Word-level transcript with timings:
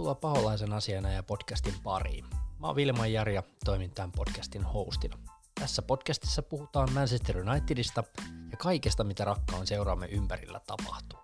Tervetuloa 0.00 0.34
Paholaisen 0.34 0.72
asiana 0.72 1.10
ja 1.10 1.22
podcastin 1.22 1.74
pariin. 1.82 2.24
Mä 2.58 2.66
oon 2.66 2.76
Vilma 2.76 3.06
Jari 3.06 3.34
ja 3.34 3.42
toimin 3.64 3.90
tämän 3.90 4.12
podcastin 4.12 4.64
hostina. 4.64 5.18
Tässä 5.60 5.82
podcastissa 5.82 6.42
puhutaan 6.42 6.92
Manchester 6.92 7.38
Unitedista 7.38 8.04
ja 8.50 8.56
kaikesta, 8.56 9.04
mitä 9.04 9.24
rakkaan 9.24 9.66
seuraamme 9.66 10.06
ympärillä 10.06 10.60
tapahtuu. 10.66 11.18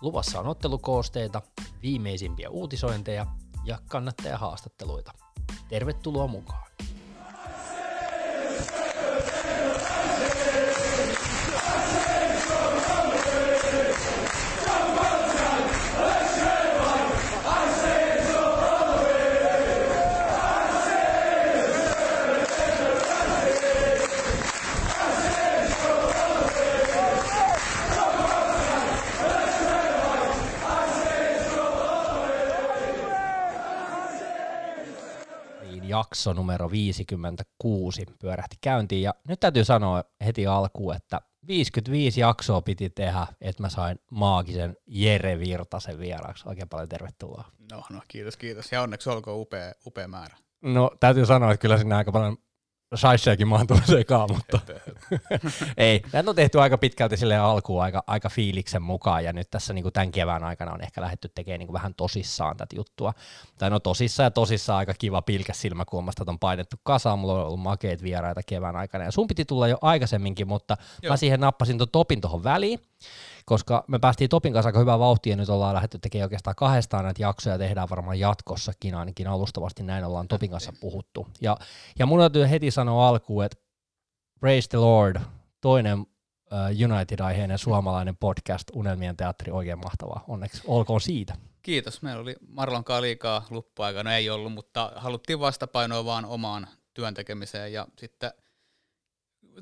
Luvassa 0.00 0.40
on 0.40 0.46
ottelukoosteita, 0.46 1.42
viimeisimpiä 1.82 2.50
uutisointeja 2.50 3.26
ja 3.64 3.78
kannattajahaastatteluita. 3.88 5.12
Tervetuloa 5.68 6.26
mukaan! 6.26 6.67
Jakso 36.08 36.32
numero 36.32 36.70
56 36.70 38.06
pyörähti 38.20 38.56
käyntiin. 38.60 39.02
Ja 39.02 39.14
nyt 39.28 39.40
täytyy 39.40 39.64
sanoa 39.64 40.04
heti 40.24 40.46
alkuun, 40.46 40.94
että 40.96 41.20
55 41.46 42.20
jaksoa 42.20 42.60
piti 42.60 42.90
tehdä, 42.90 43.26
että 43.40 43.62
mä 43.62 43.68
sain 43.68 43.98
maagisen 44.10 44.76
Jere 44.86 45.38
Virtasen 45.38 45.98
vieraaksi. 45.98 46.48
Oikein 46.48 46.68
paljon 46.68 46.88
tervetuloa. 46.88 47.44
No, 47.72 47.82
no 47.90 48.00
kiitos, 48.08 48.36
kiitos. 48.36 48.72
Ja 48.72 48.82
onneksi 48.82 49.10
olkoon 49.10 49.40
upea, 49.40 49.72
upea 49.86 50.08
määrä. 50.08 50.36
No 50.62 50.90
täytyy 51.00 51.26
sanoa, 51.26 51.52
että 51.52 51.62
kyllä 51.62 51.78
sinne 51.78 51.94
aika 51.94 52.12
paljon 52.12 52.36
Saisseekin 52.94 53.48
mahtuu 53.48 53.80
sekaan, 53.84 54.28
mutta 54.34 54.60
ei. 55.76 56.02
Näitä 56.12 56.30
on 56.30 56.36
tehty 56.36 56.60
aika 56.60 56.78
pitkälti 56.78 57.16
sille 57.16 57.36
alkuun 57.36 57.82
aika, 57.82 58.04
aika 58.06 58.28
fiiliksen 58.28 58.82
mukaan, 58.82 59.24
ja 59.24 59.32
nyt 59.32 59.50
tässä 59.50 59.74
niin 59.74 59.82
kuin 59.82 59.92
tämän 59.92 60.10
kevään 60.10 60.44
aikana 60.44 60.72
on 60.72 60.80
ehkä 60.80 61.00
lähdetty 61.00 61.28
tekemään 61.34 61.58
niin 61.58 61.66
kuin 61.66 61.74
vähän 61.74 61.94
tosissaan 61.94 62.56
tätä 62.56 62.76
juttua. 62.76 63.14
Tai 63.58 63.70
no 63.70 63.80
tosissaan 63.80 64.24
ja 64.26 64.30
tosissaan 64.30 64.78
aika 64.78 64.94
kiva 64.94 65.22
pilkä 65.22 65.52
silmäkulmasta, 65.52 66.22
että 66.22 66.30
on 66.30 66.38
painettu 66.38 66.76
kasaan, 66.82 67.18
mulla 67.18 67.34
on 67.34 67.46
ollut 67.46 67.60
makeet 67.60 68.02
vieraita 68.02 68.40
kevään 68.46 68.76
aikana, 68.76 69.04
ja 69.04 69.10
sun 69.10 69.28
piti 69.28 69.44
tulla 69.44 69.68
jo 69.68 69.78
aikaisemminkin, 69.82 70.48
mutta 70.48 70.76
Joo. 71.02 71.12
mä 71.12 71.16
siihen 71.16 71.40
nappasin 71.40 71.78
tuon 71.78 71.88
topin 71.92 72.20
tuohon 72.20 72.44
väliin, 72.44 72.80
koska 73.48 73.84
me 73.86 73.98
päästiin 73.98 74.30
Topin 74.30 74.52
kanssa 74.52 74.68
aika 74.68 74.78
hyvää 74.78 74.98
vauhtia, 74.98 75.32
ja 75.32 75.36
nyt 75.36 75.48
ollaan 75.48 75.74
lähdetty 75.74 75.98
tekemään 75.98 76.24
oikeastaan 76.24 76.56
kahdestaan 76.56 77.04
näitä 77.04 77.22
jaksoja, 77.22 77.58
tehdään 77.58 77.90
varmaan 77.90 78.20
jatkossakin, 78.20 78.94
ainakin 78.94 79.26
alustavasti 79.26 79.82
näin 79.82 80.04
ollaan 80.04 80.28
Topin 80.28 80.50
kanssa 80.50 80.72
puhuttu. 80.80 81.26
Ja, 81.40 81.56
ja 81.98 82.06
mun 82.06 82.18
täytyy 82.18 82.50
heti 82.50 82.70
sanoa 82.70 83.08
alkuun, 83.08 83.44
että 83.44 83.56
praise 84.40 84.68
the 84.68 84.78
Lord, 84.78 85.20
toinen 85.60 85.98
uh, 85.98 86.90
United-aiheinen 86.90 87.58
suomalainen 87.58 88.16
podcast, 88.16 88.70
Unelmien 88.72 89.16
teatteri, 89.16 89.52
oikein 89.52 89.78
mahtavaa. 89.78 90.24
Onneksi 90.28 90.62
olkoon 90.66 91.00
siitä. 91.00 91.36
Kiitos. 91.62 92.02
Meillä 92.02 92.22
oli 92.22 92.36
Marlonkaan 92.48 93.02
liikaa 93.02 93.46
luppuaika, 93.50 94.02
no 94.02 94.10
ei 94.10 94.30
ollut, 94.30 94.52
mutta 94.52 94.92
haluttiin 94.96 95.40
vastapainoa 95.40 96.04
vaan 96.04 96.24
omaan 96.24 96.66
työntekemiseen 96.94 97.72
ja 97.72 97.86
sitten– 97.96 98.32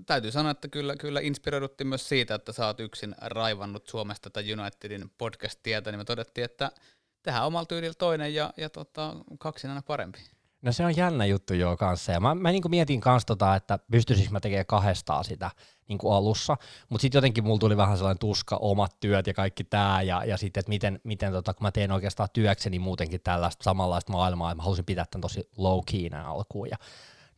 täytyy 0.06 0.32
sanoa, 0.32 0.50
että 0.50 0.68
kyllä, 0.68 0.96
kyllä 0.96 1.20
inspiroidutti 1.20 1.84
myös 1.84 2.08
siitä, 2.08 2.34
että 2.34 2.52
sä 2.52 2.66
oot 2.66 2.80
yksin 2.80 3.14
raivannut 3.20 3.88
Suomesta 3.88 4.30
tätä 4.30 4.46
Unitedin 4.60 5.10
podcast-tietä, 5.18 5.90
niin 5.90 6.00
me 6.00 6.04
todettiin, 6.04 6.44
että 6.44 6.70
tehdään 7.22 7.46
omalla 7.46 7.66
tyylillä 7.66 7.94
toinen 7.98 8.34
ja, 8.34 8.52
ja 8.56 8.70
tota, 8.70 9.16
kaksin 9.38 9.70
aina 9.70 9.82
parempi. 9.82 10.18
No 10.62 10.72
se 10.72 10.84
on 10.84 10.96
jännä 10.96 11.26
juttu 11.26 11.54
jo 11.54 11.76
kanssa. 11.76 12.12
Ja 12.12 12.20
mä, 12.20 12.34
mä 12.34 12.52
niin 12.52 12.62
mietin 12.68 13.00
kanssa 13.00 13.26
tota, 13.26 13.56
että 13.56 13.78
pystyisikö 13.90 14.30
mä 14.30 14.40
tekemään 14.40 14.66
kahdestaan 14.66 15.24
sitä 15.24 15.50
niin 15.88 15.98
alussa, 16.12 16.56
mutta 16.88 17.02
sitten 17.02 17.18
jotenkin 17.18 17.44
mulla 17.44 17.58
tuli 17.58 17.76
vähän 17.76 17.96
sellainen 17.96 18.18
tuska, 18.18 18.56
omat 18.56 19.00
työt 19.00 19.26
ja 19.26 19.34
kaikki 19.34 19.64
tämä, 19.64 20.02
ja, 20.02 20.24
ja 20.24 20.36
sitten, 20.36 20.60
että 20.60 20.70
miten, 20.70 21.00
miten 21.04 21.32
tota, 21.32 21.54
kun 21.54 21.64
mä 21.64 21.72
teen 21.72 21.92
oikeastaan 21.92 22.28
työkseni 22.32 22.78
muutenkin 22.78 23.20
tällaista 23.20 23.64
samanlaista 23.64 24.12
maailmaa, 24.12 24.50
että 24.50 24.56
mä 24.56 24.62
halusin 24.62 24.84
pitää 24.84 25.04
tämän 25.10 25.22
tosi 25.22 25.50
low 25.56 25.80
key 25.90 26.08
alkuun, 26.24 26.68
ja 26.70 26.76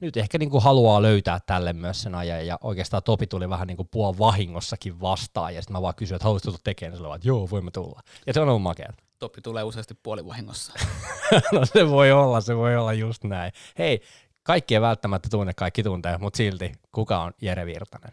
nyt 0.00 0.16
ehkä 0.16 0.38
niin 0.38 0.50
kuin 0.50 0.62
haluaa 0.62 1.02
löytää 1.02 1.40
tälle 1.46 1.72
myös 1.72 2.02
sen 2.02 2.14
ajan, 2.14 2.46
ja 2.46 2.58
oikeastaan 2.62 3.02
Topi 3.02 3.26
tuli 3.26 3.48
vähän 3.48 3.66
niin 3.66 3.76
kuin 3.76 3.88
puol 3.90 4.14
vahingossakin 4.18 5.00
vastaan, 5.00 5.54
ja 5.54 5.62
sitten 5.62 5.72
mä 5.72 5.82
vaan 5.82 5.94
kysyin, 5.94 6.16
että 6.16 6.24
haluaisitko 6.24 6.50
tulla 6.50 6.60
tekemään, 6.64 7.02
ja 7.02 7.14
että 7.14 7.28
joo, 7.28 7.50
voimme 7.50 7.70
tulla. 7.70 8.00
Ja 8.26 8.32
se 8.32 8.40
on 8.40 8.48
ollut 8.48 8.62
makea. 8.62 8.92
Topi 9.18 9.40
tulee 9.40 9.62
useasti 9.62 9.94
puolivahingossa. 10.02 10.72
no 11.52 11.64
se 11.64 11.88
voi 11.88 12.12
olla, 12.12 12.40
se 12.40 12.56
voi 12.56 12.76
olla 12.76 12.92
just 12.92 13.24
näin. 13.24 13.52
Hei, 13.78 14.00
kaikki 14.42 14.74
ei 14.74 14.80
välttämättä 14.80 15.28
tunne, 15.30 15.54
kaikki 15.54 15.82
tuntee, 15.82 16.18
mutta 16.18 16.36
silti, 16.36 16.72
kuka 16.92 17.20
on 17.22 17.32
Jere 17.42 17.66
Virtanen? 17.66 18.12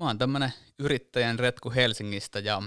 Mä 0.00 0.06
oon 0.06 0.18
tämmönen 0.18 0.52
yrittäjän 0.78 1.38
retku 1.38 1.70
Helsingistä, 1.70 2.38
ja 2.38 2.62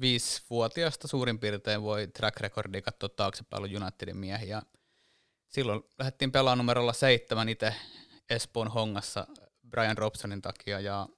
viisivuotiaasta 0.00 1.08
suurin 1.08 1.38
piirtein 1.38 1.82
voi 1.82 2.08
track 2.08 2.40
recordia 2.40 2.82
katsoa 2.82 3.08
taaksepäin 3.08 3.82
Unitedin 3.82 4.16
miehiä, 4.16 4.62
silloin 5.50 5.82
lähdettiin 5.98 6.32
pelaamaan 6.32 6.58
numerolla 6.58 6.92
seitsemän 6.92 7.48
itse 7.48 7.74
Espoon 8.30 8.68
hongassa 8.68 9.26
Brian 9.70 9.98
Robsonin 9.98 10.42
takia 10.42 10.80
ja 10.80 11.08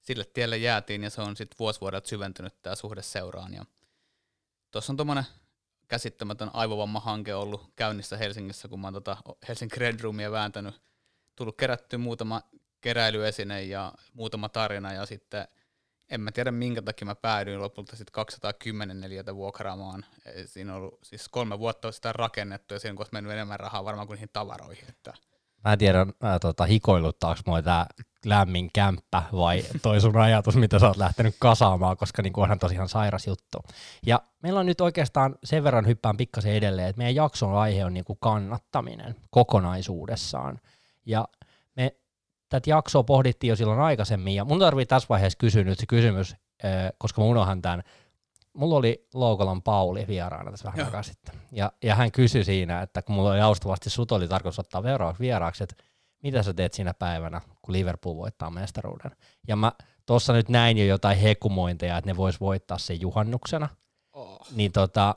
sille 0.00 0.24
tielle 0.24 0.56
jäätiin 0.56 1.04
ja 1.04 1.10
se 1.10 1.20
on 1.20 1.36
sitten 1.36 1.56
vuosivuodelta 1.58 2.08
syventynyt 2.08 2.62
tämä 2.62 2.76
suhde 2.76 3.02
seuraan. 3.02 3.54
Ja 3.54 3.64
tuossa 4.70 4.92
on 4.92 4.96
tuommoinen 4.96 5.24
käsittämätön 5.88 6.50
aivovamma-hanke 6.52 7.34
ollut 7.34 7.72
käynnissä 7.76 8.16
Helsingissä, 8.16 8.68
kun 8.68 8.80
mä 8.80 8.86
oon 8.86 8.94
tota 8.94 9.16
Helsingin 9.48 9.78
Red 9.78 10.00
Roomia 10.00 10.30
vääntänyt, 10.30 10.82
tullut 11.36 11.56
kerätty 11.56 11.96
muutama 11.96 12.42
keräilyesine 12.80 13.62
ja 13.62 13.92
muutama 14.12 14.48
tarina 14.48 14.92
ja 14.92 15.06
sitten– 15.06 15.48
en 16.10 16.20
mä 16.20 16.32
tiedä 16.32 16.50
minkä 16.50 16.82
takia 16.82 17.06
mä 17.06 17.14
päädyin 17.14 17.60
lopulta 17.60 17.96
sitten 17.96 18.12
210 18.12 19.00
neliötä 19.00 19.34
vuokraamaan. 19.34 20.04
Siinä 20.46 20.74
on 20.74 20.78
ollut 20.78 20.98
siis 21.02 21.28
kolme 21.28 21.58
vuotta 21.58 21.92
sitä 21.92 22.12
rakennettu 22.12 22.74
ja 22.74 22.80
siinä 22.80 22.96
on 22.98 23.06
mennyt 23.12 23.32
enemmän 23.32 23.60
rahaa 23.60 23.84
varmaan 23.84 24.06
kuin 24.06 24.14
niihin 24.16 24.30
tavaroihin. 24.32 24.84
Että. 24.88 25.14
Mä 25.64 25.72
en 25.72 25.78
tiedä, 25.78 26.00
äh, 26.00 26.40
tota, 26.40 26.64
hikoiluttaako 26.64 27.40
mua 27.46 27.62
tää 27.62 27.86
lämmin 28.24 28.70
kämppä 28.72 29.22
vai 29.32 29.62
toi 29.82 30.00
sun 30.00 30.16
ajatus, 30.16 30.56
mitä 30.56 30.78
sä 30.78 30.86
oot 30.86 30.96
lähtenyt 30.96 31.36
kasaamaan, 31.38 31.96
koska 31.96 32.22
niin 32.22 32.32
onhan 32.36 32.58
tosiaan 32.58 32.88
sairas 32.88 33.26
juttu. 33.26 33.58
Ja 34.06 34.20
meillä 34.42 34.60
on 34.60 34.66
nyt 34.66 34.80
oikeastaan 34.80 35.34
sen 35.44 35.64
verran 35.64 35.86
hyppään 35.86 36.16
pikkasen 36.16 36.52
edelleen, 36.52 36.88
että 36.88 36.98
meidän 36.98 37.14
jakson 37.14 37.54
aihe 37.54 37.84
on 37.84 37.94
niin 37.94 38.04
kuin 38.04 38.18
kannattaminen 38.20 39.16
kokonaisuudessaan. 39.30 40.60
Ja 41.06 41.28
tätä 42.50 42.70
jaksoa 42.70 43.02
pohdittiin 43.02 43.48
jo 43.48 43.56
silloin 43.56 43.80
aikaisemmin, 43.80 44.34
ja 44.34 44.44
mun 44.44 44.58
tarvii 44.58 44.86
tässä 44.86 45.06
vaiheessa 45.08 45.36
kysyä 45.36 45.64
nyt 45.64 45.78
se 45.78 45.86
kysymys, 45.86 46.36
koska 46.98 47.20
mä 47.20 47.26
unohan 47.26 47.62
tämän. 47.62 47.82
Mulla 48.52 48.76
oli 48.76 49.08
Loukolan 49.14 49.62
Pauli 49.62 50.04
vieraana 50.08 50.50
tässä 50.50 50.64
vähän 50.72 50.86
aikaa 50.86 51.02
sitten, 51.02 51.34
ja, 51.52 51.72
ja 51.82 51.94
hän 51.94 52.12
kysyi 52.12 52.44
siinä, 52.44 52.82
että 52.82 53.02
kun 53.02 53.14
mulla 53.14 53.30
oli 53.30 53.38
joustavasti 53.38 53.90
sut 53.90 54.12
oli 54.12 54.28
tarkoitus 54.28 54.58
ottaa 54.58 54.82
vieraaksi, 54.82 55.20
vieraaksi 55.20 55.64
että 55.64 55.76
mitä 56.22 56.42
sä 56.42 56.54
teet 56.54 56.72
siinä 56.72 56.94
päivänä, 56.94 57.40
kun 57.62 57.72
Liverpool 57.72 58.16
voittaa 58.16 58.50
mestaruuden. 58.50 59.10
Ja 59.48 59.56
mä 59.56 59.72
tuossa 60.06 60.32
nyt 60.32 60.48
näin 60.48 60.78
jo 60.78 60.84
jotain 60.84 61.18
hekumointeja, 61.18 61.98
että 61.98 62.10
ne 62.10 62.16
vois 62.16 62.40
voittaa 62.40 62.78
sen 62.78 63.00
juhannuksena. 63.00 63.68
Oh. 64.12 64.46
Niin 64.54 64.72
tota, 64.72 65.14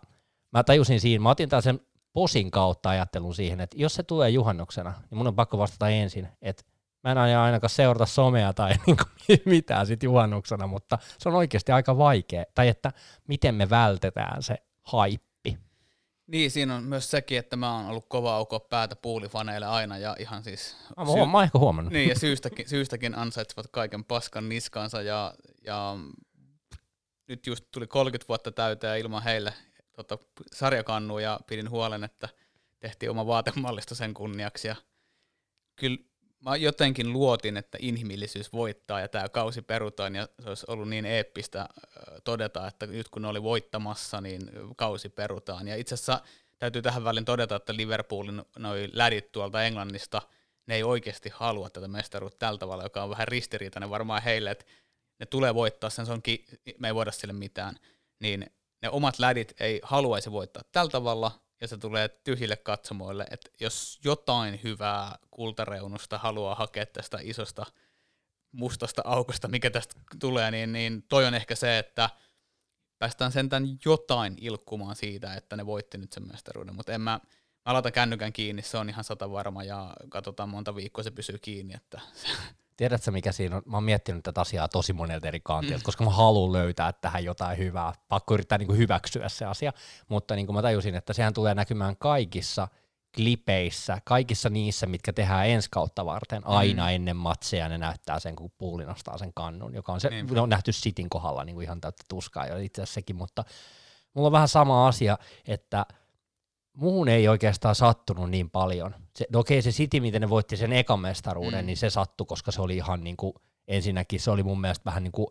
mä 0.52 0.64
tajusin 0.64 1.00
siinä, 1.00 1.24
mä 1.24 1.30
otin 1.30 1.50
tällaisen 1.50 1.80
posin 2.14 2.52
kautta 2.52 2.90
ajattelun 2.90 3.36
siihen, 3.36 3.62
että 3.62 3.78
jos 3.80 3.96
se 3.96 4.04
tulee 4.04 4.30
juhannuksena, 4.30 4.94
niin 5.10 5.18
mun 5.18 5.28
on 5.28 5.36
pakko 5.36 5.58
vastata 5.58 5.90
ensin, 5.90 6.28
että 6.42 6.64
mä 7.04 7.12
en 7.12 7.18
aina 7.18 7.44
ainakaan 7.44 7.70
seurata 7.70 8.06
somea 8.06 8.54
tai 8.54 8.74
niinku 8.86 9.04
mitään 9.46 9.88
sit 9.88 10.04
juhannuksena, 10.04 10.68
mutta 10.68 10.98
se 11.18 11.30
on 11.30 11.36
oikeasti 11.36 11.72
aika 11.72 11.98
vaikea. 11.98 12.44
Tai 12.56 12.68
että 12.68 12.92
miten 13.28 13.56
me 13.56 13.70
vältetään 13.70 14.44
se 14.44 14.56
haippi. 14.82 15.58
Niin, 16.28 16.52
siinä 16.52 16.76
on 16.76 16.84
myös 16.84 17.12
sekin, 17.12 17.38
että 17.38 17.56
mä 17.56 17.76
oon 17.76 17.86
ollut 17.86 18.06
kova 18.10 18.36
auko 18.36 18.60
päätä 18.60 18.96
puulifaneille 18.96 19.66
aina 19.66 19.98
ja 19.98 20.16
ihan 20.20 20.44
siis... 20.44 20.78
Mä, 20.98 21.06
syy- 21.06 21.26
mä 21.26 21.44
ehkä 21.44 21.60
huomannut. 21.60 21.94
Niin, 21.94 22.10
ja 22.10 22.20
syystäkin, 22.20 22.70
syystäkin 22.70 23.18
ansaitsevat 23.18 23.68
kaiken 23.68 24.04
paskan 24.04 24.50
niskansa 24.50 25.02
ja, 25.02 25.34
ja 25.66 25.98
nyt 27.28 27.48
just 27.48 27.66
tuli 27.72 27.88
30 27.88 28.28
vuotta 28.28 28.52
täyteen 28.52 29.00
ilman 29.00 29.24
heille 29.24 29.54
tota, 29.96 30.18
sarjakannua 30.54 31.22
ja 31.22 31.40
pidin 31.48 31.70
huolen, 31.70 32.04
että 32.04 32.30
tehtiin 32.80 33.10
oma 33.10 33.28
vaatemallisto 33.28 33.96
sen 33.96 34.14
kunniaksi 34.14 34.68
ja 34.68 34.76
kyllä 35.76 35.98
mä 36.44 36.56
jotenkin 36.56 37.14
luotin, 37.14 37.58
että 37.58 37.78
inhimillisyys 37.82 38.54
voittaa 38.54 39.00
ja 39.00 39.08
tämä 39.08 39.30
kausi 39.30 39.62
perutaan 39.62 40.16
ja 40.16 40.28
se 40.40 40.50
olisi 40.50 40.66
ollut 40.68 40.90
niin 40.90 41.06
eeppistä 41.06 41.70
todeta, 42.24 42.68
että 42.68 42.88
nyt 42.88 43.10
kun 43.10 43.22
ne 43.22 43.28
oli 43.28 43.44
voittamassa, 43.44 44.22
niin 44.22 44.50
kausi 44.76 45.10
perutaan. 45.10 45.68
Ja 45.68 45.76
itse 45.76 45.94
asiassa 45.94 46.22
täytyy 46.60 46.82
tähän 46.82 47.04
välin 47.04 47.26
todeta, 47.26 47.56
että 47.56 47.76
Liverpoolin 47.76 48.42
noi 48.58 48.90
lädit 48.94 49.32
tuolta 49.32 49.64
Englannista, 49.64 50.22
ne 50.68 50.76
ei 50.76 50.84
oikeasti 50.84 51.30
halua 51.34 51.70
tätä 51.70 51.88
mestaruutta 51.88 52.40
tällä 52.40 52.58
tavalla, 52.58 52.84
joka 52.84 53.04
on 53.04 53.10
vähän 53.10 53.28
ristiriitainen 53.28 53.90
varmaan 53.90 54.24
heille, 54.24 54.52
että 54.52 54.66
ne 55.20 55.26
tulee 55.26 55.56
voittaa 55.56 55.90
sen, 55.90 56.06
se 56.06 56.12
onkin, 56.12 56.46
me 56.80 56.88
ei 56.88 56.96
voida 56.96 57.12
sille 57.12 57.34
mitään, 57.34 57.76
niin 58.20 58.46
ne 58.82 58.90
omat 58.90 59.20
lädit 59.20 59.62
ei 59.62 59.80
haluaisi 59.84 60.32
voittaa 60.32 60.64
tällä 60.72 60.92
tavalla, 60.92 61.32
ja 61.64 61.68
se 61.68 61.78
tulee 61.78 62.10
tyhjille 62.10 62.56
katsomoille, 62.56 63.26
että 63.32 63.50
jos 63.60 64.00
jotain 64.04 64.60
hyvää 64.64 65.18
kultareunusta 65.32 66.18
haluaa 66.18 66.56
hakea 66.56 66.86
tästä 66.86 67.18
isosta 67.22 67.66
mustasta 68.52 69.02
aukosta, 69.06 69.48
mikä 69.48 69.70
tästä 69.70 69.96
tulee, 70.20 70.52
niin, 70.52 70.74
niin 70.74 71.04
toi 71.10 71.26
on 71.26 71.34
ehkä 71.34 71.56
se, 71.56 71.80
että 71.80 72.10
päästään 73.00 73.32
sentään 73.32 73.78
jotain 73.86 74.36
ilkkumaan 74.42 74.96
siitä, 74.96 75.34
että 75.34 75.56
ne 75.56 75.66
voitti 75.66 75.98
nyt 75.98 76.14
sen 76.14 76.28
mestaruuden, 76.28 76.76
mutta 76.76 76.92
en 76.92 77.02
mä, 77.02 77.20
mä 77.66 77.74
laitan 77.74 77.92
kännykän 77.92 78.34
kiinni, 78.34 78.62
se 78.62 78.78
on 78.78 78.90
ihan 78.90 79.04
sata 79.04 79.32
varma 79.32 79.64
ja 79.64 79.94
katsotaan 80.10 80.50
monta 80.50 80.76
viikkoa 80.76 81.04
se 81.04 81.12
pysyy 81.12 81.38
kiinni. 81.38 81.74
Että 81.74 82.02
Tiedätkö 82.78 83.12
mikä 83.12 83.32
siinä 83.32 83.56
on? 83.56 83.62
Mä 83.66 83.78
oon 83.78 83.84
miettinyt 83.84 84.24
tätä 84.24 84.42
asiaa 84.42 84.68
tosi 84.68 84.94
monelta 84.94 85.28
eri 85.28 85.40
kantilta, 85.44 85.78
mm. 85.78 85.84
koska 85.84 86.04
mä 86.04 86.10
haluan 86.10 86.54
löytää 86.54 86.94
tähän 86.94 87.24
jotain 87.24 87.58
hyvää. 87.58 87.94
Pakko 88.10 88.34
yrittää 88.34 88.58
niin 88.58 88.68
kuin 88.68 88.78
hyväksyä 88.78 89.30
se 89.30 89.46
asia, 89.46 89.74
mutta 90.10 90.36
niin 90.36 90.46
kuin 90.46 90.56
mä 90.56 90.62
tajusin, 90.62 90.96
että 90.96 91.14
sehän 91.14 91.34
tulee 91.34 91.56
näkymään 91.56 91.98
kaikissa 91.98 92.68
klipeissä, 93.16 93.98
kaikissa 94.06 94.50
niissä, 94.50 94.86
mitkä 94.86 95.14
tehdään 95.14 95.48
ensi 95.48 95.70
kautta 95.72 96.06
varten, 96.06 96.48
aina 96.48 96.84
mm. 96.84 96.90
ennen 96.90 97.16
matseja 97.16 97.70
ne 97.70 97.78
näyttää 97.78 98.20
sen, 98.20 98.36
kun 98.36 98.52
puuli 98.58 98.86
nostaa 98.86 99.18
sen 99.18 99.32
kannun, 99.36 99.74
joka 99.74 99.94
on, 99.94 100.02
se, 100.02 100.10
niin. 100.10 100.40
on 100.40 100.50
nähty 100.50 100.72
Sitin 100.72 101.10
kohdalla 101.10 101.44
niin 101.44 101.56
kuin 101.56 101.64
ihan 101.64 101.82
täyttä 101.82 102.04
tuskaa 102.10 102.48
jo 102.48 102.58
itse 102.58 102.82
asiassa 102.82 102.94
sekin, 102.94 103.16
mutta 103.16 103.44
mulla 104.14 104.28
on 104.28 104.32
vähän 104.32 104.48
sama 104.48 104.88
asia, 104.88 105.18
että– 105.48 105.86
muuhun 106.78 107.10
ei 107.10 107.28
oikeastaan 107.28 107.76
sattunut 107.76 108.30
niin 108.30 108.50
paljon. 108.50 108.96
Se, 109.16 109.26
no 109.32 109.40
okei, 109.40 109.62
se 109.62 109.72
City, 109.72 110.00
miten 110.00 110.22
ne 110.22 110.30
voitti 110.30 110.58
sen 110.58 110.74
ekan 110.74 111.00
mestaruuden, 111.00 111.60
mm. 111.60 111.66
niin 111.66 111.78
se 111.78 111.90
sattui, 111.90 112.28
koska 112.28 112.52
se 112.52 112.62
oli 112.62 112.76
ihan 112.76 113.04
niin 113.04 113.18
kuin, 113.18 113.34
ensinnäkin 113.68 114.20
se 114.20 114.32
oli 114.32 114.44
mun 114.44 114.62
mielestä 114.62 114.86
vähän 114.86 115.04
niin 115.04 115.12
kuin 115.12 115.28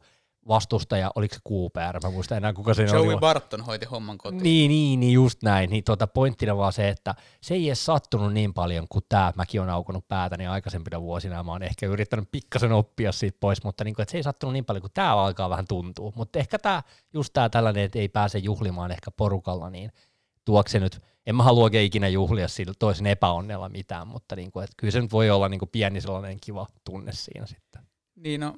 vastustaja, 0.49 1.11
oliko 1.15 1.35
se 1.35 1.41
Cooper, 1.49 2.01
mä 2.03 2.11
muistan 2.11 2.39
enää 2.39 2.53
kuka 2.53 2.75
se 2.75 2.83
Joey 2.83 3.09
oli. 3.09 3.17
Barton 3.17 3.61
hoiti 3.61 3.87
homman 3.87 4.19
kotiin. 4.19 4.43
Niin, 4.43 4.69
niin, 4.69 5.01
niin 5.01 5.13
just 5.13 5.43
näin. 5.43 5.71
Niin 5.71 5.85
tuota, 5.85 6.07
pointtina 6.07 6.57
vaan 6.57 6.73
se, 6.73 6.89
että 6.89 7.15
se 7.41 7.55
ei 7.55 7.67
edes 7.67 7.85
sattunut 7.85 8.33
niin 8.33 8.55
paljon 8.55 8.87
kuin 8.89 9.05
tämä. 9.09 9.33
Mäkin 9.37 9.61
olen 9.61 9.73
aukonut 9.73 10.09
päätäni 10.09 10.47
aikaisempina 10.47 11.01
vuosina, 11.01 11.43
mä 11.43 11.53
oon 11.53 11.63
ehkä 11.63 11.87
yrittänyt 11.87 12.29
pikkasen 12.33 12.73
oppia 12.73 13.13
siitä 13.13 13.37
pois, 13.41 13.65
mutta 13.65 13.85
niin 13.85 13.95
kuin, 13.95 14.03
että 14.03 14.11
se 14.13 14.19
ei 14.19 14.23
sattunut 14.23 14.53
niin 14.53 14.65
paljon 14.65 14.83
kuin 14.83 14.93
tämä 14.95 15.17
alkaa 15.17 15.51
vähän 15.51 15.67
tuntuu. 15.69 16.13
Mutta 16.17 16.39
ehkä 16.39 16.59
tämä, 16.59 16.83
just 17.15 17.33
tämä 17.33 17.49
tällainen, 17.49 17.85
että 17.85 17.99
ei 17.99 18.09
pääse 18.09 18.39
juhlimaan 18.39 18.91
ehkä 18.91 19.11
porukalla, 19.11 19.71
niin 19.71 19.93
tuokse 20.45 20.81
nyt 20.81 21.01
en 21.27 21.37
mä 21.37 21.43
halua 21.43 21.71
ikinä 21.73 22.09
juhlia 22.09 22.49
sillä 22.49 22.73
toisen 22.79 23.07
epäonnella 23.07 23.69
mitään, 23.69 24.09
mutta 24.09 24.37
niin 24.37 24.53
kuin, 24.53 24.65
että 24.65 24.75
kyllä 24.77 24.91
se 24.91 25.01
nyt 25.01 25.13
voi 25.13 25.31
olla 25.31 25.49
niin 25.49 25.59
kuin 25.59 25.69
pieni 25.69 26.01
sellainen 26.01 26.39
kiva 26.41 26.67
tunne 26.85 27.13
siinä 27.13 27.47
sitten. 27.47 27.83
Niin 28.17 28.41
no, 28.41 28.55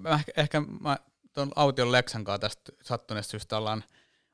mä 0.00 0.10
ehkä, 0.10 0.32
ehkä 0.36 0.62
mä 0.80 0.98
tuon 1.32 1.52
Aution 1.56 1.92
Lexan 1.92 2.24
kanssa 2.24 2.40
tästä 2.40 2.72
sattuneesta 2.82 3.30
syystä 3.30 3.56
ollaan 3.56 3.84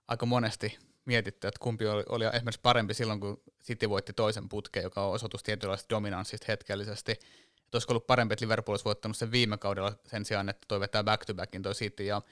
aika 0.08 0.26
monesti 0.26 0.78
mietitty, 1.04 1.46
että 1.46 1.60
kumpi 1.60 1.86
oli, 1.86 2.04
oli 2.08 2.24
esimerkiksi 2.24 2.60
parempi 2.62 2.94
silloin, 2.94 3.20
kun 3.20 3.42
City 3.64 3.90
voitti 3.90 4.12
toisen 4.12 4.48
putkeen, 4.48 4.84
joka 4.84 5.06
on 5.06 5.12
osoitus 5.14 5.42
tietynlaisesta 5.42 5.94
dominanssista 5.94 6.46
hetkellisesti. 6.48 7.12
Että 7.12 7.76
olisiko 7.76 7.92
ollut 7.92 8.06
parempi, 8.06 8.32
että 8.32 8.44
Liverpool 8.44 8.72
olisi 8.72 8.84
voittanut 8.84 9.16
sen 9.16 9.32
viime 9.32 9.58
kaudella 9.58 9.92
sen 10.06 10.24
sijaan, 10.24 10.48
että 10.48 10.64
toi 10.68 10.80
vetää 10.80 11.04
back-to-backin 11.04 11.62
toi 11.62 11.74
City. 11.74 12.04
Ja 12.04 12.22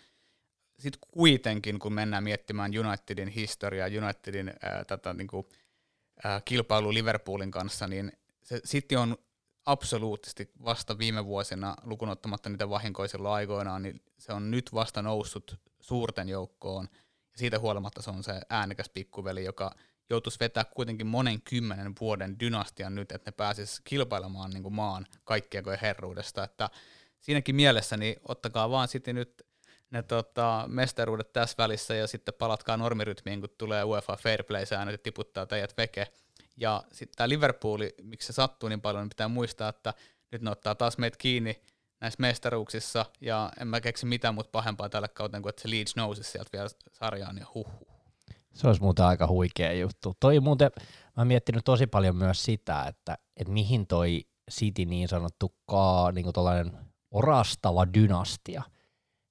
sitten 0.80 1.08
kuitenkin, 1.10 1.78
kun 1.78 1.92
mennään 1.92 2.24
miettimään 2.24 2.72
Unitedin 2.78 3.28
historiaa, 3.28 3.88
Unitedin 4.04 4.52
ää, 4.62 4.84
tätä 4.84 5.14
niin 5.14 5.28
kuin, 5.28 5.46
ää, 6.24 6.40
kilpailu 6.44 6.94
Liverpoolin 6.94 7.50
kanssa, 7.50 7.88
niin 7.88 8.12
se 8.42 8.60
City 8.60 8.96
on 8.96 9.16
absoluuttisesti 9.66 10.50
vasta 10.64 10.98
viime 10.98 11.24
vuosina, 11.24 11.76
lukunottamatta 11.82 12.48
niitä 12.48 12.70
vahinkoisilla 12.70 13.34
aikoinaan, 13.34 13.82
niin 13.82 14.02
se 14.18 14.32
on 14.32 14.50
nyt 14.50 14.70
vasta 14.74 15.02
noussut 15.02 15.60
suurten 15.80 16.28
joukkoon. 16.28 16.88
Ja 17.32 17.38
siitä 17.38 17.58
huolimatta 17.58 18.02
se 18.02 18.10
on 18.10 18.22
se 18.22 18.40
äänekäs 18.50 18.88
pikkuveli, 18.88 19.44
joka 19.44 19.74
joutuisi 20.10 20.40
vetää 20.40 20.64
kuitenkin 20.64 21.06
monen 21.06 21.42
kymmenen 21.42 21.92
vuoden 22.00 22.40
dynastian 22.40 22.94
nyt, 22.94 23.12
että 23.12 23.30
ne 23.30 23.34
pääsis 23.36 23.80
kilpailemaan 23.84 24.50
niin 24.50 24.62
kuin 24.62 24.74
maan 24.74 25.06
kaikkien 25.24 25.64
herruudesta. 25.82 26.44
Että 26.44 26.70
siinäkin 27.20 27.56
mielessä 27.56 27.96
niin 27.96 28.16
ottakaa 28.28 28.70
vaan 28.70 28.88
sitten 28.88 29.14
nyt 29.14 29.46
ne 29.90 30.02
tota, 30.02 30.64
mestaruudet 30.68 31.32
tässä 31.32 31.54
välissä 31.58 31.94
ja 31.94 32.06
sitten 32.06 32.34
palatkaa 32.38 32.76
normirytmiin, 32.76 33.40
kun 33.40 33.50
tulee 33.58 33.84
UEFA 33.84 34.16
Fair 34.16 34.44
Play-säännöt 34.44 34.94
ja 34.94 34.98
tiputtaa 34.98 35.46
teidät 35.46 35.76
veke. 35.76 36.06
Ja 36.56 36.82
sitten 36.92 37.16
tämä 37.16 37.28
Liverpooli, 37.28 37.94
miksi 38.02 38.26
se 38.26 38.32
sattuu 38.32 38.68
niin 38.68 38.80
paljon, 38.80 39.02
niin 39.02 39.08
pitää 39.08 39.28
muistaa, 39.28 39.68
että 39.68 39.94
nyt 40.32 40.42
ne 40.42 40.50
ottaa 40.50 40.74
taas 40.74 40.98
meitä 40.98 41.16
kiinni 41.18 41.62
näissä 42.00 42.16
mestaruuksissa, 42.20 43.06
ja 43.20 43.52
en 43.60 43.68
mä 43.68 43.80
keksi 43.80 44.06
mitään 44.06 44.34
muuta 44.34 44.50
pahempaa 44.52 44.88
tällä 44.88 45.08
kautta, 45.08 45.40
kuin 45.40 45.50
että 45.50 45.62
se 45.62 45.70
Leeds 45.70 45.96
nousisi 45.96 46.30
sieltä 46.30 46.50
vielä 46.52 46.68
sarjaan, 46.92 47.38
ja 47.38 47.46
huh. 47.54 47.66
Se 48.54 48.66
olisi 48.66 48.82
muuten 48.82 49.04
aika 49.04 49.26
huikea 49.26 49.72
juttu. 49.72 50.14
Toi 50.20 50.40
muuten, 50.40 50.70
mä 51.16 51.24
miettinyt 51.24 51.64
tosi 51.64 51.86
paljon 51.86 52.16
myös 52.16 52.44
sitä, 52.44 52.84
että, 52.88 53.18
että 53.36 53.52
mihin 53.52 53.86
toi 53.86 54.24
City 54.50 54.84
niin 54.84 55.08
sanottu 55.08 55.54
kaa, 55.66 56.12
niin 56.12 56.24
kuin 56.24 56.72
orastava 57.10 57.86
dynastia– 57.94 58.62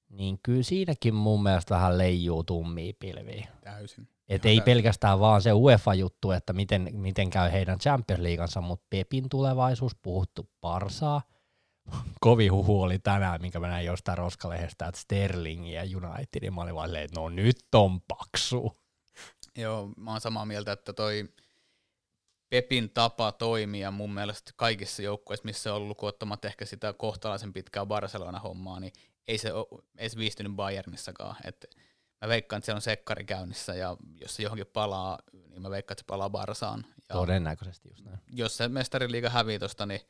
niin 0.09 0.39
kyllä 0.44 0.63
siinäkin 0.63 1.15
mun 1.15 1.44
mielestä 1.44 1.75
vähän 1.75 1.97
leijuu 1.97 2.44
tummia 2.44 2.94
pilviä. 3.00 3.47
Täysin. 3.61 4.07
Et 4.29 4.45
ei 4.45 4.56
täysin. 4.57 4.63
pelkästään 4.63 5.19
vaan 5.19 5.41
se 5.41 5.53
UEFA-juttu, 5.53 6.31
että 6.31 6.53
miten, 6.53 6.89
miten 6.91 7.29
käy 7.29 7.51
heidän 7.51 7.79
Champions 7.79 8.21
Leagueansa, 8.21 8.61
mutta 8.61 8.85
Pepin 8.89 9.29
tulevaisuus, 9.29 9.95
puhuttu 9.95 10.50
Parsaa. 10.61 11.21
Kovi 12.21 12.47
huhu 12.47 12.81
oli 12.81 13.00
tänään, 13.00 13.41
minkä 13.41 13.59
mä 13.59 13.67
näin 13.67 13.85
jostain 13.85 14.17
roskalehdestä, 14.17 14.88
että 14.88 15.01
Sterling 15.01 15.73
ja 15.73 15.81
United, 15.81 16.41
niin 16.41 16.53
mä 16.53 16.61
olin 16.61 16.75
vaan 16.75 16.95
että 16.95 17.19
no 17.19 17.29
nyt 17.29 17.59
on 17.75 18.01
paksu. 18.01 18.73
Joo, 19.57 19.89
mä 19.97 20.11
oon 20.11 20.21
samaa 20.21 20.45
mieltä, 20.45 20.71
että 20.71 20.94
toi 20.94 21.29
Pepin 22.50 22.89
tapa 22.89 23.31
toimia 23.31 23.91
mun 23.91 24.13
mielestä 24.13 24.51
kaikissa 24.56 25.01
joukkueissa, 25.01 25.45
missä 25.45 25.73
on 25.73 25.81
ollut 25.81 25.97
ehkä 26.45 26.65
sitä 26.65 26.94
kohtalaisen 26.94 27.53
pitkää 27.53 27.85
Barcelona-hommaa, 27.85 28.79
niin 28.79 28.94
ei 29.30 29.38
se 29.38 29.54
ole 29.54 29.84
edes 29.98 30.18
viistynyt 30.18 30.56
Bayernissakaan. 30.56 31.36
Et 31.44 31.76
mä 32.22 32.28
veikkaan, 32.28 32.58
että 32.58 32.66
siellä 32.66 32.78
on 32.78 32.81
sekkari 32.81 33.26
käynnissä 33.26 33.76
ja 33.76 33.98
jos 34.22 34.36
se 34.36 34.44
johonkin 34.44 34.68
palaa, 34.74 35.20
niin 35.50 35.62
mä 35.62 35.70
veikkaan, 35.70 35.94
että 35.94 36.02
se 36.02 36.08
palaa 36.08 36.30
Barsaan. 36.30 36.86
Ja 37.10 37.16
Todennäköisesti 37.16 37.90
just 37.90 38.06
näin. 38.06 38.20
Jos 38.31 38.58
se 38.58 38.68
mestariliiga 38.68 39.30
hävii 39.30 39.60
tosta, 39.60 39.86
niin 39.86 40.02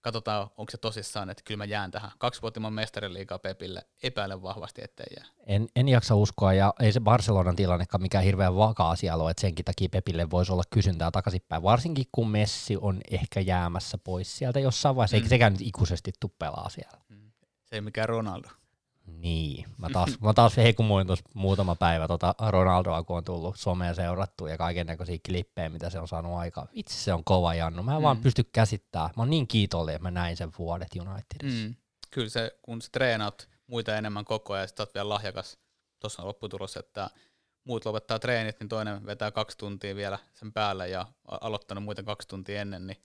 katsotaan, 0.00 0.42
onko 0.56 0.70
se 0.70 0.78
tosissaan, 0.78 1.30
että 1.30 1.42
kyllä 1.44 1.58
mä 1.58 1.64
jään 1.64 1.90
tähän. 1.90 2.10
Kaksivuotimman 2.18 2.72
mestariliigaa 2.72 3.38
Pepille, 3.38 3.82
epäilen 4.02 4.42
vahvasti, 4.42 4.84
ettei 4.84 5.06
jää. 5.16 5.26
En, 5.46 5.68
en 5.76 5.88
jaksa 5.88 6.14
uskoa, 6.14 6.52
ja 6.52 6.74
ei 6.80 6.92
se 6.92 7.00
Barcelonan 7.00 7.56
tilannekaan 7.56 8.02
mikään 8.02 8.24
hirveän 8.24 8.56
vakaa 8.56 8.90
asia 8.90 9.14
ole, 9.14 9.30
että 9.30 9.40
senkin 9.40 9.64
takia 9.64 9.88
Pepille 9.88 10.30
voisi 10.30 10.52
olla 10.52 10.62
kysyntää 10.70 11.10
takaisinpäin, 11.10 11.62
varsinkin 11.62 12.06
kun 12.12 12.28
Messi 12.28 12.76
on 12.80 13.00
ehkä 13.10 13.40
jäämässä 13.40 13.98
pois 13.98 14.38
sieltä 14.38 14.60
jossain 14.60 14.96
vaiheessa, 14.96 15.16
mm. 15.16 15.18
eikä 15.18 15.28
sekään 15.28 15.52
nyt 15.52 15.62
ikuisesti 15.62 16.12
tuppelaa 16.20 16.68
siellä. 16.68 16.98
Mm. 17.08 17.32
Se 17.64 17.76
ei 17.76 17.80
mikään 17.80 18.08
Ronaldo. 18.08 18.48
Niin, 19.06 19.64
mä 19.78 19.88
taas, 19.92 20.20
mä 20.20 20.34
taas 20.34 20.56
hekumoin 20.56 21.06
tuossa 21.06 21.24
muutama 21.34 21.74
päivä 21.74 22.08
tota 22.08 22.34
Ronaldoa, 22.50 23.02
kun 23.02 23.16
on 23.16 23.24
tullut 23.24 23.56
somea 23.58 23.94
seurattu 23.94 24.46
ja 24.46 24.58
kaiken 24.58 24.86
näköisiä 24.86 25.18
klippejä, 25.26 25.68
mitä 25.68 25.90
se 25.90 25.98
on 25.98 26.08
saanut 26.08 26.38
aikaan. 26.38 26.68
Itse 26.72 26.94
se 26.94 27.14
on 27.14 27.24
kova 27.24 27.54
Jannu. 27.54 27.82
Mä 27.82 27.92
en 27.92 27.98
mm. 27.98 28.02
vaan 28.02 28.22
pysty 28.22 28.44
käsittämään. 28.44 29.10
Mä 29.16 29.20
oon 29.20 29.30
niin 29.30 29.46
kiitollinen, 29.46 29.96
että 29.96 30.08
mä 30.08 30.10
näin 30.10 30.36
sen 30.36 30.52
vuodet 30.58 30.88
Unitedissa. 30.94 31.68
Mm. 31.68 31.74
Kyllä 32.10 32.28
se, 32.28 32.58
kun 32.62 32.82
sä 32.82 32.88
treenaat 32.92 33.48
muita 33.66 33.96
enemmän 33.96 34.24
koko 34.24 34.52
ajan 34.52 34.62
ja 34.62 34.66
sit 34.66 34.80
oot 34.80 34.94
vielä 34.94 35.08
lahjakas, 35.08 35.58
tuossa 36.00 36.22
on 36.22 36.28
lopputulos, 36.28 36.76
että 36.76 37.10
muut 37.64 37.84
lopettaa 37.84 38.18
treenit, 38.18 38.60
niin 38.60 38.68
toinen 38.68 39.06
vetää 39.06 39.30
kaksi 39.30 39.58
tuntia 39.58 39.96
vielä 39.96 40.18
sen 40.34 40.52
päälle 40.52 40.88
ja 40.88 41.06
aloittanut 41.24 41.84
muita 41.84 42.02
kaksi 42.02 42.28
tuntia 42.28 42.60
ennen, 42.60 42.86
niin 42.86 43.02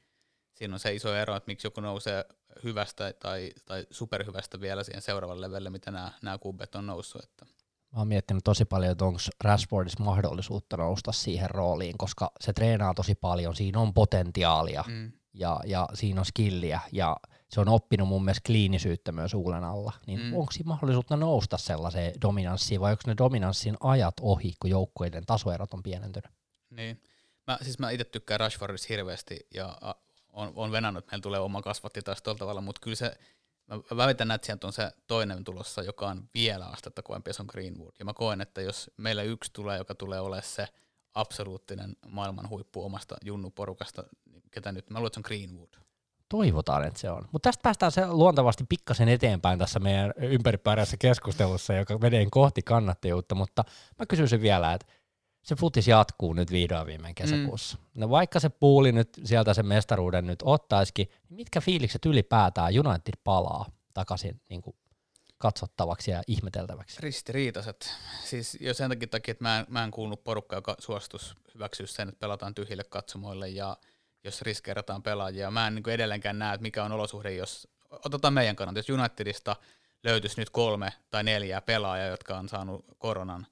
siinä 0.53 0.73
on 0.73 0.79
se 0.79 0.93
iso 0.93 1.15
ero, 1.15 1.35
että 1.35 1.47
miksi 1.47 1.67
joku 1.67 1.81
nousee 1.81 2.25
hyvästä 2.63 3.13
tai, 3.13 3.51
tai 3.65 3.87
superhyvästä 3.91 4.61
vielä 4.61 4.83
siihen 4.83 5.01
seuraavalle 5.01 5.47
levelle, 5.47 5.69
mitä 5.69 5.91
nämä, 5.91 6.11
nämä 6.21 6.37
kubbet 6.37 6.75
on 6.75 6.85
noussut. 6.85 7.23
Että. 7.23 7.45
Mä 7.91 7.99
oon 7.99 8.07
miettinyt 8.07 8.43
tosi 8.43 8.65
paljon, 8.65 8.91
että 8.91 9.05
onko 9.05 9.19
Rashfordissa 9.43 10.03
mahdollisuutta 10.03 10.77
nousta 10.77 11.11
siihen 11.11 11.49
rooliin, 11.49 11.97
koska 11.97 12.31
se 12.39 12.53
treenaa 12.53 12.93
tosi 12.93 13.15
paljon, 13.15 13.55
siinä 13.55 13.79
on 13.79 13.93
potentiaalia 13.93 14.83
mm. 14.87 15.11
ja, 15.33 15.59
ja 15.65 15.87
siinä 15.93 16.21
on 16.21 16.25
skilliä 16.25 16.79
ja 16.91 17.17
se 17.49 17.61
on 17.61 17.69
oppinut 17.69 18.07
mun 18.07 18.25
mielestä 18.25 18.45
kliinisyyttä 18.45 19.11
myös 19.11 19.33
uulen 19.33 19.63
alla, 19.63 19.93
niin 20.07 20.19
mm. 20.19 20.33
onko 20.33 20.51
siinä 20.51 20.67
mahdollisuutta 20.67 21.17
nousta 21.17 21.57
sellaiseen 21.57 22.13
dominanssiin 22.21 22.81
vai 22.81 22.91
onko 22.91 23.03
ne 23.07 23.15
dominanssin 23.17 23.77
ajat 23.79 24.13
ohi, 24.21 24.53
kun 24.59 24.69
joukkueiden 24.69 25.25
tasoerot 25.25 25.73
on 25.73 25.83
pienentynyt? 25.83 26.31
Niin. 26.69 27.01
Mä, 27.47 27.57
siis 27.61 27.79
mä 27.79 27.89
itse 27.89 28.03
tykkään 28.03 28.39
Rashfordista 28.39 28.87
hirveästi 28.89 29.39
ja 29.53 29.77
on, 30.33 30.51
on 30.55 30.71
venannut, 30.71 31.03
että 31.03 31.11
meillä 31.11 31.23
tulee 31.23 31.39
oma 31.39 31.61
kasvatti 31.61 32.01
taas 32.01 32.21
tuolla 32.21 32.39
tavalla, 32.39 32.61
mutta 32.61 32.81
kyllä 32.81 32.95
se, 32.95 33.17
mä 33.67 33.97
väitän, 33.97 34.31
että 34.31 34.45
sieltä 34.45 34.67
on 34.67 34.73
se 34.73 34.91
toinen 35.07 35.43
tulossa, 35.43 35.81
joka 35.81 36.07
on 36.07 36.29
vielä 36.33 36.65
astetta 36.65 37.01
kovempi, 37.01 37.33
se 37.33 37.41
on 37.41 37.47
Greenwood. 37.51 37.93
Ja 37.99 38.05
mä 38.05 38.13
koen, 38.13 38.41
että 38.41 38.61
jos 38.61 38.91
meillä 38.97 39.23
yksi 39.23 39.53
tulee, 39.53 39.77
joka 39.77 39.95
tulee 39.95 40.19
olemaan 40.19 40.43
se 40.43 40.67
absoluuttinen 41.13 41.95
maailman 42.07 42.49
huippu 42.49 42.85
omasta 42.85 43.15
junnuporukasta, 43.25 44.03
niin 44.31 44.43
ketä 44.51 44.71
nyt, 44.71 44.89
mä 44.89 44.99
luulen, 44.99 45.07
että 45.07 45.15
se 45.15 45.19
on 45.19 45.37
Greenwood. 45.37 45.69
Toivotaan, 46.29 46.83
että 46.83 46.99
se 46.99 47.09
on. 47.09 47.27
Mutta 47.31 47.47
tästä 47.47 47.61
päästään 47.61 47.91
se 47.91 48.07
luontevasti 48.07 48.63
pikkasen 48.69 49.09
eteenpäin 49.09 49.59
tässä 49.59 49.79
meidän 49.79 50.13
ympäripäärässä 50.17 50.97
keskustelussa, 50.97 51.73
joka 51.73 51.97
menee 51.97 52.27
kohti 52.31 52.61
kannattajuutta, 52.61 53.35
mutta 53.35 53.63
mä 53.99 54.05
kysyisin 54.05 54.41
vielä, 54.41 54.73
että 54.73 54.93
se 55.41 55.55
futis 55.55 55.87
jatkuu 55.87 56.33
nyt 56.33 56.51
vihdoin 56.51 56.87
viimein 56.87 57.15
kesäkuussa. 57.15 57.77
Mm. 57.77 58.01
No 58.01 58.09
vaikka 58.09 58.39
se 58.39 58.49
puuli 58.49 58.91
nyt 58.91 59.09
sieltä 59.23 59.53
sen 59.53 59.65
mestaruuden 59.65 60.27
nyt 60.27 60.39
ottaisikin, 60.43 61.07
niin 61.07 61.35
mitkä 61.35 61.61
fiilikset 61.61 62.05
ylipäätään 62.05 62.73
United 62.79 63.13
palaa 63.23 63.65
takaisin 63.93 64.41
niin 64.49 64.61
kuin 64.61 64.75
katsottavaksi 65.37 66.11
ja 66.11 66.21
ihmeteltäväksi? 66.27 67.01
Ristiriitaiset. 67.01 67.93
Siis 68.23 68.57
jo 68.61 68.73
sen 68.73 68.89
takia, 69.09 69.31
että 69.31 69.43
mä 69.43 69.59
en, 69.59 69.65
mä 69.69 69.83
en 69.83 69.91
kuullut 69.91 70.23
porukka, 70.23 70.55
joka 70.55 70.75
suostus 70.79 71.35
hyväksyä 71.53 71.87
sen, 71.87 72.09
että 72.09 72.19
pelataan 72.19 72.55
tyhjille 72.55 72.83
katsomoille 72.83 73.49
ja 73.49 73.77
jos 74.23 74.41
riskeerataan 74.41 75.03
pelaajia. 75.03 75.51
Mä 75.51 75.67
en 75.67 75.75
niin 75.75 75.89
edelleenkään 75.89 76.39
näe, 76.39 76.53
että 76.53 76.61
mikä 76.61 76.83
on 76.83 76.91
olosuhde, 76.91 77.33
jos 77.33 77.67
otetaan 77.89 78.33
meidän 78.33 78.55
kannalta, 78.55 78.79
jos 78.79 78.89
Unitedista 78.89 79.55
löytyisi 80.03 80.41
nyt 80.41 80.49
kolme 80.49 80.93
tai 81.09 81.23
neljä 81.23 81.61
pelaajaa, 81.61 82.07
jotka 82.07 82.37
on 82.37 82.49
saanut 82.49 82.85
koronan, 82.97 83.47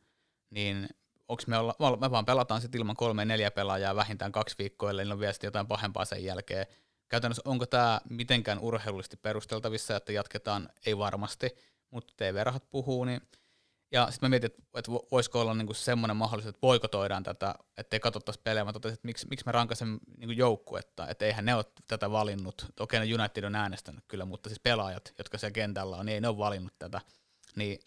niin 0.49 0.89
onko 1.29 1.43
me, 1.47 1.57
olla, 1.57 1.97
me 1.97 2.11
vaan 2.11 2.25
pelataan 2.25 2.61
sitten 2.61 2.79
ilman 2.79 2.95
kolme 2.95 3.25
neljä 3.25 3.51
pelaajaa 3.51 3.95
vähintään 3.95 4.31
kaksi 4.31 4.55
viikkoa, 4.59 4.89
ellei 4.89 5.11
on 5.11 5.19
vielä 5.19 5.33
jotain 5.43 5.67
pahempaa 5.67 6.05
sen 6.05 6.23
jälkeen. 6.23 6.65
Käytännössä 7.09 7.41
onko 7.45 7.65
tämä 7.65 8.01
mitenkään 8.09 8.59
urheilullisesti 8.59 9.17
perusteltavissa, 9.17 9.95
että 9.95 10.11
jatketaan? 10.11 10.69
Ei 10.85 10.97
varmasti, 10.97 11.49
mutta 11.91 12.13
TV-rahat 12.17 12.69
puhuu, 12.69 13.05
niin 13.05 13.21
ja 13.91 14.11
sitten 14.11 14.27
mä 14.27 14.29
mietin, 14.29 14.51
että 14.75 14.91
voisiko 14.91 15.41
olla 15.41 15.53
niinku 15.53 15.73
semmoinen 15.73 16.17
mahdollisuus, 16.17 16.49
että 16.49 16.61
boikotoidaan 16.61 17.23
tätä, 17.23 17.55
ettei 17.77 17.99
katsottaisi 17.99 18.39
pelejä. 18.43 18.65
Mä 18.65 18.73
totesin, 18.73 18.93
että 18.93 19.07
miksi, 19.07 19.27
miksi 19.29 19.45
mä 19.45 19.51
rankaisen 19.51 19.99
niinku 20.17 20.31
joukkuetta, 20.31 21.07
että 21.07 21.25
eihän 21.25 21.45
ne 21.45 21.55
ole 21.55 21.65
tätä 21.87 22.11
valinnut. 22.11 22.65
Okei, 22.79 22.99
ne 22.99 23.21
United 23.21 23.43
on 23.43 23.55
äänestänyt 23.55 24.03
kyllä, 24.07 24.25
mutta 24.25 24.49
siis 24.49 24.59
pelaajat, 24.59 25.13
jotka 25.17 25.37
siellä 25.37 25.53
kentällä 25.53 25.95
on, 25.95 26.05
niin 26.05 26.13
ei 26.13 26.21
ne 26.21 26.27
ole 26.27 26.37
valinnut 26.37 26.73
tätä. 26.79 27.01
Niin 27.55 27.79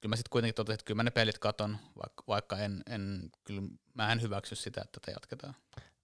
kyllä 0.00 0.12
mä 0.12 0.16
sitten 0.16 0.30
kuitenkin 0.30 0.54
totesin, 0.54 0.74
että 0.74 0.84
kyllä 0.84 0.96
mä 0.96 1.02
ne 1.02 1.10
pelit 1.10 1.38
katon, 1.38 1.78
vaikka, 1.98 2.24
vaikka 2.28 2.58
en, 2.58 2.82
en, 2.90 3.30
kyllä 3.44 3.62
mä 3.94 4.12
en 4.12 4.22
hyväksy 4.22 4.54
sitä, 4.54 4.80
että 4.80 5.00
tätä 5.00 5.10
jatketaan. 5.10 5.54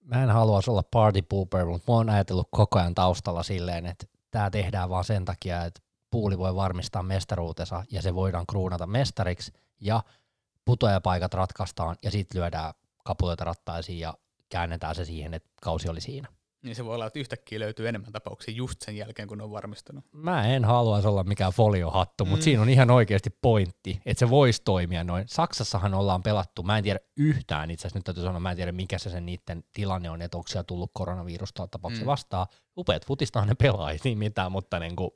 Mä 0.01 0.23
en 0.23 0.31
haluaisi 0.31 0.71
olla 0.71 0.83
party 0.91 1.23
pooper, 1.23 1.67
mutta 1.67 1.93
mä 1.93 1.97
oon 1.97 2.11
ajatellut 2.11 2.49
koko 2.51 2.79
ajan 2.79 2.95
taustalla 2.95 3.43
silleen, 3.43 3.87
että 3.87 4.07
tämä 4.31 4.51
tehdään 4.51 4.91
vaan 4.91 5.05
sen 5.05 5.25
takia, 5.25 5.65
että 5.65 5.81
puuli 6.11 6.39
voi 6.39 6.55
varmistaa 6.55 7.03
mestaruutensa 7.03 7.85
ja 7.91 8.03
se 8.03 8.15
voidaan 8.15 8.47
kruunata 8.47 8.87
mestariksi 8.87 9.53
ja 9.81 10.03
putojapaikat 10.65 11.35
ratkaistaan 11.35 11.97
ja 12.03 12.11
sitten 12.11 12.41
lyödään 12.41 12.75
kapuloita 13.05 13.45
rattaisiin 13.45 13.99
ja 13.99 14.15
käännetään 14.49 14.95
se 14.95 15.05
siihen, 15.05 15.35
että 15.35 15.51
kausi 15.63 15.89
oli 15.89 16.01
siinä. 16.01 16.29
Niin 16.65 16.77
se 16.77 16.85
voi 16.85 16.95
olla, 16.95 17.07
että 17.07 17.19
yhtäkkiä 17.19 17.61
löytyy 17.61 17.89
enemmän 17.89 18.13
tapauksia 18.13 18.55
just 18.55 18.83
sen 18.83 18.97
jälkeen, 18.97 19.29
kun 19.29 19.41
on 19.41 19.51
varmistunut. 19.51 20.05
Mä 20.13 20.47
en 20.47 20.65
haluaisi 20.65 21.09
olla 21.09 21.25
mikään 21.25 21.53
foliohattu, 21.53 22.25
mm. 22.25 22.31
mutta 22.31 22.45
siinä 22.45 22.63
on 22.63 22.69
ihan 22.69 22.91
oikeasti 22.91 23.31
pointti, 23.43 24.01
että 24.07 24.19
se 24.19 24.31
voisi 24.31 24.63
toimia 24.65 25.05
noin. 25.05 25.25
Saksassahan 25.29 25.95
ollaan 25.95 26.23
pelattu, 26.23 26.63
mä 26.63 26.79
en 26.79 26.85
tiedä 26.85 27.01
yhtään 27.17 27.71
itse 27.71 27.83
asiassa, 27.83 27.99
nyt 27.99 28.05
täytyy 28.05 28.25
sanoa, 28.25 28.41
mä 28.41 28.51
en 28.51 28.57
tiedä 28.57 28.73
mikä 28.73 28.99
se 28.99 29.11
sen 29.11 29.27
niiden 29.27 29.65
tilanne 29.73 30.11
on, 30.11 30.23
että 30.23 30.37
onko 30.37 30.49
siellä 30.49 30.65
tullut 30.65 30.91
koronavirusta 30.95 31.67
tapauksia 31.67 32.05
mm. 32.05 32.07
vastaan. 32.07 32.47
Upeat 32.77 33.07
futistahan 33.07 33.49
ne 33.49 33.55
pelaa, 33.55 33.91
ei 33.91 33.99
niin 34.05 34.19
mitään, 34.19 34.53
mutta 34.53 34.79
niin 34.79 34.97
kuin, 34.97 35.11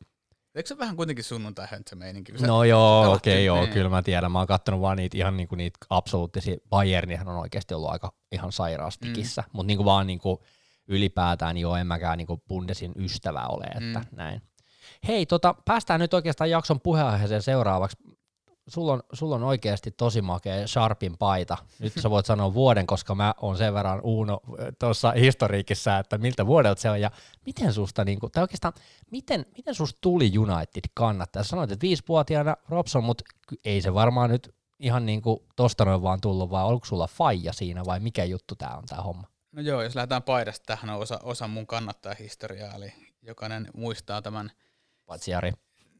Eikö 0.54 0.68
se 0.68 0.78
vähän 0.78 0.96
kuitenkin 0.96 1.24
sunnuntai 1.24 1.66
se 1.86 1.96
meininki? 1.96 2.32
No 2.32 2.64
joo, 2.64 3.12
okei 3.12 3.34
okay, 3.34 3.44
joo, 3.44 3.60
niin. 3.60 3.72
kyllä 3.72 3.88
mä 3.88 4.02
tiedän. 4.02 4.32
Mä 4.32 4.38
oon 4.38 4.46
kattonut 4.46 4.80
vaan 4.80 4.96
niitä 4.96 5.16
ihan 5.16 5.36
niinku 5.36 5.54
niitä 5.54 5.78
absoluuttisia. 5.90 6.56
Bayernihan 6.70 7.28
on 7.28 7.36
oikeasti 7.36 7.74
ollut 7.74 7.90
aika 7.90 8.12
ihan 8.32 8.52
sairaastikissä, 8.52 9.42
mm. 9.42 9.50
mutta 9.52 9.66
niinku 9.66 9.84
vaan 9.84 10.06
niinku 10.06 10.42
ylipäätään 10.88 11.54
niin 11.54 11.62
joo, 11.62 11.76
en 11.76 11.86
mäkään 11.86 12.18
niinku 12.18 12.42
Bundesin 12.48 12.92
ystävä 12.96 13.46
ole, 13.46 13.64
että 13.64 13.98
mm. 13.98 14.16
näin. 14.16 14.42
Hei, 15.08 15.26
tota, 15.26 15.54
päästään 15.64 16.00
nyt 16.00 16.14
oikeastaan 16.14 16.50
jakson 16.50 16.80
puheenaiheeseen 16.80 17.42
seuraavaksi 17.42 17.96
sulla 18.68 18.92
on, 18.92 19.02
sulla 19.12 19.34
on 19.34 19.42
oikeasti 19.42 19.90
tosi 19.90 20.22
makea 20.22 20.66
Sharpin 20.66 21.18
paita. 21.18 21.56
Nyt 21.78 21.92
sä 22.00 22.10
voit 22.10 22.26
sanoa 22.26 22.54
vuoden, 22.54 22.86
koska 22.86 23.14
mä 23.14 23.34
oon 23.42 23.56
sen 23.56 23.74
verran 23.74 24.00
Uuno 24.02 24.40
tuossa 24.78 25.12
historiikissa, 25.12 25.98
että 25.98 26.18
miltä 26.18 26.46
vuodelta 26.46 26.80
se 26.80 26.90
on 26.90 27.00
ja 27.00 27.10
miten 27.46 27.72
susta, 27.72 28.04
niin 28.04 28.20
kuin, 28.20 28.32
tai 28.32 28.42
oikeastaan, 28.42 28.72
miten, 29.10 29.46
miten 29.56 29.74
susta 29.74 29.98
tuli 30.00 30.38
United 30.38 30.82
kannattaa? 30.94 31.42
Sanoit, 31.42 31.72
että 31.72 31.82
viisivuotiaana 31.82 32.56
Robson, 32.68 33.04
mutta 33.04 33.24
ei 33.64 33.80
se 33.80 33.94
varmaan 33.94 34.30
nyt 34.30 34.54
ihan 34.78 35.06
niin 35.06 35.22
kuin 35.22 35.38
tosta 35.56 35.84
noin 35.84 36.02
vaan 36.02 36.20
tullut, 36.20 36.50
vai 36.50 36.64
onko 36.64 36.86
sulla 36.86 37.06
faija 37.06 37.52
siinä 37.52 37.84
vai 37.84 38.00
mikä 38.00 38.24
juttu 38.24 38.54
tää 38.54 38.76
on 38.76 38.84
tää 38.86 39.02
homma? 39.02 39.26
No 39.52 39.62
joo, 39.62 39.82
jos 39.82 39.94
lähdetään 39.94 40.22
paidasta, 40.22 40.64
tähän 40.66 40.90
on 40.90 41.00
osa, 41.00 41.20
osa 41.22 41.48
mun 41.48 41.66
kannattajahistoriaa, 41.66 42.74
eli 42.74 42.92
jokainen 43.22 43.68
muistaa 43.74 44.22
tämän 44.22 44.50
Paitsi 45.06 45.30
Jari. 45.30 45.52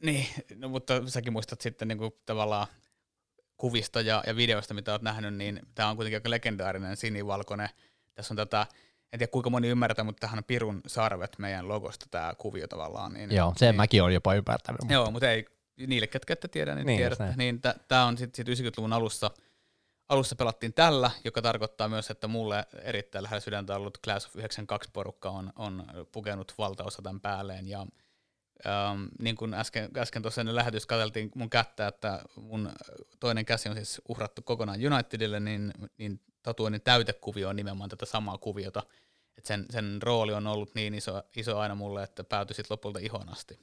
Niin, 0.03 0.27
no, 0.55 0.69
mutta 0.69 1.03
säkin 1.07 1.33
muistat 1.33 1.61
sitten 1.61 1.89
niin 1.89 1.99
kuin 1.99 2.13
tavallaan 2.27 2.67
kuvista 3.57 4.01
ja, 4.01 4.23
ja 4.27 4.37
videosta, 4.37 4.75
mitä 4.75 4.93
olet 4.93 5.03
nähnyt, 5.03 5.35
niin 5.35 5.61
tämä 5.75 5.89
on 5.89 5.97
kuitenkin 5.97 6.17
aika 6.17 6.31
legendaarinen 6.31 6.97
sinivalkoinen. 6.97 7.69
Tässä 8.15 8.35
on 8.35 8.37
tätä, 8.37 8.67
en 9.13 9.19
tiedä 9.19 9.31
kuinka 9.31 9.51
moni 9.51 9.69
ymmärtää, 9.69 10.05
mutta 10.05 10.21
tähän 10.21 10.39
on 10.39 10.45
Pirun 10.45 10.81
sarvet 10.87 11.39
meidän 11.39 11.69
logosta 11.69 12.07
tämä 12.11 12.33
kuvio 12.39 12.69
tavallaan. 12.69 13.13
Niin, 13.13 13.35
Joo, 13.35 13.53
sen 13.57 13.69
niin, 13.69 13.77
mäkin 13.77 14.03
olen 14.03 14.15
jopa 14.15 14.35
ymmärtänyt. 14.35 14.81
Mutta. 14.81 14.95
Joo, 14.95 15.11
mutta 15.11 15.31
ei 15.31 15.47
niille, 15.87 16.07
ketkä 16.07 16.33
ette 16.33 16.49
tiedä, 16.49 16.75
niin, 16.75 16.87
niin 16.87 16.99
tiedätte. 16.99 17.35
Niin 17.37 17.61
tämä 17.89 18.05
on 18.05 18.19
sitten 18.19 18.57
sit 18.57 18.67
90-luvun 18.67 18.93
alussa, 18.93 19.31
alussa 20.09 20.37
pelattiin 20.37 20.75
tällä, 20.75 21.11
joka 21.25 21.43
tarkoittaa 21.43 21.89
myös, 21.89 22.11
että 22.11 22.29
mulle 22.29 22.67
erittäin 22.83 23.23
lähellä 23.23 23.41
sydäntä 23.41 23.77
ollut 23.77 23.99
Class 24.05 24.27
of 24.27 24.37
92 24.37 24.91
porukka 24.93 25.31
on, 25.31 25.53
on 25.57 25.85
pukenut 26.13 26.55
valtaosa 26.59 27.03
tämän 27.03 27.21
päälleen. 27.21 27.69
Ja 27.69 27.87
Ähm, 28.67 29.05
niin 29.19 29.37
kuin 29.37 29.55
äsken, 29.55 29.91
äsken 29.97 30.23
tuossa 30.23 30.41
ennen 30.41 30.55
lähetys 30.55 30.87
katseltiin 30.87 31.31
mun 31.35 31.51
kättä, 31.51 31.87
että 31.87 32.23
mun 32.37 32.73
toinen 33.21 33.45
käsi 33.45 33.69
on 33.69 33.75
siis 33.75 34.03
uhrattu 34.09 34.43
kokonaan 34.43 34.93
Unitedille, 34.93 35.41
niin, 35.41 35.73
niin 35.99 36.21
tatuoinnin 36.43 36.83
täytekuvio 36.83 37.49
on 37.49 37.57
nimenomaan 37.57 37.91
tätä 37.91 38.07
samaa 38.07 38.39
kuviota. 38.39 38.83
Et 39.37 39.47
sen, 39.47 39.67
sen 39.71 40.03
rooli 40.03 40.33
on 40.33 40.47
ollut 40.47 40.75
niin 40.75 40.95
iso, 40.95 41.23
iso 41.37 41.59
aina 41.59 41.75
mulle, 41.75 42.03
että 42.03 42.25
päätyi 42.25 42.55
sitten 42.55 42.75
lopulta 42.75 42.99
ihon 42.99 43.29
asti. 43.29 43.59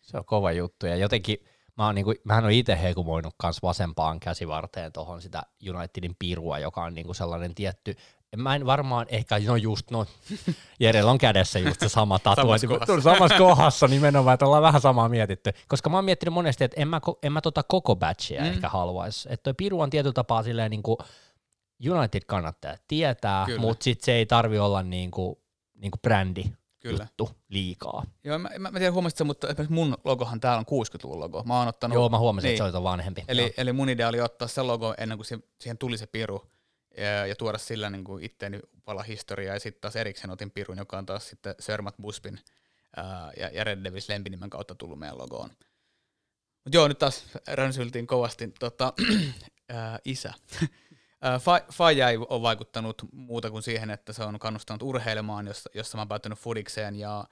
Se 0.00 0.16
on 0.16 0.24
kova 0.24 0.52
juttu 0.52 0.86
ja 0.86 0.96
jotenkin 0.96 1.44
mä 1.78 1.86
oon 1.86 1.94
niinku, 1.94 2.14
mähän 2.24 2.44
on 2.44 2.50
itse 2.50 2.82
hekumoinut 2.82 3.34
kans 3.36 3.62
vasempaan 3.62 4.20
käsivarteen 4.20 4.92
tuohon 4.92 5.22
sitä 5.22 5.42
Unitedin 5.74 6.16
pirua, 6.18 6.58
joka 6.58 6.84
on 6.84 6.94
niinku 6.94 7.14
sellainen 7.14 7.54
tietty 7.54 7.96
mä 8.36 8.54
en 8.54 8.66
varmaan 8.66 9.06
ehkä, 9.08 9.38
no 9.46 9.56
just, 9.56 9.90
no 9.90 10.06
Jerellä 10.80 11.10
on 11.10 11.18
kädessä 11.18 11.58
just 11.58 11.80
se 11.80 11.88
sama 11.88 12.18
tatuointi, 12.18 12.66
samassa, 12.66 13.00
samassa 13.00 13.38
kohdassa 13.38 13.88
nimenomaan, 13.88 14.34
että 14.34 14.46
ollaan 14.46 14.62
vähän 14.62 14.80
samaa 14.80 15.08
mietitty, 15.08 15.52
koska 15.68 15.90
mä 15.90 15.96
oon 15.96 16.04
miettinyt 16.04 16.34
monesti, 16.34 16.64
että 16.64 16.80
en 16.80 16.88
mä, 16.88 17.00
en 17.22 17.32
mä 17.32 17.40
tota 17.40 17.62
koko 17.62 17.96
batchia 17.96 18.40
mm. 18.40 18.46
ehkä 18.46 18.68
haluaisi, 18.68 19.28
että 19.32 19.42
toi 19.42 19.54
piru 19.54 19.80
on 19.80 19.90
tietyllä 19.90 20.12
tapaa 20.12 20.42
silleen 20.42 20.70
niin 20.70 20.82
kuin 20.82 20.96
United 21.90 22.22
kannattaa 22.26 22.74
tietää, 22.88 23.46
mutta 23.58 23.84
sit 23.84 24.00
se 24.00 24.12
ei 24.12 24.26
tarvi 24.26 24.58
olla 24.58 24.82
niin 24.82 25.10
kuin, 25.10 25.36
niin 25.74 25.90
kuin 25.90 26.00
brändi 26.02 26.44
Kyllä. 26.82 27.04
juttu 27.04 27.30
liikaa. 27.48 28.04
Joo, 28.24 28.38
mä, 28.38 28.50
mä, 28.58 28.70
mä 28.70 28.78
tiedän 28.78 28.94
huomasit 28.94 29.20
mutta 29.24 29.46
mun 29.68 29.96
logohan 30.04 30.40
täällä 30.40 30.58
on 30.58 30.84
60-luvun 30.84 31.20
logo. 31.20 31.42
Mä 31.46 31.58
oon 31.58 31.68
ottanut, 31.68 31.94
Joo, 31.94 32.08
mä 32.08 32.18
huomasin, 32.18 32.48
niin. 32.48 32.62
että 32.62 32.70
se 32.70 32.76
oli 32.76 32.84
vanhempi. 32.84 33.24
Eli, 33.28 33.54
eli 33.56 33.72
mun 33.72 33.88
idea 33.88 34.08
oli 34.08 34.20
ottaa 34.20 34.48
se 34.48 34.62
logo 34.62 34.94
ennen 34.98 35.18
kuin 35.18 35.26
siihen 35.60 35.78
tuli 35.78 35.98
se 35.98 36.06
piru, 36.06 36.50
ja, 36.96 37.26
ja 37.26 37.36
tuoda 37.36 37.58
sillä 37.58 37.90
niin 37.90 38.04
kuin 38.04 38.24
itteeni 38.24 38.60
pala 38.84 39.02
historiaa, 39.02 39.54
ja 39.54 39.60
sitten 39.60 39.80
taas 39.80 39.96
erikseen 39.96 40.30
otin 40.30 40.50
Pirun, 40.50 40.78
joka 40.78 40.98
on 40.98 41.06
taas 41.06 41.28
sitten 41.28 41.54
Sörmat 41.60 41.94
Buspin 42.02 42.40
ää, 42.96 43.32
ja, 43.36 43.48
ja 43.48 43.64
Red 43.64 43.84
Devils 43.84 44.08
lempinimen 44.08 44.50
kautta 44.50 44.74
tullut 44.74 44.98
meidän 44.98 45.18
logoon. 45.18 45.50
Mutta 46.64 46.76
joo, 46.76 46.88
nyt 46.88 46.98
taas 46.98 47.24
rönsyltiin 47.48 48.06
kovasti 48.06 48.52
tota, 48.58 48.92
ää, 49.68 49.98
isä. 50.04 50.34
Faija 51.72 52.08
ei 52.08 52.16
ole 52.16 52.42
vaikuttanut 52.42 53.02
muuta 53.12 53.50
kuin 53.50 53.62
siihen, 53.62 53.90
että 53.90 54.12
se 54.12 54.24
on 54.24 54.38
kannustanut 54.38 54.82
urheilemaan, 54.82 55.46
jossa, 55.46 55.70
jossa 55.74 55.96
mä 55.96 56.00
oon 56.00 56.08
päätynyt 56.08 56.38
fudikseen, 56.38 56.94
ja, 56.94 57.24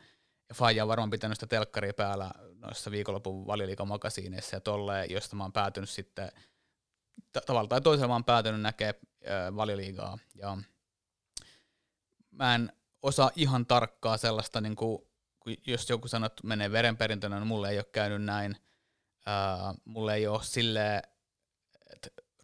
ja 0.48 0.54
Faija 0.54 0.84
on 0.84 0.88
varmaan 0.88 1.10
pitänyt 1.10 1.36
sitä 1.36 1.46
telkkaria 1.46 1.94
päällä 1.94 2.30
noissa 2.54 2.90
viikonlopun 2.90 3.46
valioliikamakasiineissa 3.46 4.56
ja 4.56 4.60
tolleen, 4.60 5.10
josta 5.10 5.36
mä 5.36 5.44
oon 5.44 5.52
päätynyt 5.52 5.90
sitten 5.90 6.32
tavalla 7.46 7.68
tai 7.68 7.80
toisella 7.80 8.08
mä 8.08 8.14
oon 8.14 8.24
päätynyt 8.24 8.60
näkee 8.60 8.94
valioliigaa. 9.56 10.18
Ja 10.34 10.58
mä 12.30 12.54
en 12.54 12.72
osaa 13.02 13.30
ihan 13.36 13.66
tarkkaa 13.66 14.16
sellaista, 14.16 14.60
niin 14.60 14.76
kuin, 14.76 14.98
jos 15.66 15.90
joku 15.90 16.08
sanoo, 16.08 16.26
että 16.26 16.46
menee 16.46 16.72
verenperintönä, 16.72 17.36
niin 17.36 17.46
mulle 17.46 17.70
ei 17.70 17.78
ole 17.78 17.84
käynyt 17.92 18.22
näin. 18.22 18.56
Äh, 19.28 19.74
mulle 19.84 20.14
ei 20.14 20.26
ole 20.26 20.42
silleen, 20.42 21.02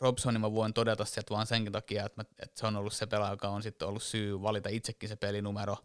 Robsonin 0.00 0.40
mä 0.40 0.52
voin 0.52 0.74
todeta 0.74 1.04
sieltä 1.04 1.34
vaan 1.34 1.46
senkin 1.46 1.72
takia, 1.72 2.06
että, 2.06 2.22
mä, 2.22 2.24
että 2.38 2.60
se 2.60 2.66
on 2.66 2.76
ollut 2.76 2.92
se 2.92 3.06
pelaaja, 3.06 3.32
joka 3.32 3.48
on 3.48 3.62
sitten 3.62 3.88
ollut 3.88 4.02
syy 4.02 4.42
valita 4.42 4.68
itsekin 4.68 5.08
se 5.08 5.16
pelinumero. 5.16 5.76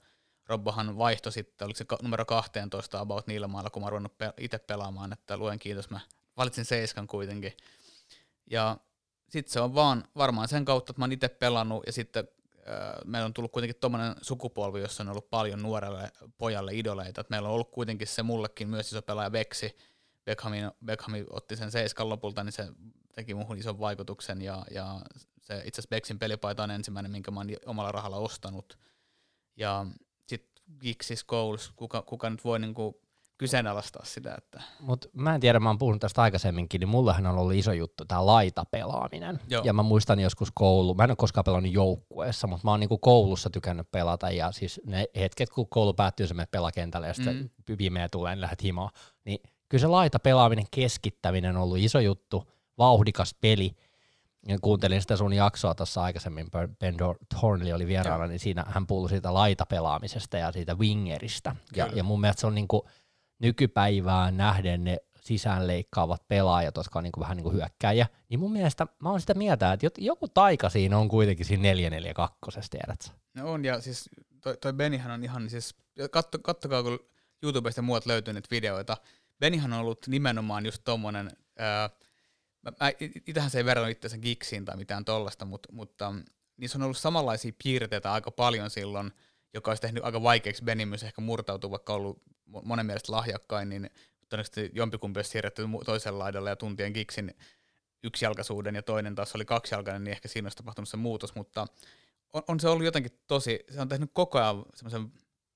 Robbohan 0.47 0.97
vaihto 0.97 1.31
sitten, 1.31 1.65
oliko 1.65 1.77
se 1.77 1.85
numero 2.01 2.25
12 2.25 2.99
about 2.99 3.27
niillä 3.27 3.47
mailla, 3.47 3.69
kun 3.69 3.81
mä 3.81 3.85
oon 3.85 3.91
ruvennut 3.91 4.17
pe- 4.17 4.33
itse 4.37 4.59
pelaamaan, 4.59 5.13
että 5.13 5.37
luen 5.37 5.59
kiitos, 5.59 5.89
mä 5.89 5.99
valitsin 6.37 6.65
seiskan 6.65 7.07
kuitenkin. 7.07 7.53
Ja 8.51 8.77
sitten 9.29 9.53
se 9.53 9.59
on 9.59 9.75
vaan 9.75 10.03
varmaan 10.15 10.47
sen 10.47 10.65
kautta, 10.65 10.91
että 10.91 11.01
mä 11.01 11.03
oon 11.03 11.11
itse 11.11 11.29
pelannut 11.29 11.83
ja 11.85 11.91
sitten 11.91 12.27
meillä 13.05 13.25
on 13.25 13.33
tullut 13.33 13.51
kuitenkin 13.51 13.79
tuommoinen 13.79 14.15
sukupolvi, 14.21 14.81
jossa 14.81 15.03
on 15.03 15.09
ollut 15.09 15.29
paljon 15.29 15.61
nuorelle 15.61 16.11
pojalle 16.37 16.71
idoleita. 16.73 17.21
Et 17.21 17.29
meillä 17.29 17.47
on 17.47 17.53
ollut 17.53 17.71
kuitenkin 17.71 18.07
se 18.07 18.23
mullekin 18.23 18.69
myös 18.69 18.87
iso 18.87 19.01
pelaaja 19.01 19.31
Veksi. 19.31 19.77
Beckham, 20.25 20.53
Beckham 20.85 21.13
otti 21.29 21.55
sen 21.55 21.71
seiskan 21.71 22.09
lopulta, 22.09 22.43
niin 22.43 22.53
se 22.53 22.67
teki 23.13 23.33
muuhun 23.33 23.57
ison 23.57 23.79
vaikutuksen. 23.79 24.41
Ja, 24.41 24.65
ja 24.71 25.01
se 25.41 25.57
itse 25.65 25.79
asiassa 25.79 25.89
Beksin 25.89 26.19
pelipaita 26.19 26.63
on 26.63 26.71
ensimmäinen, 26.71 27.11
minkä 27.11 27.31
mä 27.31 27.39
oon 27.39 27.49
omalla 27.65 27.91
rahalla 27.91 28.17
ostanut. 28.17 28.77
Ja 29.57 29.85
sitten 30.27 30.63
Gixis 30.79 31.19
Scholes, 31.19 31.71
kuka, 31.75 32.01
kuka 32.01 32.29
nyt 32.29 32.43
voi 32.43 32.59
niinku 32.59 33.01
kyseenalaistaa 33.37 34.05
sitä. 34.05 34.35
Että... 34.37 34.61
Mut 34.79 35.05
mä 35.13 35.35
en 35.35 35.41
tiedä, 35.41 35.59
mä 35.59 35.69
oon 35.69 35.77
puhunut 35.77 36.01
tästä 36.01 36.21
aikaisemminkin, 36.21 36.79
niin 36.79 36.89
mullahan 36.89 37.27
on 37.27 37.37
ollut 37.37 37.53
iso 37.53 37.73
juttu 37.73 38.05
tämä 38.05 38.25
laitapelaaminen. 38.25 39.39
Joo. 39.47 39.63
Ja 39.65 39.73
mä 39.73 39.83
muistan 39.83 40.19
joskus 40.19 40.49
koulu, 40.53 40.93
mä 40.93 41.03
en 41.03 41.11
ole 41.11 41.15
koskaan 41.15 41.43
pelannut 41.43 41.73
joukkueessa, 41.73 42.47
mutta 42.47 42.67
mä 42.67 42.71
oon 42.71 42.79
niinku 42.79 42.97
koulussa 42.97 43.49
tykännyt 43.49 43.91
pelata 43.91 44.31
ja 44.31 44.51
siis 44.51 44.81
ne 44.85 45.05
hetket, 45.15 45.49
kun 45.49 45.69
koulu 45.69 45.93
päättyy, 45.93 46.27
se 46.27 46.33
menet 46.33 46.51
pelakentälle 46.51 47.07
ja 47.07 47.13
sitten 47.13 47.51
mm. 47.67 47.77
pimeä 47.77 48.09
tulee, 48.09 48.35
niin 48.35 48.41
lähdet 48.41 48.63
himaan. 48.63 48.89
Niin 49.25 49.39
kyllä 49.69 49.81
se 49.81 49.87
laitapelaaminen, 49.87 50.65
keskittäminen 50.71 51.55
on 51.55 51.63
ollut 51.63 51.77
iso 51.77 51.99
juttu, 51.99 52.51
vauhdikas 52.77 53.35
peli. 53.41 53.75
Ja 54.47 54.57
kuuntelin 54.61 55.01
sitä 55.01 55.17
sun 55.17 55.33
jaksoa 55.33 55.75
tuossa 55.75 56.03
aikaisemmin, 56.03 56.47
Ben 56.79 56.97
Thornley 57.29 57.73
oli 57.73 57.87
vieraana, 57.87 58.27
niin 58.27 58.39
siinä 58.39 58.63
hän 58.67 58.87
puhui 58.87 59.09
siitä 59.09 59.33
laitapelaamisesta 59.33 60.37
ja 60.37 60.51
siitä 60.51 60.75
wingeristä. 60.75 61.55
Ja, 61.75 61.87
ja 61.93 62.03
mun 62.03 62.21
mielestä 62.21 62.41
se 62.41 62.47
on 62.47 62.55
niinku, 62.55 62.87
nykypäivään 63.39 64.37
nähden 64.37 64.83
ne 64.83 64.97
sisäänleikkaavat 65.21 66.27
pelaajat, 66.27 66.77
jotka 66.77 66.99
on 66.99 67.03
niin 67.03 67.11
kuin 67.11 67.21
vähän 67.21 67.37
niin 67.37 67.43
kuin 67.43 67.55
hyökkäjä, 67.55 68.07
niin 68.29 68.39
mun 68.39 68.51
mielestä 68.51 68.87
mä 68.99 69.09
oon 69.09 69.21
sitä 69.21 69.33
mieltä, 69.33 69.73
että 69.73 69.87
joku 69.97 70.27
taika 70.27 70.69
siinä 70.69 70.97
on 70.97 71.09
kuitenkin 71.09 71.45
siinä 71.45 71.61
442, 71.61 72.69
tiedätkö? 72.69 73.09
No 73.33 73.51
on, 73.51 73.65
ja 73.65 73.81
siis 73.81 74.09
toi, 74.41 74.57
toi 74.57 74.73
Benihan 74.73 75.11
on 75.11 75.23
ihan, 75.23 75.49
siis 75.49 75.75
katso, 76.11 76.39
kattokaa, 76.39 76.83
kun 76.83 76.99
YouTubesta 77.43 77.81
muut 77.81 78.05
löytyy 78.05 78.33
näitä 78.33 78.47
videoita, 78.51 78.97
Benihan 79.39 79.73
on 79.73 79.79
ollut 79.79 80.07
nimenomaan 80.07 80.65
just 80.65 80.81
tommonen, 80.83 81.31
ää, 81.59 81.89
mä, 82.61 82.71
mä, 82.79 82.91
itähän 83.27 83.49
se 83.49 83.57
ei 83.57 83.65
verran 83.65 83.91
itseänsä 83.91 84.17
Giksiin 84.17 84.65
tai 84.65 84.77
mitään 84.77 85.05
tollasta, 85.05 85.45
mutta, 85.45 85.69
mutta 85.71 86.13
niissä 86.57 86.77
on 86.77 86.83
ollut 86.83 86.97
samanlaisia 86.97 87.51
piirteitä 87.63 88.13
aika 88.13 88.31
paljon 88.31 88.69
silloin, 88.69 89.11
joka 89.53 89.71
olisi 89.71 89.81
tehnyt 89.81 90.05
aika 90.05 90.23
vaikeaksi 90.23 90.63
Benin 90.63 90.87
myös 90.87 91.03
ehkä 91.03 91.21
murtautua, 91.21 91.71
vaikka 91.71 91.93
ollut 91.93 92.21
monen 92.63 92.85
mielestä 92.85 93.11
lahjakkain, 93.11 93.69
niin 93.69 93.89
todennäköisesti 94.29 94.71
jompikumpi 94.73 95.17
olisi 95.17 95.29
siirretty 95.29 95.63
toiselle 95.85 96.17
laidalle 96.17 96.49
ja 96.49 96.55
tuntien 96.55 96.91
Giksin 96.91 97.35
yksijalkaisuuden 98.03 98.75
ja 98.75 98.83
toinen 98.83 99.15
taas 99.15 99.35
oli 99.35 99.45
kaksijalkainen, 99.45 100.03
niin 100.03 100.11
ehkä 100.11 100.27
siinä 100.27 100.45
olisi 100.45 100.57
tapahtunut 100.57 100.89
se 100.89 100.97
muutos, 100.97 101.35
mutta 101.35 101.67
on, 102.33 102.43
on 102.47 102.59
se 102.59 102.69
ollut 102.69 102.85
jotenkin 102.85 103.11
tosi, 103.27 103.59
se 103.69 103.81
on 103.81 103.89
tehnyt 103.89 104.09
koko 104.13 104.39
ajan 104.39 104.65
semmoisen, 104.75 105.11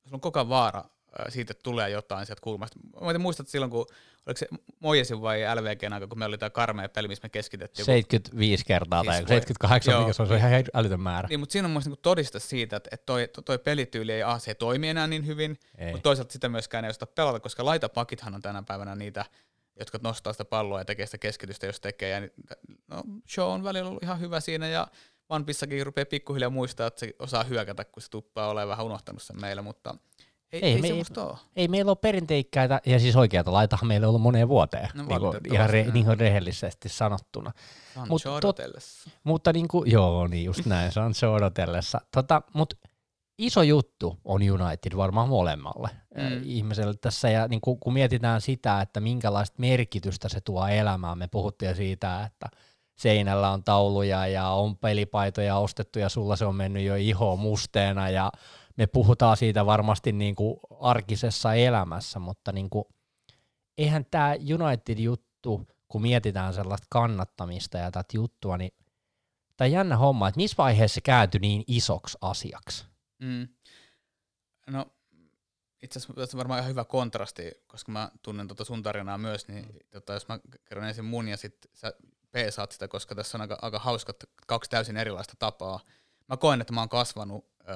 se 0.08 0.16
on 0.16 0.22
koko 0.22 0.40
ajan 0.40 0.50
vaara 0.50 0.84
siitä, 1.30 1.54
tulee 1.54 1.90
jotain 1.90 2.26
sieltä 2.26 2.42
kulmasta. 2.42 2.80
Mä 3.02 3.18
muistat 3.20 3.48
silloin, 3.48 3.72
kun 3.72 3.86
oliko 4.26 4.38
se 4.38 4.48
Mojesin 4.80 5.22
vai 5.22 5.42
LVGn 5.56 5.94
aika, 5.94 6.08
kun 6.08 6.20
me 6.20 6.26
oli 6.26 6.38
tämä 6.38 6.50
karmea 6.50 6.90
peli, 6.90 7.08
missä 7.08 7.26
me 7.26 7.30
keskitettiin. 7.30 7.86
75 7.86 8.66
kertaa 8.66 9.04
siis 9.04 9.16
tai 9.16 9.28
78, 9.28 9.92
joo, 9.92 10.02
mikä 10.02 10.14
se 10.14 10.22
on, 10.22 10.28
se 10.28 10.34
on 10.34 10.40
ihan 10.40 10.64
älytön 10.74 11.00
määrä. 11.00 11.28
Niin, 11.28 11.40
mutta 11.40 11.54
siinä 11.54 11.66
on 11.66 11.72
myös 11.72 11.86
niin 11.86 11.98
todista 12.02 12.40
siitä, 12.40 12.76
että 12.76 12.98
toi, 13.06 13.30
toi 13.46 13.60
pelityyli 13.60 14.12
ei 14.12 14.24
A, 14.24 14.40
se 14.40 14.52
ei 14.52 14.56
toimi 14.56 14.90
enää 14.90 15.08
niin 15.08 15.26
hyvin, 15.26 15.60
ei. 15.78 15.92
mutta 15.92 16.04
toisaalta 16.04 16.34
sitä 16.34 16.50
myöskään 16.50 16.86
ei 16.86 16.90
osta 16.90 17.06
pelata, 17.06 17.40
koska 17.40 17.66
laitapakithan 17.66 18.36
on 18.36 18.42
tänä 18.42 18.64
päivänä 18.68 18.96
niitä, 18.96 19.26
jotka 19.80 20.00
nostaa 20.04 20.34
sitä 20.34 20.46
palloa 20.46 20.80
ja 20.80 20.86
tekee 20.86 21.06
sitä 21.06 21.18
keskitystä, 21.18 21.66
jos 21.66 21.80
tekee. 21.80 22.10
Ja, 22.10 22.30
no, 22.88 23.04
show 23.30 23.50
on 23.50 23.64
välillä 23.64 23.90
ollut 23.90 24.04
ihan 24.04 24.20
hyvä 24.20 24.40
siinä 24.40 24.68
ja 24.68 24.88
One 25.30 25.46
Piecekin 25.46 25.86
rupeaa 25.86 26.06
pikkuhiljaa 26.06 26.50
muistaa, 26.50 26.88
että 26.88 27.00
se 27.00 27.14
osaa 27.20 27.44
hyökätä, 27.44 27.86
kun 27.86 28.04
se 28.04 28.10
tuppaa 28.10 28.50
olemaan 28.50 28.70
vähän 28.70 28.86
unohtanut 28.86 29.22
sen 29.22 29.42
meille, 29.42 29.62
mutta 29.62 29.96
ei, 30.52 30.64
ei, 30.64 30.74
ei, 30.74 30.82
me, 30.82 31.22
ole. 31.22 31.38
ei 31.56 31.68
meillä 31.68 31.90
ole 31.90 31.98
perinteikkäitä, 32.02 32.82
ja 32.86 33.00
siis 33.00 33.16
oikeata 33.16 33.54
laitahan 33.54 33.88
meillä 33.88 34.06
on 34.06 34.10
ollut 34.10 34.22
moneen 34.22 34.48
vuoteen, 34.48 34.90
no, 34.94 35.04
niin 35.04 35.20
kuin, 35.20 35.38
ihan 35.54 35.70
re, 35.70 35.84
niin 35.94 36.06
kuin 36.06 36.20
rehellisesti 36.20 36.90
sanottuna. 36.90 37.52
Sancho 37.94 38.10
Mut, 38.10 38.24
mutta 39.24 39.54
niin 39.54 39.68
kuin, 39.68 39.92
joo, 39.92 40.28
niin 40.28 40.46
just 40.46 40.66
näin, 40.66 40.92
Sancho 40.92 41.34
odotellessa. 41.34 42.02
Tota, 42.12 42.42
mutta 42.54 42.76
iso 43.38 43.64
juttu 43.64 44.20
on 44.26 44.42
United 44.42 44.98
varmaan 44.98 45.30
molemmalle 45.30 45.90
mm. 46.16 46.42
ihmiselle 46.44 46.94
tässä, 47.02 47.30
ja 47.30 47.48
niin 47.48 47.62
kuin, 47.62 47.80
kun 47.80 47.94
mietitään 47.94 48.42
sitä, 48.42 48.82
että 48.82 49.00
minkälaista 49.00 49.56
merkitystä 49.58 50.30
se 50.30 50.42
tuo 50.42 50.68
elämään, 50.68 51.18
me 51.18 51.28
puhuttiin 51.28 51.76
siitä, 51.76 52.24
että 52.24 52.48
seinällä 52.96 53.52
on 53.52 53.64
tauluja 53.64 54.28
ja 54.28 54.50
on 54.50 54.78
pelipaitoja 54.78 55.58
ostettu 55.58 56.00
ja 56.00 56.10
sulla 56.10 56.36
se 56.36 56.46
on 56.46 56.56
mennyt 56.56 56.84
jo 56.84 56.96
iho 56.96 57.36
musteena 57.36 58.10
ja 58.10 58.32
me 58.78 58.88
puhutaan 58.88 59.38
siitä 59.38 59.66
varmasti 59.66 60.12
niin 60.12 60.36
kuin 60.36 60.60
arkisessa 60.80 61.54
elämässä, 61.54 62.20
mutta 62.20 62.52
niin 62.52 62.70
kuin, 62.70 62.86
eihän 63.78 64.06
tämä 64.12 64.34
United-juttu, 64.34 65.68
kun 65.88 66.02
mietitään 66.02 66.54
sellaista 66.54 66.88
kannattamista 66.90 67.78
ja 67.78 67.92
tätä 67.92 68.10
juttua, 68.14 68.58
niin 68.58 68.72
tämä 69.58 69.68
jännä 69.68 69.98
homma, 69.98 70.28
että 70.28 70.38
missä 70.38 70.58
vaiheessa 70.58 70.96
se 70.96 71.02
kääntyi 71.02 71.40
niin 71.40 71.64
isoksi 71.68 72.18
asiaksi? 72.22 72.86
Mm. 73.20 73.48
No 74.70 74.86
itse 75.82 76.00
asiassa 76.00 76.38
on 76.38 76.38
varmaan 76.38 76.60
ihan 76.60 76.70
hyvä 76.70 76.84
kontrasti, 76.84 77.52
koska 77.68 77.92
mä 77.92 78.12
tunnen 78.22 78.48
tuota 78.48 78.66
sun 78.66 78.84
tarinaa 78.84 79.18
myös, 79.18 79.48
niin 79.48 79.66
mm. 79.66 79.80
tota, 79.92 80.14
jos 80.14 80.28
mä 80.28 80.40
kerron 80.66 80.88
ensin 80.88 81.06
mun 81.06 81.28
ja 81.28 81.38
sitten 81.38 81.72
sä 81.74 81.94
peesaat 82.32 82.72
sitä, 82.72 82.88
koska 82.88 83.16
tässä 83.16 83.38
on 83.38 83.42
aika, 83.42 83.58
aika 83.62 83.80
hauskat 83.80 84.24
kaksi 84.48 84.70
täysin 84.70 84.98
erilaista 84.98 85.34
tapaa. 85.40 85.80
Mä 86.28 86.38
koen, 86.38 86.62
että 86.62 86.74
mä 86.74 86.82
oon 86.82 86.90
kasvanut 86.90 87.55
öö, 87.70 87.76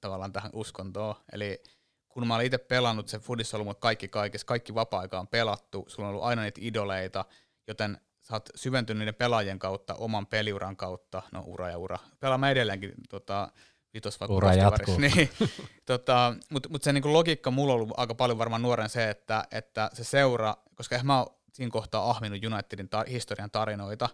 tavallaan 0.00 0.32
tähän 0.32 0.50
uskontoon. 0.54 1.14
Eli 1.32 1.62
kun 2.08 2.26
mä 2.26 2.34
olin 2.34 2.46
itse 2.46 2.58
pelannut, 2.58 3.08
se 3.08 3.18
Fudissa 3.18 3.56
on 3.56 3.60
ollut 3.60 3.80
kaikki 3.80 4.08
kaikessa, 4.08 4.46
kaikki 4.46 4.74
vapaa-aika 4.74 5.20
on 5.20 5.28
pelattu, 5.28 5.84
sulla 5.88 6.08
on 6.08 6.14
ollut 6.14 6.26
aina 6.26 6.42
niitä 6.42 6.60
idoleita, 6.62 7.24
joten 7.66 8.00
sä 8.20 8.34
oot 8.34 8.48
syventynyt 8.54 8.98
niiden 8.98 9.14
pelaajien 9.14 9.58
kautta, 9.58 9.94
oman 9.94 10.26
peliuran 10.26 10.76
kautta, 10.76 11.22
no 11.32 11.42
ura 11.46 11.70
ja 11.70 11.78
ura. 11.78 11.98
Pelaamme 12.20 12.50
edelleenkin 12.50 12.92
tota, 13.08 13.52
vitos 13.94 14.20
vaikka 14.20 14.34
Ura 14.34 14.54
jatkuu. 14.54 14.98
Niin, 14.98 15.30
tota, 15.86 16.34
Mutta 16.50 16.68
mut 16.68 16.82
se 16.82 16.92
niinku 16.92 17.12
logiikka 17.12 17.50
mulla 17.50 17.72
on 17.72 17.80
ollut 17.80 17.94
aika 17.96 18.14
paljon 18.14 18.38
varmaan 18.38 18.62
nuoren 18.62 18.88
se, 18.88 19.10
että, 19.10 19.44
että 19.50 19.90
se 19.92 20.04
seura, 20.04 20.56
koska 20.74 21.00
mä 21.02 21.18
oon 21.18 21.26
siinä 21.52 21.70
kohtaa 21.70 22.10
ahminut 22.10 22.44
Unitedin 22.44 22.88
tar- 22.96 23.10
historian 23.10 23.50
tarinoita, 23.50 24.08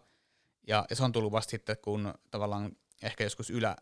ja, 0.66 0.86
ja 0.90 0.96
se 0.96 1.04
on 1.04 1.12
tullut 1.12 1.32
vasta 1.32 1.50
sitten, 1.50 1.76
kun 1.82 2.14
tavallaan 2.30 2.72
ehkä 3.02 3.24
joskus 3.24 3.50
ylä, 3.50 3.76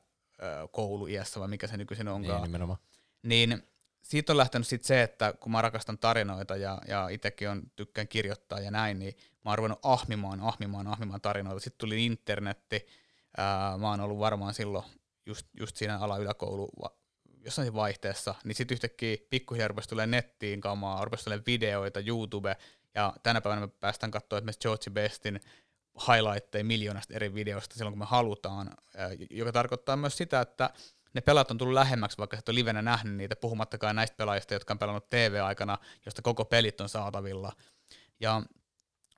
kouluiässä 0.70 1.40
vai 1.40 1.48
mikä 1.48 1.66
se 1.66 1.76
nykyisin 1.76 2.08
onkaan. 2.08 2.42
Niin, 2.42 2.42
nimenomaan. 2.42 2.78
Niin 3.22 3.62
siitä 4.02 4.32
on 4.32 4.36
lähtenyt 4.36 4.68
sitten 4.68 4.86
se, 4.86 5.02
että 5.02 5.34
kun 5.40 5.52
mä 5.52 5.62
rakastan 5.62 5.98
tarinoita 5.98 6.56
ja, 6.56 6.78
ja 6.88 7.08
itsekin 7.08 7.48
on 7.48 7.62
tykkään 7.76 8.08
kirjoittaa 8.08 8.60
ja 8.60 8.70
näin, 8.70 8.98
niin 8.98 9.16
mä 9.44 9.50
oon 9.50 9.58
ruvennut 9.58 9.78
ahmimaan, 9.82 10.40
ahmimaan, 10.40 10.86
ahmimaan 10.86 11.20
tarinoita. 11.20 11.60
Sitten 11.60 11.78
tuli 11.78 12.06
internetti, 12.06 12.86
ää, 13.36 13.78
mä 13.78 13.90
oon 13.90 14.00
ollut 14.00 14.18
varmaan 14.18 14.54
silloin 14.54 14.84
just, 15.26 15.46
just 15.60 15.76
siinä 15.76 15.98
ala-yläkoulu 15.98 16.70
jossain 17.44 17.74
vaihteessa, 17.74 18.34
niin 18.44 18.54
sitten 18.54 18.74
yhtäkkiä 18.74 19.16
pikkuhiljaa 19.30 19.68
rupesi 19.68 19.88
tulee 19.88 20.06
nettiin 20.06 20.60
kamaa, 20.60 21.04
rupesi 21.04 21.24
tulee 21.24 21.42
videoita, 21.46 22.00
YouTube, 22.00 22.56
ja 22.94 23.14
tänä 23.22 23.40
päivänä 23.40 23.66
me 23.66 23.72
päästään 23.80 24.10
katsoa 24.10 24.38
esimerkiksi 24.38 24.60
George 24.60 24.90
Bestin 24.90 25.40
highlightteja 26.08 26.64
miljoonasta 26.64 27.14
eri 27.14 27.34
videosta 27.34 27.74
silloin, 27.74 27.92
kun 27.92 27.98
me 27.98 28.04
halutaan, 28.04 28.70
joka 29.30 29.52
tarkoittaa 29.52 29.96
myös 29.96 30.16
sitä, 30.16 30.40
että 30.40 30.70
ne 31.14 31.20
pelaat 31.20 31.50
on 31.50 31.58
tullut 31.58 31.74
lähemmäksi, 31.74 32.18
vaikka 32.18 32.36
et 32.36 32.48
ole 32.48 32.54
livenä 32.54 32.82
nähnyt 32.82 33.14
niitä, 33.14 33.36
puhumattakaan 33.36 33.96
näistä 33.96 34.16
pelaajista, 34.16 34.54
jotka 34.54 34.74
on 34.74 34.78
pelannut 34.78 35.10
TV-aikana, 35.10 35.78
josta 36.06 36.22
koko 36.22 36.44
pelit 36.44 36.80
on 36.80 36.88
saatavilla. 36.88 37.52
Ja, 38.20 38.42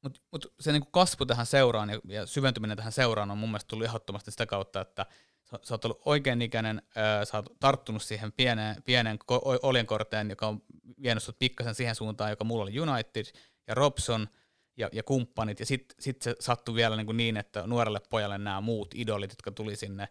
Mutta 0.03 0.21
mut 0.33 0.55
se 0.61 0.73
niinku 0.73 0.89
kasvu 0.91 1.27
tähän 1.27 1.47
seuraan 1.47 1.91
ja, 1.91 2.01
ja 2.05 2.27
syventyminen 2.27 2.77
tähän 2.77 2.93
seuraan 2.93 3.31
on 3.31 3.39
mun 3.39 3.49
mielestä 3.49 3.69
tullut 3.69 3.87
ehdottomasti 3.87 4.31
sitä 4.31 4.47
kautta, 4.47 4.81
että 4.81 5.07
sä, 5.45 5.75
oot 5.75 5.85
ollut 5.85 6.03
oikein 6.05 6.43
ikäinen, 6.43 6.83
ää, 6.97 7.25
sä 7.25 7.37
oot 7.37 7.47
tarttunut 7.61 8.03
siihen 8.03 8.33
pieneen, 8.33 8.83
pieneen 8.83 9.19
oljenkorteen, 9.63 10.31
joka 10.31 10.47
on 10.47 10.63
vienyt 11.03 11.23
sut 11.23 11.39
pikkasen 11.39 11.75
siihen 11.75 11.95
suuntaan, 11.95 12.31
joka 12.31 12.45
mulla 12.45 12.63
oli 12.63 12.81
United, 12.81 13.27
ja 13.67 13.75
Robson– 13.75 14.29
ja, 14.77 14.89
ja 14.93 15.03
kumppanit, 15.03 15.61
ja 15.61 15.67
sitten 15.67 15.97
sit 16.01 16.23
se 16.23 16.37
sattui 16.41 16.75
vielä 16.75 16.97
niin, 16.97 17.07
kuin 17.07 17.17
niin, 17.17 17.37
että 17.37 17.67
nuorelle 17.67 18.01
pojalle 18.11 18.39
nämä 18.39 18.61
muut 18.61 18.95
idolit, 18.95 19.31
jotka 19.31 19.51
tuli 19.51 19.77
sinne 19.77 20.09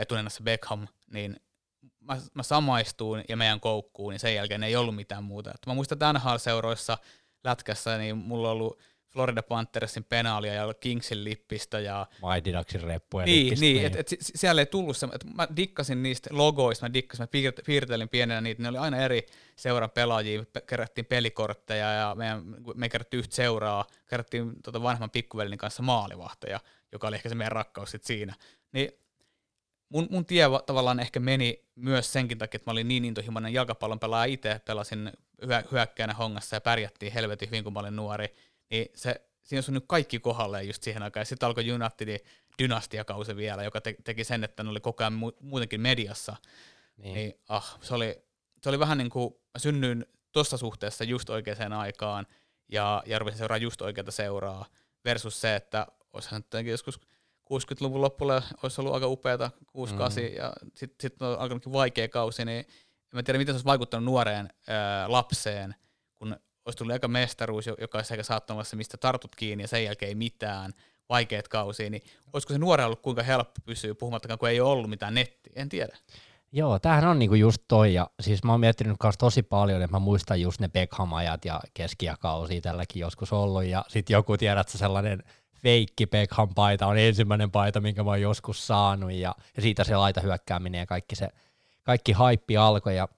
etunenässä 0.00 0.42
Beckham, 0.42 0.88
niin 1.12 1.36
mä, 2.00 2.16
mä 2.34 2.42
samaistuin 2.42 3.24
ja 3.28 3.36
meidän 3.36 3.60
koukkuun, 3.60 4.10
niin 4.10 4.20
sen 4.20 4.34
jälkeen 4.34 4.62
ei 4.62 4.76
ollut 4.76 4.96
mitään 4.96 5.24
muuta. 5.24 5.50
Et 5.50 5.66
mä 5.66 5.74
muistan, 5.74 5.96
että 5.96 6.12
NHL-seuroissa 6.12 6.98
lätkässä, 7.44 7.98
niin 7.98 8.16
mulla 8.16 8.48
on 8.48 8.52
ollut 8.52 8.78
Florida 9.10 9.42
Panthersin 9.42 10.04
penaalia 10.04 10.54
ja 10.54 10.74
Kingsin 10.74 11.24
lippistä. 11.24 11.80
Ja... 11.80 12.06
Ducksin 12.58 12.80
reppuja. 12.80 13.26
Niin, 13.26 13.44
lippistä, 13.44 13.64
niin, 13.64 13.76
niin. 13.76 13.86
että 13.86 13.98
et, 13.98 14.08
siellä 14.20 14.62
ei 14.62 14.66
tullut 14.66 14.96
se, 14.96 15.06
että 15.06 15.26
mä 15.34 15.48
dikkasin 15.56 16.02
niistä 16.02 16.30
logoista, 16.32 16.88
mä 16.88 16.94
dikkasin, 16.94 17.22
mä 17.22 17.28
piirtelin 17.66 18.08
pienenä 18.08 18.40
niitä, 18.40 18.62
ne 18.62 18.68
oli 18.68 18.78
aina 18.78 18.96
eri 18.96 19.26
seuran 19.56 19.90
pelaajia, 19.90 20.44
kerättiin 20.66 21.04
pelikortteja 21.04 21.92
ja 21.92 22.14
me, 22.14 22.26
me 22.74 22.88
kerättiin 22.88 23.18
yhtä 23.18 23.34
seuraa, 23.34 23.84
kerättiin 24.08 24.52
tota 24.62 24.82
vanhemman 24.82 25.10
pikkuvelin 25.10 25.58
kanssa 25.58 25.82
maalivahteja, 25.82 26.60
joka 26.92 27.08
oli 27.08 27.16
ehkä 27.16 27.28
se 27.28 27.34
meidän 27.34 27.52
rakkaus 27.52 27.90
sit 27.90 28.04
siinä. 28.04 28.34
Niin 28.72 28.90
mun, 29.88 30.08
mun 30.10 30.26
tie 30.26 30.44
tavallaan 30.66 31.00
ehkä 31.00 31.20
meni 31.20 31.64
myös 31.74 32.12
senkin 32.12 32.38
takia, 32.38 32.56
että 32.56 32.70
mä 32.70 32.72
olin 32.72 32.88
niin 32.88 33.04
intohimoinen 33.04 33.52
jalkapallon 33.52 34.00
pelaaja 34.00 34.32
itse, 34.32 34.60
pelasin 34.64 35.12
hyö, 35.46 35.62
hyökkäänä 35.72 36.14
hongassa 36.14 36.56
ja 36.56 36.60
pärjättiin 36.60 37.12
helvetin 37.12 37.50
hyvin, 37.50 37.64
kun 37.64 37.72
mä 37.72 37.80
olin 37.80 37.96
nuori, 37.96 38.34
niin 38.70 38.86
se, 38.94 39.20
siinä 39.42 39.62
on 39.68 39.74
nyt 39.74 39.84
kaikki 39.86 40.18
kohdalleen 40.18 40.66
just 40.66 40.82
siihen 40.82 41.02
aikaan. 41.02 41.26
Sitten 41.26 41.46
alkoi 41.46 41.72
Unitedin 41.72 42.20
dynastiakausi 42.62 43.36
vielä, 43.36 43.62
joka 43.62 43.80
te, 43.80 43.96
teki 44.04 44.24
sen, 44.24 44.44
että 44.44 44.62
ne 44.62 44.70
oli 44.70 44.80
koko 44.80 45.04
ajan 45.04 45.20
mu- 45.22 45.36
muutenkin 45.40 45.80
mediassa. 45.80 46.36
Niin. 46.96 47.14
niin 47.14 47.34
ah, 47.48 47.78
se, 47.80 47.94
oli, 47.94 48.22
se 48.62 48.68
oli 48.68 48.78
vähän 48.78 48.98
niin 48.98 49.10
kuin, 49.10 49.34
mä 49.34 49.58
synnyin 49.58 50.06
tuossa 50.32 50.56
suhteessa 50.56 51.04
just 51.04 51.30
oikeaan 51.30 51.72
aikaan, 51.72 52.26
ja, 52.68 53.02
ja 53.06 53.18
rupesin 53.18 53.38
seuraa 53.38 53.56
just 53.56 53.82
oikeata 53.82 54.10
seuraa, 54.10 54.66
versus 55.04 55.40
se, 55.40 55.56
että 55.56 55.86
olisihan 56.12 56.44
joskus 56.64 57.00
60-luvun 57.50 58.00
lopulla 58.00 58.42
olisi 58.62 58.80
ollut 58.80 58.94
aika 58.94 59.06
upeata 59.06 59.50
68 59.66 60.22
mm. 60.22 60.36
ja 60.36 60.52
sitten 60.74 60.96
sit 61.00 61.22
on 61.22 61.38
alkanutkin 61.38 61.72
vaikea 61.72 62.08
kausi, 62.08 62.44
niin 62.44 62.66
en 63.14 63.24
tiedä, 63.24 63.38
miten 63.38 63.52
se 63.52 63.56
olisi 63.56 63.64
vaikuttanut 63.64 64.04
nuoreen 64.04 64.50
ää, 64.66 65.12
lapseen, 65.12 65.74
olisi 66.70 66.78
tullut 66.78 66.92
aika 66.92 67.08
mestaruus, 67.08 67.66
joka 67.66 67.98
olisi 67.98 68.14
olla 68.50 68.64
se, 68.64 68.76
mistä 68.76 68.96
tartut 68.96 69.36
kiinni 69.36 69.64
ja 69.64 69.68
sen 69.68 69.84
jälkeen 69.84 70.08
ei 70.08 70.14
mitään, 70.14 70.72
vaikeat 71.08 71.48
kausia, 71.48 71.90
niin 71.90 72.02
olisiko 72.32 72.52
se 72.52 72.58
nuori 72.58 72.84
ollut 72.84 73.00
kuinka 73.00 73.22
helppo 73.22 73.60
pysyä, 73.64 73.94
puhumattakaan 73.94 74.38
kun 74.38 74.48
ei 74.48 74.60
ollut 74.60 74.90
mitään 74.90 75.14
nettiä, 75.14 75.52
en 75.56 75.68
tiedä. 75.68 75.96
Joo, 76.52 76.78
tämähän 76.78 77.10
on 77.10 77.18
niinku 77.18 77.34
just 77.34 77.62
toi, 77.68 77.94
ja 77.94 78.10
siis 78.20 78.44
mä 78.44 78.52
oon 78.52 78.60
miettinyt 78.60 78.96
myös 79.02 79.18
tosi 79.18 79.42
paljon, 79.42 79.82
että 79.82 79.96
mä 79.96 79.98
muistan 79.98 80.40
just 80.40 80.60
ne 80.60 80.68
Beckham-ajat 80.68 81.44
ja 81.44 81.60
keskiakausia 81.74 82.60
tälläkin 82.60 83.00
joskus 83.00 83.32
ollut, 83.32 83.64
ja 83.64 83.84
sitten 83.88 84.14
joku 84.14 84.36
tiedät 84.36 84.68
sellainen 84.68 85.22
feikki 85.62 86.06
Beckham 86.06 86.54
paita 86.54 86.86
on 86.86 86.98
ensimmäinen 86.98 87.50
paita, 87.50 87.80
minkä 87.80 88.04
mä 88.04 88.10
oon 88.10 88.20
joskus 88.20 88.66
saanut, 88.66 89.12
ja, 89.12 89.34
ja 89.56 89.62
siitä 89.62 89.84
se 89.84 89.96
laita 89.96 90.20
hyökkääminen 90.20 90.78
ja 90.78 90.86
kaikki 90.86 91.16
se, 91.16 91.28
kaikki 91.82 92.12
haippi 92.12 92.56
alkoi, 92.56 92.96
ja 92.96 93.08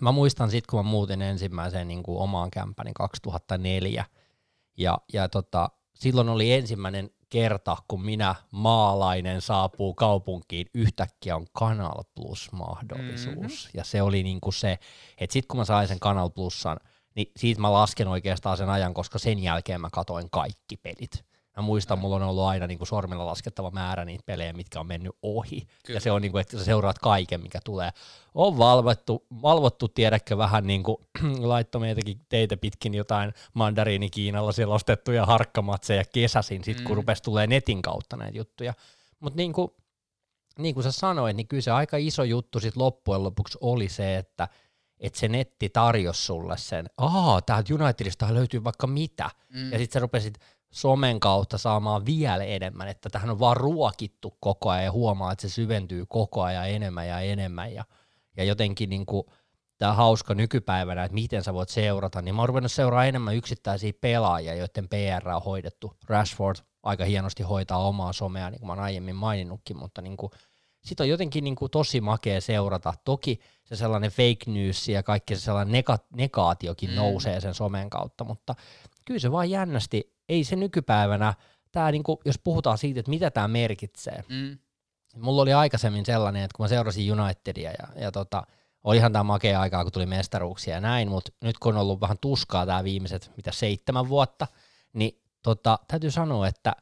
mä 0.00 0.12
muistan 0.12 0.50
sitten, 0.50 0.70
kun 0.70 0.78
mä 0.78 0.90
muutin 0.90 1.22
ensimmäiseen 1.22 1.88
niin 1.88 2.02
kuin 2.02 2.18
omaan 2.18 2.50
kämpäni 2.50 2.90
2004, 2.94 4.04
ja, 4.76 4.98
ja 5.12 5.28
tota, 5.28 5.68
silloin 5.94 6.28
oli 6.28 6.52
ensimmäinen 6.52 7.10
kerta, 7.28 7.76
kun 7.88 8.04
minä 8.04 8.34
maalainen 8.50 9.40
saapuu 9.40 9.94
kaupunkiin, 9.94 10.66
yhtäkkiä 10.74 11.36
on 11.36 11.46
Kanal 11.52 12.04
Plus-mahdollisuus. 12.14 13.36
Mm-hmm. 13.36 13.70
Ja 13.74 13.84
se 13.84 14.02
oli 14.02 14.22
niinku 14.22 14.52
se, 14.52 14.78
että 15.18 15.32
sitten 15.32 15.48
kun 15.48 15.58
mä 15.60 15.64
sain 15.64 15.88
sen 15.88 16.00
Kanal 16.00 16.30
Plusan, 16.30 16.76
niin 17.14 17.32
siitä 17.36 17.60
mä 17.60 17.72
lasken 17.72 18.08
oikeastaan 18.08 18.56
sen 18.56 18.68
ajan, 18.68 18.94
koska 18.94 19.18
sen 19.18 19.38
jälkeen 19.38 19.80
mä 19.80 19.88
katoin 19.92 20.30
kaikki 20.30 20.76
pelit. 20.76 21.24
Mä 21.56 21.62
muistan, 21.62 21.98
mulla 21.98 22.16
on 22.16 22.22
ollut 22.22 22.44
aina 22.44 22.66
niin 22.66 22.78
kuin 22.78 22.88
sormilla 22.88 23.26
laskettava 23.26 23.70
määrä 23.70 24.04
niitä 24.04 24.22
pelejä, 24.26 24.52
mitkä 24.52 24.80
on 24.80 24.86
mennyt 24.86 25.16
ohi. 25.22 25.66
Kyllä. 25.86 25.96
Ja 25.96 26.00
se 26.00 26.10
on 26.10 26.22
niin 26.22 26.32
kuin, 26.32 26.40
että 26.40 26.58
sä 26.58 26.64
seuraat 26.64 26.98
kaiken, 26.98 27.40
mikä 27.40 27.60
tulee. 27.64 27.90
On 28.34 28.58
valvottu, 28.58 29.26
valvottu 29.42 29.88
tiedäkö, 29.88 30.38
vähän 30.38 30.66
niin 30.70 30.82
kuin 30.82 30.96
meitäkin 31.78 32.20
teitä 32.28 32.56
pitkin 32.56 32.94
jotain 32.94 33.32
mandariini 33.54 34.10
Kiinalla 34.10 34.52
siellä 34.52 34.74
ostettuja 34.74 35.26
harkkamatseja 35.26 36.04
kesäsin, 36.12 36.64
sit 36.64 36.80
kun 36.80 36.90
mm. 36.90 36.96
rupesi 36.96 37.22
tulee 37.22 37.46
netin 37.46 37.82
kautta 37.82 38.16
näitä 38.16 38.38
juttuja. 38.38 38.74
Mutta 39.20 39.36
niin 39.36 39.52
kuin, 39.52 39.68
niin 40.58 40.74
kuin 40.74 40.84
sä 40.84 40.92
sanoit, 40.92 41.36
niin 41.36 41.48
kyllä 41.48 41.62
se 41.62 41.70
aika 41.70 41.96
iso 41.96 42.24
juttu 42.24 42.60
sit 42.60 42.76
loppujen 42.76 43.22
lopuksi 43.22 43.58
oli 43.60 43.88
se, 43.88 44.16
että 44.16 44.48
että 45.00 45.18
se 45.18 45.28
netti 45.28 45.68
tarjosi 45.68 46.22
sulle 46.22 46.58
sen, 46.58 46.86
aa, 46.98 47.42
täältä 47.42 47.74
Unitedista 47.74 48.34
löytyy 48.34 48.64
vaikka 48.64 48.86
mitä, 48.86 49.30
mm. 49.48 49.72
ja 49.72 49.78
sitten 49.78 49.92
sä 49.92 50.00
rupesit 50.00 50.38
somen 50.70 51.20
kautta 51.20 51.58
saamaan 51.58 52.06
vielä 52.06 52.44
enemmän, 52.44 52.88
että 52.88 53.10
tähän 53.10 53.30
on 53.30 53.38
vaan 53.38 53.56
ruokittu 53.56 54.36
koko 54.40 54.70
ajan 54.70 54.84
ja 54.84 54.92
huomaa, 54.92 55.32
että 55.32 55.48
se 55.48 55.54
syventyy 55.54 56.06
koko 56.08 56.42
ajan 56.42 56.70
enemmän 56.70 57.08
ja 57.08 57.20
enemmän 57.20 57.74
ja, 57.74 57.84
ja 58.36 58.44
jotenkin 58.44 58.90
niin 58.90 59.06
kuin, 59.06 59.26
tämä 59.78 59.92
hauska 59.92 60.34
nykypäivänä, 60.34 61.04
että 61.04 61.14
miten 61.14 61.44
sä 61.44 61.54
voit 61.54 61.68
seurata, 61.68 62.22
niin 62.22 62.34
mä 62.34 62.42
oon 62.42 62.48
ruvennut 62.48 62.72
seuraa 62.72 63.04
enemmän 63.04 63.36
yksittäisiä 63.36 63.92
pelaajia, 64.00 64.54
joiden 64.54 64.88
PR 64.88 65.28
on 65.28 65.42
hoidettu. 65.42 65.92
Rashford 66.06 66.56
aika 66.82 67.04
hienosti 67.04 67.42
hoitaa 67.42 67.88
omaa 67.88 68.12
somea, 68.12 68.50
niin 68.50 68.60
kuin 68.60 68.66
mä 68.66 68.72
oon 68.72 68.82
aiemmin 68.82 69.16
maininnutkin, 69.16 69.76
mutta 69.76 70.02
niin 70.02 70.16
kuin, 70.16 70.32
sit 70.84 71.00
on 71.00 71.08
jotenkin 71.08 71.44
niin 71.44 71.56
kuin 71.56 71.70
tosi 71.70 72.00
makea 72.00 72.40
seurata. 72.40 72.94
Toki 73.04 73.40
se 73.64 73.76
sellainen 73.76 74.10
fake 74.10 74.50
news 74.50 74.88
ja 74.88 75.02
kaikki 75.02 75.36
se 75.36 75.40
sellainen 75.40 75.84
nega- 75.84 76.06
negaatiokin 76.16 76.90
mm. 76.90 76.96
nousee 76.96 77.40
sen 77.40 77.54
somen 77.54 77.90
kautta, 77.90 78.24
mutta 78.24 78.54
kyllä 79.04 79.20
se 79.20 79.32
vaan 79.32 79.50
jännästi 79.50 80.15
ei 80.28 80.44
se 80.44 80.56
nykypäivänä, 80.56 81.34
tää 81.72 81.90
niinku, 81.90 82.20
jos 82.24 82.38
puhutaan 82.38 82.78
siitä, 82.78 83.00
että 83.00 83.10
mitä 83.10 83.30
tämä 83.30 83.48
merkitsee. 83.48 84.24
Mm. 84.28 84.58
Mulla 85.16 85.42
oli 85.42 85.52
aikaisemmin 85.52 86.06
sellainen, 86.06 86.42
että 86.42 86.56
kun 86.56 86.64
mä 86.64 86.68
seurasin 86.68 87.20
Unitedia 87.20 87.70
ja, 87.70 88.02
ja 88.02 88.12
tota, 88.12 88.46
olihan 88.84 89.12
tämä 89.12 89.22
makea 89.22 89.60
aikaa, 89.60 89.82
kun 89.82 89.92
tuli 89.92 90.06
mestaruuksia 90.06 90.74
ja 90.74 90.80
näin, 90.80 91.08
mutta 91.08 91.32
nyt 91.42 91.58
kun 91.58 91.74
on 91.74 91.80
ollut 91.80 92.00
vähän 92.00 92.18
tuskaa 92.20 92.66
tämä 92.66 92.84
viimeiset, 92.84 93.30
mitä 93.36 93.52
seitsemän 93.52 94.08
vuotta, 94.08 94.46
niin 94.92 95.22
tota, 95.42 95.78
täytyy 95.88 96.10
sanoa, 96.10 96.48
että, 96.48 96.72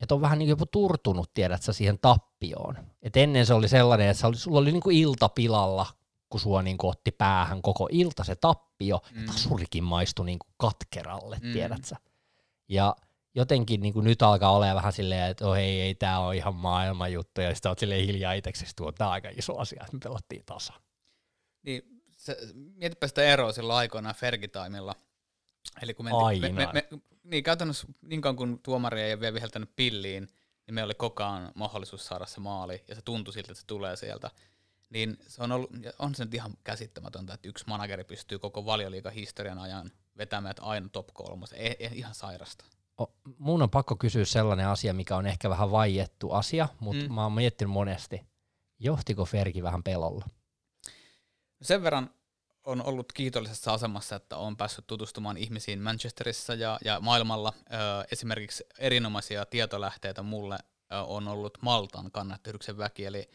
että 0.00 0.14
on 0.14 0.20
vähän 0.20 0.38
niin 0.38 0.48
jopa 0.48 0.66
turtunut, 0.66 1.34
tiedät 1.34 1.62
sä, 1.62 1.72
siihen 1.72 1.98
tappioon. 1.98 2.78
Et 3.02 3.16
ennen 3.16 3.46
se 3.46 3.54
oli 3.54 3.68
sellainen, 3.68 4.08
että 4.08 4.26
oli, 4.26 4.36
sulla 4.36 4.58
oli 4.58 4.72
niin 4.72 4.82
kuin 4.82 4.96
ilta 4.96 5.28
pilalla, 5.28 5.86
kun 6.28 6.40
sua 6.40 6.62
niin 6.62 6.78
kuin 6.78 6.90
otti 6.90 7.10
päähän 7.10 7.62
koko 7.62 7.88
ilta 7.92 8.24
se 8.24 8.34
tappio, 8.34 9.00
mm. 9.14 9.20
ja 9.20 9.26
tasurikin 9.26 9.84
maistui 9.84 10.26
niin 10.26 10.38
kuin 10.38 10.52
katkeralle, 10.56 11.38
mm. 11.42 11.52
tiedät 11.52 11.84
sä. 11.84 11.96
Ja 12.68 12.96
jotenkin 13.34 13.80
niin 13.80 13.92
kuin 13.92 14.04
nyt 14.04 14.22
alkaa 14.22 14.52
olla 14.52 14.74
vähän 14.74 14.92
silleen, 14.92 15.30
että 15.30 15.48
oh, 15.48 15.56
ei, 15.56 15.80
ei 15.80 15.94
tämä 15.94 16.18
ole 16.18 16.36
ihan 16.36 16.54
maailman 16.54 17.12
juttu, 17.12 17.40
ja 17.40 17.54
sitten 17.54 17.70
olet 17.70 17.78
silleen 17.78 18.06
hiljaa 18.06 18.32
itseksi, 18.32 18.66
tuo 18.76 18.92
tämä 18.92 19.08
on 19.08 19.12
aika 19.12 19.28
iso 19.28 19.58
asia, 19.58 19.82
että 19.82 19.96
me 19.96 20.00
pelattiin 20.02 20.42
tasa. 20.46 20.72
Niin, 21.62 22.02
se, 22.16 22.36
mietipä 22.54 23.08
sitä 23.08 23.22
eroa 23.22 23.52
silloin 23.52 23.78
aikoinaan 23.78 24.14
Fergitaimilla. 24.14 24.94
Eli 25.82 25.94
kun 25.94 26.04
mentiin, 26.04 26.54
me, 26.54 26.66
me, 26.66 26.70
me, 26.72 27.00
niin 27.24 27.44
käytännössä 27.44 27.86
niin 28.02 28.20
kauan 28.20 28.36
kun 28.36 28.60
tuomari 28.62 29.02
ei 29.02 29.20
vielä 29.20 29.34
viheltänyt 29.34 29.76
pilliin, 29.76 30.28
niin 30.66 30.74
me 30.74 30.82
oli 30.82 30.94
koko 30.94 31.24
ajan 31.24 31.52
mahdollisuus 31.54 32.06
saada 32.06 32.26
se 32.26 32.40
maali, 32.40 32.84
ja 32.88 32.94
se 32.94 33.02
tuntui 33.02 33.34
siltä, 33.34 33.52
että 33.52 33.60
se 33.60 33.66
tulee 33.66 33.96
sieltä. 33.96 34.30
Niin 34.90 35.16
se 35.26 35.42
on, 35.42 35.52
ollut, 35.52 35.70
on 35.98 36.14
se 36.14 36.24
nyt 36.24 36.34
ihan 36.34 36.52
käsittämätöntä, 36.64 37.34
että 37.34 37.48
yksi 37.48 37.64
manageri 37.66 38.04
pystyy 38.04 38.38
koko 38.38 38.64
valioliikan 38.64 39.12
historian 39.12 39.58
ajan 39.58 39.90
vetämään 40.18 40.54
aina 40.60 40.88
top 40.88 41.08
kolmosta. 41.14 41.56
Ei, 41.56 41.76
ei, 41.78 41.90
ihan 41.92 42.14
sairasta. 42.14 42.64
O, 43.00 43.06
mun 43.38 43.62
on 43.62 43.70
pakko 43.70 43.96
kysyä 43.96 44.24
sellainen 44.24 44.66
asia, 44.66 44.94
mikä 44.94 45.16
on 45.16 45.26
ehkä 45.26 45.50
vähän 45.50 45.70
vaiettu 45.70 46.30
asia, 46.30 46.68
mutta 46.80 47.04
mm. 47.04 47.14
mä 47.14 47.22
oon 47.22 47.32
miettinyt 47.32 47.72
monesti. 47.72 48.20
Johtiko 48.78 49.24
Ferki 49.24 49.62
vähän 49.62 49.82
pelolla? 49.82 50.28
Sen 51.62 51.82
verran 51.82 52.10
on 52.64 52.82
ollut 52.82 53.12
kiitollisessa 53.12 53.72
asemassa, 53.72 54.16
että 54.16 54.36
on 54.36 54.56
päässyt 54.56 54.86
tutustumaan 54.86 55.36
ihmisiin 55.36 55.82
Manchesterissa 55.82 56.54
ja, 56.54 56.78
ja 56.84 57.00
maailmalla. 57.00 57.52
Ö, 57.56 57.76
esimerkiksi 58.12 58.64
erinomaisia 58.78 59.46
tietolähteitä 59.46 60.22
mulle 60.22 60.58
ö, 60.92 61.02
on 61.02 61.28
ollut 61.28 61.58
Maltan 61.62 62.10
kannattayhdyksen 62.10 62.78
väki, 62.78 63.04
eli 63.04 63.30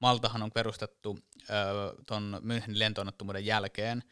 Maltahan 0.00 0.42
on 0.42 0.52
perustettu 0.52 1.18
tuon 2.06 2.40
Münchenin 2.42 2.78
lentoonnettomuuden 2.78 3.46
jälkeen, 3.46 4.02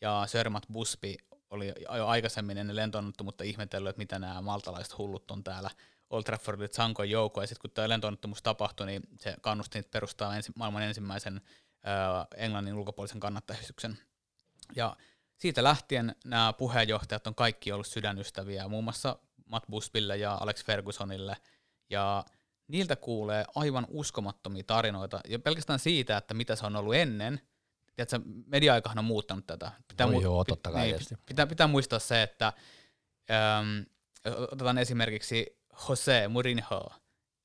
ja 0.00 0.24
Sörmat 0.26 0.62
Busby 0.72 1.14
oli 1.52 1.72
jo 1.96 2.06
aikaisemmin 2.06 2.58
ennen 2.58 2.76
lentoonnettomuutta 2.76 3.44
ihmetellyt, 3.44 3.90
että 3.90 3.98
mitä 3.98 4.18
nämä 4.18 4.42
maltalaiset 4.42 4.98
hullut 4.98 5.30
on 5.30 5.44
täällä 5.44 5.70
Old 6.10 6.22
Traffordille 6.22 6.72
Sankoin 6.72 7.10
joukko, 7.10 7.40
ja 7.40 7.46
sitten 7.46 7.60
kun 7.60 7.70
tämä 7.70 7.88
lentoonnettomuus 7.88 8.42
tapahtui, 8.42 8.86
niin 8.86 9.02
se 9.18 9.34
kannusti 9.40 9.78
niitä 9.78 9.90
perustaa 9.90 10.36
ensi, 10.36 10.52
maailman 10.56 10.82
ensimmäisen 10.82 11.40
äh, 11.86 12.26
Englannin 12.36 12.74
ulkopuolisen 12.74 13.20
kannattajyhdistyksen. 13.20 13.98
Ja 14.76 14.96
siitä 15.36 15.62
lähtien 15.62 16.16
nämä 16.24 16.52
puheenjohtajat 16.52 17.26
on 17.26 17.34
kaikki 17.34 17.72
ollut 17.72 17.86
sydänystäviä, 17.86 18.68
muun 18.68 18.84
muassa 18.84 19.18
Matt 19.46 19.66
Busbille 19.70 20.16
ja 20.16 20.34
Alex 20.34 20.64
Fergusonille, 20.64 21.36
ja 21.90 22.24
niiltä 22.68 22.96
kuulee 22.96 23.44
aivan 23.54 23.86
uskomattomia 23.90 24.64
tarinoita, 24.66 25.20
ja 25.28 25.38
pelkästään 25.38 25.78
siitä, 25.78 26.16
että 26.16 26.34
mitä 26.34 26.56
se 26.56 26.66
on 26.66 26.76
ollut 26.76 26.94
ennen, 26.94 27.40
tiedätkö, 27.94 28.20
media-aikahan 28.46 28.98
on 28.98 29.04
muuttanut 29.04 29.46
tätä. 29.46 29.72
Pitää, 29.88 30.06
no 30.06 30.12
mu- 30.12 30.22
joo, 30.22 30.44
totta 30.44 30.70
kai 30.70 30.86
niin, 30.86 31.00
pitää, 31.26 31.46
pitää 31.46 31.66
muistaa 31.66 31.98
se, 31.98 32.22
että 32.22 32.52
äm, 33.30 33.84
otetaan 34.52 34.78
esimerkiksi 34.78 35.58
Jose 35.88 36.28
Mourinho. 36.28 36.92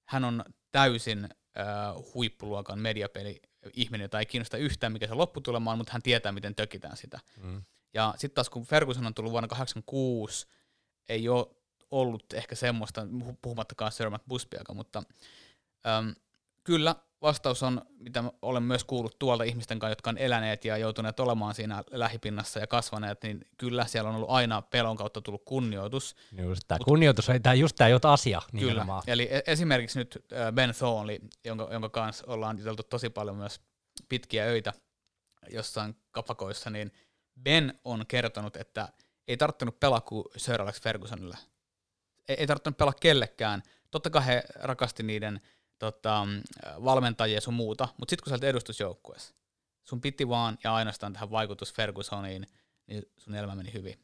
Hän 0.06 0.24
on 0.24 0.44
täysin 0.72 1.24
äh, 1.26 2.04
huippuluokan 2.14 2.80
mediapeli 2.80 3.42
ihminen, 3.74 4.06
jota 4.06 4.20
ei 4.20 4.26
kiinnosta 4.26 4.58
yhtään, 4.58 4.94
mikä 4.94 5.08
se 5.08 5.14
lopputulema 5.14 5.72
on, 5.72 5.78
mutta 5.78 5.94
hän 5.94 6.02
tietää, 6.02 6.32
miten 6.32 6.56
tökitään 6.56 6.98
sitä. 6.98 7.20
Mm. 7.44 7.62
Ja 7.94 8.14
sitten 8.18 8.36
taas 8.36 8.50
kun 8.50 8.66
Ferguson 8.66 9.06
on 9.06 9.14
tullut 9.14 9.32
vuonna 9.32 9.48
1986, 9.48 10.48
ei 11.10 11.30
ole 11.30 11.48
ollut 11.92 12.34
ehkä 12.34 12.56
semmoista, 12.56 13.08
puhumattakaan 13.42 13.92
Sir 13.92 14.08
Busbiakaan, 14.28 14.78
mutta 14.78 15.04
äm, 15.88 16.16
kyllä 16.64 16.96
vastaus 17.22 17.64
on, 17.64 17.82
mitä 18.00 18.24
olen 18.42 18.64
myös 18.64 18.84
kuullut 18.84 19.20
tuolta 19.20 19.44
ihmisten 19.44 19.80
kanssa, 19.80 19.92
jotka 19.92 20.10
on 20.10 20.18
eläneet 20.18 20.66
ja 20.66 20.78
joutuneet 20.78 21.20
olemaan 21.20 21.56
siinä 21.56 21.84
lähipinnassa 21.92 22.60
ja 22.60 22.68
kasvaneet, 22.68 23.24
niin 23.24 23.46
kyllä 23.58 23.86
siellä 23.86 24.10
on 24.10 24.16
ollut 24.16 24.30
aina 24.30 24.62
pelon 24.62 24.98
kautta 24.98 25.22
tullut 25.22 25.46
kunnioitus. 25.46 26.16
Just 26.32 26.62
tämä 26.68 26.80
kunnioitus, 26.86 27.28
tämä 27.44 27.54
just 27.54 27.76
tämä 27.76 27.88
jot 27.88 28.06
asia 28.06 28.42
Kyllä, 28.60 28.86
eli 29.08 29.28
e- 29.32 29.44
esimerkiksi 29.48 30.00
nyt 30.00 30.26
Ben 30.56 30.74
Thornley, 30.76 31.18
jonka, 31.46 31.68
jonka 31.72 31.90
kanssa 31.90 32.24
ollaan 32.28 32.58
juteltu 32.58 32.84
tosi 32.84 33.10
paljon 33.10 33.36
myös 33.36 33.62
pitkiä 34.10 34.46
öitä 34.46 34.74
jossain 35.50 35.96
kapakoissa, 36.12 36.70
niin 36.70 36.92
Ben 37.42 37.80
on 37.84 38.06
kertonut, 38.08 38.56
että 38.56 38.90
ei 39.28 39.38
tarttunut 39.38 39.80
pelaa 39.80 40.02
kuin 40.02 40.26
Sir 40.38 40.62
Alex 40.62 40.82
Fergusonille. 40.82 41.38
Ei, 42.28 42.36
ei 42.40 42.48
tarttunut 42.48 42.78
pelaa 42.78 42.94
kellekään. 42.94 43.64
Totta 43.92 44.10
kai 44.10 44.26
he 44.26 44.44
rakasti 44.56 45.04
niiden 45.04 45.42
tota, 45.80 46.28
valmentajia 46.84 47.42
sun 47.42 47.54
muuta, 47.54 47.88
mutta 47.98 48.12
sitten 48.12 48.24
kun 48.24 48.30
sä 48.30 48.34
olet 48.34 48.44
edustusjoukkueessa, 48.44 49.36
sun 49.84 50.02
piti 50.02 50.30
vaan 50.30 50.58
ja 50.64 50.76
ainoastaan 50.76 51.14
tähän 51.14 51.32
vaikutus 51.32 51.74
Fergusoniin, 51.74 52.48
niin 52.88 53.04
sun 53.18 53.36
elämä 53.36 53.56
meni 53.56 53.74
hyvin. 53.74 54.00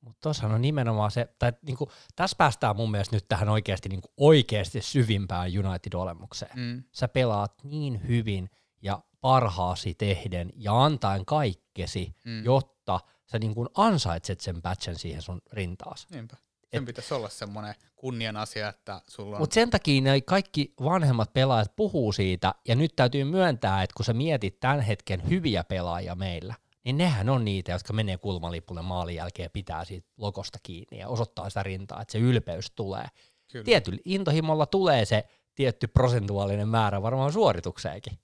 Mutta 0.00 0.20
tuossahan 0.22 0.54
on 0.54 0.62
nimenomaan 0.62 1.10
se, 1.10 1.28
tai 1.38 1.52
niinku, 1.62 1.90
tässä 2.16 2.36
päästään 2.36 2.76
mun 2.76 2.90
mielestä 2.90 3.16
nyt 3.16 3.28
tähän 3.28 3.48
oikeasti, 3.48 3.88
niinku, 3.88 4.08
oikeasti 4.16 4.82
syvimpään 4.82 5.50
United-olemukseen. 5.66 6.58
Mm. 6.58 6.82
Sä 6.92 7.08
pelaat 7.08 7.64
niin 7.64 8.08
hyvin 8.08 8.50
ja 8.82 9.02
parhaasi 9.20 9.94
tehden 9.94 10.52
ja 10.56 10.84
antaen 10.84 11.24
kaikkesi, 11.24 12.14
mm. 12.24 12.44
jotta 12.44 13.00
sä 13.26 13.38
niinku 13.38 13.66
ansaitset 13.74 14.40
sen 14.40 14.62
patchen 14.62 14.98
siihen 14.98 15.22
sun 15.22 15.40
rintaas. 15.52 16.06
Niinpä. 16.10 16.36
Sen 16.70 16.84
pitäisi 16.84 17.14
olla 17.14 17.28
semmoinen 17.28 17.74
kunnian 17.96 18.36
asia, 18.36 18.68
että 18.68 19.02
sulla 19.08 19.36
on... 19.36 19.42
Mutta 19.42 19.54
sen 19.54 19.70
takia 19.70 20.00
ne 20.00 20.20
kaikki 20.20 20.74
vanhemmat 20.84 21.32
pelaajat 21.32 21.76
puhuu 21.76 22.12
siitä, 22.12 22.54
ja 22.68 22.76
nyt 22.76 22.96
täytyy 22.96 23.24
myöntää, 23.24 23.82
että 23.82 23.94
kun 23.96 24.04
sä 24.04 24.12
mietit 24.12 24.60
tämän 24.60 24.80
hetken 24.80 25.30
hyviä 25.30 25.64
pelaajia 25.64 26.14
meillä, 26.14 26.54
niin 26.84 26.98
nehän 26.98 27.28
on 27.28 27.44
niitä, 27.44 27.72
jotka 27.72 27.92
menee 27.92 28.18
kulmalipulle 28.18 28.82
maalin 28.82 29.14
jälkeen 29.14 29.44
ja 29.44 29.50
pitää 29.50 29.84
siitä 29.84 30.08
lokosta 30.16 30.58
kiinni 30.62 30.98
ja 30.98 31.08
osoittaa 31.08 31.50
sitä 31.50 31.62
rintaa, 31.62 32.02
että 32.02 32.12
se 32.12 32.18
ylpeys 32.18 32.70
tulee. 32.70 33.06
Kyllä. 33.52 33.64
Tietyllä 33.64 33.98
intohimolla 34.04 34.66
tulee 34.66 35.04
se 35.04 35.24
tietty 35.54 35.86
prosentuaalinen 35.86 36.68
määrä 36.68 37.02
varmaan 37.02 37.32
suoritukseenkin. 37.32 38.18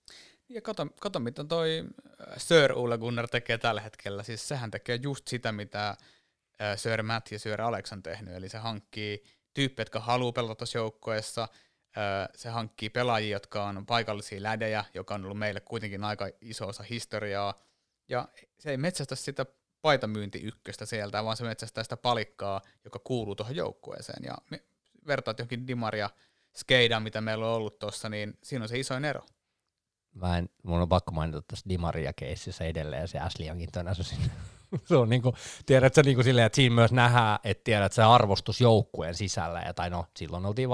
Ja 0.48 0.60
kato, 0.60 0.86
kato 1.00 1.20
mitä 1.20 1.44
toi 1.44 1.84
äh, 2.20 2.34
Sir 2.36 2.72
Ole 2.72 2.98
Gunnar 2.98 3.28
tekee 3.28 3.58
tällä 3.58 3.80
hetkellä. 3.80 4.22
Siis 4.22 4.48
sehän 4.48 4.70
tekee 4.70 4.98
just 5.02 5.28
sitä, 5.28 5.52
mitä 5.52 5.96
Sir 6.76 7.02
Matt 7.02 7.32
ja 7.32 7.38
Sir 7.38 7.60
Alex 7.60 7.92
on 7.92 8.02
tehnyt, 8.02 8.34
eli 8.34 8.48
se 8.48 8.58
hankkii 8.58 9.24
tyyppejä, 9.54 9.82
jotka 9.82 10.00
haluaa 10.00 10.32
pelata 10.32 10.54
tuossa 10.54 10.78
joukkueessa, 10.78 11.48
se 12.34 12.48
hankkii 12.48 12.90
pelaajia, 12.90 13.36
jotka 13.36 13.64
on 13.64 13.86
paikallisia 13.86 14.42
lädejä, 14.42 14.84
joka 14.94 15.14
on 15.14 15.24
ollut 15.24 15.38
meille 15.38 15.60
kuitenkin 15.60 16.04
aika 16.04 16.28
iso 16.40 16.68
osa 16.68 16.82
historiaa, 16.82 17.54
ja 18.08 18.28
se 18.58 18.70
ei 18.70 18.76
metsästä 18.76 19.14
sitä 19.14 19.46
paitamyynti 19.82 20.38
ykköstä 20.38 20.86
sieltä, 20.86 21.24
vaan 21.24 21.36
se 21.36 21.44
metsästää 21.44 21.84
sitä 21.84 21.96
palikkaa, 21.96 22.60
joka 22.84 22.98
kuuluu 22.98 23.34
tuohon 23.34 23.56
joukkueeseen, 23.56 24.24
ja 24.24 24.58
vertaat 25.06 25.38
johonkin 25.38 25.66
Dimaria 25.66 26.10
Skeidan, 26.56 27.02
mitä 27.02 27.20
meillä 27.20 27.46
on 27.46 27.54
ollut 27.54 27.78
tuossa, 27.78 28.08
niin 28.08 28.38
siinä 28.42 28.62
on 28.62 28.68
se 28.68 28.78
isoin 28.78 29.04
ero. 29.04 29.26
Mä 30.14 30.38
en, 30.38 30.48
mun 30.62 30.80
on 30.80 30.88
pakko 30.88 31.12
mainita 31.12 31.42
tässä 31.42 31.68
Dimaria-keississä 31.68 32.64
edelleen 32.64 33.08
se 33.08 33.18
Ashley 33.18 33.48
Youngin 33.48 33.68
sinne 34.02 34.30
se 34.88 34.96
on 34.96 35.08
niinku, 35.08 35.34
tiedät 35.66 35.94
sä 35.94 36.02
niinku 36.02 36.22
silleen, 36.22 36.46
että 36.46 36.56
siinä 36.56 36.74
myös 36.74 36.92
nähdään, 36.92 37.38
että 37.44 37.64
tiedät 37.64 37.92
se 37.92 38.02
arvostus 38.02 38.60
joukkueen 38.60 39.14
sisällä, 39.14 39.62
ja 39.66 39.74
tai 39.74 39.90
no 39.90 40.06
silloin 40.16 40.46
oltiin 40.46 40.68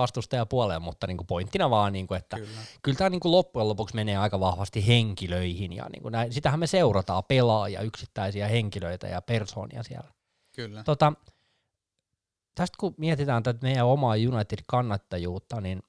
puolella, 0.49 0.81
mutta 0.81 1.07
niinku 1.07 1.25
pointtina 1.25 1.71
vaan, 1.71 1.93
niinku, 1.93 2.15
että 2.15 2.37
kyllä, 2.37 2.61
kyllä 2.83 2.99
tämä 2.99 3.11
niinku 3.11 3.31
loppujen 3.31 3.69
lopuksi 3.69 3.95
menee 3.95 4.17
aika 4.17 4.41
vahvasti 4.41 4.87
henkilöihin, 4.87 5.73
ja 5.73 5.85
niinku 5.93 6.09
näin, 6.09 6.33
sitähän 6.33 6.61
me 6.61 6.67
seurataan 6.67 7.25
pelaajia, 7.25 7.81
yksittäisiä 7.81 8.49
henkilöitä 8.49 9.07
ja 9.07 9.23
persoonia 9.23 9.83
siellä. 9.83 10.11
Kyllä. 10.57 10.85
Tota, 10.85 11.13
tästä 12.55 12.77
kun 12.81 12.95
mietitään 12.97 13.43
tätä 13.43 13.59
meidän 13.63 13.87
omaa 13.87 14.15
United-kannattajuutta, 14.15 15.61
niin 15.61 15.83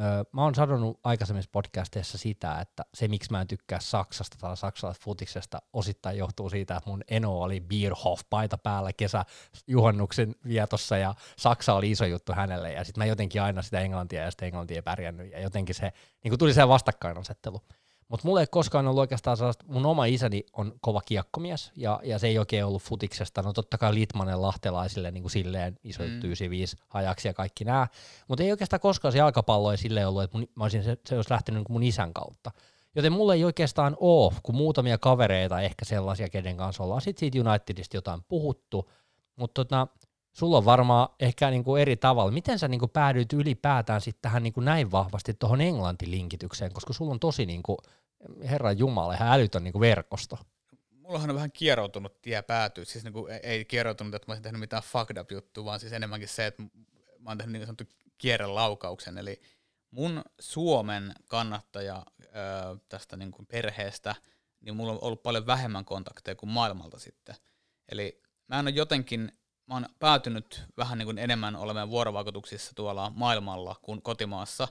Öö, 0.00 0.24
mä 0.32 0.42
oon 0.42 0.54
sanonut 0.54 1.00
aikaisemmissa 1.04 1.50
podcasteissa 1.52 2.18
sitä, 2.18 2.60
että 2.60 2.84
se 2.94 3.08
miksi 3.08 3.30
mä 3.30 3.40
en 3.40 3.46
tykkää 3.46 3.80
Saksasta 3.80 4.36
tai 4.40 4.56
saksalaisesta 4.56 5.04
futiksesta 5.04 5.62
osittain 5.72 6.18
johtuu 6.18 6.50
siitä, 6.50 6.76
että 6.76 6.90
mun 6.90 7.02
eno 7.08 7.40
oli 7.40 7.60
Bierhoff-paita 7.60 8.58
päällä 8.58 8.92
kesä 8.92 9.24
juhannuksen 9.66 10.34
vietossa 10.48 10.96
ja 10.96 11.14
Saksa 11.38 11.74
oli 11.74 11.90
iso 11.90 12.04
juttu 12.04 12.32
hänelle 12.32 12.72
ja 12.72 12.84
sitten 12.84 13.00
mä 13.00 13.06
jotenkin 13.06 13.42
aina 13.42 13.62
sitä 13.62 13.80
englantia 13.80 14.22
ja 14.22 14.30
sitä 14.30 14.46
englantia 14.46 14.82
pärjännyt 14.82 15.32
ja 15.32 15.40
jotenkin 15.40 15.74
se 15.74 15.92
niin 16.24 16.38
tuli 16.38 16.54
se 16.54 16.68
vastakkainasettelu. 16.68 17.60
Mutta 18.08 18.28
mulla 18.28 18.40
ei 18.40 18.46
koskaan 18.50 18.86
ollut 18.86 19.00
oikeastaan 19.00 19.36
sellaista, 19.36 19.64
mun 19.68 19.86
oma 19.86 20.04
isäni 20.04 20.44
on 20.52 20.72
kova 20.80 21.00
kiekkomies, 21.00 21.72
ja, 21.76 22.00
ja 22.04 22.18
se 22.18 22.26
ei 22.26 22.38
oikein 22.38 22.64
ollut 22.64 22.82
futiksesta. 22.82 23.42
No 23.42 23.52
totta 23.52 23.78
kai 23.78 23.94
Litmanen 23.94 24.42
lahtelaisille 24.42 25.10
niin 25.10 25.22
kuin 25.22 25.30
silleen 25.30 25.78
iso 25.84 26.02
mm. 26.02 26.08
95 26.08 26.76
hajaksi 26.88 27.28
ja 27.28 27.34
kaikki 27.34 27.64
nämä, 27.64 27.86
mutta 28.28 28.44
ei 28.44 28.50
oikeastaan 28.50 28.80
koskaan 28.80 29.12
se 29.12 29.18
jalkapallo 29.18 29.70
ei 29.70 29.78
silleen 29.78 30.08
ollut, 30.08 30.22
että 30.22 30.38
mun, 30.38 30.48
mä 30.54 30.64
olisin, 30.64 30.84
se, 30.84 30.96
se 31.06 31.16
olisi 31.16 31.30
lähtenyt 31.30 31.60
niin 31.60 31.72
mun 31.72 31.82
isän 31.82 32.14
kautta. 32.14 32.50
Joten 32.96 33.12
mulla 33.12 33.34
ei 33.34 33.44
oikeastaan 33.44 33.96
ole 34.00 34.32
kuin 34.42 34.56
muutamia 34.56 34.98
kavereita 34.98 35.60
ehkä 35.60 35.84
sellaisia, 35.84 36.28
kenen 36.28 36.56
kanssa 36.56 36.82
ollaan 36.82 37.00
sitten 37.00 37.20
siitä 37.20 37.50
Unitedista 37.50 37.96
jotain 37.96 38.20
puhuttu, 38.28 38.90
mutta 39.36 39.64
tota, 39.64 39.86
sulla 40.34 40.58
on 40.58 40.64
varmaan 40.64 41.08
ehkä 41.20 41.50
niinku 41.50 41.76
eri 41.76 41.96
tavalla. 41.96 42.32
Miten 42.32 42.58
sä 42.58 42.68
niinku 42.68 42.88
päädyit 42.88 43.32
ylipäätään 43.32 44.00
sitten 44.00 44.22
tähän 44.22 44.42
niinku 44.42 44.60
näin 44.60 44.90
vahvasti 44.90 45.34
tuohon 45.34 45.60
englantilinkitykseen, 45.60 46.72
koska 46.72 46.92
sulla 46.92 47.12
on 47.12 47.20
tosi 47.20 47.46
niinku, 47.46 47.76
herran 48.42 48.78
jumala, 48.78 49.14
ihan 49.14 49.32
älytön 49.32 49.64
niinku 49.64 49.80
verkosto. 49.80 50.38
Mullahan 50.90 51.30
on 51.30 51.36
vähän 51.36 51.52
kieroutunut 51.52 52.22
tie 52.22 52.42
päätyä, 52.42 52.84
siis 52.84 53.04
niinku, 53.04 53.28
ei 53.42 53.64
kieroutunut, 53.64 54.14
että 54.14 54.26
mä 54.28 54.32
olisin 54.32 54.42
tehnyt 54.42 54.60
mitään 54.60 54.82
fucked 54.82 55.16
up 55.16 55.32
juttua, 55.32 55.64
vaan 55.64 55.80
siis 55.80 55.92
enemmänkin 55.92 56.28
se, 56.28 56.46
että 56.46 56.62
mä 57.18 57.30
oon 57.30 57.38
tehnyt 57.38 57.52
niin 57.52 57.66
sanottu 57.66 57.84
kierrelaukauksen, 58.18 59.18
eli 59.18 59.40
mun 59.90 60.22
Suomen 60.40 61.14
kannattaja 61.28 62.04
ö, 62.20 62.30
tästä 62.88 63.16
niin 63.16 63.30
kuin 63.30 63.46
perheestä, 63.46 64.14
niin 64.60 64.76
mulla 64.76 64.92
on 64.92 64.98
ollut 65.02 65.22
paljon 65.22 65.46
vähemmän 65.46 65.84
kontakteja 65.84 66.34
kuin 66.34 66.50
maailmalta 66.50 66.98
sitten. 66.98 67.34
Eli 67.88 68.22
mä 68.48 68.58
en 68.58 68.64
ole 68.64 68.74
jotenkin 68.74 69.32
mä 69.66 69.74
oon 69.74 69.86
päätynyt 69.98 70.64
vähän 70.76 70.98
niin 70.98 71.06
kuin 71.06 71.18
enemmän 71.18 71.56
olemaan 71.56 71.90
vuorovaikutuksissa 71.90 72.72
tuolla 72.74 73.12
maailmalla 73.14 73.76
kuin 73.82 74.02
kotimaassa. 74.02 74.68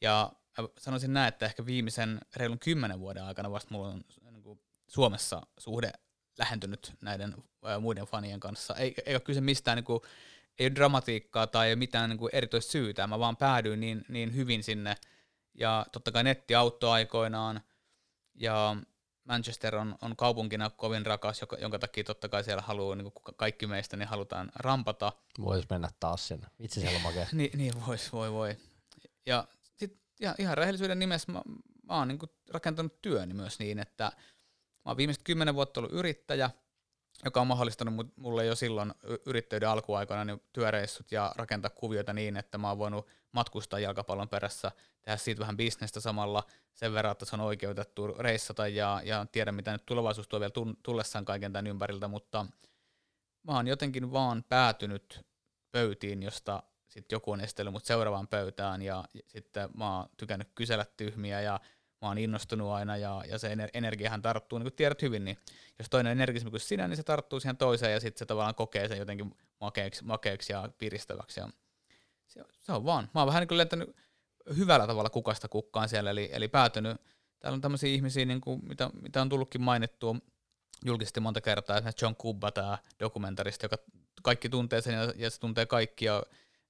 Ja 0.00 0.32
sanoisin 0.78 1.12
näin, 1.12 1.28
että 1.28 1.46
ehkä 1.46 1.66
viimeisen 1.66 2.20
reilun 2.36 2.58
kymmenen 2.58 3.00
vuoden 3.00 3.24
aikana 3.24 3.50
vasta 3.50 3.74
mulla 3.74 3.88
on 3.88 4.04
niin 4.30 4.42
kuin 4.42 4.60
Suomessa 4.88 5.42
suhde 5.58 5.92
lähentynyt 6.38 6.92
näiden 7.00 7.34
muiden 7.80 8.04
fanien 8.04 8.40
kanssa. 8.40 8.74
Ei, 8.74 8.94
ei 9.06 9.14
ole 9.14 9.20
kyse 9.20 9.40
mistään, 9.40 9.76
niin 9.76 9.84
kuin, 9.84 10.00
ei 10.58 10.66
ole 10.66 10.74
dramatiikkaa 10.74 11.46
tai 11.46 11.66
ei 11.66 11.72
ole 11.72 11.78
mitään 11.78 12.10
niin 12.10 12.18
kuin 12.18 12.34
erityistä 12.34 12.72
syytä. 12.72 13.06
Mä 13.06 13.18
vaan 13.18 13.36
päädyin 13.36 13.80
niin, 13.80 14.04
niin 14.08 14.34
hyvin 14.34 14.62
sinne. 14.62 14.96
Ja 15.54 15.86
totta 15.92 16.12
kai 16.12 16.24
netti 16.24 16.54
auttoi 16.54 16.90
aikoinaan. 16.90 17.60
Ja 18.34 18.76
Manchester 19.28 19.76
on, 19.76 19.94
on 20.02 20.16
kaupunkina 20.16 20.70
kovin 20.70 21.06
rakas, 21.06 21.40
joka, 21.40 21.56
jonka 21.56 21.78
takia 21.78 22.04
totta 22.04 22.28
kai 22.28 22.44
siellä 22.44 22.62
haluaa, 22.62 22.96
niin 22.96 23.12
kuin 23.12 23.34
kaikki 23.36 23.66
meistä, 23.66 23.96
niin 23.96 24.08
halutaan 24.08 24.52
rampata. 24.54 25.12
Vois 25.40 25.70
mennä 25.70 25.90
taas 26.00 26.28
sinne. 26.28 26.46
Vitsi 26.62 26.80
siellä 26.80 26.98
makea. 26.98 27.26
niin, 27.32 27.50
niin 27.58 27.86
vois, 27.86 28.12
voi, 28.12 28.32
voi. 28.32 28.56
Ja 29.26 29.44
sit, 29.76 30.00
ja 30.20 30.34
ihan 30.38 30.56
rehellisyyden 30.56 30.98
nimessä 30.98 31.32
mä, 31.32 31.42
mä 31.88 31.98
oon 31.98 32.08
niin 32.08 32.18
kuin 32.18 32.30
rakentanut 32.50 33.02
työni 33.02 33.34
myös 33.34 33.58
niin, 33.58 33.78
että 33.78 34.04
mä 34.84 34.90
oon 34.90 34.96
viimeiset 34.96 35.22
kymmenen 35.22 35.54
vuotta 35.54 35.80
ollut 35.80 35.92
yrittäjä, 35.92 36.50
joka 37.24 37.40
on 37.40 37.46
mahdollistanut 37.46 38.12
mulle 38.16 38.44
jo 38.44 38.54
silloin 38.54 38.94
yrittäjyyden 39.26 39.68
alkuaikoina 39.68 40.24
niin 40.24 40.42
työreissut 40.52 41.12
ja 41.12 41.32
rakentaa 41.36 41.70
kuvioita 41.70 42.12
niin, 42.12 42.36
että 42.36 42.58
mä 42.58 42.68
oon 42.68 42.78
voinut 42.78 43.06
matkustaa 43.32 43.78
jalkapallon 43.78 44.28
perässä, 44.28 44.72
tehdä 45.02 45.16
siitä 45.16 45.40
vähän 45.40 45.56
bisnestä 45.56 46.00
samalla 46.00 46.44
sen 46.74 46.92
verran, 46.92 47.12
että 47.12 47.24
se 47.24 47.36
on 47.36 47.40
oikeutettu 47.40 48.06
reissata 48.06 48.68
ja, 48.68 49.00
ja 49.04 49.26
tiedä, 49.32 49.52
mitä 49.52 49.72
nyt 49.72 49.86
tulevaisuus 49.86 50.28
tuo 50.28 50.40
vielä 50.40 50.52
tullessaan 50.82 51.24
kaiken 51.24 51.52
tämän 51.52 51.66
ympäriltä, 51.66 52.08
mutta 52.08 52.46
mä 53.42 53.52
oon 53.52 53.68
jotenkin 53.68 54.12
vaan 54.12 54.44
päätynyt 54.48 55.26
pöytiin, 55.72 56.22
josta 56.22 56.62
sitten 56.88 57.16
joku 57.16 57.32
on 57.32 57.40
estellyt 57.40 57.72
mut 57.72 57.84
seuraavaan 57.84 58.28
pöytään 58.28 58.82
ja, 58.82 59.04
sitten 59.26 59.68
mä 59.76 59.96
oon 59.96 60.08
tykännyt 60.16 60.48
kysellä 60.54 60.86
tyhmiä 60.96 61.40
ja 61.40 61.60
mä 62.02 62.08
oon 62.08 62.18
innostunut 62.18 62.70
aina 62.70 62.96
ja, 62.96 63.22
ja 63.28 63.38
se 63.38 63.56
energiahan 63.74 64.22
tarttuu, 64.22 64.58
niin 64.58 64.64
kuin 64.64 64.76
tiedät 64.76 65.02
hyvin, 65.02 65.24
niin 65.24 65.38
jos 65.78 65.90
toinen 65.90 66.10
on 66.10 66.18
energismi 66.18 66.50
kuin 66.50 66.60
sinä, 66.60 66.88
niin 66.88 66.96
se 66.96 67.02
tarttuu 67.02 67.40
siihen 67.40 67.56
toiseen 67.56 67.92
ja 67.92 68.00
sitten 68.00 68.18
se 68.18 68.26
tavallaan 68.26 68.54
kokee 68.54 68.88
sen 68.88 68.98
jotenkin 68.98 69.34
makeeksi, 69.60 70.04
makeeksi 70.04 70.52
ja 70.52 70.68
piristäväksi. 70.78 71.40
Ja 71.40 71.48
se, 72.28 72.44
se 72.60 72.72
on 72.72 72.84
vaan. 72.84 73.10
Mä 73.14 73.20
oon 73.20 73.26
vähän 73.26 73.40
niin 73.40 73.48
kuin 73.48 73.58
lentänyt 73.58 73.96
hyvällä 74.56 74.86
tavalla 74.86 75.10
kukasta 75.10 75.48
kukkaan 75.48 75.88
siellä, 75.88 76.10
eli, 76.10 76.28
eli 76.32 76.48
päätynyt. 76.48 76.96
Täällä 77.40 77.54
on 77.54 77.60
tämmöisiä 77.60 77.90
ihmisiä, 77.90 78.24
niin 78.24 78.40
kuin, 78.40 78.60
mitä, 78.68 78.90
mitä 79.02 79.22
on 79.22 79.28
tullutkin 79.28 79.62
mainittua 79.62 80.16
julkisesti 80.84 81.20
monta 81.20 81.40
kertaa, 81.40 81.76
esimerkiksi 81.76 82.04
John 82.04 82.16
Kubba, 82.16 82.50
tämä 82.50 82.78
dokumentaristi, 83.00 83.64
joka 83.64 83.76
kaikki 84.22 84.48
tuntee 84.48 84.80
sen 84.80 84.94
ja, 84.94 85.12
ja 85.16 85.30
se 85.30 85.40
tuntee 85.40 85.66
kaikki 85.66 86.04
ja, 86.04 86.22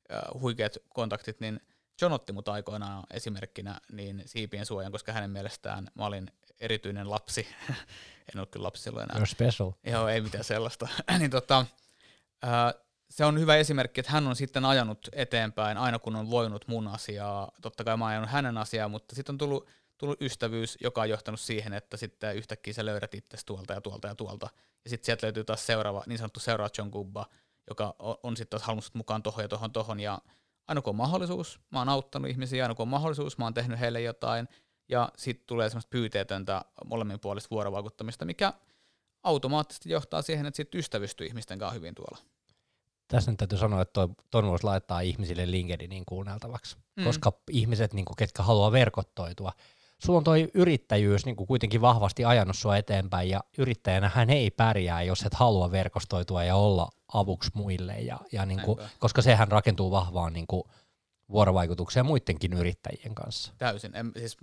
ja 0.08 0.22
huikeat 0.40 0.76
kontaktit, 0.88 1.40
niin 1.40 1.60
John 2.00 2.12
otti 2.12 2.32
mut 2.32 2.48
aikoinaan 2.48 3.04
esimerkkinä 3.10 3.80
niin 3.92 4.22
siipien 4.26 4.66
suojan, 4.66 4.92
koska 4.92 5.12
hänen 5.12 5.30
mielestään 5.30 5.88
mä 5.94 6.06
olin 6.06 6.30
erityinen 6.60 7.10
lapsi. 7.10 7.48
en 8.34 8.36
ollut 8.38 8.50
kyllä 8.50 8.64
lapsi 8.64 8.82
silloin 8.82 9.10
enää. 9.10 9.24
You're 9.24 9.30
special. 9.30 9.72
Joo, 9.84 10.08
ei 10.08 10.20
mitään 10.20 10.44
sellaista. 10.44 10.88
niin 11.18 11.30
tota, 11.30 11.66
ää, 12.42 12.74
se 13.10 13.24
on 13.24 13.40
hyvä 13.40 13.56
esimerkki, 13.56 14.00
että 14.00 14.12
hän 14.12 14.26
on 14.26 14.36
sitten 14.36 14.64
ajanut 14.64 15.08
eteenpäin 15.12 15.78
aina 15.78 15.98
kun 15.98 16.16
on 16.16 16.30
voinut 16.30 16.68
mun 16.68 16.88
asiaa. 16.88 17.50
Totta 17.62 17.84
kai 17.84 17.96
mä 17.96 18.04
oon 18.04 18.10
ajanut 18.10 18.30
hänen 18.30 18.58
asiaa, 18.58 18.88
mutta 18.88 19.14
sitten 19.14 19.34
on 19.34 19.38
tullut, 19.38 19.68
tullut 19.98 20.22
ystävyys, 20.22 20.78
joka 20.80 21.00
on 21.00 21.08
johtanut 21.10 21.40
siihen, 21.40 21.72
että 21.72 21.96
sitten 21.96 22.36
yhtäkkiä 22.36 22.74
sä 22.74 22.86
löydät 22.86 23.14
itse 23.14 23.38
tuolta 23.46 23.72
ja 23.72 23.80
tuolta 23.80 24.08
ja 24.08 24.14
tuolta. 24.14 24.48
Ja 24.84 24.90
sitten 24.90 25.06
sieltä 25.06 25.26
löytyy 25.26 25.44
taas 25.44 25.66
seuraava, 25.66 26.02
niin 26.06 26.18
sanottu 26.18 26.40
seuraava 26.40 26.70
John 26.78 26.90
Gubba, 26.90 27.26
joka 27.68 27.94
on, 27.98 28.16
on 28.22 28.36
sitten 28.36 28.58
taas 28.58 28.66
halunnut 28.66 28.94
mukaan 28.94 29.22
tohon 29.22 29.44
ja 29.44 29.48
tohon 29.48 29.72
tohon. 29.72 30.00
Ja 30.00 30.18
aina 30.68 30.82
kun 30.82 30.90
on 30.90 30.96
mahdollisuus, 30.96 31.60
mä 31.70 31.78
oon 31.78 31.88
auttanut 31.88 32.30
ihmisiä, 32.30 32.64
aina 32.64 32.74
kun 32.74 32.82
on 32.82 32.88
mahdollisuus, 32.88 33.38
mä 33.38 33.44
oon 33.44 33.54
tehnyt 33.54 33.80
heille 33.80 34.00
jotain. 34.00 34.48
Ja 34.88 35.12
sitten 35.16 35.46
tulee 35.46 35.68
semmoista 35.68 35.90
pyyteetöntä 35.90 36.62
molemminpuolista 36.84 37.50
vuorovaikuttamista, 37.50 38.24
mikä 38.24 38.52
automaattisesti 39.22 39.90
johtaa 39.90 40.22
siihen, 40.22 40.46
että 40.46 40.56
sitten 40.56 40.78
ystävystyy 40.78 41.26
ihmisten 41.26 41.58
kanssa 41.58 41.74
hyvin 41.74 41.94
tuolla. 41.94 42.18
Tässä 43.08 43.30
nyt 43.30 43.38
täytyy 43.38 43.58
sanoa, 43.58 43.82
että 43.82 43.92
toi, 43.92 44.08
ton 44.30 44.46
voisi 44.46 44.64
laittaa 44.64 45.00
ihmisille 45.00 45.50
LinkedInin 45.50 46.04
kuunneltavaksi, 46.06 46.76
mm. 46.96 47.04
koska 47.04 47.32
ihmiset, 47.50 47.94
niin 47.94 48.04
kuin, 48.04 48.16
ketkä 48.16 48.42
haluaa 48.42 48.72
verkottoitua, 48.72 49.52
sulla 49.98 50.16
on 50.16 50.24
toi 50.24 50.50
yrittäjyys 50.54 51.26
niin 51.26 51.36
kuin 51.36 51.46
kuitenkin 51.46 51.80
vahvasti 51.80 52.24
ajanut 52.24 52.56
sua 52.56 52.76
eteenpäin, 52.76 53.28
ja 53.28 53.40
yrittäjänä 53.58 54.10
hän 54.14 54.30
ei 54.30 54.50
pärjää, 54.50 55.02
jos 55.02 55.22
et 55.22 55.34
halua 55.34 55.70
verkostoitua 55.70 56.44
ja 56.44 56.56
olla 56.56 56.88
avuksi 57.12 57.50
muille, 57.54 58.00
ja, 58.00 58.20
ja 58.32 58.46
niin 58.46 58.60
kuin, 58.60 58.78
koska 58.98 59.22
sehän 59.22 59.48
rakentuu 59.48 59.90
vahvaan 59.90 60.32
niin 60.32 60.46
kuin, 60.46 60.62
vuorovaikutukseen 61.30 62.06
muidenkin 62.06 62.52
yrittäjien 62.52 63.14
kanssa. 63.14 63.52
Täysin. 63.58 63.96
En, 63.96 64.12
siis, 64.16 64.36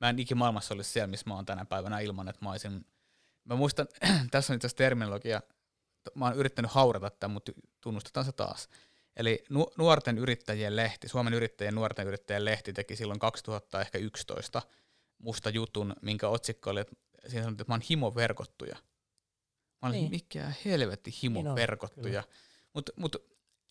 mä 0.00 0.08
en 0.08 0.18
ikimaailmassa 0.18 0.74
olisi 0.74 0.90
siellä, 0.90 1.06
missä 1.06 1.30
mä 1.30 1.34
oon 1.34 1.46
tänä 1.46 1.64
päivänä 1.64 2.00
ilman, 2.00 2.28
että 2.28 2.44
mä 2.44 2.50
olisin 2.50 2.84
Mä 3.44 3.56
muistan, 3.56 3.86
tässä 4.30 4.52
on 4.52 4.56
itse 4.56 4.66
asiassa 4.66 4.76
terminologia, 4.76 5.42
mä 6.14 6.24
oon 6.24 6.36
yrittänyt 6.36 6.70
haurata 6.70 7.10
tämän, 7.10 7.32
mutta 7.32 7.52
tunnustetaan 7.80 8.26
se 8.26 8.32
taas. 8.32 8.68
Eli 9.16 9.44
nu- 9.50 9.70
nuorten 9.78 10.18
yrittäjien 10.18 10.76
lehti, 10.76 11.08
Suomen 11.08 11.34
yrittäjien 11.34 11.74
nuorten 11.74 12.06
yrittäjien 12.06 12.44
lehti 12.44 12.72
teki 12.72 12.96
silloin 12.96 13.18
2011 13.18 14.62
musta 15.18 15.50
jutun, 15.50 15.94
minkä 16.02 16.28
otsikko 16.28 16.70
oli, 16.70 16.80
että 16.80 16.96
siinä 17.28 17.42
sanottiin, 17.42 17.64
että 17.64 17.70
mä 17.70 17.74
oon 17.74 17.82
himoverkottuja. 17.90 18.76
Mä 19.82 19.88
olin, 19.88 20.00
niin. 20.00 20.10
mikä 20.10 20.52
helvetti 20.64 21.10
himoverkottuja. 21.22 22.22
Mutta 22.72 22.92
mut 22.96 23.16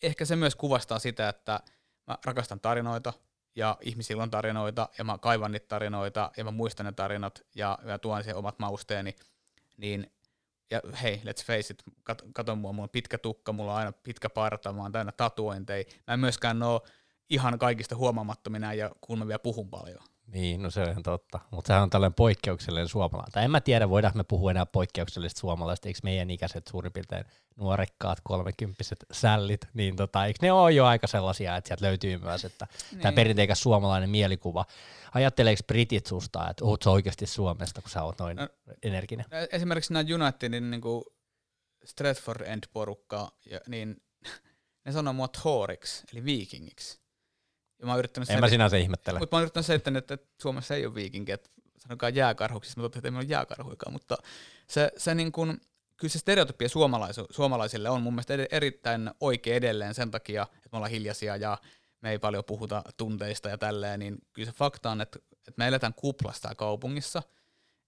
ehkä 0.01 0.25
se 0.25 0.35
myös 0.35 0.55
kuvastaa 0.55 0.99
sitä, 0.99 1.29
että 1.29 1.59
mä 2.07 2.17
rakastan 2.25 2.59
tarinoita, 2.59 3.13
ja 3.55 3.77
ihmisillä 3.81 4.23
on 4.23 4.31
tarinoita, 4.31 4.89
ja 4.97 5.03
mä 5.03 5.17
kaivan 5.17 5.51
niitä 5.51 5.67
tarinoita, 5.67 6.31
ja 6.37 6.43
mä 6.43 6.51
muistan 6.51 6.85
ne 6.85 6.91
tarinat, 6.91 7.41
ja 7.55 7.79
mä 7.83 7.97
tuon 7.97 8.23
siihen 8.23 8.37
omat 8.37 8.59
mausteeni, 8.59 9.15
niin 9.77 10.11
ja 10.71 10.81
hei, 11.01 11.21
let's 11.25 11.45
face 11.45 11.73
it, 11.73 11.83
kat, 12.03 12.21
kato 12.33 12.55
mua, 12.55 12.73
mulla 12.73 12.83
on 12.83 12.89
pitkä 12.89 13.17
tukka, 13.17 13.53
mulla 13.53 13.71
on 13.71 13.77
aina 13.77 13.91
pitkä 13.91 14.29
parta, 14.29 14.73
mä 14.73 14.81
oon 14.81 14.91
täynnä 14.91 15.11
tatuointeja. 15.11 15.83
Mä 16.07 16.13
en 16.13 16.19
myöskään 16.19 16.63
ole 16.63 16.81
ihan 17.29 17.59
kaikista 17.59 17.95
huomaamattomina 17.95 18.73
ja 18.73 18.91
kun 19.01 19.19
mä 19.19 19.27
vielä 19.27 19.39
puhun 19.39 19.69
paljon. 19.69 20.03
Niin, 20.33 20.63
no 20.63 20.69
se 20.69 20.81
on 20.81 20.89
ihan 20.89 21.03
totta. 21.03 21.39
Mutta 21.51 21.67
sehän 21.67 21.83
on 21.83 21.89
tällainen 21.89 22.13
poikkeuksellinen 22.13 22.87
suomalainen. 22.87 23.31
Tai 23.31 23.43
en 23.43 23.51
mä 23.51 23.61
tiedä, 23.61 23.89
voidaanko 23.89 24.17
me 24.17 24.23
puhua 24.23 24.51
enää 24.51 24.65
poikkeuksellisesta 24.65 25.39
suomalaisesta. 25.39 25.87
Eikö 25.89 25.99
meidän 26.03 26.29
ikäiset 26.29 26.67
suurin 26.67 26.93
piirtein 26.93 27.25
nuorekkaat, 27.55 28.19
kolmekymppiset 28.23 29.05
sällit, 29.11 29.67
niin 29.73 29.95
tota, 29.95 30.25
eikö 30.25 30.39
ne 30.41 30.51
ole 30.51 30.71
jo 30.71 30.85
aika 30.85 31.07
sellaisia, 31.07 31.57
että 31.57 31.67
sieltä 31.67 31.85
löytyy 31.85 32.17
myös, 32.17 32.45
että 32.45 32.67
niin. 32.91 33.01
tämä 33.01 33.11
perinteikäs 33.11 33.61
suomalainen 33.61 34.09
mielikuva. 34.09 34.65
Ajatteleeko 35.13 35.61
britit 35.67 36.05
susta, 36.05 36.49
että 36.49 36.65
oot 36.65 36.87
oikeasti 36.87 37.25
Suomesta, 37.25 37.81
kun 37.81 37.89
sä 37.89 38.03
oot 38.03 38.19
noin 38.19 38.37
no, 38.37 38.47
energinen? 38.83 39.25
No, 39.31 39.37
esimerkiksi 39.51 39.93
nämä 39.93 40.25
Unitedin 40.25 40.71
niin 40.71 40.81
kuin 40.81 41.03
Stratford 41.85 42.41
End-porukka, 42.41 43.31
niin 43.67 44.01
ne 44.85 44.91
sanoo 44.91 45.13
mua 45.13 45.27
Thoriksi, 45.27 46.03
eli 46.13 46.25
viikingiksi. 46.25 47.00
Ja 47.81 47.85
mä 47.85 47.91
oon 47.91 47.99
yrittänyt 47.99 48.29
en 48.29 48.39
mä 48.39 48.49
sinänsä 48.49 48.77
ihmettele. 48.77 49.19
Mutta 49.19 49.35
mä 49.35 49.37
oon 49.37 49.43
yrittänyt 49.43 49.65
selittää, 49.65 49.97
että, 49.97 50.13
että 50.13 50.27
Suomessa 50.41 50.75
ei 50.75 50.85
ole 50.85 50.95
viikinkiä, 50.95 51.35
että 51.35 51.49
sanokaa 51.77 52.09
jääkarhuksi, 52.09 52.73
mä 52.77 52.81
totesin, 52.81 52.99
että 52.99 53.07
ei 53.07 53.11
meillä 53.11 53.25
ole 53.25 53.31
jääkarhuikaan, 53.31 53.93
mutta 53.93 54.17
se, 54.67 54.91
se 54.97 55.15
niin 55.15 55.31
kun, 55.31 55.61
kyllä 55.97 56.11
se 56.11 56.19
stereotypia 56.19 56.67
suomalaisille 57.29 57.89
on 57.89 58.01
mun 58.01 58.13
mielestä 58.13 58.33
erittäin 58.51 59.11
oikea 59.19 59.55
edelleen 59.55 59.93
sen 59.93 60.11
takia, 60.11 60.43
että 60.43 60.69
me 60.71 60.77
ollaan 60.77 60.91
hiljaisia 60.91 61.35
ja 61.35 61.57
me 62.01 62.11
ei 62.11 62.19
paljon 62.19 62.43
puhuta 62.45 62.83
tunteista 62.97 63.49
ja 63.49 63.57
tälleen, 63.57 63.99
niin 63.99 64.17
kyllä 64.33 64.45
se 64.51 64.57
fakta 64.57 64.91
on, 64.91 65.01
että, 65.01 65.19
että 65.31 65.53
me 65.57 65.67
eletään 65.67 65.93
kuplasta 65.93 66.55
kaupungissa, 66.55 67.23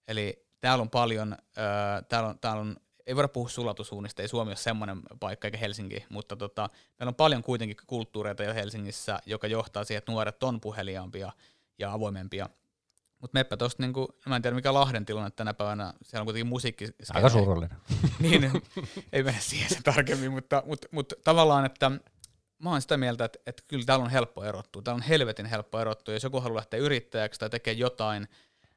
eli 0.08 0.48
täällä 0.60 0.82
on 0.82 0.90
paljon, 0.90 1.34
äh, 1.34 2.06
täällä 2.10 2.30
on, 2.30 2.40
täällä 2.40 2.62
on 2.62 2.78
ei 3.08 3.16
voida 3.16 3.28
puhua 3.28 3.50
sulatusuunnista, 3.50 4.22
ei 4.22 4.28
Suomi 4.28 4.50
ole 4.50 4.56
semmoinen 4.56 5.02
paikka 5.20 5.48
eikä 5.48 5.58
Helsinki, 5.58 6.06
mutta 6.10 6.36
tota, 6.36 6.70
meillä 7.00 7.10
on 7.10 7.16
paljon 7.16 7.44
kuitenkin 7.44 7.78
kulttuureita 7.88 8.44
jo 8.44 8.54
Helsingissä, 8.54 9.20
joka 9.26 9.48
johtaa 9.48 9.84
siihen, 9.84 9.98
että 9.98 10.12
nuoret 10.12 10.44
on 10.44 10.62
puheliaampia 10.62 11.32
ja 11.80 11.94
avoimempia. 11.94 12.50
Mutta 13.20 13.40
meppä 13.40 13.58
tuosta, 13.58 13.84
niinku, 13.84 14.20
mä 14.26 14.36
en 14.36 14.42
tiedä 14.42 14.56
mikä 14.56 14.74
Lahden 14.74 15.06
tilanne 15.06 15.32
tänä 15.32 15.54
päivänä, 15.54 15.94
siellä 16.04 16.22
on 16.22 16.26
kuitenkin 16.26 16.48
musiikki. 16.48 16.88
Aika 17.14 17.30
surullinen. 17.30 17.78
niin, 18.20 18.52
ei 19.14 19.24
mene 19.24 19.38
siihen 19.40 19.70
sen 19.70 19.84
tarkemmin, 19.84 20.32
mutta, 20.32 20.64
mutta, 20.66 20.88
mutta 20.92 21.16
tavallaan, 21.24 21.66
että 21.66 21.92
mä 22.60 22.70
oon 22.70 22.82
sitä 22.82 22.98
mieltä, 22.98 23.26
että, 23.26 23.40
että 23.46 23.64
kyllä 23.68 23.86
täällä 23.86 24.06
on 24.06 24.12
helppo 24.12 24.44
erottua. 24.44 24.82
Täällä 24.82 24.98
on 24.98 25.08
helvetin 25.08 25.46
helppo 25.46 25.80
erottua. 25.80 26.14
Jos 26.14 26.24
joku 26.24 26.40
haluaa 26.40 26.58
lähteä 26.58 26.80
yrittäjäksi 26.80 27.40
tai 27.40 27.50
tekee 27.50 27.74
jotain, 27.74 28.28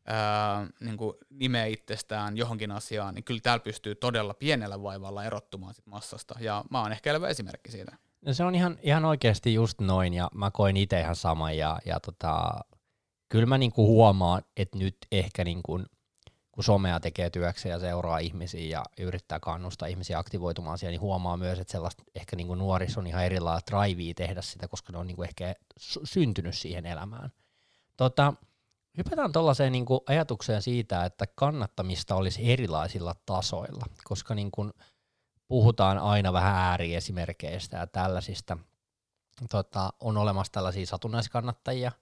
ää, 0.07 0.67
niin 0.81 0.97
kuin 0.97 1.17
nimeä 1.31 1.67
itsestään 1.67 2.37
johonkin 2.37 2.71
asiaan, 2.71 3.15
niin 3.15 3.25
kyllä 3.25 3.41
täällä 3.41 3.63
pystyy 3.63 3.95
todella 3.95 4.35
pienellä 4.35 4.83
vaivalla 4.83 5.25
erottumaan 5.25 5.75
sit 5.75 5.87
massasta. 5.87 6.35
Ja 6.41 6.65
mä 6.71 6.83
oon 6.83 6.93
ehkä 6.93 7.11
elävä 7.11 7.29
esimerkki 7.29 7.71
siitä. 7.71 7.97
No 8.27 8.35
se 8.35 8.45
on 8.45 8.55
ihan, 8.55 8.79
ihan 8.83 9.05
oikeasti 9.05 9.55
just 9.55 9.81
noin, 9.81 10.15
ja 10.15 10.31
mä 10.35 10.51
koin 10.51 10.77
itse 10.77 11.01
ihan 11.01 11.17
sama, 11.17 11.53
ja, 11.53 11.79
ja 11.85 12.01
tota, 12.01 12.61
kyllä 13.29 13.47
mä 13.47 13.59
niinku 13.59 13.87
huomaan, 13.87 14.43
että 14.57 14.79
nyt 14.79 14.97
ehkä 15.13 15.45
niinku, 15.45 15.81
kun 16.53 16.65
somea 16.65 17.01
tekee 17.01 17.31
työkseen 17.31 17.73
ja 17.73 17.79
seuraa 17.79 18.19
ihmisiä 18.19 18.79
ja 18.79 18.85
yrittää 18.99 19.41
kannustaa 19.41 19.89
ihmisiä 19.89 20.19
aktivoitumaan 20.19 20.79
siellä, 20.79 20.93
niin 20.93 21.01
huomaa 21.01 21.37
myös, 21.37 21.59
että 21.59 21.73
sellaista 21.73 22.05
ehkä 22.15 22.37
niinku 22.37 22.55
nuoriso 22.55 23.01
on 23.01 23.07
ihan 23.07 23.25
erilailla 23.25 23.61
drivea 23.71 24.15
tehdä 24.17 24.43
sitä, 24.43 24.69
koska 24.69 24.93
ne 24.93 24.99
on 24.99 25.07
niinku 25.07 25.23
ehkä 25.23 25.55
syntynyt 26.05 26.55
siihen 26.55 26.87
elämään. 26.87 27.33
Tota, 27.97 28.35
Hypätään 28.97 29.33
tuollaiseen 29.33 29.73
niin 29.73 29.87
kuin 29.87 30.01
ajatukseen 30.07 30.63
siitä, 30.63 31.05
että 31.05 31.27
kannattamista 31.35 32.15
olisi 32.15 32.53
erilaisilla 32.53 33.15
tasoilla, 33.27 33.85
koska 34.05 34.35
niin 34.35 34.51
kuin 34.51 34.73
puhutaan 35.49 35.99
aina 35.99 36.33
vähän 36.33 36.57
ääriesimerkkeistä 36.57 37.77
ja 37.77 37.87
tällaisista. 37.87 38.59
Tota, 39.51 39.93
on 40.01 40.17
olemassa 40.17 40.53
tällaisia 40.53 40.87
satunnaiskannattajia. 40.87 41.93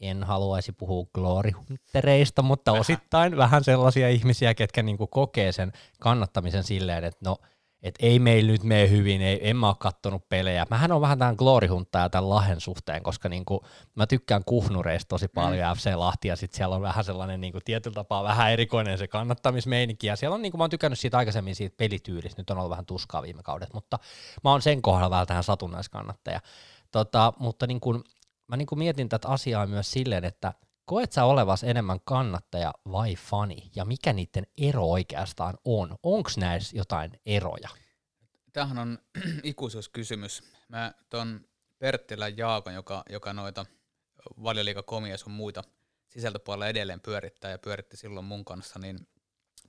En 0.00 0.24
haluaisi 0.24 0.72
puhua 0.72 1.06
gloorihuntereista, 1.14 2.42
mutta 2.42 2.72
vähän. 2.72 2.80
osittain 2.80 3.36
vähän 3.36 3.64
sellaisia 3.64 4.08
ihmisiä, 4.08 4.54
ketkä 4.54 4.82
niin 4.82 4.98
kuin 4.98 5.10
kokee 5.10 5.52
sen 5.52 5.72
kannattamisen 6.00 6.64
silleen, 6.64 7.04
että 7.04 7.20
no– 7.24 7.36
että 7.82 8.06
ei 8.06 8.18
meillä 8.18 8.52
nyt 8.52 8.62
mene 8.62 8.90
hyvin, 8.90 9.22
ei, 9.22 9.50
en 9.50 9.56
mä 9.56 9.68
ole 9.68 9.76
kattonut 9.78 10.28
pelejä. 10.28 10.66
Mähän 10.70 10.92
on 10.92 11.00
vähän 11.00 11.18
tämän 11.18 11.34
gloorihunttaa 11.38 12.10
tämän 12.10 12.30
Lahen 12.30 12.60
suhteen, 12.60 13.02
koska 13.02 13.28
niinku, 13.28 13.64
mä 13.94 14.06
tykkään 14.06 14.44
kuhnureista 14.44 15.08
tosi 15.08 15.28
paljon 15.28 15.68
mm. 15.68 15.76
FC 15.76 15.94
Lahti, 15.94 16.28
ja 16.28 16.36
sitten 16.36 16.56
siellä 16.56 16.76
on 16.76 16.82
vähän 16.82 17.04
sellainen 17.04 17.40
niinku, 17.40 17.58
tietyllä 17.64 17.94
tapaa 17.94 18.24
vähän 18.24 18.52
erikoinen 18.52 18.98
se 18.98 19.08
kannattamismeininki, 19.08 20.06
ja 20.06 20.16
siellä 20.16 20.34
on, 20.34 20.42
niinku, 20.42 20.58
mä 20.58 20.64
oon 20.64 20.70
tykännyt 20.70 20.98
siitä 20.98 21.18
aikaisemmin 21.18 21.54
siitä 21.54 21.74
pelityylistä, 21.76 22.40
nyt 22.40 22.50
on 22.50 22.58
ollut 22.58 22.70
vähän 22.70 22.86
tuskaa 22.86 23.22
viime 23.22 23.42
kaudet, 23.42 23.72
mutta 23.72 23.98
mä 24.44 24.50
oon 24.50 24.62
sen 24.62 24.82
kohdalla 24.82 25.10
vähän 25.10 25.26
tähän 25.26 25.44
satunnaiskannattaja. 25.44 26.40
Tota, 26.90 27.32
mutta 27.38 27.66
niinku, 27.66 28.02
mä 28.48 28.56
niinku 28.56 28.76
mietin 28.76 29.08
tätä 29.08 29.28
asiaa 29.28 29.66
myös 29.66 29.90
silleen, 29.90 30.24
että 30.24 30.54
Koet 30.84 31.12
sä 31.12 31.24
olevas 31.24 31.64
enemmän 31.64 32.00
kannattaja 32.04 32.74
vai 32.92 33.16
fani, 33.16 33.70
ja 33.76 33.84
mikä 33.84 34.12
niiden 34.12 34.46
ero 34.58 34.84
oikeastaan 34.84 35.58
on? 35.64 35.96
Onko 36.02 36.30
näissä 36.36 36.76
jotain 36.76 37.20
eroja? 37.26 37.68
Tämähän 38.52 38.78
on 38.78 38.98
ikuisuuskysymys. 39.42 40.42
Mä 40.68 40.94
ton 41.10 41.40
Perttilän 41.78 42.36
Jaakon, 42.36 42.74
joka, 42.74 43.02
joka 43.10 43.32
noita 43.32 43.66
valioliikakomia 44.42 45.18
sun 45.18 45.32
muita 45.32 45.64
sisältöpuolella 46.08 46.68
edelleen 46.68 47.00
pyörittää 47.00 47.50
ja 47.50 47.58
pyöritti 47.58 47.96
silloin 47.96 48.26
mun 48.26 48.44
kanssa, 48.44 48.78
niin 48.78 49.08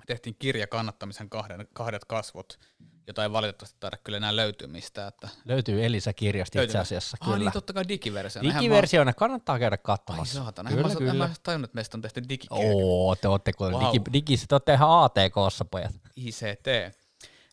tehtiin 0.06 0.36
kirja 0.40 0.68
kannattamisen 0.68 1.30
kahden, 1.30 1.68
kahdet 1.74 2.06
kasvot, 2.06 2.60
jota 3.08 3.24
ei 3.24 3.32
valitettavasti 3.32 3.78
taida 3.80 3.98
kyllä 3.98 4.18
enää 4.18 4.36
löytyä 4.36 4.68
mistään. 4.68 5.08
Että 5.08 5.30
Löytyy 5.46 5.86
Elisa-kirjasta 5.86 6.62
itse 6.62 6.78
asiassa, 6.78 7.18
ah, 7.22 7.28
kyllä. 7.28 7.40
niin 7.40 7.52
totta 7.52 7.74
kai 7.74 7.88
digiversio. 7.88 8.42
Digiversiona, 8.42 9.10
mä... 9.10 9.14
kannattaa 9.14 9.60
käydä 9.60 9.78
katsomassa. 9.78 10.40
Ai 10.40 10.46
saatana, 10.46 10.70
kyllä, 10.70 10.88
mä, 10.88 10.96
kyllä. 10.96 11.14
mä 11.14 11.30
tajunnut, 11.44 11.70
että 11.70 11.76
meistä 11.76 11.98
on 11.98 12.02
tehty 12.02 12.22
digikirja. 12.30 12.74
Oo, 12.74 13.16
te 13.16 13.28
ootte, 13.28 13.54
kun 13.54 13.72
wow. 13.72 13.86
digi, 13.86 14.04
digissä, 14.14 14.46
te 14.50 14.56
ootte 14.56 14.74
ihan 14.74 15.04
ATK-ssa, 15.04 15.66
pojat. 15.66 15.92
ICT. 16.16 16.98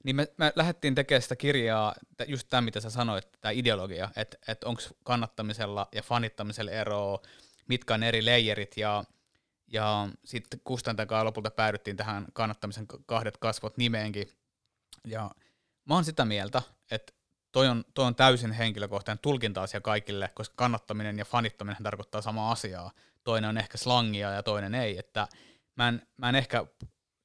Niin 0.05 0.16
me, 0.16 0.28
me 0.36 0.53
lähdettiin 0.57 0.95
tekemään 0.95 1.22
sitä 1.22 1.36
kirjaa, 1.36 1.95
just 2.26 2.49
tämä 2.49 2.61
mitä 2.61 2.80
sä 2.80 2.91
sanoit, 2.91 3.28
tämä 3.41 3.53
ideologia, 3.53 4.11
että 4.16 4.36
et 4.49 4.64
onko 4.64 4.82
kannattamisella 5.05 5.88
ja 5.95 6.03
fanittamisella 6.03 6.70
eroa, 6.70 7.18
mitkä 7.68 7.95
on 7.95 8.03
eri 8.03 8.24
leijerit 8.24 8.76
ja, 8.76 9.05
ja 9.71 10.09
sitten 10.25 10.61
kustantajan 10.64 11.25
lopulta 11.25 11.51
päädyttiin 11.51 11.97
tähän 11.97 12.27
kannattamisen 12.33 12.87
kahdet 13.07 13.37
kasvot 13.37 13.77
nimeenkin. 13.77 14.29
Ja 15.07 15.31
mä 15.85 15.95
oon 15.95 16.05
sitä 16.05 16.25
mieltä, 16.25 16.62
että 16.91 17.12
toi 17.53 17.68
on, 17.68 17.85
toi 17.95 18.07
on 18.07 18.14
täysin 18.14 18.53
henkilökohtainen 18.53 19.23
tulkinta-asia 19.23 19.81
kaikille, 19.81 20.31
koska 20.35 20.55
kannattaminen 20.57 21.18
ja 21.18 21.25
fanittaminen 21.25 21.83
tarkoittaa 21.83 22.23
samaa 22.23 22.53
asiaa. 22.53 22.93
Toinen 23.25 23.51
on 23.51 23.59
ehkä 23.59 23.79
slangia 23.79 24.31
ja 24.31 24.43
toinen 24.43 24.75
ei, 24.75 24.99
että 24.99 25.29
mä 25.77 25.89
en, 25.89 26.03
mä 26.16 26.29
en 26.29 26.35
ehkä 26.35 26.66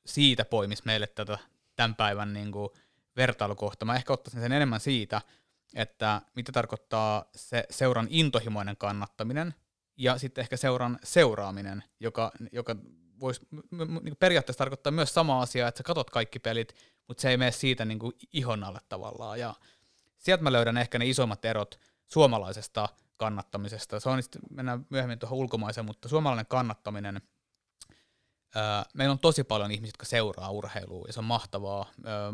siitä 0.05 0.45
poimis 0.45 0.85
meille 0.85 1.07
tätä 1.07 1.37
tämän 1.75 1.95
päivän 1.95 2.33
niin 2.33 2.51
kuin 2.51 2.69
vertailukohta. 3.15 3.85
Mä 3.85 3.95
ehkä 3.95 4.13
ottaisin 4.13 4.41
sen 4.41 4.51
enemmän 4.51 4.79
siitä, 4.79 5.21
että 5.75 6.21
mitä 6.35 6.51
tarkoittaa 6.51 7.29
se 7.35 7.63
seuran 7.69 8.07
intohimoinen 8.09 8.77
kannattaminen 8.77 9.53
ja 9.97 10.17
sitten 10.17 10.41
ehkä 10.41 10.57
seuran 10.57 10.99
seuraaminen, 11.03 11.83
joka, 11.99 12.31
joka 12.51 12.75
voisi 13.19 13.41
niin 14.01 14.15
periaatteessa 14.19 14.57
tarkoittaa 14.57 14.91
myös 14.91 15.13
sama 15.13 15.41
asia, 15.41 15.67
että 15.67 15.77
sä 15.77 15.83
katot 15.83 16.09
kaikki 16.09 16.39
pelit, 16.39 16.75
mutta 17.07 17.21
se 17.21 17.29
ei 17.29 17.37
mene 17.37 17.51
siitä 17.51 17.85
niin 17.85 17.99
kuin 17.99 18.13
ihon 18.33 18.63
alle 18.63 18.79
tavallaan. 18.89 19.39
Ja 19.39 19.53
sieltä 20.17 20.43
mä 20.43 20.51
löydän 20.51 20.77
ehkä 20.77 20.99
ne 20.99 21.05
isommat 21.05 21.45
erot 21.45 21.79
suomalaisesta 22.07 22.89
kannattamisesta. 23.17 23.99
Se 23.99 24.09
on 24.09 24.19
mennään 24.49 24.85
myöhemmin 24.89 25.19
tuohon 25.19 25.37
ulkomaiseen, 25.37 25.85
mutta 25.85 26.09
suomalainen 26.09 26.45
kannattaminen, 26.45 27.21
meillä 28.93 29.11
on 29.11 29.19
tosi 29.19 29.43
paljon 29.43 29.71
ihmisiä, 29.71 29.89
jotka 29.89 30.05
seuraa 30.05 30.49
urheilua, 30.49 31.05
ja 31.07 31.13
se 31.13 31.19
on 31.19 31.25
mahtavaa. 31.25 31.91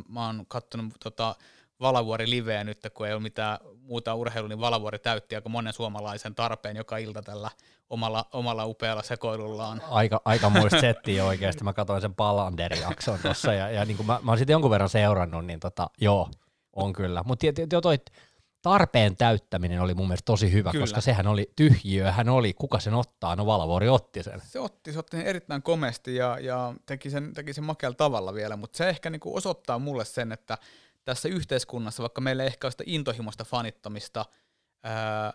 mä 0.10 0.26
oon 0.26 0.46
katsonut 0.48 0.94
tota, 1.04 1.36
Valavuori 1.82 2.30
liveä 2.30 2.64
nyt, 2.64 2.80
kun 2.94 3.08
ei 3.08 3.14
ole 3.14 3.22
mitään 3.22 3.58
muuta 3.82 4.16
urheilua, 4.16 4.50
niin 4.50 4.60
Valavuori 4.60 5.00
täytti 5.00 5.36
aika 5.36 5.50
monen 5.50 5.74
suomalaisen 5.74 6.36
tarpeen 6.36 6.76
joka 6.76 6.98
ilta 6.98 7.22
tällä 7.22 7.50
omalla, 7.90 8.26
omalla 8.34 8.66
upealla 8.66 9.04
sekoilullaan. 9.04 9.82
Aika, 9.90 10.22
aika 10.26 10.50
muista 10.50 10.82
settiä 10.82 11.26
oikeasti. 11.26 11.64
Mä 11.64 11.74
katsoin 11.74 12.02
sen 12.02 12.16
Palander-jakson 12.16 13.20
tuossa 13.22 13.54
ja, 13.54 13.70
ja 13.70 13.86
niin 13.86 13.98
kuin 13.98 14.08
mä, 14.08 14.20
mä 14.24 14.32
oon 14.32 14.38
sitten 14.38 14.54
jonkun 14.54 14.72
verran 14.72 14.90
seurannut, 14.90 15.46
niin 15.46 15.60
tota, 15.60 15.90
joo, 16.02 16.30
on 16.74 16.94
kyllä. 16.94 17.24
Mutta 17.26 17.48
toi 17.82 17.98
tarpeen 18.62 19.18
täyttäminen 19.18 19.82
oli 19.82 19.94
mun 19.94 20.08
mielestä 20.08 20.26
tosi 20.26 20.52
hyvä, 20.52 20.72
kyllä. 20.72 20.84
koska 20.84 21.02
sehän 21.02 21.28
oli 21.28 21.52
tyhjiö, 21.56 22.12
hän 22.12 22.30
oli, 22.30 22.54
kuka 22.54 22.80
sen 22.80 22.94
ottaa, 22.94 23.36
no 23.36 23.46
Valvuori 23.46 23.90
otti 23.90 24.24
sen. 24.24 24.42
Se 24.44 24.60
otti, 24.60 24.94
se 24.94 25.00
otti 25.00 25.18
sen 25.18 25.26
erittäin 25.26 25.62
komesti 25.62 26.16
ja, 26.16 26.38
ja 26.40 26.74
teki, 26.86 27.10
sen, 27.10 27.34
teki 27.34 27.54
sen 27.54 27.64
makealla 27.64 27.96
tavalla 27.96 28.34
vielä, 28.34 28.56
mutta 28.56 28.78
se 28.78 28.90
ehkä 28.90 29.10
niinku 29.10 29.36
osoittaa 29.36 29.80
mulle 29.80 30.06
sen, 30.06 30.32
että 30.32 30.58
tässä 31.04 31.30
yhteiskunnassa, 31.30 32.04
vaikka 32.04 32.22
meillä 32.22 32.44
ei 32.44 32.48
ehkä 32.48 32.68
ole 32.68 32.72
sitä 32.72 32.84
intohimoista 32.88 33.44
fanittamista, 33.44 34.26
ää, 34.84 35.34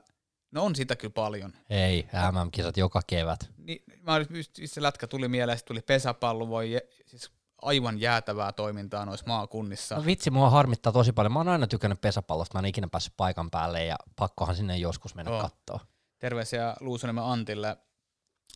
no 0.50 0.64
on 0.64 0.76
sitä 0.76 0.96
kyllä 0.96 1.12
paljon. 1.12 1.52
Ei, 1.70 2.08
MM-kisat 2.32 2.76
joka 2.76 3.00
kevät. 3.06 3.50
Niin, 3.58 3.82
mä 4.02 4.20
se 4.64 4.82
lätkä 4.82 5.06
tuli 5.06 5.28
mieleen, 5.28 5.58
tuli 5.64 5.80
pesäpallo, 5.80 6.48
voi, 6.48 6.80
siis 7.06 7.30
aivan 7.62 8.00
jäätävää 8.00 8.52
toimintaa 8.52 9.04
noissa 9.04 9.26
maakunnissa. 9.26 9.96
No 9.96 10.04
vitsi, 10.06 10.30
mua 10.30 10.50
harmittaa 10.50 10.92
tosi 10.92 11.12
paljon. 11.12 11.32
Mä 11.32 11.38
oon 11.38 11.48
aina 11.48 11.66
tykännyt 11.66 12.00
pesäpallosta, 12.00 12.54
mä 12.54 12.58
en 12.58 12.64
ikinä 12.64 12.88
päässyt 12.88 13.14
paikan 13.16 13.50
päälle 13.50 13.84
ja 13.84 13.96
pakkohan 14.16 14.56
sinne 14.56 14.76
joskus 14.76 15.14
mennä 15.14 15.32
oh. 15.32 15.42
kattoo. 15.42 15.80
Terveisiä 16.18 16.76
Luusuniemen 16.80 17.24
Antille. 17.24 17.76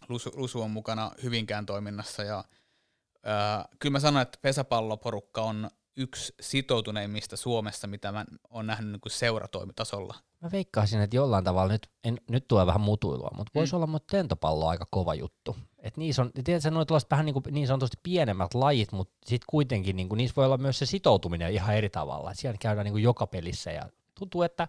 Lusu, 0.08 0.30
Lusu 0.34 0.62
on 0.62 0.70
mukana 0.70 1.10
Hyvinkään 1.22 1.66
toiminnassa 1.66 2.22
ja 2.22 2.38
äh, 2.38 3.64
kyllä 3.78 3.92
mä 3.92 4.00
sanon, 4.00 4.22
että 4.22 4.38
pesäpalloporukka 4.42 5.42
on 5.42 5.70
yksi 6.00 6.34
sitoutuneimmista 6.40 7.36
Suomessa, 7.36 7.86
mitä 7.86 8.12
mä 8.12 8.24
oon 8.50 8.66
nähnyt 8.66 8.92
niin 8.92 9.00
kuin 9.00 9.12
seuratoimitasolla. 9.12 10.14
Mä 10.40 10.48
veikkaisin, 10.52 11.00
että 11.00 11.16
jollain 11.16 11.44
tavalla, 11.44 11.72
nyt, 11.72 11.90
en, 12.04 12.20
nyt 12.30 12.48
tulee 12.48 12.66
vähän 12.66 12.80
mutuilua, 12.80 13.30
mutta 13.36 13.50
voisi 13.54 13.72
mm. 13.72 13.76
olla 13.76 13.86
mutta 13.86 14.16
lentopallo 14.16 14.68
aika 14.68 14.86
kova 14.90 15.14
juttu. 15.14 15.56
Et 15.78 15.96
niissä 15.96 16.22
on, 16.22 16.30
tiedätkö, 16.44 16.70
noit 16.70 16.88
vähän 17.10 17.26
niin, 17.26 17.34
kuin, 17.34 17.44
niin 17.50 17.66
sanotusti 17.66 17.96
pienemmät 18.02 18.54
lajit, 18.54 18.92
mutta 18.92 19.14
sitten 19.26 19.46
kuitenkin 19.50 19.96
niin 19.96 20.08
kuin, 20.08 20.16
niissä 20.16 20.36
voi 20.36 20.44
olla 20.44 20.58
myös 20.58 20.78
se 20.78 20.86
sitoutuminen 20.86 21.52
ihan 21.52 21.76
eri 21.76 21.90
tavalla. 21.90 22.30
Et 22.30 22.38
siellä 22.38 22.58
käydään 22.60 22.84
niin 22.84 22.92
kuin 22.92 23.02
joka 23.02 23.26
pelissä 23.26 23.70
ja 23.70 23.88
tuntuu, 24.18 24.42
että 24.42 24.68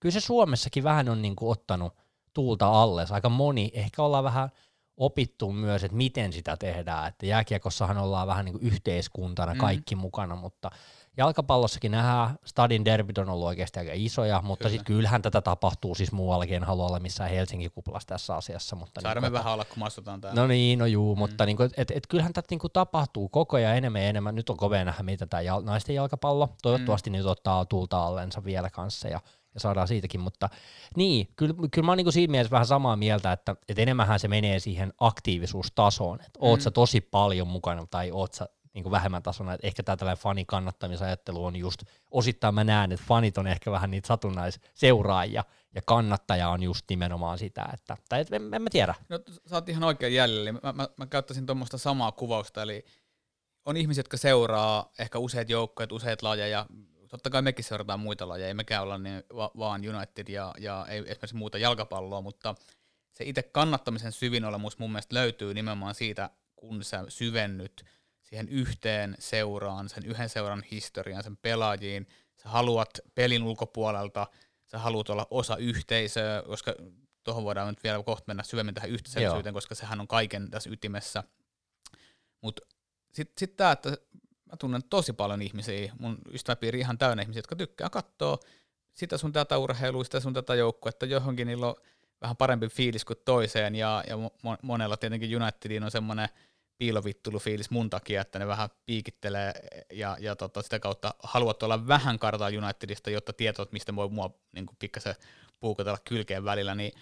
kyllä 0.00 0.12
se 0.12 0.20
Suomessakin 0.20 0.84
vähän 0.84 1.08
on 1.08 1.22
niin 1.22 1.36
kuin, 1.36 1.50
ottanut 1.50 1.92
tuulta 2.34 2.82
alle. 2.82 3.06
Aika 3.10 3.28
moni, 3.28 3.70
ehkä 3.74 4.02
ollaan 4.02 4.24
vähän 4.24 4.48
opittu 4.96 5.52
myös, 5.52 5.84
että 5.84 5.96
miten 5.96 6.32
sitä 6.32 6.56
tehdään. 6.56 7.08
Että 7.08 7.26
jääkiekossahan 7.26 7.98
ollaan 7.98 8.26
vähän 8.26 8.44
niin 8.44 8.52
kuin 8.52 8.66
yhteiskuntana 8.66 9.54
mm. 9.54 9.58
kaikki 9.58 9.94
mm. 9.94 10.00
mukana, 10.00 10.36
mutta 10.36 10.70
jalkapallossakin 11.16 11.90
nähdään, 11.90 12.38
stadin 12.44 12.84
derbyt 12.84 13.18
on 13.18 13.28
ollut 13.28 13.46
oikeasti 13.46 13.78
aika 13.78 13.92
isoja, 13.94 14.42
mutta 14.42 14.68
sitten 14.68 14.84
kyllähän 14.84 15.22
tätä 15.22 15.40
tapahtuu 15.40 15.94
siis 15.94 16.12
muuallakin, 16.12 16.56
en 16.56 16.64
halua 16.64 16.86
olla 16.86 17.00
missään 17.00 17.30
Helsingin 17.30 17.70
kuplassa 17.70 18.08
tässä 18.08 18.36
asiassa. 18.36 18.76
Mutta 18.76 19.00
Saadaan 19.00 19.22
niin, 19.22 19.32
me 19.32 19.38
vähän 19.38 19.52
olla, 19.52 19.64
kun 19.64 19.78
mastutaan 19.78 20.20
täällä. 20.20 20.40
No 20.40 20.46
niin, 20.46 20.78
no 20.78 20.86
juu, 20.86 21.14
mm. 21.14 21.18
mutta 21.18 21.46
niin 21.46 21.56
kuin, 21.56 21.70
et, 21.76 21.90
et, 21.90 22.06
kyllähän 22.06 22.32
tätä 22.32 22.46
niin 22.50 22.58
kuin 22.58 22.72
tapahtuu 22.72 23.28
koko 23.28 23.56
ajan 23.56 23.76
enemmän 23.76 24.02
ja 24.02 24.08
enemmän. 24.08 24.34
Nyt 24.34 24.50
on 24.50 24.56
kovea 24.56 24.84
nähdä, 24.84 25.02
mitä 25.02 25.26
tämä 25.26 25.40
jal- 25.40 25.64
naisten 25.64 25.94
jalkapallo, 25.94 26.48
toivottavasti 26.62 27.10
mm. 27.10 27.16
nyt 27.16 27.26
ottaa 27.26 27.64
tulta 27.64 28.04
allensa 28.04 28.44
vielä 28.44 28.70
kanssa 28.70 29.08
ja 29.08 29.20
ja 29.54 29.60
saadaan 29.60 29.88
siitäkin, 29.88 30.20
mutta 30.20 30.48
niin, 30.96 31.28
kyllä, 31.36 31.54
kyllä 31.70 31.86
mä 31.86 31.92
oon 31.92 31.98
niin 31.98 32.12
siinä 32.12 32.30
mielessä 32.30 32.50
vähän 32.50 32.66
samaa 32.66 32.96
mieltä, 32.96 33.32
että, 33.32 33.56
että 33.68 33.82
enemmänhän 33.82 34.20
se 34.20 34.28
menee 34.28 34.58
siihen 34.58 34.92
aktiivisuustasoon, 34.98 36.20
että 36.20 36.38
oot 36.40 36.60
mm. 36.60 36.62
sä 36.62 36.70
tosi 36.70 37.00
paljon 37.00 37.48
mukana 37.48 37.86
tai 37.90 38.10
oot 38.12 38.34
sä 38.34 38.48
niin 38.74 38.82
kuin 38.82 38.90
vähemmän 38.90 39.22
tasona, 39.22 39.54
että 39.54 39.66
ehkä 39.66 39.82
tämä 39.82 39.96
tällainen 39.96 40.22
fanin 40.22 40.46
kannattamisajattelu 40.46 41.44
on 41.44 41.56
just, 41.56 41.82
osittain 42.10 42.54
mä 42.54 42.64
näen, 42.64 42.92
että 42.92 43.06
fanit 43.08 43.38
on 43.38 43.46
ehkä 43.46 43.70
vähän 43.70 43.90
niitä 43.90 44.08
satunnaisseuraajia, 44.08 45.44
ja 45.74 45.82
kannattaja 45.86 46.48
on 46.48 46.62
just 46.62 46.84
nimenomaan 46.90 47.38
sitä, 47.38 47.68
että, 47.72 47.96
tai 48.08 48.20
et, 48.20 48.32
en, 48.32 48.54
en 48.54 48.62
mä 48.62 48.70
tiedä. 48.70 48.94
No 49.08 49.20
sä 49.46 49.56
oot 49.56 49.68
ihan 49.68 49.84
oikein 49.84 50.14
jäljellä, 50.14 50.52
mä, 50.52 50.72
mä, 50.72 50.88
mä 50.96 51.06
käyttäisin 51.06 51.46
tuommoista 51.46 51.78
samaa 51.78 52.12
kuvausta, 52.12 52.62
eli 52.62 52.84
on 53.64 53.76
ihmisiä, 53.76 54.00
jotka 54.00 54.16
seuraa 54.16 54.90
ehkä 54.98 55.18
useat 55.18 55.50
joukkoja, 55.50 55.88
useat 55.92 56.22
lajeja, 56.22 56.66
totta 57.12 57.30
kai 57.30 57.42
mekin 57.42 57.64
seurataan 57.64 58.00
muita 58.00 58.28
lajeja, 58.28 58.48
ei 58.48 58.54
mekään 58.54 58.82
olla 58.82 58.98
niin 58.98 59.22
va- 59.36 59.50
vaan 59.58 59.82
United 59.88 60.28
ja, 60.28 60.54
ja 60.58 60.86
ei 60.88 60.98
esimerkiksi 60.98 61.36
muuta 61.36 61.58
jalkapalloa, 61.58 62.20
mutta 62.20 62.54
se 63.10 63.24
itse 63.24 63.42
kannattamisen 63.42 64.12
syvin 64.12 64.44
olemus 64.44 64.78
mun 64.78 64.90
mielestä 64.90 65.14
löytyy 65.14 65.54
nimenomaan 65.54 65.94
siitä, 65.94 66.30
kun 66.56 66.84
sä 66.84 67.04
syvennyt 67.08 67.84
siihen 68.22 68.48
yhteen 68.48 69.16
seuraan, 69.18 69.88
sen 69.88 70.06
yhden 70.06 70.28
seuran 70.28 70.62
historiaan, 70.70 71.22
sen 71.22 71.36
pelaajiin, 71.36 72.06
sä 72.42 72.48
haluat 72.48 73.00
pelin 73.14 73.42
ulkopuolelta, 73.42 74.26
sä 74.66 74.78
haluat 74.78 75.10
olla 75.10 75.26
osa 75.30 75.56
yhteisöä, 75.56 76.42
koska 76.46 76.74
tuohon 77.24 77.44
voidaan 77.44 77.68
nyt 77.68 77.84
vielä 77.84 78.02
kohta 78.02 78.24
mennä 78.26 78.42
syvemmin 78.42 78.74
tähän 78.74 78.90
yhteisöllisyyteen, 78.90 79.54
koska 79.54 79.74
sehän 79.74 80.00
on 80.00 80.08
kaiken 80.08 80.50
tässä 80.50 80.70
ytimessä. 80.70 81.24
Mutta 82.40 82.62
sitten 83.12 83.34
sit 83.38 83.56
tämä, 83.56 83.72
että 83.72 83.98
mä 84.52 84.56
tunnen 84.56 84.82
tosi 84.90 85.12
paljon 85.12 85.42
ihmisiä, 85.42 85.92
mun 85.98 86.18
ystäväpiiri 86.32 86.78
ihan 86.78 86.98
täynnä 86.98 87.22
ihmisiä, 87.22 87.38
jotka 87.38 87.56
tykkää 87.56 87.90
katsoa 87.90 88.38
sitä 88.94 89.18
sun 89.18 89.32
tätä 89.32 89.58
urheilua, 89.58 90.04
sitä 90.04 90.20
sun 90.20 90.32
tätä 90.32 90.54
joukkuetta, 90.54 91.06
johonkin 91.06 91.46
niillä 91.46 91.66
on 91.66 91.74
vähän 92.20 92.36
parempi 92.36 92.68
fiilis 92.68 93.04
kuin 93.04 93.18
toiseen, 93.24 93.74
ja, 93.74 94.04
ja 94.08 94.16
monella 94.62 94.96
tietenkin 94.96 95.42
Unitediin 95.42 95.84
on 95.84 95.90
semmoinen 95.90 96.28
piilovittulufiilis 96.78 97.70
mun 97.70 97.90
takia, 97.90 98.20
että 98.20 98.38
ne 98.38 98.46
vähän 98.46 98.68
piikittelee 98.86 99.52
ja, 99.92 100.16
ja 100.20 100.36
tota, 100.36 100.62
sitä 100.62 100.78
kautta 100.78 101.14
haluat 101.22 101.62
olla 101.62 101.86
vähän 101.86 102.18
kartaa 102.18 102.48
Unitedista, 102.48 103.10
jotta 103.10 103.32
tietot, 103.32 103.72
mistä 103.72 103.96
voi 103.96 104.08
mua 104.08 104.30
niin 104.52 104.66
pikkasen 104.78 105.14
puukotella 105.60 105.98
kylkeen 106.08 106.44
välillä, 106.44 106.74
niin 106.74 106.92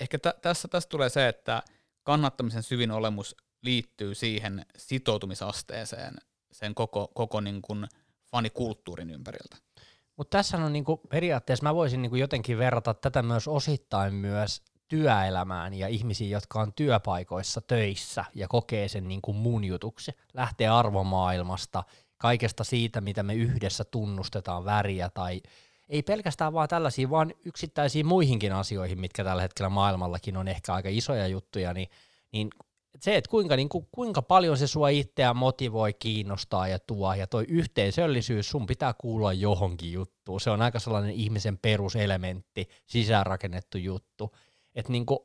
ehkä 0.00 0.18
t- 0.18 0.40
tässä, 0.42 0.68
tässä 0.68 0.88
tulee 0.88 1.08
se, 1.08 1.28
että 1.28 1.62
kannattamisen 2.02 2.62
syvin 2.62 2.90
olemus 2.90 3.36
liittyy 3.62 4.14
siihen 4.14 4.66
sitoutumisasteeseen 4.76 6.14
sen 6.52 6.74
koko, 6.74 7.08
koko 7.14 7.40
niin 7.40 7.62
kuin 7.62 7.86
fanikulttuurin 8.30 9.10
ympäriltä. 9.10 9.56
Mutta 10.16 10.38
tässä 10.38 10.56
on 10.56 10.72
niinku, 10.72 10.96
periaatteessa 10.96 11.62
mä 11.62 11.74
voisin 11.74 12.02
niinku 12.02 12.16
jotenkin 12.16 12.58
verrata 12.58 12.94
tätä 12.94 13.22
myös 13.22 13.48
osittain 13.48 14.14
myös 14.14 14.62
työelämään 14.88 15.74
ja 15.74 15.88
ihmisiin, 15.88 16.30
jotka 16.30 16.60
on 16.60 16.72
työpaikoissa 16.72 17.60
töissä 17.60 18.24
ja 18.34 18.48
kokee 18.48 18.88
sen 18.88 19.08
niin 19.08 19.22
kuin 19.22 19.36
mun 19.36 19.64
jutuksi. 19.64 20.12
Lähtee 20.34 20.68
arvomaailmasta, 20.68 21.84
kaikesta 22.18 22.64
siitä, 22.64 23.00
mitä 23.00 23.22
me 23.22 23.34
yhdessä 23.34 23.84
tunnustetaan, 23.84 24.64
väriä 24.64 25.10
tai 25.10 25.42
ei 25.88 26.02
pelkästään 26.02 26.52
vaan 26.52 26.68
tällaisia, 26.68 27.10
vaan 27.10 27.34
yksittäisiin 27.44 28.06
muihinkin 28.06 28.52
asioihin, 28.52 29.00
mitkä 29.00 29.24
tällä 29.24 29.42
hetkellä 29.42 29.68
maailmallakin 29.68 30.36
on 30.36 30.48
ehkä 30.48 30.74
aika 30.74 30.88
isoja 30.88 31.26
juttuja, 31.26 31.74
niin, 31.74 31.88
niin 32.32 32.50
se, 33.00 33.16
että 33.16 33.30
kuinka, 33.30 33.56
niin 33.56 33.68
kuin, 33.68 33.88
kuinka 33.92 34.22
paljon 34.22 34.58
se 34.58 34.66
sua 34.66 34.88
itseä 34.88 35.34
motivoi, 35.34 35.92
kiinnostaa 35.92 36.68
ja 36.68 36.78
tuo, 36.78 37.14
ja 37.14 37.26
toi 37.26 37.44
yhteisöllisyys, 37.48 38.50
sun 38.50 38.66
pitää 38.66 38.94
kuulua 38.94 39.32
johonkin 39.32 39.92
juttuun. 39.92 40.40
Se 40.40 40.50
on 40.50 40.62
aika 40.62 40.78
sellainen 40.78 41.10
ihmisen 41.10 41.58
peruselementti, 41.58 42.68
sisäänrakennettu 42.86 43.78
juttu. 43.78 44.36
Että 44.74 44.92
niin 44.92 45.06
kuin, 45.06 45.18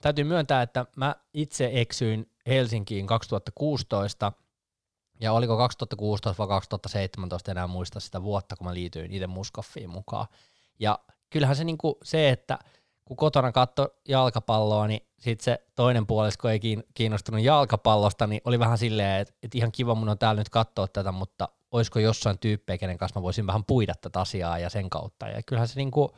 täytyy 0.00 0.24
myöntää, 0.24 0.62
että 0.62 0.86
mä 0.96 1.16
itse 1.34 1.70
eksyin 1.72 2.30
Helsinkiin 2.46 3.06
2016 3.06 4.32
Ja 5.20 5.32
oliko 5.32 5.56
2016 5.56 6.38
vai 6.38 6.48
2017, 6.48 7.50
enää 7.50 7.66
muista 7.66 8.00
sitä 8.00 8.22
vuotta, 8.22 8.56
kun 8.56 8.66
mä 8.66 8.74
liityin 8.74 9.12
itse 9.12 9.26
Muskoffiin 9.26 9.90
mukaan. 9.90 10.26
Ja 10.78 10.98
kyllähän 11.30 11.56
se, 11.56 11.64
niinku, 11.64 11.98
se 12.02 12.28
että 12.28 12.58
kun 13.04 13.16
kotona 13.16 13.52
katto 13.52 13.88
jalkapalloa, 14.08 14.86
niin 14.86 15.00
sitten 15.18 15.44
se 15.44 15.64
toinen 15.74 16.06
puolisko 16.06 16.48
ei 16.48 16.60
kiinnostunut 16.94 17.40
jalkapallosta, 17.40 18.26
niin 18.26 18.40
oli 18.44 18.58
vähän 18.58 18.78
silleen, 18.78 19.20
että, 19.20 19.34
että 19.42 19.58
ihan 19.58 19.72
kiva 19.72 19.94
mun 19.94 20.08
on 20.08 20.18
täällä 20.18 20.40
nyt 20.40 20.48
katsoa 20.48 20.88
tätä, 20.88 21.12
mutta 21.12 21.48
olisiko 21.70 21.98
jossain 21.98 22.38
tyyppejä, 22.38 22.78
kenen 22.78 22.98
kanssa 22.98 23.20
mä 23.20 23.22
voisin 23.22 23.46
vähän 23.46 23.64
puida 23.64 23.94
tätä 24.00 24.20
asiaa 24.20 24.58
ja 24.58 24.70
sen 24.70 24.90
kautta. 24.90 25.28
Ja 25.28 25.42
kyllähän 25.46 25.68
se 25.68 25.74
niinku 25.76 26.10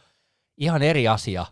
ihan 0.57 0.83
eri 0.83 1.09
asia. 1.09 1.47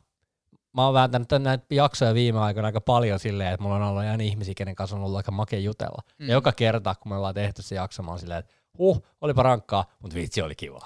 Mä 0.73 0.85
oon 0.85 0.95
vääntänyt 0.95 1.29
näitä 1.43 1.65
jaksoja 1.71 2.15
viime 2.15 2.41
aikoina 2.41 2.67
aika 2.67 2.81
paljon 2.81 3.19
silleen, 3.19 3.53
että 3.53 3.63
mulla 3.63 3.77
on 3.77 3.83
ollut 3.83 4.05
ihan 4.05 4.21
ihmisiä, 4.21 4.55
kenen 4.57 4.75
kanssa 4.75 4.97
on 4.97 5.03
ollut 5.03 5.17
aika 5.17 5.33
makea 5.33 5.59
jutella. 5.59 6.03
Mm. 6.19 6.29
Ja 6.29 6.33
joka 6.33 6.53
kerta, 6.53 6.95
kun 6.95 7.13
me 7.13 7.17
ollaan 7.17 7.35
tehty 7.35 7.63
se 7.63 7.75
jakso, 7.75 8.03
mä 8.03 8.11
oon 8.11 8.19
silleen, 8.19 8.41
että 8.41 8.55
huh, 8.79 9.07
olipa 9.21 9.43
rankkaa, 9.43 9.85
mutta 9.99 10.15
vitsi 10.15 10.43
oli 10.43 10.55
kiva. 10.55 10.81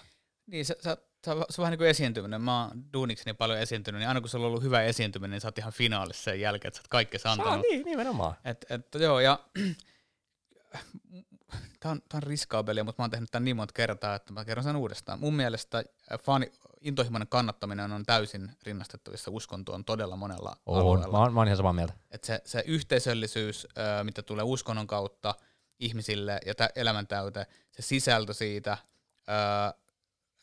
Niin, 0.46 0.64
sä, 0.64 0.74
sä 0.80 0.96
se 1.28 1.32
on, 1.32 1.44
se 1.50 1.60
on 1.60 1.62
vähän 1.62 1.70
niin 1.70 1.78
kuin 1.78 1.88
esiintyminen. 1.88 2.42
Mä 2.42 2.64
oon 2.64 2.84
duunikseni 2.92 3.34
paljon 3.34 3.58
esiintynyt, 3.58 3.98
niin 3.98 4.08
aina 4.08 4.20
kun 4.20 4.30
sulla 4.30 4.46
on 4.46 4.48
ollut 4.48 4.62
hyvä 4.62 4.82
esiintyminen, 4.82 5.30
niin 5.30 5.40
sä 5.40 5.48
oot 5.48 5.58
ihan 5.58 5.72
finaalissa 5.72 6.22
sen 6.22 6.40
jälkeen, 6.40 6.68
että 6.68 6.76
sä 6.76 6.80
oot 6.80 6.88
kaikki 6.88 7.18
antanut. 7.24 7.52
Saa, 7.52 7.62
niin, 7.62 7.84
nimenomaan. 7.84 8.34
Et, 8.44 8.66
et, 8.70 8.94
joo, 8.94 9.20
ja 9.20 9.38
tämä 11.80 11.92
on, 11.92 12.02
tää 12.08 12.18
on 12.18 12.22
riskaabelia, 12.22 12.84
mutta 12.84 13.02
mä 13.02 13.04
oon 13.04 13.10
tehnyt 13.10 13.30
tämän 13.30 13.44
niin 13.44 13.56
monta 13.56 13.72
kertaa, 13.72 14.14
että 14.14 14.32
mä 14.32 14.44
kerron 14.44 14.64
sen 14.64 14.76
uudestaan. 14.76 15.20
Mun 15.20 15.34
mielestä 15.34 15.84
fani, 16.22 16.52
intohimoinen 16.80 17.28
kannattaminen 17.28 17.92
on 17.92 18.06
täysin 18.06 18.50
rinnastettavissa 18.62 19.30
uskontoon 19.30 19.84
todella 19.84 20.16
monella 20.16 20.56
on, 20.66 20.80
alueella. 20.80 21.12
Mä 21.12 21.18
oon, 21.18 21.34
mä 21.34 21.40
oon 21.40 21.48
ihan 21.48 21.56
samaa 21.56 21.72
mieltä. 21.72 21.92
Et 22.10 22.24
se, 22.24 22.42
se 22.44 22.64
yhteisöllisyys, 22.66 23.66
mitä 24.02 24.22
tulee 24.22 24.44
uskonnon 24.44 24.86
kautta 24.86 25.34
ihmisille 25.78 26.40
ja 26.46 26.54
tä, 26.54 26.70
elämäntäyte, 26.76 27.46
se 27.70 27.82
sisältö 27.82 28.34
siitä, 28.34 28.78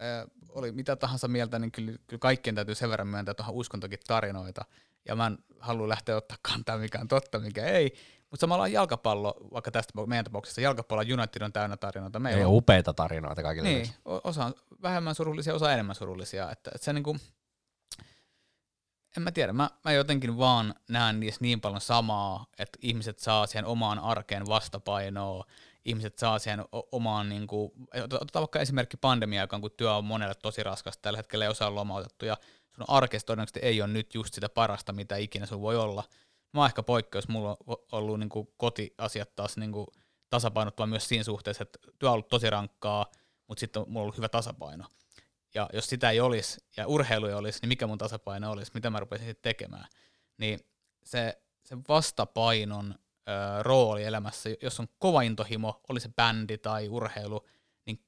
äh, 0.02 0.28
oli 0.50 0.72
mitä 0.72 0.96
tahansa 0.96 1.28
mieltä, 1.28 1.60
niin 1.60 1.72
kyllä, 1.72 1.92
kyllä 2.08 2.20
kaikkien 2.20 2.56
täytyy 2.56 2.76
sen 2.76 2.90
verran 2.90 3.08
myöntää, 3.08 3.36
onhan 3.40 3.56
uskontokin 3.56 4.00
tarinoita. 4.08 4.66
Ja 5.08 5.16
mä 5.16 5.28
en 5.28 5.38
halua 5.60 5.90
lähteä 5.90 6.18
ottaa 6.18 6.38
kantaa, 6.42 6.78
mikä 6.78 7.00
on 7.00 7.08
totta, 7.08 7.40
mikä 7.40 7.66
ei. 7.66 7.94
Mutta 8.32 8.42
samalla 8.42 8.68
jalkapallo, 8.68 9.36
vaikka 9.54 9.72
tästä 9.72 9.94
meidän 10.08 10.26
tapauksessa 10.26 10.62
jalkapallo 10.62 11.02
United 11.02 11.42
on 11.42 11.54
täynnä 11.54 11.78
tarinoita. 11.78 12.20
Meillä 12.20 12.40
ei 12.40 12.46
on 12.46 12.54
upeita 12.54 12.94
tarinoita 12.94 13.44
kaikille. 13.44 13.70
Niin, 13.70 13.90
osa 14.06 14.46
on 14.46 14.54
vähemmän 14.82 15.16
surullisia, 15.16 15.56
osa 15.56 15.74
enemmän 15.74 15.96
surullisia. 15.96 16.52
Että, 16.52 16.72
että 16.76 16.86
se 16.86 16.94
niinku, 16.94 17.18
en 19.18 19.24
mä 19.24 19.32
tiedä, 19.32 19.54
mä, 19.54 19.70
mä 19.86 19.92
jotenkin 19.92 20.38
vaan 20.38 20.76
näen 20.90 21.20
niissä 21.20 21.42
niin 21.42 21.62
paljon 21.62 21.82
samaa, 21.82 22.46
että 22.60 22.80
ihmiset 22.82 23.20
saa 23.20 23.48
siihen 23.48 23.66
omaan 23.66 24.00
arkeen 24.00 24.48
vastapainoa, 24.48 25.46
ihmiset 25.86 26.18
saa 26.18 26.40
siihen 26.40 26.66
omaan, 26.92 27.30
niin 27.30 27.48
kuin, 27.48 27.72
otetaan 28.04 28.42
vaikka 28.42 28.60
esimerkki 28.60 28.98
pandemia 28.98 29.48
kun 29.48 29.72
työ 29.78 29.96
on 29.96 30.06
monelle 30.06 30.36
tosi 30.36 30.64
raskasta, 30.64 31.02
tällä 31.02 31.18
hetkellä 31.18 31.46
ei 31.46 31.52
osaa 31.52 31.76
lomautettu, 31.76 32.26
ja 32.26 32.38
sun 32.76 32.86
arkessa 32.88 33.26
todennäköisesti 33.26 33.60
ei 33.60 33.82
ole 33.82 33.94
nyt 33.94 34.14
just 34.14 34.34
sitä 34.34 34.50
parasta, 34.50 34.94
mitä 34.94 35.18
ikinä 35.18 35.46
sun 35.46 35.62
voi 35.62 35.78
olla. 35.78 36.04
Mä 36.54 36.62
oon 36.62 36.68
ehkä 36.68 36.84
poikkeus, 36.84 37.28
mulla 37.28 37.58
on 37.68 37.78
ollut 37.92 38.20
niin 38.20 38.30
kuin 38.30 38.48
kotiasiat 38.58 39.36
taas 39.36 39.58
niin 39.58 39.72
kuin 39.72 39.88
tasapainottua 40.30 40.88
myös 40.88 41.08
siinä 41.08 41.24
suhteessa, 41.24 41.64
että 41.64 41.80
työ 42.00 42.10
on 42.10 42.14
ollut 42.14 42.28
tosi 42.28 42.50
rankkaa, 42.50 43.06
mutta 43.48 43.60
sitten 43.60 43.84
mulla 43.88 44.00
on 44.00 44.04
ollut 44.04 44.18
hyvä 44.18 44.30
tasapaino. 44.30 44.86
Ja 45.54 45.70
jos 45.74 45.90
sitä 45.90 46.10
ei 46.10 46.20
olisi, 46.20 46.62
ja 46.78 46.88
urheilu 46.88 47.26
ei 47.26 47.34
olisi, 47.34 47.60
niin 47.62 47.68
mikä 47.68 47.88
mun 47.88 47.98
tasapaino 47.98 48.52
olisi, 48.52 48.72
mitä 48.74 48.90
mä 48.90 49.00
rupesin 49.00 49.28
sitten 49.28 49.50
tekemään. 49.50 49.88
Niin 50.38 50.60
se, 51.04 51.42
se 51.66 51.78
vastapainon 51.88 52.96
ö, 53.30 53.64
rooli 53.64 54.04
elämässä, 54.04 54.50
jos 54.62 54.80
on 54.80 54.88
kova 55.00 55.22
intohimo, 55.22 55.82
oli 55.90 56.00
se 56.00 56.10
bändi 56.16 56.58
tai 56.58 56.90
urheilu, 56.90 57.46
niin 57.86 58.00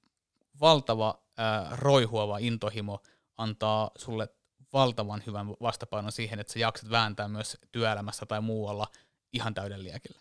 valtava 0.62 1.24
ö, 1.40 1.42
roihuava 1.76 2.38
intohimo 2.38 3.00
antaa 3.38 3.92
sulle 3.98 4.30
valtavan 4.74 5.24
hyvän 5.28 5.50
vastapainon 5.50 6.12
siihen, 6.12 6.40
että 6.40 6.54
sä 6.54 6.60
jaksat 6.60 6.90
vääntää 6.90 7.28
myös 7.28 7.58
työelämässä 7.72 8.26
tai 8.26 8.42
muualla 8.42 8.88
ihan 9.34 9.54
täyden 9.54 9.84
liekillä. 9.84 10.20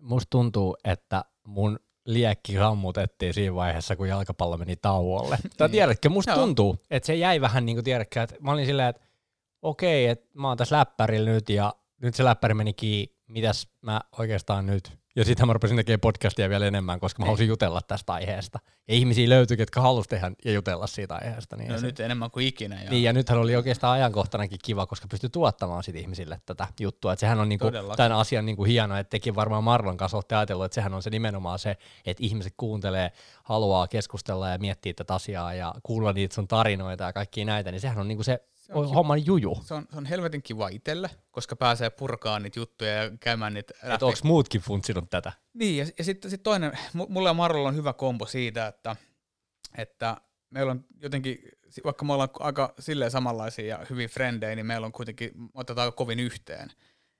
Musta 0.00 0.30
tuntuu, 0.30 0.76
että 0.84 1.24
mun 1.44 1.78
liekki 2.06 2.58
rammutettiin 2.58 3.34
siinä 3.34 3.54
vaiheessa, 3.54 3.96
kun 3.96 4.08
jalkapallo 4.08 4.56
meni 4.56 4.76
tauolle. 4.76 5.38
Tai 5.56 5.68
niin. 5.68 5.72
tiedätkö, 5.72 6.08
musta 6.08 6.34
tuntuu, 6.34 6.76
että 6.90 7.06
se 7.06 7.14
jäi 7.14 7.40
vähän 7.40 7.66
niin 7.66 7.76
kuin 7.76 7.84
tiedätkö, 7.84 8.22
että 8.22 8.36
mä 8.40 8.52
olin 8.52 8.66
silleen, 8.66 8.88
että 8.88 9.02
okei, 9.62 10.06
että 10.06 10.28
mä 10.34 10.48
oon 10.48 10.56
tässä 10.56 10.76
läppärillä 10.76 11.30
nyt 11.30 11.48
ja 11.48 11.74
nyt 12.02 12.14
se 12.14 12.24
läppäri 12.24 12.54
meni 12.54 12.72
kiinni 12.72 13.13
mitäs 13.34 13.68
mä 13.82 14.00
oikeastaan 14.18 14.66
nyt, 14.66 14.98
ja 15.16 15.24
sitten 15.24 15.46
mä 15.46 15.52
rupesin 15.52 15.76
tekemään 15.76 16.00
podcastia 16.00 16.48
vielä 16.48 16.66
enemmän, 16.66 17.00
koska 17.00 17.22
mä 17.22 17.26
halusin 17.26 17.48
jutella 17.48 17.80
tästä 17.80 18.12
aiheesta. 18.12 18.58
Ja 18.88 18.94
ihmisiä 18.94 19.28
löytyi, 19.28 19.56
jotka 19.58 19.80
halusivat 19.80 20.10
tehdä 20.10 20.32
ja 20.44 20.52
jutella 20.52 20.86
siitä 20.86 21.14
aiheesta. 21.14 21.56
Niin 21.56 21.72
no 21.72 21.78
se, 21.78 21.86
nyt 21.86 22.00
enemmän 22.00 22.30
kuin 22.30 22.46
ikinä. 22.46 22.82
Joo. 22.82 22.90
Niin, 22.90 23.02
ja 23.02 23.12
nythän 23.12 23.38
oli 23.38 23.56
oikeastaan 23.56 23.92
ajankohtanakin 23.92 24.58
kiva, 24.64 24.86
koska 24.86 25.08
pystyi 25.10 25.30
tuottamaan 25.30 25.82
sit 25.82 25.96
ihmisille 25.96 26.40
tätä 26.46 26.66
juttua. 26.80 27.12
Et 27.12 27.18
sehän 27.18 27.40
on 27.40 27.48
niinku, 27.48 27.66
tämän 27.96 28.12
asian 28.12 28.46
niinku 28.46 28.64
hienoa, 28.64 28.98
että 28.98 29.10
tekin 29.10 29.34
varmaan 29.34 29.64
Marlon 29.64 29.96
kanssa 29.96 30.16
olette 30.16 30.34
ajatellut, 30.34 30.64
että 30.64 30.74
sehän 30.74 30.94
on 30.94 31.02
se 31.02 31.10
nimenomaan 31.10 31.58
se, 31.58 31.76
että 32.06 32.22
ihmiset 32.24 32.54
kuuntelee, 32.56 33.12
haluaa 33.44 33.88
keskustella 33.88 34.48
ja 34.48 34.58
miettiä 34.58 34.94
tätä 34.94 35.14
asiaa 35.14 35.54
ja 35.54 35.74
kuulla 35.82 36.12
niitä 36.12 36.34
sun 36.34 36.48
tarinoita 36.48 37.04
ja 37.04 37.12
kaikki 37.12 37.44
näitä, 37.44 37.70
niin 37.70 37.80
sehän 37.80 37.98
on 37.98 38.08
niinku 38.08 38.22
se 38.22 38.32
se 38.32 38.40
on 38.72 38.88
homman 38.88 39.26
juju. 39.26 39.62
Se 39.64 39.74
on, 39.74 39.86
se 39.90 39.96
on 39.96 40.06
helvetin 40.06 40.42
kiva 40.42 40.68
itselle, 40.68 41.10
koska 41.30 41.56
pääsee 41.56 41.90
purkaan 41.90 42.42
niitä 42.42 42.60
juttuja 42.60 42.92
ja 42.92 43.10
käymään 43.20 43.54
niitä 43.54 43.74
Että 43.82 44.06
onko 44.06 44.18
muutkin 44.24 44.60
funtsinut 44.60 45.10
tätä? 45.10 45.32
Niin, 45.54 45.76
ja, 45.76 45.86
ja 45.98 46.04
sitten 46.04 46.30
sit 46.30 46.42
toinen, 46.42 46.72
mulla 47.08 47.28
ja 47.28 47.34
Marolla 47.34 47.68
on 47.68 47.76
hyvä 47.76 47.92
kombo 47.92 48.26
siitä, 48.26 48.66
että, 48.66 48.96
että 49.78 50.16
meillä 50.50 50.72
on 50.72 50.84
jotenkin, 51.00 51.38
vaikka 51.84 52.04
me 52.04 52.12
ollaan 52.12 52.28
aika 52.40 52.74
silleen 52.78 53.10
samanlaisia 53.10 53.66
ja 53.66 53.86
hyvin 53.90 54.08
frendejä, 54.08 54.56
niin 54.56 54.66
meillä 54.66 54.84
on 54.84 54.92
kuitenkin, 54.92 55.30
otetaan 55.54 55.84
aika 55.86 55.96
kovin 55.96 56.20
yhteen. 56.20 56.70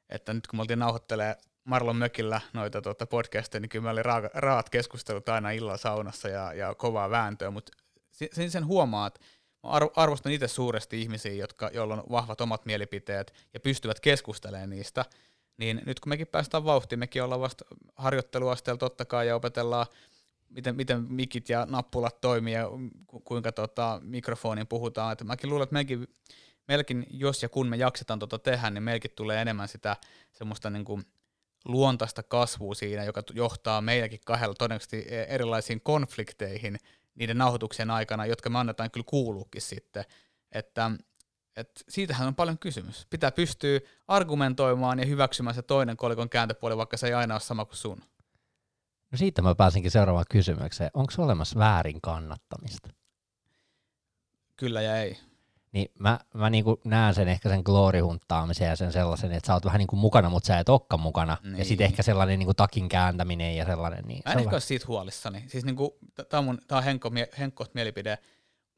Että 0.09 0.35
nyt 0.35 0.47
kun 0.47 0.59
me 0.59 0.61
oltiin 0.61 0.79
nauhoittelee 0.79 1.37
Marlon 1.65 1.97
mökillä 1.97 2.41
noita 2.53 2.83
tuota 2.83 3.07
podcasteja, 3.07 3.61
niin 3.61 3.69
kyllä 3.69 3.83
me 3.83 3.91
oli 3.91 4.03
ra- 4.03 4.31
raat 4.35 4.71
keskustelut 4.71 5.29
aina 5.29 5.51
illalla 5.51 5.77
saunassa 5.77 6.29
ja, 6.29 6.53
ja 6.53 6.75
kovaa 6.75 7.11
vääntöä, 7.11 7.51
mutta 7.51 7.73
sen, 8.33 8.51
sen 8.51 8.67
huomaa, 8.67 9.07
että 9.07 9.21
arvostan 9.97 10.33
itse 10.33 10.49
suuresti 10.49 11.03
ihmisiä, 11.03 11.33
jotka, 11.33 11.71
joilla 11.73 11.95
on 11.95 12.03
vahvat 12.11 12.41
omat 12.41 12.67
mielipiteet 12.67 13.35
ja 13.55 13.61
pystyvät 13.61 14.01
keskustelemaan 14.01 14.71
niistä, 14.71 15.05
niin 15.57 15.83
nyt 15.87 16.01
kun 16.01 16.09
mekin 16.09 16.27
päästään 16.27 16.65
vauhtiin, 16.65 16.99
mekin 16.99 17.23
ollaan 17.23 17.41
vasta 17.41 17.65
harjoitteluasteella 17.97 18.79
totta 18.79 19.05
kai 19.05 19.29
ja 19.29 19.37
opetellaan, 19.37 19.87
miten, 20.49 20.77
miten 20.77 21.07
mikit 21.09 21.49
ja 21.49 21.67
nappulat 21.71 22.21
toimii 22.21 22.55
ja 22.55 22.69
ku, 23.07 23.21
kuinka 23.21 23.53
tota, 23.53 24.01
mikrofonin 24.03 24.67
puhutaan. 24.67 25.13
Et 25.13 25.25
mäkin 25.25 25.51
luulen, 25.51 25.63
että 25.63 25.73
mekin, 25.73 26.09
meilläkin, 26.69 27.07
jos 27.11 27.43
ja 27.43 27.49
kun 27.49 27.69
me 27.69 27.77
jaksetaan 27.77 28.19
tota 28.19 28.39
tehdä, 28.39 28.71
niin 28.71 28.83
meilläkin 28.83 29.11
tulee 29.17 29.43
enemmän 29.43 29.69
sitä 29.69 29.97
semmoista 30.33 30.71
niin 30.71 30.85
kuin 30.85 31.03
luontaista 31.65 32.23
kasvua 32.23 32.75
siinä, 32.75 33.05
joka 33.05 33.23
johtaa 33.33 33.81
meilläkin 33.81 34.21
kahdella 34.27 34.55
todennäköisesti 34.55 35.07
e, 35.09 35.23
erilaisiin 35.23 35.81
konflikteihin– 35.81 36.79
niiden 37.15 37.39
nauhoituksien 37.39 37.91
aikana, 37.91 38.27
jotka 38.27 38.51
me 38.51 38.59
annetaan 38.59 38.91
kyllä 38.91 39.05
kuuluukin 39.09 39.63
sitten. 39.63 40.05
Että, 40.53 40.91
että 41.57 41.81
siitähän 41.89 42.29
on 42.29 42.35
paljon 42.35 42.59
kysymys. 42.59 43.07
Pitää 43.11 43.31
pystyä 43.31 43.81
argumentoimaan 44.09 44.99
ja 44.99 45.07
hyväksymään 45.07 45.55
se 45.55 45.63
toinen 45.63 45.97
kolikon 45.97 46.29
kääntöpuoli, 46.29 46.77
vaikka 46.77 46.97
se 46.97 47.07
ei 47.07 47.15
aina 47.15 47.35
ole 47.35 47.41
sama 47.41 47.65
kuin 47.65 47.77
sun. 47.77 48.03
No 49.13 49.19
siitä 49.19 49.43
mä 49.43 49.55
pääsinkin 49.55 49.91
seuraavaan 49.91 50.25
kysymykseen. 50.31 50.91
Onko 50.95 51.13
olemassa 51.19 51.59
väärin 51.59 52.01
kannattamista? 52.01 52.89
Kyllä 54.57 54.83
ja 54.83 54.97
ei 54.97 55.19
niin 55.75 55.91
mä, 55.99 56.21
mä 56.35 56.51
niinku 56.51 56.81
näen 56.85 57.15
sen 57.15 57.29
ehkä 57.29 57.49
sen 57.49 57.63
glory-hunttaamisen 57.65 58.65
ja 58.65 58.77
sen 58.77 58.93
sellaisen, 58.93 59.33
että 59.33 59.47
sä 59.47 59.55
oot 59.55 59.65
vähän 59.65 59.79
niinku 59.79 59.97
mukana, 59.97 60.31
mutta 60.31 60.47
sä 60.47 60.59
et 60.59 60.69
olekaan 60.69 61.01
mukana. 61.01 61.37
Niin. 61.43 61.59
Ja 61.59 61.65
sitten 61.65 61.85
ehkä 61.85 62.03
sellainen 62.03 62.39
niinku 62.39 62.55
takin 62.55 62.89
kääntäminen 62.89 63.57
ja 63.57 63.65
sellainen. 63.65 64.05
Niin 64.05 64.23
mä 64.27 64.33
en 64.33 64.39
ehkä 64.39 64.55
ole 64.55 64.61
siitä 64.61 64.87
huolissani. 64.89 65.45
Siis 65.49 65.65
niinku, 65.65 65.99
tää 66.29 66.39
on, 66.39 66.45
mun, 66.45 66.59
tää 66.67 66.79
on 66.79 66.85
Henkko, 66.85 67.11
Henkko 67.39 67.67
mielipide. 67.75 68.19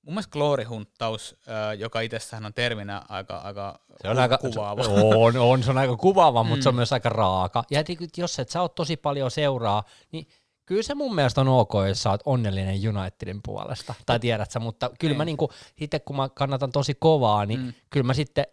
Mun 0.02 0.14
mielestä 0.14 0.32
glory-hunttaus, 0.32 1.36
joka 1.78 2.00
itsessään 2.00 2.46
on 2.46 2.54
terminä 2.54 3.02
aika, 3.08 3.36
aika 3.36 3.80
se 4.02 4.08
on 4.08 4.18
aika, 4.18 4.38
kuvaava. 4.38 4.82
On, 4.82 5.36
on, 5.36 5.62
se 5.62 5.70
on 5.70 5.78
aika 5.78 5.96
kuvaava, 5.96 6.42
mm. 6.42 6.48
mutta 6.48 6.62
se 6.62 6.68
on 6.68 6.74
myös 6.74 6.92
aika 6.92 7.08
raaka. 7.08 7.64
Ja 7.70 7.84
jos 8.16 8.38
et 8.38 8.48
sä 8.48 8.60
oot 8.60 8.74
tosi 8.74 8.96
paljon 8.96 9.30
seuraa, 9.30 9.84
niin 10.12 10.28
kyllä 10.66 10.82
se 10.82 10.94
mun 10.94 11.14
mielestä 11.14 11.40
on 11.40 11.48
ok, 11.48 11.72
jos 11.88 12.02
sä 12.02 12.10
oot 12.10 12.20
onnellinen 12.24 12.96
Unitedin 12.98 13.40
puolesta, 13.42 13.94
tai 14.06 14.20
tiedät 14.20 14.50
sä, 14.50 14.58
mutta 14.58 14.90
kyllä 14.98 15.16
mä 15.16 15.24
niinku, 15.24 15.50
sitten 15.78 16.00
kun 16.00 16.16
mä 16.16 16.28
kannatan 16.28 16.72
tosi 16.72 16.94
kovaa, 16.94 17.46
niin 17.46 17.60
mm. 17.60 17.72
kyllä 17.90 18.06
mä 18.06 18.14
sitten 18.14 18.46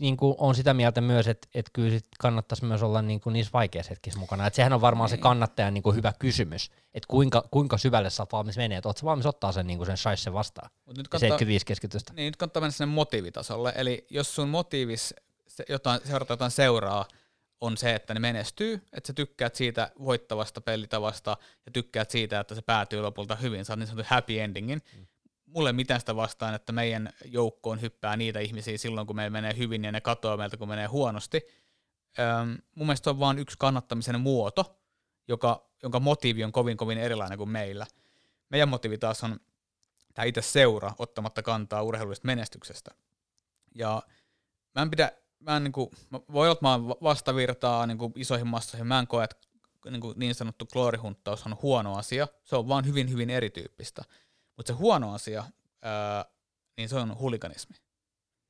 niin 0.00 0.16
kuin 0.16 0.34
on 0.38 0.54
sitä 0.54 0.74
mieltä 0.74 1.00
myös, 1.00 1.28
että, 1.28 1.48
että 1.54 1.70
kyllä 1.72 1.90
sit 1.90 2.04
kannattaisi 2.18 2.64
myös 2.64 2.82
olla 2.82 3.02
niin 3.02 3.20
kuin 3.20 3.32
niissä 3.32 3.52
vaikeissa 3.52 3.90
hetkissä 3.90 4.18
mukana. 4.18 4.46
Et 4.46 4.54
sehän 4.54 4.72
on 4.72 4.80
varmaan 4.80 5.10
niin. 5.10 5.18
se 5.18 5.22
kannattajan 5.22 5.74
niin 5.74 5.82
kuin 5.82 5.96
hyvä 5.96 6.12
kysymys, 6.18 6.70
että 6.94 7.06
kuinka, 7.08 7.48
kuinka 7.50 7.78
syvälle 7.78 8.10
sä 8.10 8.22
oot 8.22 8.32
valmis 8.32 8.56
menee, 8.56 8.78
että 8.78 8.88
ootko 8.88 9.06
valmis 9.06 9.26
ottaa 9.26 9.52
sen, 9.52 9.66
niin 9.66 9.76
kuin 9.76 9.86
sen 9.86 9.96
shaisse 9.96 10.32
vastaan, 10.32 10.70
Mut 10.86 10.96
nyt 10.96 11.08
kannattaa, 11.08 11.18
75 11.18 11.66
keskitystä. 11.66 12.12
Niin, 12.12 12.26
nyt 12.26 12.36
kannattaa 12.36 12.60
mennä 12.60 12.72
sinne 12.72 12.94
motiivitasolle, 12.94 13.72
eli 13.76 14.06
jos 14.10 14.34
sun 14.34 14.48
motiivis 14.48 15.14
se, 15.46 15.64
jotain, 15.68 16.00
seurata 16.04 16.32
jotain 16.32 16.50
seuraa, 16.50 17.04
on 17.60 17.76
se, 17.76 17.94
että 17.94 18.14
ne 18.14 18.20
menestyy, 18.20 18.74
että 18.92 19.06
sä 19.06 19.12
tykkäät 19.12 19.54
siitä 19.54 19.90
voittavasta 20.04 20.60
pelitavasta 20.60 21.36
ja 21.66 21.72
tykkäät 21.72 22.10
siitä, 22.10 22.40
että 22.40 22.54
se 22.54 22.62
päätyy 22.62 23.00
lopulta 23.00 23.36
hyvin, 23.36 23.64
saat 23.64 23.78
niin 23.78 23.86
sanotun 23.86 24.06
happy 24.08 24.40
endingin. 24.40 24.82
Mm. 24.96 25.06
Mulle 25.46 25.72
mitään 25.72 26.00
sitä 26.00 26.16
vastaan, 26.16 26.54
että 26.54 26.72
meidän 26.72 27.12
joukkoon 27.24 27.80
hyppää 27.80 28.16
niitä 28.16 28.40
ihmisiä 28.40 28.78
silloin, 28.78 29.06
kun 29.06 29.16
meillä 29.16 29.30
menee 29.30 29.56
hyvin 29.56 29.84
ja 29.84 29.92
ne 29.92 30.00
katoaa 30.00 30.36
meiltä, 30.36 30.56
kun 30.56 30.68
menee 30.68 30.86
huonosti. 30.86 31.42
Öm, 32.18 32.58
mun 32.74 32.86
mielestä 32.86 33.10
on 33.10 33.18
vain 33.18 33.38
yksi 33.38 33.56
kannattamisen 33.58 34.20
muoto, 34.20 34.78
joka, 35.28 35.70
jonka 35.82 36.00
motiivi 36.00 36.44
on 36.44 36.52
kovin 36.52 36.76
kovin 36.76 36.98
erilainen 36.98 37.38
kuin 37.38 37.50
meillä. 37.50 37.86
Meidän 38.48 38.68
motiivi 38.68 38.98
taas 38.98 39.24
on 39.24 39.40
tämä 40.14 40.26
itse 40.26 40.42
seura 40.42 40.92
ottamatta 40.98 41.42
kantaa 41.42 41.82
urheilullisesta 41.82 42.26
menestyksestä. 42.26 42.90
Ja 43.74 44.02
mä 44.74 44.82
en 44.82 44.90
pidä 44.90 45.12
mä 45.40 45.56
en, 45.56 45.64
niin 45.64 45.72
kuin, 45.72 45.90
voi 46.32 46.46
olla, 46.46 46.52
että 46.52 46.64
mä 46.64 46.88
vastavirtaa 46.88 47.86
niin 47.86 47.98
kuin 47.98 48.12
isoihin 48.16 48.46
massoihin, 48.46 48.86
mä 48.86 48.98
en 48.98 49.06
koe, 49.06 49.24
että 49.24 49.36
niin, 49.90 50.00
kuin 50.00 50.18
niin 50.18 50.34
sanottu 50.34 50.66
kloorihunttaus 50.66 51.46
on 51.46 51.56
huono 51.62 51.94
asia, 51.94 52.28
se 52.44 52.56
on 52.56 52.68
vaan 52.68 52.86
hyvin, 52.86 53.10
hyvin 53.10 53.30
erityyppistä. 53.30 54.02
Mutta 54.56 54.72
se 54.72 54.76
huono 54.76 55.14
asia, 55.14 55.44
ää, 55.82 56.24
niin 56.76 56.88
se 56.88 56.96
on 56.96 57.18
huliganismi. 57.18 57.76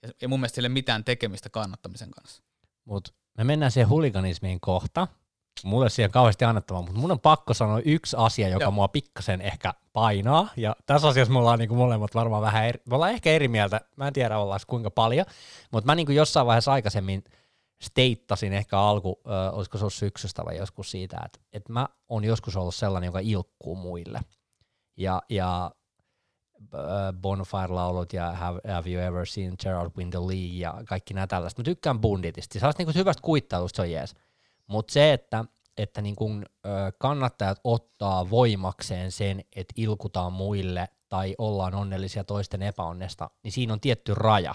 Ja, 0.03 0.13
ja 0.23 0.29
mun 0.29 0.41
mielestä 0.41 0.55
sille 0.55 0.69
mitään 0.69 1.05
tekemistä 1.05 1.51
kannattamisen 1.51 2.11
kanssa. 2.11 2.43
Mutta 2.85 3.13
me 3.39 3.45
mennään 3.45 3.73
siihen 3.73 3.89
huliganismiin 3.89 4.61
kohta, 4.61 5.09
mulle 5.65 5.91
siihen 5.91 6.11
kauheasti 6.11 6.45
annettavaa, 6.45 6.83
mutta 6.83 7.01
mun 7.01 7.11
on 7.11 7.21
pakko 7.21 7.55
sanoa 7.55 7.81
yksi 7.85 8.17
asia, 8.19 8.49
joka 8.49 8.65
Joo. 8.65 8.71
mua 8.71 8.89
pikkasen 8.89 9.41
ehkä 9.41 9.75
painaa, 9.93 10.49
ja 10.57 10.77
tässä 10.87 11.09
asiassa 11.09 11.33
me 11.33 11.39
ollaan 11.39 11.59
niin 11.59 11.69
kuin 11.69 11.79
molemmat 11.79 12.15
varmaan 12.15 12.43
vähän 12.43 12.67
eri, 12.67 12.81
me 12.89 12.95
ollaan 12.95 13.13
ehkä 13.13 13.31
eri 13.31 13.49
mieltä, 13.49 13.81
mä 13.97 14.07
en 14.07 14.13
tiedä 14.13 14.39
ollaan 14.39 14.61
kuinka 14.67 14.91
paljon, 14.91 15.27
mutta 15.73 15.87
mä 15.87 15.95
niin 15.95 16.07
kuin 16.07 16.17
jossain 16.17 16.47
vaiheessa 16.47 16.73
aikaisemmin 16.73 17.25
steittasin 17.83 18.53
ehkä 18.53 18.79
alku, 18.79 19.21
äh, 19.27 19.55
olisiko 19.59 19.79
se 19.79 19.85
ollut 19.85 19.95
syksystä 19.95 20.45
vai 20.45 20.57
joskus 20.57 20.91
siitä, 20.91 21.17
että, 21.25 21.39
että 21.53 21.73
mä 21.73 21.89
oon 22.09 22.25
joskus 22.25 22.57
ollut 22.57 22.75
sellainen, 22.75 23.07
joka 23.09 23.19
ilkkuu 23.19 23.77
muille. 23.77 24.21
Ja, 24.97 25.23
ja 25.29 25.71
Bonfire-laulut 27.21 28.13
ja 28.13 28.33
have, 28.33 28.61
have 28.73 28.91
You 28.91 29.03
Ever 29.03 29.27
Seen 29.27 29.55
Gerald 29.63 29.91
Win 29.97 30.11
the 30.11 30.19
League 30.19 30.59
ja 30.59 30.83
kaikki 30.89 31.15
nämä 31.15 31.27
tällaiset. 31.27 31.59
Mä 31.59 31.65
tykkään 31.65 32.01
Bunditista. 32.01 32.59
Sellaista 32.59 32.83
niin 32.83 32.95
hyvästä 32.95 33.23
kuittailusta 33.23 33.77
se 33.77 33.83
on 33.83 33.91
jees. 33.91 34.15
Mutta 34.69 34.93
se, 34.93 35.13
että, 35.13 35.45
että 35.77 36.03
niin 36.03 36.17
kun, 36.17 36.47
ö, 36.67 36.69
kannattajat 36.99 37.61
ottaa 37.65 38.31
voimakseen 38.31 39.13
sen, 39.13 39.41
että 39.57 39.75
ilkutaan 39.77 40.33
muille 40.33 40.89
tai 41.09 41.35
ollaan 41.39 41.75
onnellisia 41.75 42.25
toisten 42.25 42.63
epäonnesta, 42.63 43.31
niin 43.43 43.53
siinä 43.53 43.73
on 43.73 43.81
tietty 43.81 44.15
raja. 44.15 44.55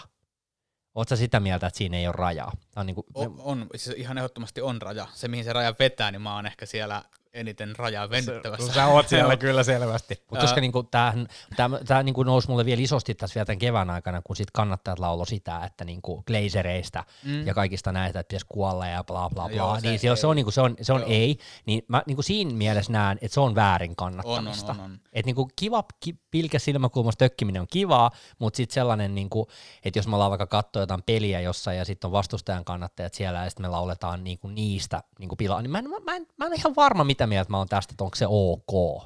Oletko 0.95 1.15
sitä 1.15 1.39
mieltä, 1.39 1.67
että 1.67 1.77
siinä 1.77 1.97
ei 1.97 2.07
ole 2.07 2.15
rajaa? 2.17 2.51
on, 2.75 2.85
niin 2.85 2.95
kuin, 2.95 3.05
on, 3.15 3.35
on, 3.39 3.67
siis 3.75 3.97
ihan 3.97 4.17
ehdottomasti 4.17 4.61
on 4.61 4.81
raja. 4.81 5.07
Se, 5.13 5.27
mihin 5.27 5.45
se 5.45 5.53
raja 5.53 5.75
vetää, 5.79 6.11
niin 6.11 6.21
mä 6.21 6.35
oon 6.35 6.45
ehkä 6.45 6.65
siellä 6.65 7.03
eniten 7.33 7.75
rajaa 7.75 8.09
venyttävässä. 8.09 8.73
Sä 8.73 8.87
oot 8.87 9.07
siellä 9.07 9.37
kyllä 9.45 9.63
selvästi. 9.63 10.23
Mutta 10.29 10.45
koska 10.45 10.61
niinku, 10.61 10.83
tämähän, 10.83 11.27
tämä, 11.55 11.79
tämä 11.87 12.03
niinku 12.03 12.23
nousi 12.23 12.47
mulle 12.47 12.65
vielä 12.65 12.81
isosti 12.81 13.15
tässä 13.15 13.35
vielä 13.35 13.45
tämän 13.45 13.59
kevään 13.59 13.89
aikana, 13.89 14.21
kun 14.21 14.35
sit 14.35 14.51
kannattajat 14.51 14.99
laulo 14.99 15.25
sitä, 15.25 15.61
että 15.65 15.85
niinku 15.85 16.23
glazereista 16.27 17.03
mm. 17.23 17.47
ja 17.47 17.53
kaikista 17.53 17.91
näitä, 17.91 18.19
että 18.19 18.29
pitäisi 18.29 18.45
kuolla 18.49 18.87
ja 18.87 19.03
bla 19.03 19.29
bla 19.29 19.49
bla. 19.49 19.57
Joo, 19.57 19.79
niin 19.81 19.99
se, 19.99 20.15
se, 20.15 20.27
on, 20.27 20.35
niinku, 20.35 20.51
se 20.51 20.61
on, 20.61 20.75
se 20.81 20.93
on 20.93 21.03
ei. 21.07 21.37
Niin 21.65 21.85
mä 21.87 22.03
niinku 22.07 22.21
siinä 22.21 22.53
mielessä 22.53 22.91
näen, 22.91 23.17
että 23.21 23.33
se 23.33 23.39
on 23.39 23.55
väärin 23.55 23.95
kannattamista. 23.95 24.71
On, 24.71 24.79
on, 24.79 24.85
on, 24.85 24.91
on. 24.91 24.99
Et 25.13 25.25
niinku 25.25 25.49
kiva 25.55 25.83
ki, 25.99 26.15
pilkä 26.31 26.59
silmäkulmassa 26.59 27.17
tökkiminen 27.17 27.61
on 27.61 27.67
kivaa, 27.71 28.11
mutta 28.39 28.57
sitten 28.57 28.73
sellainen, 28.73 29.15
niinku, 29.15 29.47
että 29.85 29.99
jos 29.99 30.07
me 30.07 30.15
ollaan 30.15 30.31
vaikka 30.31 30.47
katsoa 30.47 30.81
jotain 30.81 31.03
peliä 31.03 31.39
jossain 31.39 31.77
ja 31.77 31.85
sitten 31.85 32.07
on 32.07 32.11
vastustajan 32.11 32.65
kannattajat 32.65 33.13
siellä 33.13 33.43
ja 33.43 33.49
sitten 33.49 33.63
me 33.63 33.69
lauletaan 33.69 34.23
niinku 34.23 34.47
niistä 34.47 35.03
niinku 35.19 35.35
pilaa, 35.35 35.61
niin 35.61 35.71
mä 35.71 35.79
en, 35.79 35.89
mä, 35.89 35.99
mä, 36.05 36.15
en, 36.15 36.27
mä 36.37 36.45
en 36.45 36.53
ihan 36.53 36.75
varma, 36.75 37.03
mitä 37.03 37.22
mieltä 37.27 37.51
mä 37.51 37.57
oon 37.57 37.67
tästä, 37.67 37.93
että 37.93 38.03
onko 38.03 38.15
se 38.15 38.25
ok? 38.29 39.03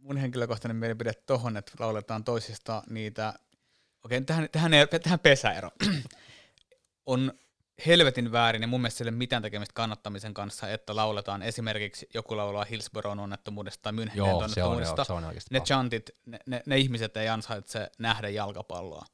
Mun 0.00 0.16
henkilökohtainen 0.16 0.76
mielipide 0.76 1.12
tohon, 1.12 1.56
että 1.56 1.72
lauletaan 1.78 2.24
toisista 2.24 2.82
niitä, 2.90 3.34
okei, 4.04 4.20
tähän, 4.20 4.48
tähän, 4.52 4.72
tähän 5.02 5.18
pesäero, 5.18 5.70
on 7.06 7.32
helvetin 7.86 8.32
väärin 8.32 8.62
ja 8.62 8.68
mun 8.68 8.80
mielestä 8.80 8.98
sille 8.98 9.10
mitään 9.10 9.42
tekemistä 9.42 9.72
kannattamisen 9.74 10.34
kanssa, 10.34 10.70
että 10.70 10.96
lauletaan 10.96 11.42
esimerkiksi 11.42 12.08
joku 12.14 12.36
laulaa 12.36 12.64
Hillsboron 12.64 13.20
onnettomuudesta 13.20 13.82
tai 13.82 13.92
Münchenin 13.92 14.20
onnettomuudesta. 14.20 15.04
Se 15.04 15.12
on, 15.12 15.22
joo, 15.22 15.32
se 15.32 15.38
on 15.38 15.50
ne 15.50 15.60
chantit, 15.60 16.10
ne, 16.26 16.38
ne, 16.46 16.62
ne, 16.66 16.78
ihmiset 16.78 17.16
ei 17.16 17.28
ansaitse 17.28 17.90
nähdä 17.98 18.28
jalkapalloa. 18.28 19.04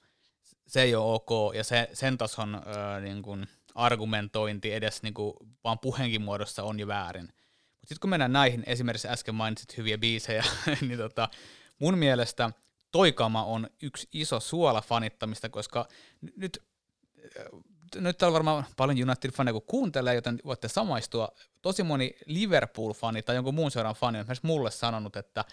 Se 0.67 0.83
ei 0.83 0.95
ole 0.95 1.15
ok 1.15 1.55
ja 1.55 1.65
se, 1.65 1.89
sen 1.93 2.19
tason 2.19 2.55
äh, 2.55 3.03
niin 3.03 3.23
kuin, 3.23 3.47
argumentointi 3.75 4.73
edes 4.73 5.03
niin 5.03 5.15
kuin, 5.15 5.35
vaan 5.65 5.79
puheenkin 5.79 6.23
muodossa 6.23 6.63
on 6.63 6.81
jo 6.81 6.87
väärin. 6.87 7.25
Mutta 7.25 7.89
sitten 7.89 8.01
kun 8.01 8.11
mennään 8.11 8.33
näihin, 8.33 8.63
esimerkiksi 8.67 9.09
äsken 9.09 9.35
mainitsit 9.35 9.77
hyviä 9.77 9.99
biisejä, 9.99 10.45
niin 10.81 10.99
tota, 10.99 11.29
mun 11.79 11.99
mielestä 11.99 12.51
Toikama 12.91 13.45
on 13.45 13.71
yksi 13.83 14.09
iso 14.13 14.41
suola 14.41 14.81
fanittamista, 14.81 15.49
koska 15.49 15.89
nyt, 16.37 16.63
nyt 17.95 18.19
täällä 18.19 18.35
varmaan 18.35 18.65
paljon 18.77 18.97
United-faneja, 18.97 19.53
kun 19.53 19.63
kuuntelee, 19.67 20.15
joten 20.15 20.39
voitte 20.45 20.69
samaistua. 20.69 21.29
Tosi 21.63 21.83
moni 21.83 22.17
Liverpool-fani 22.27 23.23
tai 23.23 23.35
jonkun 23.35 23.55
muun 23.55 23.71
seuran 23.71 23.95
fani 23.95 24.19
on 24.19 24.27
myös 24.27 24.43
mulle 24.43 24.71
sanonut, 24.71 25.17
että, 25.17 25.45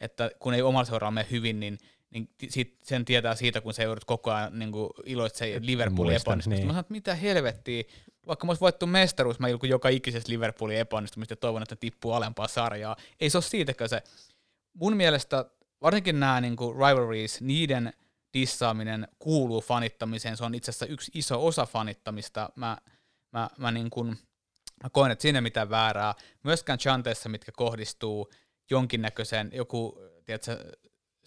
että 0.00 0.30
kun 0.38 0.54
ei 0.54 0.62
omalla 0.62 0.84
seuralla 0.84 1.10
mene 1.10 1.26
hyvin, 1.30 1.60
niin 1.60 1.78
niin 2.16 2.30
sit, 2.48 2.76
sen 2.82 3.04
tietää 3.04 3.34
siitä, 3.34 3.60
kun 3.60 3.74
se 3.74 3.82
joudut 3.82 4.04
koko 4.04 4.30
ajan 4.30 4.58
niin 4.58 4.72
iloitsee 5.04 5.60
Liverpoolin 5.62 6.16
epäonnistumista. 6.16 6.60
Niin. 6.60 6.66
Mä 6.66 6.72
sanon, 6.72 6.80
että 6.80 6.92
mitä 6.92 7.14
helvettiä, 7.14 7.84
vaikka 8.26 8.46
mä 8.46 8.50
olisin 8.50 8.60
voittu 8.60 8.86
mestaruus, 8.86 9.38
mä 9.38 9.48
ilkun 9.48 9.68
joka 9.68 9.88
ikisestä 9.88 10.32
Liverpoolin 10.32 10.78
epäonnistumista 10.78 11.32
ja 11.32 11.36
toivon, 11.36 11.62
että 11.62 11.76
tippuu 11.76 12.12
alempaa 12.12 12.48
sarjaa. 12.48 12.96
Ei 13.20 13.30
se 13.30 13.36
ole 13.36 13.42
siitäkään 13.42 13.88
se. 13.88 14.02
Mun 14.72 14.96
mielestä 14.96 15.44
varsinkin 15.82 16.20
nämä 16.20 16.40
niin 16.40 16.56
kuin 16.56 16.76
rivalries, 16.76 17.40
niiden 17.40 17.92
dissaaminen 18.34 19.08
kuuluu 19.18 19.60
fanittamiseen. 19.60 20.36
Se 20.36 20.44
on 20.44 20.54
itse 20.54 20.70
asiassa 20.70 20.86
yksi 20.86 21.10
iso 21.14 21.46
osa 21.46 21.66
fanittamista. 21.66 22.50
Mä, 22.56 22.78
mä, 23.32 23.48
mä, 23.58 23.72
niin 23.72 23.90
kuin, 23.90 24.08
mä 24.82 24.90
koen, 24.92 25.12
että 25.12 25.22
siinä 25.22 25.36
ei 25.36 25.42
mitään 25.42 25.70
väärää. 25.70 26.14
Myöskään 26.42 26.78
chanteissa, 26.78 27.28
mitkä 27.28 27.52
kohdistuu 27.52 28.30
jonkinnäköiseen, 28.70 29.50
joku, 29.52 29.98
tiedätkö, 30.24 30.72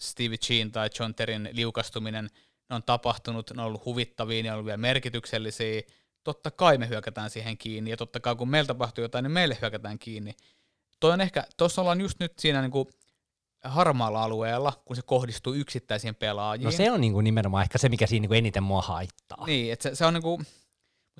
Stevie 0.00 0.38
Jean 0.50 0.72
tai 0.72 0.90
John 1.00 1.14
Terrin 1.14 1.48
liukastuminen, 1.52 2.30
ne 2.70 2.76
on 2.76 2.82
tapahtunut, 2.82 3.50
ne 3.50 3.62
on 3.62 3.66
ollut 3.66 3.84
huvittavia, 3.84 4.42
ne 4.42 4.50
on 4.50 4.54
ollut 4.54 4.66
vielä 4.66 4.76
merkityksellisiä, 4.76 5.82
totta 6.24 6.50
kai 6.50 6.78
me 6.78 6.88
hyökätään 6.88 7.30
siihen 7.30 7.58
kiinni, 7.58 7.90
ja 7.90 7.96
totta 7.96 8.20
kai 8.20 8.36
kun 8.36 8.48
meillä 8.48 8.66
tapahtuu 8.66 9.04
jotain, 9.04 9.22
niin 9.22 9.32
meille 9.32 9.58
hyökätään 9.62 9.98
kiinni. 9.98 10.34
Toi 11.00 11.12
on 11.12 11.20
ehkä, 11.20 11.44
tuossa 11.56 11.80
ollaan 11.80 12.00
just 12.00 12.20
nyt 12.20 12.32
siinä 12.38 12.60
niin 12.60 12.70
kuin 12.70 12.88
harmaalla 13.64 14.22
alueella, 14.22 14.72
kun 14.84 14.96
se 14.96 15.02
kohdistuu 15.02 15.54
yksittäisiin 15.54 16.14
pelaajiin. 16.14 16.64
No 16.64 16.70
se 16.70 16.90
on 16.90 17.00
niin 17.00 17.12
kuin 17.12 17.24
nimenomaan 17.24 17.62
ehkä 17.62 17.78
se, 17.78 17.88
mikä 17.88 18.06
siinä 18.06 18.22
niin 18.22 18.28
kuin 18.28 18.38
eniten 18.38 18.62
mua 18.62 18.82
haittaa. 18.82 19.46
Niin, 19.46 19.72
että 19.72 19.82
se, 19.82 19.94
se 19.94 20.06
on 20.06 20.14
niin 20.14 20.22
kuin, 20.22 20.46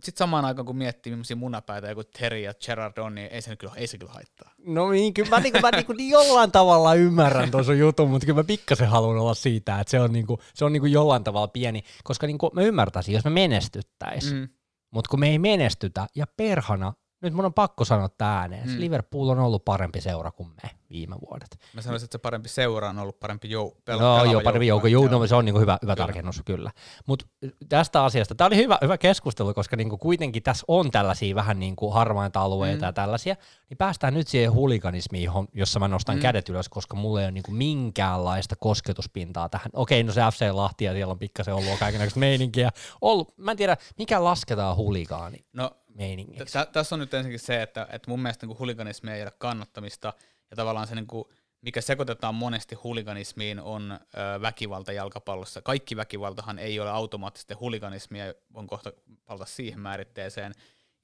mutta 0.00 0.06
sitten 0.06 0.24
samaan 0.24 0.44
aikaan, 0.44 0.66
kun 0.66 0.76
miettii, 0.76 1.12
millaisia 1.12 1.36
munapäitä 1.36 1.88
joku 1.88 2.04
Terry 2.04 2.38
ja 2.38 2.54
Gerard 2.66 2.98
on, 2.98 3.14
niin 3.14 3.28
ei 3.32 3.42
se 3.42 3.56
kyllä, 3.56 3.72
ei 3.76 3.86
se 3.86 3.98
kyllä 3.98 4.12
haittaa. 4.12 4.50
No 4.66 4.90
niin, 4.90 5.14
kyllä 5.14 5.30
mä, 5.30 5.40
niinku, 5.40 5.58
mä 5.60 5.70
niinku 5.70 5.92
jollain 5.92 6.52
tavalla 6.52 6.94
ymmärrän 6.94 7.50
tuon 7.50 7.64
sun 7.64 7.78
jutun, 7.78 8.10
mutta 8.10 8.26
kyllä 8.26 8.38
mä 8.38 8.44
pikkasen 8.44 8.88
haluan 8.88 9.18
olla 9.18 9.34
siitä, 9.34 9.80
että 9.80 9.90
se 9.90 10.00
on, 10.00 10.12
niinku, 10.12 10.40
se 10.54 10.64
on 10.64 10.72
niinku 10.72 10.86
jollain 10.86 11.24
tavalla 11.24 11.48
pieni, 11.48 11.82
koska 12.04 12.26
niinku 12.26 12.50
mä 12.54 12.62
ymmärtäisin, 12.62 13.14
jos 13.14 13.24
me 13.24 13.30
menestyttäisiin. 13.30 14.36
Mm. 14.36 14.48
Mutta 14.90 15.08
kun 15.08 15.20
me 15.20 15.28
ei 15.28 15.38
menestytä, 15.38 16.06
ja 16.14 16.26
perhana, 16.36 16.92
nyt 17.22 17.34
mun 17.34 17.44
on 17.44 17.54
pakko 17.54 17.84
sanoa 17.84 18.08
tämä 18.08 18.38
ääneen, 18.38 18.68
mm. 18.68 18.80
Liverpool 18.80 19.28
on 19.28 19.38
ollut 19.38 19.64
parempi 19.64 20.00
seura 20.00 20.30
kuin 20.30 20.48
me 20.62 20.70
viime 20.90 21.16
vuodet. 21.28 21.58
Mä 21.74 21.82
sanoisin, 21.82 22.04
että 22.04 22.14
se 22.14 22.18
parempi 22.18 22.48
seura 22.48 22.88
on 22.88 22.98
ollut 22.98 23.20
parempi 23.20 23.48
jou- 23.48 23.76
pel- 23.90 24.00
No 24.00 24.24
joo, 24.24 24.40
parempi 24.40 24.66
joukko, 24.66 24.88
joo, 24.88 25.08
no, 25.08 25.26
se 25.26 25.34
on 25.34 25.44
niinku 25.44 25.60
hyvä, 25.60 25.78
hyvä 25.82 25.94
kyllä. 25.94 26.06
tarkennus 26.06 26.42
kyllä. 26.44 26.70
Mutta 27.06 27.26
tästä 27.68 28.04
asiasta, 28.04 28.34
tämä 28.34 28.46
oli 28.46 28.56
hyvä, 28.56 28.78
hyvä 28.82 28.98
keskustelu, 28.98 29.54
koska 29.54 29.76
niinku 29.76 29.98
kuitenkin 29.98 30.42
tässä 30.42 30.64
on 30.68 30.90
tällaisia 30.90 31.34
vähän 31.34 31.60
niinku 31.60 31.90
harmaita 31.90 32.40
alueita 32.40 32.84
mm. 32.84 32.88
ja 32.88 32.92
tällaisia, 32.92 33.36
niin 33.70 33.78
päästään 33.78 34.14
nyt 34.14 34.28
siihen 34.28 34.52
huliganismiin, 34.52 35.30
jossa 35.54 35.80
mä 35.80 35.88
nostan 35.88 36.16
mm. 36.16 36.22
kädet 36.22 36.48
ylös, 36.48 36.68
koska 36.68 36.96
mulla 36.96 37.20
ei 37.20 37.26
ole 37.26 37.32
niinku 37.32 37.50
minkäänlaista 37.52 38.56
kosketuspintaa 38.56 39.48
tähän. 39.48 39.70
Okei, 39.72 40.02
no 40.02 40.12
se 40.12 40.20
FC 40.32 40.50
Lahti 40.52 40.84
ja 40.84 40.92
siellä 40.92 41.12
on 41.12 41.18
pikkasen 41.18 41.54
ollut 41.54 41.78
kaikenlaista 41.78 42.20
meininkiä. 42.20 42.70
Ollut, 43.00 43.34
mä 43.38 43.50
en 43.50 43.56
tiedä, 43.56 43.76
mikä 43.98 44.24
lasketaan 44.24 44.76
huligaani. 44.76 45.44
No, 45.52 45.70
meiningiksi. 45.94 46.58
Tässä 46.72 46.94
on 46.94 46.98
nyt 46.98 47.14
ensinnäkin 47.14 47.38
se, 47.38 47.62
että, 47.62 47.86
että 47.92 48.10
mun 48.10 48.20
mielestä 48.20 48.46
niin 48.46 48.58
huliganismi 48.58 49.10
ei 49.10 49.22
ole 49.22 49.32
kannattamista, 49.38 50.12
ja 50.50 50.56
tavallaan 50.56 50.86
se, 50.86 50.94
niin 50.94 51.06
kuin, 51.06 51.24
mikä 51.62 51.80
sekoitetaan 51.80 52.34
monesti 52.34 52.74
huliganismiin, 52.74 53.60
on 53.60 53.92
ö, 53.92 54.40
väkivalta 54.40 54.92
jalkapallossa. 54.92 55.62
Kaikki 55.62 55.96
väkivaltahan 55.96 56.58
ei 56.58 56.80
ole 56.80 56.90
automaattisesti 56.90 57.54
huliganismia, 57.54 58.34
on 58.54 58.66
kohta 58.66 58.92
palata 59.24 59.44
siihen 59.44 59.80
määritteeseen. 59.80 60.52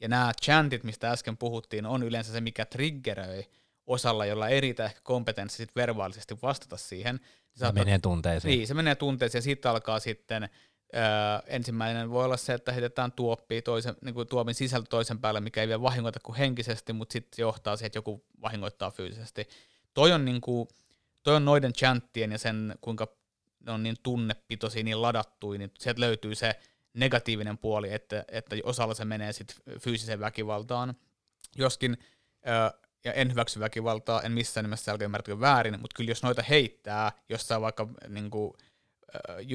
Ja 0.01 0.09
nämä 0.09 0.33
chantit, 0.43 0.85
mistä 0.85 1.11
äsken 1.11 1.37
puhuttiin, 1.37 1.87
on 1.87 2.03
yleensä 2.03 2.33
se, 2.33 2.41
mikä 2.41 2.65
triggeröi 2.65 3.45
osalla, 3.87 4.27
jolla 4.27 4.49
ei 4.49 4.61
riitä 4.61 4.85
ehkä 4.85 5.01
kompetenssi 5.03 5.57
sit 5.57 5.77
verbaalisesti 5.77 6.37
vastata 6.43 6.77
siihen. 6.77 7.21
Se 7.55 7.73
menee 7.73 7.99
tunteeseen. 7.99 8.55
Niin, 8.55 8.67
se 8.67 8.75
menee 8.75 8.95
tunteeseen 8.95 9.39
ja 9.39 9.43
siitä 9.43 9.71
alkaa 9.71 10.01
sitten 10.01 10.49
Öö, 10.95 11.03
ensimmäinen 11.47 12.11
voi 12.11 12.25
olla 12.25 12.37
se, 12.37 12.55
että 12.55 12.73
heitetään 12.73 13.13
tuoppi 13.13 13.63
toisen, 13.63 13.95
niin 14.05 14.15
kuin 14.15 14.29
tuopin 14.29 14.55
sisältö 14.55 14.89
toisen 14.91 15.19
päälle, 15.19 15.41
mikä 15.41 15.61
ei 15.61 15.69
vielä 15.69 15.83
vahingoita 15.83 16.21
kuin 16.23 16.37
henkisesti, 16.37 16.93
mutta 16.93 17.13
sitten 17.13 17.43
johtaa 17.43 17.77
siihen, 17.77 17.87
että 17.87 17.99
joku 17.99 18.25
vahingoittaa 18.43 18.91
fyysisesti. 18.91 19.49
Toi 19.95 20.13
on, 20.13 20.25
niin 20.25 20.41
kuin, 20.41 20.69
toi 21.23 21.37
on 21.37 21.45
noiden 21.45 21.73
chanttien 21.73 22.33
ja 22.33 22.39
sen, 22.39 22.75
kuinka 22.81 23.09
ne 23.67 23.73
on 23.73 23.83
niin 23.83 23.97
tunnepitoisia, 24.03 24.85
niin 24.85 25.03
ladattuja, 25.03 25.59
niin 25.59 25.73
sieltä 25.79 26.01
löytyy 26.01 26.35
se 26.35 26.55
negatiivinen 26.95 27.59
puoli, 27.59 27.93
että, 27.93 28.25
että 28.29 28.57
osalla 28.63 28.95
se 28.95 29.05
menee 29.05 29.33
sitten 29.33 29.57
fyysiseen 29.81 30.21
väkivaltaan. 30.21 30.95
Joskin, 31.57 31.99
öö, 32.49 32.71
ja 33.05 33.13
en 33.13 33.31
hyväksy 33.31 33.61
väkivaltaa, 33.61 34.23
en 34.23 34.33
missään 34.33 34.65
nimessä 34.65 34.97
ymmärtäkö 35.01 35.41
väärin, 35.41 35.81
mutta 35.81 35.95
kyllä 35.97 36.11
jos 36.11 36.23
noita 36.23 36.43
heittää 36.43 37.13
jossain 37.29 37.63
vaikka 37.63 37.89
niin 38.09 38.31
kuin, 38.31 38.53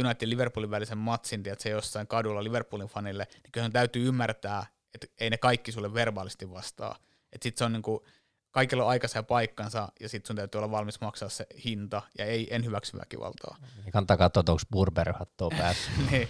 United 0.04 0.30
Liverpoolin 0.30 0.72
välisen 0.72 0.98
matsin, 0.98 1.40
että 1.40 1.64
se 1.64 1.70
jossain 1.70 2.08
kadulla 2.08 2.44
Liverpoolin 2.44 2.88
fanille, 2.88 3.28
niin 3.34 3.52
kyllä 3.52 3.70
täytyy 3.70 4.08
ymmärtää, 4.08 4.66
että 4.94 5.08
ei 5.20 5.30
ne 5.30 5.38
kaikki 5.38 5.72
sulle 5.72 5.94
verbaalisti 5.94 6.52
vastaa. 6.52 6.96
Että 7.34 7.44
sitten 7.44 7.58
se 7.58 7.66
on 7.66 7.74
niinku, 7.74 8.06
kaikilla 8.52 8.84
on 8.84 8.90
aikansa 8.90 9.20
ja 9.20 9.24
paikkansa, 9.24 9.90
ja 10.00 10.10
sitten 10.10 10.28
sun 10.28 10.36
täytyy 10.36 10.60
olla 10.60 10.72
valmis 10.72 11.02
maksaa 11.02 11.30
se 11.30 11.46
hinta, 11.66 12.02
ja 12.18 12.26
ei, 12.26 12.56
en 12.56 12.66
hyväksy 12.66 12.98
väkivaltaa. 12.98 13.58
Niin 13.84 13.92
kannattaa 13.92 14.18
katsoa, 14.18 14.44
onko 14.48 14.62
Burberry-hattua 14.72 15.50
päässä. 15.58 15.92
niin. 16.12 16.28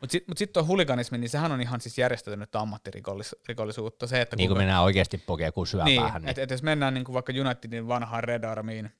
Mutta 0.00 0.12
sitten 0.12 0.30
mut 0.30 0.38
sit 0.38 0.52
tuo 0.52 0.64
huliganismi, 0.64 1.18
niin 1.18 1.30
sehän 1.30 1.52
on 1.52 1.60
ihan 1.60 1.80
siis 1.80 1.98
järjestäytynyt 1.98 2.56
ammattirikollisuutta. 2.56 4.06
Se, 4.06 4.20
että 4.20 4.36
niin 4.36 4.48
kuin 4.48 4.58
mennään 4.58 4.82
oikeasti 4.82 5.18
pokea 5.18 5.52
kuin 5.52 5.66
syöpäähän. 5.66 5.96
Niin, 5.96 6.22
niin. 6.22 6.28
että 6.28 6.42
et 6.42 6.50
jos 6.50 6.62
mennään 6.62 6.94
niin 6.94 7.04
kuin 7.04 7.14
vaikka 7.14 7.32
Unitedin 7.40 7.88
vanhaan 7.88 8.24
Red 8.24 8.44
Armiin, 8.44 8.90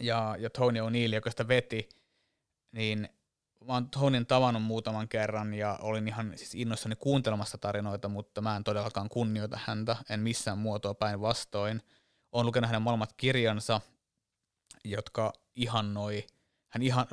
ja, 0.00 0.36
ja 0.38 0.50
Tony 0.50 0.80
O'Neill, 0.80 1.14
joka 1.14 1.30
sitä 1.30 1.48
veti, 1.48 1.88
niin 2.72 3.08
mä 3.64 3.72
oon 3.72 3.90
Tonin 3.90 4.26
tavannut 4.26 4.62
muutaman 4.62 5.08
kerran 5.08 5.54
ja 5.54 5.78
olin 5.82 6.08
ihan 6.08 6.32
siis 6.36 6.54
innoissani 6.54 6.96
kuuntelemassa 6.96 7.58
tarinoita, 7.58 8.08
mutta 8.08 8.40
mä 8.40 8.56
en 8.56 8.64
todellakaan 8.64 9.08
kunnioita 9.08 9.58
häntä, 9.64 9.96
en 10.10 10.20
missään 10.20 10.58
muotoa 10.58 10.94
päinvastoin. 10.94 11.82
Olen 12.32 12.46
lukenut 12.46 12.68
hänen 12.70 12.82
molemmat 12.82 13.12
kirjansa, 13.12 13.80
jotka 14.84 15.32
ihannoi, 15.54 16.26
hän 16.68 16.82
ihan, 16.82 17.06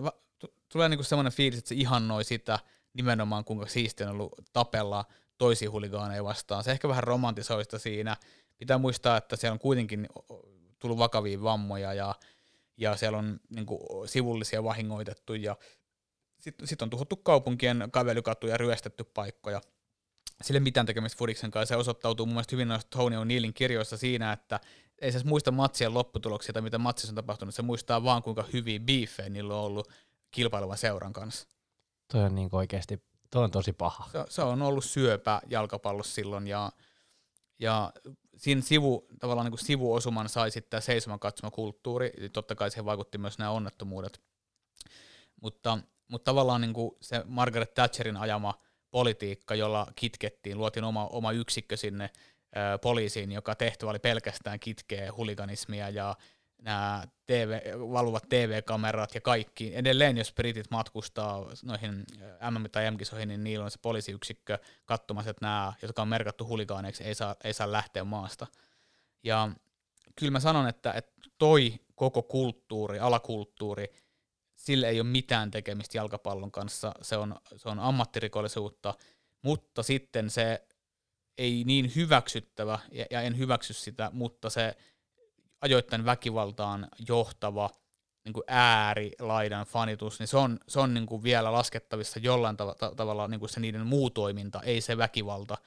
tulee 0.72 0.90
niinku 0.90 1.04
semmoinen 1.04 1.34
fiilis, 1.34 1.60
että 1.60 1.70
se 1.70 1.76
ihannoi 1.76 2.24
sitä 2.24 2.60
nimenomaan, 2.94 3.46
kuinka 3.46 3.68
siistiä 3.68 4.08
on 4.08 4.14
ollut 4.14 4.34
tapella 4.54 5.06
toisia 5.38 5.72
huligaaneja 5.72 6.24
vastaan. 6.24 6.64
Se 6.64 6.72
ehkä 6.72 6.88
vähän 6.88 7.04
romantisoista 7.04 7.80
siinä. 7.80 8.18
Pitää 8.58 8.78
muistaa, 8.78 9.18
että 9.18 9.36
siellä 9.36 9.54
on 9.54 9.60
kuitenkin 9.60 10.10
tullut 10.80 10.98
vakavia 10.98 11.44
vammoja 11.44 11.94
ja 11.94 12.16
ja 12.78 12.96
siellä 12.96 13.18
on 13.18 13.40
niin 13.50 13.66
kuin, 13.66 14.08
sivullisia 14.08 14.64
vahingoitettu 14.64 15.34
ja 15.34 15.58
sitten 16.40 16.68
sit 16.68 16.82
on 16.82 16.90
tuhottu 16.90 17.16
kaupunkien 17.16 17.90
kävelykatuja 17.94 18.54
ja 18.54 18.58
ryöstetty 18.58 19.04
paikkoja. 19.04 19.62
Sille 20.42 20.60
mitään 20.60 20.86
tekemistä 20.86 21.18
Fudiksen 21.18 21.52
kanssa. 21.52 21.76
Se 21.76 21.80
osoittautuu 21.80 22.26
mun 22.26 22.34
mielestä 22.34 22.56
hyvin 22.56 22.68
noista 22.68 22.98
Tony 22.98 23.16
O'Neillin 23.16 23.54
kirjoissa 23.54 23.98
siinä, 23.98 24.34
että 24.34 24.60
ei 25.02 25.12
se 25.12 25.22
muista 25.26 25.52
matsien 25.52 25.94
lopputuloksia 25.94 26.54
tai 26.54 26.62
mitä 26.62 26.78
matsissa 26.78 27.12
on 27.12 27.16
tapahtunut, 27.16 27.56
se 27.56 27.62
muistaa 27.62 28.04
vaan 28.04 28.24
kuinka 28.24 28.46
hyviä 28.54 28.80
beefejä 28.80 29.30
niillä 29.30 29.56
on 29.56 29.66
ollut 29.66 29.92
kilpailevan 30.32 30.78
seuran 30.78 31.14
kanssa. 31.14 31.48
Toi 32.12 32.24
on 32.24 32.36
niin 32.36 32.50
oikeasti, 32.52 33.04
toi 33.32 33.44
on 33.44 33.52
tosi 33.52 33.74
paha. 33.74 34.10
Se, 34.12 34.26
se 34.30 34.42
on 34.42 34.62
ollut 34.62 34.86
syöpä 34.86 35.42
jalkapallossa 35.50 36.14
silloin 36.14 36.48
ja, 36.48 36.72
ja 37.60 37.94
siinä 38.38 38.62
sivu, 38.62 39.08
tavallaan 39.20 39.46
niin 39.46 39.52
kuin 39.52 39.66
sivuosuman 39.66 40.30
sai 40.30 40.52
sitten 40.52 40.82
seisoman 40.82 41.20
kulttuuri, 41.54 42.12
totta 42.34 42.56
kai 42.56 42.72
siihen 42.72 42.86
vaikutti 42.86 43.18
myös 43.18 43.38
nämä 43.38 43.52
onnettomuudet, 43.52 44.22
mutta, 45.42 45.78
mutta 46.08 46.26
tavallaan 46.26 46.62
niin 46.62 46.74
kuin 46.74 46.92
se 47.02 47.24
Margaret 47.26 47.74
Thatcherin 47.74 48.18
ajama 48.18 48.54
politiikka, 48.92 49.56
jolla 49.56 49.88
kitkettiin, 49.96 50.58
luotiin 50.58 50.84
oma, 50.84 51.08
oma 51.08 51.32
yksikkö 51.32 51.78
sinne 51.78 52.10
ää, 52.56 52.78
poliisiin, 52.78 53.32
joka 53.32 53.56
tehtävä 53.56 53.90
oli 53.90 54.00
pelkästään 54.00 54.60
kitkeä 54.60 55.14
huliganismia 55.14 55.90
ja 55.90 56.16
nämä 56.64 57.08
TV, 57.26 57.62
valuvat 57.80 58.30
TV-kamerat 58.30 59.16
ja 59.16 59.22
kaikki. 59.22 59.76
Edelleen, 59.76 60.18
jos 60.18 60.34
britit 60.34 60.72
matkustaa 60.72 61.46
noihin 61.64 62.04
MM- 62.52 62.70
tai 62.72 62.92
M-kisoihin, 62.92 63.28
niin 63.28 63.44
niillä 63.44 63.66
on 63.66 63.72
se 63.72 63.80
poliisiyksikkö 63.82 64.58
katsomassa, 64.86 65.32
että 65.32 65.46
nämä, 65.46 65.74
jotka 65.82 66.02
on 66.02 66.08
merkattu 66.08 66.48
huligaaneiksi, 66.48 67.04
ei 67.04 67.16
saa, 67.16 67.36
ei 67.44 67.54
saa 67.54 67.72
lähteä 67.72 68.04
maasta. 68.04 68.48
Ja 69.24 69.50
kyllä 70.16 70.32
mä 70.32 70.40
sanon, 70.40 70.68
että, 70.68 70.92
että 70.92 71.22
toi 71.38 71.74
koko 71.96 72.22
kulttuuri, 72.22 73.00
alakulttuuri, 73.00 73.94
sille 74.56 74.90
ei 74.90 75.00
ole 75.00 75.10
mitään 75.10 75.52
tekemistä 75.52 75.98
jalkapallon 75.98 76.52
kanssa, 76.52 76.92
se 77.02 77.18
on, 77.18 77.36
se 77.56 77.70
on 77.70 77.80
ammattirikollisuutta, 77.80 78.94
mutta 79.42 79.84
sitten 79.84 80.30
se 80.30 80.68
ei 81.38 81.64
niin 81.64 81.92
hyväksyttävä, 81.96 82.80
ja, 82.92 83.06
ja 83.12 83.22
en 83.22 83.38
hyväksy 83.38 83.74
sitä, 83.74 84.10
mutta 84.14 84.50
se 84.50 84.78
ajoittain 85.64 86.06
väkivaltaan 86.06 86.88
johtava 87.08 87.70
niin 88.26 88.34
kuin 88.34 88.44
äärilaidan 88.48 89.66
fanitus, 89.66 90.20
niin 90.20 90.28
se 90.28 90.38
on, 90.38 90.60
se 90.68 90.80
on 90.80 90.94
niin 90.94 91.06
kuin 91.06 91.24
vielä 91.24 91.52
laskettavissa 91.52 92.20
jollain 92.20 92.56
tav- 92.56 92.76
ta- 92.76 92.96
tavalla 92.96 93.28
niin 93.28 93.40
kuin 93.40 93.50
se 93.50 93.60
niiden 93.60 93.86
muu 93.86 94.10
toiminta, 94.10 94.62
ei 94.62 94.82
se 94.82 94.98
väkivalta. 94.98 95.58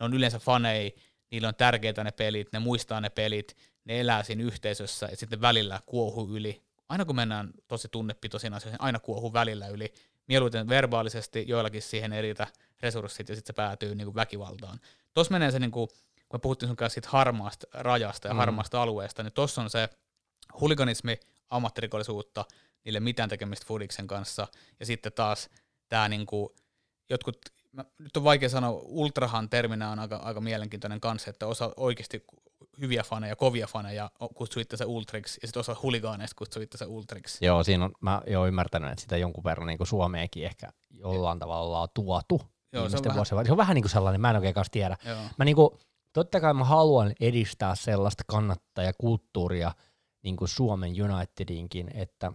Ne 0.00 0.04
on 0.04 0.14
yleensä 0.14 0.38
fanei, 0.38 0.94
niillä 1.30 1.48
on 1.48 1.54
tärkeitä 1.54 2.04
ne 2.04 2.12
pelit, 2.12 2.52
ne 2.52 2.58
muistaa 2.58 3.00
ne 3.00 3.10
pelit, 3.10 3.56
ne 3.84 4.00
elää 4.00 4.22
siinä 4.22 4.42
yhteisössä 4.42 5.06
ja 5.10 5.16
sitten 5.16 5.40
välillä 5.40 5.80
kuohu 5.86 6.36
yli. 6.36 6.62
Aina 6.88 7.04
kun 7.04 7.16
mennään 7.16 7.50
tosi 7.68 7.88
tunnepitoisiin 7.88 8.54
asioihin, 8.54 8.80
aina 8.80 8.98
kuohu 8.98 9.32
välillä 9.32 9.68
yli. 9.68 9.92
Mieluiten 10.28 10.68
verbaalisesti, 10.68 11.44
joillakin 11.48 11.82
siihen 11.82 12.12
eritä 12.12 12.46
resurssit 12.82 13.28
ja 13.28 13.34
sitten 13.34 13.54
se 13.54 13.56
päätyy 13.56 13.94
niin 13.94 14.06
kuin 14.06 14.14
väkivaltaan. 14.14 14.80
Tuossa 15.14 15.32
menee 15.32 15.50
se 15.50 15.58
niin 15.58 15.70
kuin 15.70 15.88
me 16.34 16.38
puhuttiin 16.38 16.68
sun 16.68 16.76
kanssa 16.76 16.94
siitä 16.94 17.08
harmaasta 17.10 17.66
rajasta 17.72 18.28
ja 18.28 18.34
mm. 18.34 18.38
harmaasta 18.38 18.82
alueesta, 18.82 19.22
niin 19.22 19.32
tuossa 19.32 19.62
on 19.62 19.70
se 19.70 19.88
huliganismi, 20.60 21.20
ammattirikollisuutta, 21.50 22.44
niille 22.84 23.00
mitään 23.00 23.28
tekemistä 23.28 23.66
Fudiksen 23.66 24.06
kanssa, 24.06 24.46
ja 24.80 24.86
sitten 24.86 25.12
taas 25.12 25.50
tämä 25.88 26.08
niinku, 26.08 26.54
jotkut, 27.10 27.36
mä, 27.72 27.84
nyt 27.98 28.16
on 28.16 28.24
vaikea 28.24 28.48
sanoa, 28.48 28.80
ultrahan 28.82 29.48
terminä 29.48 29.90
on 29.90 29.98
aika, 29.98 30.16
aika 30.16 30.40
mielenkiintoinen 30.40 31.00
kanssa, 31.00 31.30
että 31.30 31.46
osa 31.46 31.72
oikeasti 31.76 32.24
hyviä 32.80 33.02
faneja, 33.02 33.36
kovia 33.36 33.66
faneja 33.66 34.10
kutsuu 34.34 34.62
se 34.74 34.84
ultriksi, 34.84 35.38
ja 35.42 35.48
sitten 35.48 35.60
osa 35.60 35.76
huligaaneista 35.82 36.38
kutsuu 36.38 36.62
se 36.74 36.86
ultriksi. 36.86 37.44
Joo, 37.44 37.64
siinä 37.64 37.84
on, 37.84 37.92
mä 38.00 38.22
jo 38.26 38.46
ymmärtänyt, 38.46 38.90
että 38.90 39.02
sitä 39.02 39.16
jonkun 39.16 39.44
verran 39.44 39.66
niin 39.66 39.86
Suomeenkin 39.86 40.44
ehkä 40.44 40.68
jollain 40.90 41.38
tavalla 41.38 41.80
on 41.80 41.88
tuotu 41.94 42.42
Joo, 42.74 42.88
se 42.88 42.96
on, 42.96 43.04
vähän, 43.04 43.26
se 43.26 43.52
on 43.52 43.56
vähän 43.56 43.74
niin 43.74 43.82
kuin 43.82 43.90
sellainen, 43.90 44.20
mä 44.20 44.30
en 44.30 44.36
oikein 44.36 44.54
kanssa 44.54 44.72
tiedä. 44.72 44.96
Joo. 45.04 45.18
Mä 45.38 45.44
niin 45.44 45.56
kuin, 45.56 45.70
totta 46.14 46.40
kai 46.40 46.54
mä 46.54 46.64
haluan 46.64 47.12
edistää 47.20 47.74
sellaista 47.74 48.24
kannattajakulttuuria 48.26 49.72
niin 50.22 50.36
kuin 50.36 50.48
Suomen 50.48 50.92
Unitedinkin, 51.02 51.90
että 51.94 52.32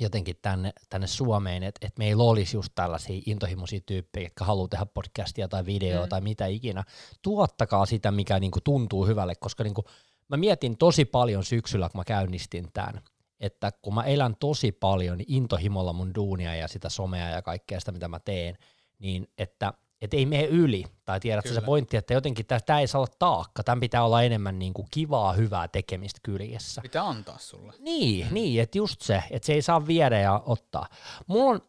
jotenkin 0.00 0.36
tänne, 0.42 0.72
tänne 0.90 1.06
Suomeen, 1.06 1.62
että, 1.62 1.86
että 1.86 1.98
meillä 1.98 2.24
olisi 2.24 2.56
just 2.56 2.72
tällaisia 2.74 3.22
intohimoisia 3.26 3.80
tyyppejä, 3.86 4.26
jotka 4.26 4.44
haluaa 4.44 4.68
tehdä 4.68 4.86
podcastia 4.86 5.48
tai 5.48 5.66
videoa 5.66 6.04
mm. 6.04 6.08
tai 6.08 6.20
mitä 6.20 6.46
ikinä. 6.46 6.84
Tuottakaa 7.22 7.86
sitä, 7.86 8.10
mikä 8.10 8.40
niin 8.40 8.50
kuin 8.50 8.62
tuntuu 8.62 9.06
hyvälle, 9.06 9.34
koska 9.34 9.64
niin 9.64 9.74
kuin 9.74 9.84
mä 10.28 10.36
mietin 10.36 10.78
tosi 10.78 11.04
paljon 11.04 11.44
syksyllä, 11.44 11.88
kun 11.88 12.00
mä 12.00 12.04
käynnistin 12.04 12.72
tämän, 12.72 13.00
että 13.40 13.72
kun 13.82 13.94
mä 13.94 14.04
elän 14.04 14.36
tosi 14.40 14.72
paljon 14.72 15.18
intohimolla 15.26 15.92
mun 15.92 16.14
duunia 16.14 16.54
ja 16.54 16.68
sitä 16.68 16.88
somea 16.88 17.28
ja 17.28 17.42
kaikkea 17.42 17.80
sitä, 17.80 17.92
mitä 17.92 18.08
mä 18.08 18.20
teen, 18.20 18.58
niin 18.98 19.28
että– 19.38 19.72
että 20.00 20.16
ei 20.16 20.26
mene 20.26 20.44
yli, 20.44 20.84
tai 21.04 21.20
tiedätkö 21.20 21.54
se 21.54 21.60
pointti, 21.60 21.96
että 21.96 22.14
jotenkin 22.14 22.46
tämä 22.46 22.80
ei 22.80 22.86
saa 22.86 23.00
olla 23.00 23.12
taakka, 23.18 23.62
tämän 23.62 23.80
pitää 23.80 24.04
olla 24.04 24.22
enemmän 24.22 24.58
niin 24.58 24.74
kuin 24.74 24.88
kivaa, 24.90 25.32
hyvää 25.32 25.68
tekemistä 25.68 26.20
kyljessä. 26.22 26.80
Pitää 26.82 27.08
antaa 27.08 27.38
sulle. 27.38 27.72
Niin, 27.78 28.26
mm. 28.26 28.34
niin 28.34 28.62
että 28.62 28.78
just 28.78 29.00
se, 29.00 29.22
että 29.30 29.46
se 29.46 29.52
ei 29.52 29.62
saa 29.62 29.86
viedä 29.86 30.20
ja 30.20 30.42
ottaa. 30.46 30.88
Mulla 31.26 31.50
on, 31.50 31.60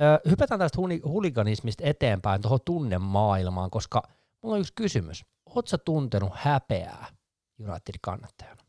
ö, 0.00 0.30
hypätään 0.30 0.60
tästä 0.60 0.78
huliganismista 1.04 1.84
eteenpäin 1.86 2.42
tuohon 2.42 2.60
tunnemaailmaan, 2.64 3.70
koska 3.70 4.02
mulla 4.42 4.54
on 4.54 4.60
yksi 4.60 4.72
kysymys. 4.74 5.24
Oletko 5.46 5.68
sä 5.68 5.78
tuntenut 5.78 6.32
häpeää 6.34 7.06
Unitedin 7.60 8.00
kannattajana? 8.00 8.62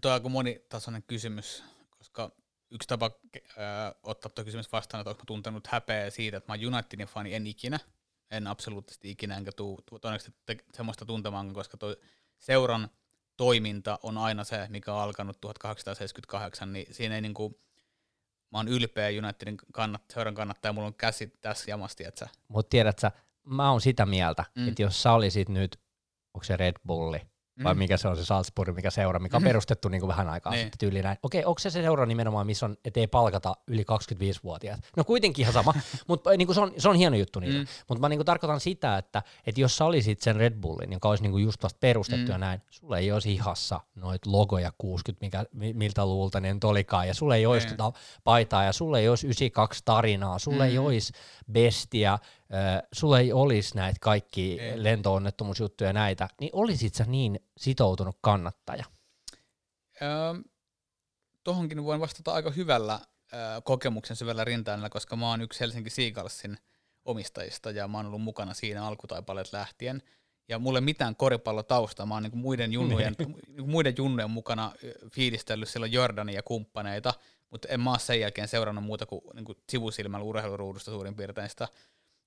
Tuo 0.00 0.10
on 0.10 0.14
aika 0.14 0.28
monitasoinen 0.28 1.02
kysymys, 1.02 1.64
yksi 2.70 2.88
tapa 2.88 3.10
äh, 3.36 3.94
ottaa 4.02 4.30
tuo 4.30 4.44
kysymys 4.44 4.72
vastaan, 4.72 5.00
että 5.00 5.10
onko 5.10 5.20
mä 5.20 5.26
tuntenut 5.26 5.66
häpeä 5.66 6.10
siitä, 6.10 6.36
että 6.36 6.52
mä 6.52 6.58
oon 6.58 6.74
Unitedin 6.74 7.06
fani, 7.06 7.34
en 7.34 7.46
ikinä. 7.46 7.78
En 8.30 8.46
absoluuttisesti 8.46 9.10
ikinä, 9.10 9.36
enkä 9.36 9.52
tuu 9.52 9.80
todennäköisesti 9.90 10.40
te- 10.46 10.64
semmoista 10.72 11.04
tuntemaan, 11.04 11.52
koska 11.52 11.76
toi 11.76 11.96
seuran 12.38 12.88
toiminta 13.36 13.98
on 14.02 14.18
aina 14.18 14.44
se, 14.44 14.66
mikä 14.68 14.94
on 14.94 15.02
alkanut 15.02 15.40
1878, 15.40 16.72
niin 16.72 16.94
siinä 16.94 17.14
ei 17.14 17.20
niinku, 17.20 17.60
mä 18.52 18.58
oon 18.58 18.68
ylpeä 18.68 19.08
Unitedin 19.22 19.56
kannat, 19.72 20.02
seuran 20.12 20.34
kannattaja, 20.34 20.72
mulla 20.72 20.86
on 20.86 20.94
käsi 20.94 21.32
tässä 21.40 21.70
jamasti, 21.70 22.04
että 22.04 22.18
sä. 22.18 22.28
Mut 22.48 22.68
tiedät 22.68 22.98
sä, 22.98 23.12
mä 23.44 23.70
oon 23.70 23.80
sitä 23.80 24.06
mieltä, 24.06 24.44
mm. 24.54 24.68
että 24.68 24.82
jos 24.82 25.02
sä 25.02 25.12
olisit 25.12 25.48
nyt, 25.48 25.80
onko 26.34 26.44
se 26.44 26.56
Red 26.56 26.76
Bulli, 26.86 27.20
vai 27.64 27.74
mikä 27.74 27.96
se 27.96 28.08
on 28.08 28.16
se 28.16 28.24
Salzburg, 28.24 28.74
mikä 28.76 28.90
seura, 28.90 29.18
mikä 29.18 29.36
on 29.36 29.42
perustettu 29.42 29.88
niin 29.88 30.00
kuin 30.00 30.08
vähän 30.08 30.28
aikaa 30.28 30.52
Niin. 30.52 30.62
sitten 30.62 30.78
tyyliin 30.78 31.02
näin. 31.04 31.18
Okei, 31.22 31.44
onko 31.44 31.58
se 31.58 31.70
se 31.70 31.82
seura 31.82 32.06
nimenomaan, 32.06 32.46
missä 32.46 32.66
on, 32.66 32.76
ettei 32.84 33.06
palkata 33.06 33.54
yli 33.66 33.84
25-vuotiaat? 34.14 34.80
No 34.96 35.04
kuitenkin 35.04 35.42
ihan 35.42 35.52
sama, 35.52 35.74
mutta 36.08 36.30
niin 36.36 36.54
se, 36.54 36.60
on, 36.60 36.72
se 36.78 36.88
on 36.88 36.96
hieno 36.96 37.16
juttu 37.16 37.40
niillä. 37.40 37.58
Mm. 37.60 37.66
Mutta 37.88 38.00
mä 38.00 38.08
niin 38.08 38.18
kuin 38.18 38.26
tarkoitan 38.26 38.60
sitä, 38.60 38.98
että, 38.98 39.22
että 39.46 39.60
jos 39.60 39.76
sä 39.76 39.84
olisit 39.84 40.20
sen 40.22 40.36
Red 40.36 40.54
Bullin, 40.60 40.92
joka 40.92 41.08
olisi 41.08 41.22
niin 41.22 41.30
kuin 41.32 41.44
just 41.44 41.62
vasta 41.62 41.78
perustettu 41.80 42.26
Mm. 42.26 42.32
ja 42.32 42.38
näin, 42.38 42.62
sulla 42.70 42.98
ei 42.98 43.12
olisi 43.12 43.28
hihassa 43.30 43.80
noit 43.94 44.26
logoja 44.26 44.72
60, 44.78 45.26
mikä, 45.26 45.44
mi- 45.52 45.72
miltä 45.72 46.06
luulta 46.06 46.40
ne 46.40 46.54
nyt 46.54 46.64
olikaan, 46.64 47.08
ja 47.08 47.14
sulla 47.14 47.36
ei 47.36 47.46
olisi 47.46 47.66
Niin. 47.66 47.76
tota 47.76 47.98
paitaa, 48.24 48.64
ja 48.64 48.72
sulla 48.72 48.98
ei 48.98 49.08
olisi 49.08 49.26
92 49.26 49.82
tarinaa, 49.84 50.38
sulla 50.38 50.66
ei 50.66 50.78
Mm. 50.78 50.84
olisi 50.84 51.12
bestia, 51.52 52.12
äh, 52.14 52.18
sulla 52.92 53.20
ei 53.20 53.32
olisi 53.32 53.76
näitä 53.76 53.98
kaikki 54.00 54.60
Ei. 54.60 54.82
lentoonnettomuusjuttuja 54.82 55.90
ja 55.90 55.92
näitä, 55.92 56.28
niin 56.40 56.50
olisit 56.52 56.94
sä 56.94 57.04
niin 57.04 57.40
sitoutunut 57.56 58.18
kannattaja? 58.20 58.84
Öö, 60.02 60.08
tohonkin 61.44 61.84
voin 61.84 62.00
vastata 62.00 62.32
aika 62.32 62.50
hyvällä 62.50 63.00
öö, 63.32 63.60
kokemuksen 63.64 64.16
syvällä 64.16 64.44
rintaäänellä, 64.44 64.88
koska 64.88 65.16
mä 65.16 65.30
oon 65.30 65.40
yksi 65.40 65.60
Helsinki 65.60 65.90
Seagalsin 65.90 66.58
omistajista 67.04 67.70
ja 67.70 67.88
mä 67.88 67.98
oon 67.98 68.06
ollut 68.06 68.22
mukana 68.22 68.54
siinä 68.54 68.86
alkutaipaleet 68.86 69.52
lähtien. 69.52 70.02
Ja 70.48 70.58
mulle 70.58 70.80
mitään 70.80 71.16
koripallotaustaa, 71.16 72.06
mä 72.06 72.14
oon 72.14 72.22
niinku 72.22 72.38
muiden, 72.38 72.72
junnujen, 72.72 73.14
niinku 73.18 73.66
muiden 73.66 73.94
junnujen 73.98 74.30
mukana 74.30 74.72
fiilistellyt 75.12 75.68
silloin 75.68 75.92
Jordanin 75.92 76.34
ja 76.34 76.42
kumppaneita, 76.42 77.14
mutta 77.50 77.68
en 77.68 77.80
mä 77.80 77.90
oo 77.90 77.98
sen 77.98 78.20
jälkeen 78.20 78.48
seurannut 78.48 78.84
muuta 78.84 79.06
kuin 79.06 79.22
niinku 79.34 79.54
sivusilmällä 79.70 80.24
urheiluruudusta 80.24 80.90
suurin 80.90 81.14
piirtein 81.14 81.48
sitä. 81.48 81.68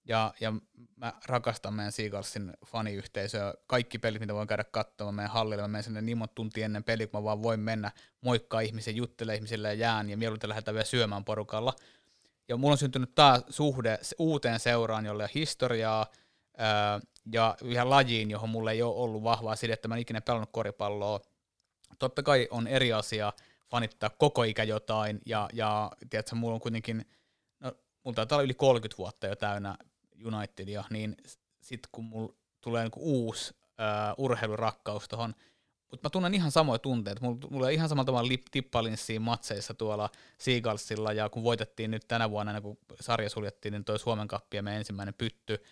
Ja, 0.06 0.34
ja 0.40 0.54
mä 0.96 1.14
rakastan 1.26 1.74
meidän 1.74 1.92
Seagalsin 1.92 2.54
faniyhteisöä. 2.66 3.54
Kaikki 3.68 4.00
pelit, 4.00 4.20
mitä 4.20 4.34
voin 4.34 4.48
käydä 4.48 4.64
katsomaan 4.64 5.16
meidän 5.16 5.32
hallille, 5.32 5.62
mä 5.62 5.68
menen 5.68 5.84
sinne 5.84 6.02
niin 6.02 6.18
monta 6.18 6.36
tuntia 6.36 6.66
ennen 6.66 6.84
peliä, 6.84 7.08
kun 7.08 7.20
mä 7.20 7.24
vaan 7.24 7.44
voin 7.44 7.60
mennä 7.60 7.92
moikkaa 8.22 8.60
ihmisiä, 8.60 8.94
juttele 8.94 9.36
ihmisille 9.36 9.68
ja 9.68 9.74
jään, 9.74 10.10
ja 10.10 10.18
mieluiten 10.18 10.50
lähdetään 10.50 10.76
vielä 10.76 10.86
syömään 10.86 11.26
porukalla. 11.26 11.74
Ja 12.48 12.58
mulla 12.58 12.72
on 12.72 12.78
syntynyt 12.78 13.16
taas 13.16 13.44
suhde 13.50 14.00
uuteen 14.20 14.60
seuraan, 14.60 15.06
jolle 15.06 15.24
on 15.24 15.30
historiaa, 15.36 16.06
ää, 16.58 17.00
ja 17.34 17.56
yhä 17.64 17.90
lajiin, 17.90 18.32
johon 18.32 18.50
mulla 18.50 18.72
ei 18.72 18.82
ole 18.82 18.96
ollut 18.96 19.24
vahvaa 19.24 19.56
sidettä. 19.56 19.88
Mä 19.88 19.96
en 19.96 20.02
ikinä 20.02 20.22
pelannut 20.22 20.50
koripalloa. 20.52 21.20
Totta 22.00 22.24
kai 22.24 22.48
on 22.52 22.68
eri 22.68 22.94
asia 22.94 23.34
fanittaa 23.72 24.10
koko 24.10 24.44
ikä 24.44 24.64
jotain, 24.64 25.20
ja, 25.26 25.50
ja 25.54 25.92
tiedätkö, 26.10 26.36
mulla 26.36 26.54
on 26.54 26.62
kuitenkin, 26.62 27.06
mulla 28.04 28.16
taitaa 28.16 28.36
olla 28.36 28.44
yli 28.44 28.54
30 28.54 28.98
vuotta 28.98 29.28
jo 29.28 29.36
täynnä 29.36 29.78
Unitedia, 30.26 30.84
niin 30.90 31.18
sitten 31.62 31.90
kun 31.92 32.06
mulla 32.06 32.34
tulee 32.62 32.84
niinku 32.84 33.00
uusi 33.04 33.54
ää, 33.78 34.16
urheilurakkaus 34.18 35.08
tuohon, 35.08 35.36
mutta 35.92 36.06
mä 36.06 36.10
tunnen 36.10 36.34
ihan 36.34 36.52
samoja 36.52 36.80
tunteita. 36.80 37.22
Mulla, 37.22 37.48
mulla 37.50 37.66
on 37.66 37.72
ihan 37.72 37.90
samalla 37.90 38.06
tavalla 38.06 38.28
lip, 38.28 38.46
tippalinssiin 38.52 39.22
matseissa 39.22 39.74
tuolla 39.74 40.10
Seagalsilla, 40.38 41.14
ja 41.14 41.30
kun 41.30 41.44
voitettiin 41.44 41.92
nyt 41.92 42.08
tänä 42.08 42.30
vuonna, 42.30 42.62
kuin 42.62 42.78
sarja 43.00 43.30
suljettiin, 43.30 43.72
niin 43.72 43.86
toi 43.86 44.00
Suomen 44.00 44.28
kappi 44.28 44.58
ja 44.58 44.64
meidän 44.64 44.78
ensimmäinen 44.78 45.14
pytty, 45.14 45.64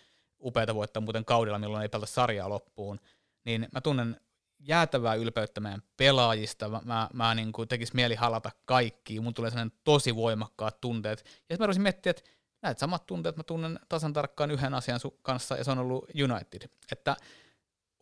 upeata 0.44 0.74
voittaa 0.74 1.00
muuten 1.00 1.24
kaudella, 1.24 1.58
milloin 1.58 1.82
ei 1.82 1.88
pelata 1.88 2.06
sarjaa 2.06 2.48
loppuun, 2.48 3.00
niin 3.44 3.68
mä 3.72 3.80
tunnen 3.80 4.20
jäätävää 4.58 5.14
ylpeyttä 5.14 5.60
meidän 5.60 5.82
pelaajista, 5.96 6.68
mä, 6.68 6.80
mä, 6.84 7.08
mä 7.12 7.34
niin 7.34 7.52
kuin 7.52 7.68
tekis 7.68 7.94
mieli 7.94 8.14
halata 8.14 8.50
kaikki, 8.64 9.20
mun 9.20 9.34
tulee 9.34 9.50
sellainen 9.50 9.78
tosi 9.84 10.16
voimakkaat 10.16 10.80
tunteet, 10.80 11.24
ja 11.48 11.56
mä 11.58 11.66
rupesin 11.66 11.82
miettiä, 11.82 12.10
että 12.10 12.22
näitä 12.62 12.80
samat 12.80 13.06
tunteet. 13.06 13.36
Mä 13.36 13.42
tunnen 13.42 13.80
tasan 13.88 14.12
tarkkaan 14.12 14.50
yhden 14.50 14.74
asian 14.74 15.00
su- 15.06 15.18
kanssa, 15.22 15.56
ja 15.56 15.64
se 15.64 15.70
on 15.70 15.78
ollut 15.78 16.04
United, 16.22 16.68
että 16.92 17.16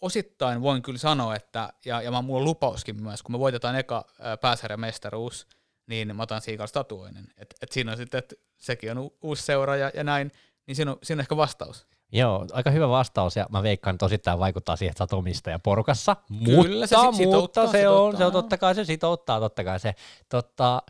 osittain 0.00 0.62
voin 0.62 0.82
kyllä 0.82 0.98
sanoa, 0.98 1.36
että, 1.36 1.72
ja, 1.84 2.02
ja 2.02 2.11
mä, 2.11 2.22
mulla 2.22 2.40
on 2.40 2.44
lupauskin 2.44 3.02
myös, 3.02 3.22
kun 3.22 3.32
me 3.34 3.38
voitetaan 3.38 3.76
eka 3.76 4.04
ää, 4.20 4.36
pääsarjan 4.36 4.80
mestaruus, 4.80 5.46
niin 5.86 6.16
mä 6.16 6.22
otan 6.22 6.40
Siikals 6.40 6.72
tatuoinen. 6.72 7.26
Et, 7.36 7.54
et 7.62 7.72
siinä 7.72 7.90
on 7.92 7.96
sitten, 7.96 8.18
että 8.18 8.34
sekin 8.57 8.98
on 8.98 9.11
uusi 9.22 9.42
seura 9.42 9.76
ja, 9.76 9.90
ja 9.94 10.04
näin, 10.04 10.32
niin 10.66 10.76
siinä 10.76 10.90
on, 10.90 10.98
siinä 11.02 11.20
on 11.20 11.22
ehkä 11.22 11.36
vastaus. 11.36 11.86
Joo, 12.12 12.46
aika 12.52 12.70
hyvä 12.70 12.88
vastaus 12.88 13.36
ja 13.36 13.46
mä 13.50 13.62
veikkaan, 13.62 13.94
että 13.94 14.07
osittain 14.07 14.38
vaikuttaa 14.38 14.76
siihen, 14.76 14.90
että 14.90 14.98
sä 14.98 15.04
oot 15.04 15.12
omistaja 15.12 15.59
porukassa. 15.59 16.16
Kyllä, 16.44 16.86
se 16.86 16.96
mutta, 16.96 17.12
sit 17.12 17.16
sitouttaa, 17.16 17.64
mutta 17.64 17.72
se 17.72 17.78
sitouttaa, 17.78 18.02
on, 18.02 18.16
se 18.16 18.24
on 18.24 18.32
totta 18.32 18.59
kai 18.59 18.74
se 18.74 18.84
sitouttaa, 18.84 19.40
totta 19.40 19.64
kai 19.64 19.80
se. 19.80 19.94
Totta, 20.28 20.82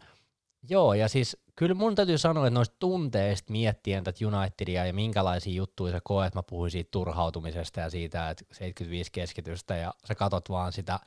joo, 0.69 0.95
ja 0.95 1.09
siis 1.09 1.37
kyllä 1.57 1.75
mun 1.75 1.95
täytyy 1.95 2.19
sanoa, 2.19 2.47
että 2.47 2.55
noista 2.55 2.77
tunteista 2.79 3.53
miettien 3.53 4.05
tätä 4.05 4.19
Unitedia 4.27 4.87
ja 4.87 4.93
minkälaisia 4.93 5.55
juttuja 5.55 5.93
sä 5.93 6.01
koet, 6.05 6.35
mä 6.35 6.43
puhuin 6.43 6.71
siitä 6.71 6.89
turhautumisesta 6.91 7.81
ja 7.81 7.91
siitä, 7.91 8.31
että 8.31 8.45
75 8.53 9.13
keskitystä 9.13 9.77
ja 9.77 9.95
sä 10.09 10.15
katot 10.15 10.51
vaan 10.51 10.73
sitä 10.73 11.01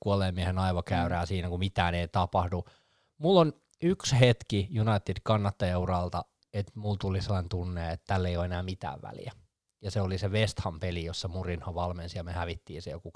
kuolleen 0.00 0.34
miehen 0.34 0.58
aivokäyrää 0.58 1.22
mm. 1.22 1.26
siinä, 1.26 1.48
kun 1.48 1.58
mitään 1.58 1.94
ei 1.94 2.08
tapahdu. 2.08 2.64
Mulla 3.18 3.40
on 3.40 3.52
yksi 3.82 4.20
hetki 4.20 4.68
United-kannattajauralta, 4.80 6.24
että 6.58 6.72
mulla 6.74 6.96
tuli 7.00 7.22
sellainen 7.22 7.48
tunne, 7.48 7.92
että 7.92 8.04
tällä 8.06 8.28
ei 8.28 8.36
ole 8.36 8.44
enää 8.44 8.62
mitään 8.62 9.02
väliä. 9.02 9.32
Ja 9.82 9.90
se 9.90 10.00
oli 10.00 10.18
se 10.18 10.28
West 10.28 10.60
Ham-peli, 10.60 11.04
jossa 11.04 11.28
Murinho 11.28 11.74
valmensi 11.74 12.18
ja 12.18 12.24
me 12.24 12.32
hävittiin 12.32 12.82
se 12.82 12.90
joku 12.90 13.12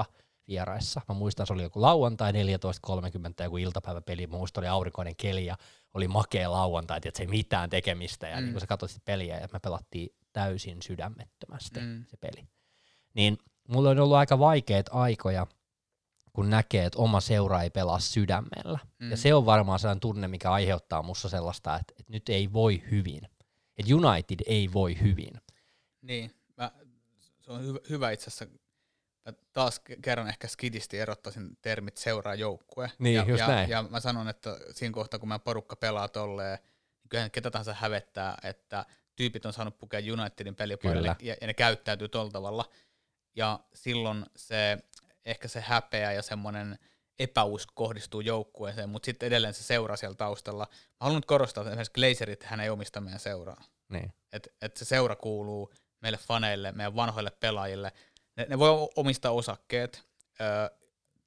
2-0 0.00 0.04
vieraissa. 0.48 1.00
Mä 1.08 1.14
muistan, 1.14 1.46
se 1.46 1.52
oli 1.52 1.62
joku 1.62 1.80
lauantai 1.80 2.32
14.30, 2.32 2.36
joku 3.42 3.56
iltapäiväpeli, 3.56 4.26
muista 4.26 4.60
oli 4.60 4.68
aurinkoinen 4.68 5.16
keli 5.16 5.46
ja 5.46 5.56
oli 5.94 6.08
makea 6.08 6.52
lauantai, 6.52 6.96
että 6.96 7.10
se 7.14 7.22
ei 7.22 7.26
mitään 7.26 7.70
tekemistä. 7.70 8.28
Ja 8.28 8.36
Mm. 8.36 8.42
niin 8.42 8.52
kun 8.52 8.60
sä 8.60 8.66
katsoit 8.66 8.90
sitä 8.92 9.02
peliä 9.04 9.38
ja 9.38 9.48
me 9.52 9.60
pelattiin 9.60 10.08
täysin 10.32 10.82
sydämettömästi 10.82 11.80
mm. 11.80 12.04
se 12.08 12.16
peli. 12.16 12.48
Niin 13.14 13.38
mulla 13.68 13.90
on 13.90 13.98
ollut 13.98 14.16
aika 14.16 14.38
vaikeita 14.38 14.92
aikoja, 14.92 15.46
kun 16.32 16.50
näkee, 16.50 16.84
että 16.84 16.98
oma 16.98 17.20
seura 17.20 17.62
ei 17.62 17.70
pelaa 17.70 17.98
sydämellä. 17.98 18.78
Mm. 18.98 19.10
Ja 19.10 19.16
se 19.16 19.34
on 19.34 19.46
varmaan 19.46 19.78
sellainen 19.78 20.00
tunne, 20.00 20.28
mikä 20.28 20.50
aiheuttaa 20.52 21.02
musta 21.02 21.28
sellaista, 21.28 21.76
että, 21.76 21.94
että 21.98 22.12
nyt 22.12 22.28
ei 22.28 22.52
voi 22.52 22.82
hyvin. 22.90 23.20
Että 23.78 23.94
United 23.94 24.40
ei 24.46 24.72
voi 24.72 25.00
hyvin. 25.00 25.32
Niin, 26.02 26.34
mä, 26.56 26.72
se 27.40 27.52
on 27.52 27.66
hyvä, 27.66 27.78
hyvä 27.90 28.10
itse 28.10 28.26
asiassa. 28.26 28.46
Mä 29.26 29.32
taas 29.52 29.80
ke- 29.90 29.98
kerran 30.02 30.28
ehkä 30.28 30.48
skidisti 30.48 30.98
erottaisin 30.98 31.58
termit 31.62 31.96
seuraa 31.96 32.34
joukkue. 32.34 32.90
Niin, 32.98 33.14
ja, 33.14 33.24
just 33.24 33.40
ja, 33.40 33.48
näin. 33.48 33.70
ja 33.70 33.82
mä 33.82 34.00
sanon, 34.00 34.28
että 34.28 34.58
siinä 34.70 34.92
kohtaa, 34.92 35.20
kun 35.20 35.28
meidän 35.28 35.40
porukka 35.40 35.76
pelaa 35.76 36.08
tolleen, 36.08 36.58
niin 37.02 37.08
kyllähän 37.08 37.30
ketä 37.30 37.50
tahansa 37.50 37.74
hävettää, 37.74 38.38
että 38.42 38.86
tyypit 39.16 39.46
on 39.46 39.52
saanut 39.52 39.78
pukea 39.78 40.00
Unitedin 40.12 40.54
pelipaikalle 40.54 41.16
ja, 41.22 41.36
ja, 41.40 41.46
ne 41.46 41.54
käyttäytyy 41.54 42.08
tuolla 42.08 42.30
tavalla. 42.30 42.64
Ja 43.36 43.60
silloin 43.74 44.26
se, 44.36 44.78
ehkä 45.24 45.48
se 45.48 45.60
häpeä 45.60 46.12
ja 46.12 46.22
semmoinen 46.22 46.78
epäusko 47.18 47.72
kohdistuu 47.74 48.20
joukkueeseen, 48.20 48.88
mutta 48.88 49.06
sitten 49.06 49.26
edelleen 49.26 49.54
se 49.54 49.62
seura 49.62 49.96
siellä 49.96 50.14
taustalla. 50.16 50.66
Mä 50.70 50.96
haluan 51.00 51.16
nyt 51.18 51.26
korostaa, 51.26 51.62
että 51.62 51.70
esimerkiksi 51.70 51.92
Glazerit 51.92 52.42
hän 52.44 52.60
ei 52.60 52.70
omista 52.70 53.00
meidän 53.00 53.20
seuraa 53.20 53.64
Niin. 53.88 54.12
että 54.32 54.50
et 54.62 54.76
se 54.76 54.84
seura 54.84 55.16
kuuluu 55.16 55.72
meille 56.00 56.18
faneille, 56.18 56.72
meidän 56.72 56.96
vanhoille 56.96 57.30
pelaajille. 57.30 57.92
Ne, 58.36 58.46
ne 58.48 58.58
voi 58.58 58.88
omistaa 58.96 59.32
osakkeet, 59.32 60.02
uh, 60.24 60.78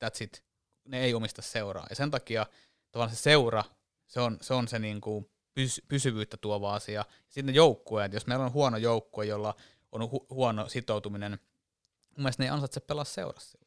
that's 0.06 0.24
it. 0.24 0.44
Ne 0.86 1.00
ei 1.02 1.14
omista 1.14 1.41
seuraa. 1.41 1.88
Ja 1.89 1.96
sen 1.96 2.12
takia 2.12 2.46
tavallaan 2.91 3.16
se 3.16 3.22
seura, 3.22 3.64
se 4.08 4.20
on 4.20 4.38
se, 4.41 4.54
on 4.54 4.68
se 4.68 4.80
niinku 4.80 5.32
pys, 5.54 5.82
pysyvyyttä 5.88 6.38
tuova 6.38 6.76
asia. 6.76 7.06
Sitten 7.30 7.46
ne 7.46 7.52
joukkueet, 7.52 8.14
jos 8.14 8.28
meillä 8.28 8.46
on 8.46 8.54
huono 8.54 8.78
joukkue, 8.78 9.26
jolla 9.26 9.56
on 9.91 10.02
hu- 10.02 10.26
huono 10.30 10.70
sitoutuminen, 10.70 11.32
mun 11.32 12.24
mielestä 12.24 12.44
ne 12.44 12.48
ei 12.48 12.52
ansaitse 12.52 12.80
pelaa 12.80 13.04
seurassa. 13.04 13.58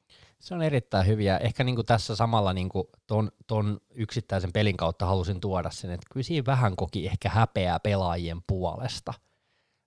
Se 0.40 0.54
on 0.54 0.62
erittäin 0.62 1.06
hyviä. 1.06 1.38
Ehkä 1.38 1.64
niinku 1.64 1.82
tässä 1.82 2.16
samalla 2.16 2.52
niinku 2.52 2.90
ton, 3.06 3.30
ton 3.46 3.80
yksittäisen 3.94 4.52
pelin 4.52 4.76
kautta 4.76 5.06
halusin 5.06 5.40
tuoda 5.40 5.70
sen, 5.70 5.90
että 5.90 6.06
kyllä 6.12 6.24
siinä 6.24 6.46
vähän 6.46 6.76
koki 6.76 7.06
ehkä 7.06 7.28
häpeää 7.28 7.80
pelaajien 7.80 8.38
puolesta. 8.46 9.14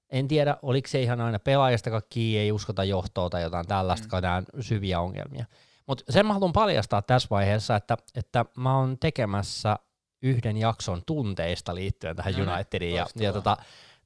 En 0.09 0.27
tiedä, 0.27 0.57
oliko 0.61 0.87
se 0.87 1.01
ihan 1.01 1.21
aina 1.21 1.39
pelaajista 1.39 2.01
kiinni, 2.09 2.39
ei 2.39 2.51
uskota 2.51 2.83
johtoa 2.83 3.29
tai 3.29 3.41
jotain 3.41 3.67
tällaista, 3.67 4.07
mm. 4.21 4.61
syviä 4.61 4.99
ongelmia. 4.99 5.45
Mutta 5.87 6.03
sen 6.09 6.25
mä 6.25 6.33
haluan 6.33 6.53
paljastaa 6.53 7.01
tässä 7.01 7.27
vaiheessa, 7.31 7.75
että, 7.75 7.97
että 8.15 8.45
mä 8.57 8.77
oon 8.77 8.97
tekemässä 8.99 9.79
yhden 10.21 10.57
jakson 10.57 11.01
tunteista 11.05 11.75
liittyen 11.75 12.15
tähän 12.15 12.33
No 12.33 12.39
niin, 12.39 12.49
Unitediin. 12.49 12.95
Ja, 12.95 13.05
ja 13.15 13.33
tota, 13.33 13.57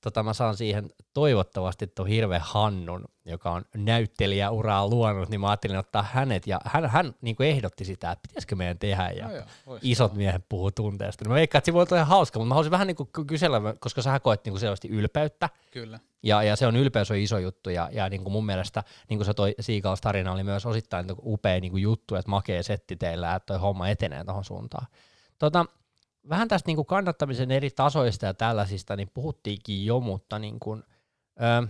tota 0.03 0.23
mä 0.23 0.33
saan 0.33 0.57
siihen 0.57 0.89
toivottavasti 1.13 1.87
tuon 1.87 2.07
Hirve 2.07 2.39
Hannun, 2.43 3.05
joka 3.25 3.51
on 3.51 3.65
näyttelijäuraa 3.75 4.87
luonut, 4.87 5.29
niin 5.29 5.41
mä 5.41 5.49
ajattelin 5.49 5.77
ottaa 5.77 6.03
hänet, 6.11 6.47
ja 6.47 6.61
hän, 6.65 6.89
hän 6.89 7.15
niin 7.21 7.35
kuin 7.35 7.49
ehdotti 7.49 7.85
sitä, 7.85 8.11
että 8.11 8.27
pitäisikö 8.27 8.55
meidän 8.55 8.79
tehdä, 8.79 9.09
ja 9.09 9.27
No 9.27 9.35
joo, 9.35 9.79
isot 9.81 10.13
miehet 10.13 10.45
puhuu 10.49 10.71
tunteesta. 10.71 11.23
Niin 11.23 11.29
mä 11.29 11.35
veikkaan, 11.35 11.59
että 11.59 11.65
se 11.65 11.73
voi 11.73 11.81
olla 11.81 11.97
ihan 11.97 12.07
hauska, 12.07 12.39
mutta 12.39 12.47
mä 12.47 12.53
haluaisin 12.53 12.71
vähän 12.71 12.87
niin 12.87 12.95
kuin 12.95 13.27
kysellä, 13.27 13.61
koska 13.79 14.01
sä 14.01 14.19
koet 14.19 14.45
niin 14.45 14.53
kuin 14.53 14.59
selvästi 14.59 14.87
ylpeyttä, 14.87 15.49
Kyllä. 15.71 15.99
ja, 16.23 16.43
ja 16.43 16.55
se 16.55 16.67
on 16.67 16.75
ylpeys 16.75 17.11
on 17.11 17.17
iso 17.17 17.37
juttu, 17.37 17.69
ja, 17.69 17.89
ja 17.91 18.09
niin 18.09 18.23
kuin 18.23 18.33
mun 18.33 18.45
mielestä 18.45 18.83
niin 19.09 19.17
kuin 19.17 19.25
se 19.25 19.33
toi 19.33 19.55
Seagulls 19.59 20.01
tarina 20.01 20.31
oli 20.31 20.43
myös 20.43 20.65
osittain 20.65 21.07
niin 21.07 21.15
kuin 21.15 21.33
upea 21.33 21.59
niin 21.59 21.71
kuin 21.71 21.83
juttu, 21.83 22.15
että 22.15 22.29
makee 22.29 22.63
setti 22.63 22.95
teillä, 22.95 23.35
että 23.35 23.45
toi 23.45 23.57
homma 23.57 23.89
etenee 23.89 24.23
tuohon 24.23 24.43
suuntaan. 24.43 24.87
Tota, 25.39 25.65
vähän 26.29 26.47
tästä 26.47 26.69
niin 26.69 26.75
kuin 26.75 26.85
kannattamisen 26.85 27.51
eri 27.51 27.69
tasoista 27.69 28.25
ja 28.25 28.33
tällaisista, 28.33 28.95
niin 28.95 29.11
puhuttiinkin 29.13 29.85
jo, 29.85 29.99
mutta 29.99 30.39
niin 30.39 30.59
kuin, 30.59 30.83
ö, 31.41 31.67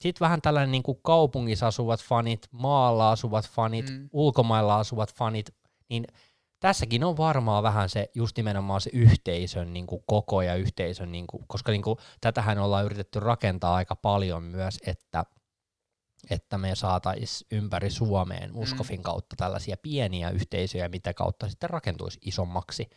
sitten 0.00 0.24
vähän 0.24 0.42
tällainen 0.42 0.72
niin 0.72 0.82
kuin 0.82 0.98
kaupungissa 1.02 1.66
asuvat 1.66 2.02
fanit, 2.02 2.48
maalla 2.50 3.10
asuvat 3.10 3.48
fanit, 3.48 3.90
mm. 3.90 4.08
ulkomailla 4.12 4.78
asuvat 4.78 5.14
fanit, 5.14 5.54
niin 5.88 6.04
tässäkin 6.60 7.04
on 7.04 7.16
varmaan 7.16 7.62
vähän 7.62 7.88
se 7.88 8.10
just 8.14 8.36
nimenomaan 8.36 8.80
se 8.80 8.90
yhteisön 8.92 9.72
niin 9.72 9.86
kuin 9.86 10.02
koko 10.06 10.42
ja 10.42 10.54
yhteisön, 10.54 11.12
niin 11.12 11.26
kuin, 11.26 11.44
koska 11.48 11.72
niin 11.72 11.82
kuin, 11.82 11.98
tätähän 12.20 12.58
ollaan 12.58 12.84
yritetty 12.84 13.20
rakentaa 13.20 13.74
aika 13.74 13.96
paljon 13.96 14.42
myös, 14.42 14.78
että 14.86 15.24
että 16.30 16.58
me 16.58 16.74
saataisiin 16.74 17.48
ympäri 17.50 17.90
Suomeen 17.90 18.52
Muskofin 18.52 19.00
mm. 19.00 19.02
kautta 19.02 19.36
tällaisia 19.36 19.76
pieniä 19.76 20.30
yhteisöjä, 20.30 20.88
mitä 20.88 21.14
kautta 21.14 21.48
sitten 21.48 21.70
rakentuisi 21.70 22.18
isommaksi. 22.22 22.90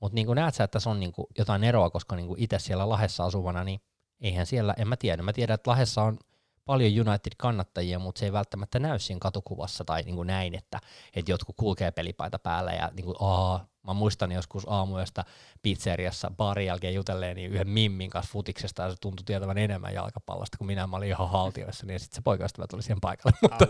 Mutta 0.00 0.14
niin 0.14 0.28
näet 0.34 0.54
sä, 0.54 0.64
että 0.64 0.80
se 0.80 0.88
on 0.88 1.00
niin 1.00 1.12
kuin 1.12 1.26
jotain 1.38 1.64
eroa, 1.64 1.90
koska 1.90 2.16
niin 2.16 2.34
itse 2.36 2.58
siellä 2.58 2.88
Lahessa 2.88 3.24
asuvana, 3.24 3.64
niin 3.64 3.80
eihän 4.20 4.46
siellä, 4.46 4.74
en 4.78 4.88
mä 4.88 4.96
tiedä. 4.96 5.22
Mä 5.22 5.32
tiedän, 5.32 5.54
että 5.54 5.70
Lahessa 5.70 6.02
on 6.02 6.18
paljon 6.64 7.08
United-kannattajia, 7.08 7.98
mutta 7.98 8.18
se 8.18 8.26
ei 8.26 8.32
välttämättä 8.32 8.78
näy 8.78 8.98
siinä 8.98 9.18
katukuvassa 9.20 9.84
tai 9.84 10.02
niin 10.02 10.14
kuin 10.16 10.26
näin, 10.26 10.54
että, 10.54 10.78
että 11.14 11.30
jotkut 11.30 11.56
kulkee 11.56 11.90
pelipaita 11.90 12.38
päällä 12.38 12.72
ja 12.72 12.90
niin 12.94 13.04
kuin, 13.04 13.16
aa, 13.20 13.66
mä 13.86 13.92
muistan 13.92 14.32
joskus 14.32 14.66
aamuyöstä 14.68 15.24
pizzeriassa 15.62 16.30
barin 16.36 16.66
jälkeen 16.66 16.94
jutelleen 16.94 17.36
niin 17.36 17.50
yhden 17.50 17.68
Mimmin 17.68 18.10
kanssa 18.10 18.32
futiksesta 18.32 18.82
ja 18.82 18.90
se 18.90 18.96
tuntui 19.00 19.24
tietävän 19.24 19.58
enemmän 19.58 19.94
jalkapallosta 19.94 20.58
kuin 20.58 20.66
minä, 20.66 20.86
mä 20.86 20.96
olin 20.96 21.08
ihan 21.08 21.30
haltioissa, 21.30 21.86
niin 21.86 22.00
sitten 22.00 22.16
se 22.16 22.22
poikaystävä 22.22 22.66
tuli 22.66 22.82
siihen 22.82 23.00
paikalle, 23.00 23.36
mutta, 23.42 23.66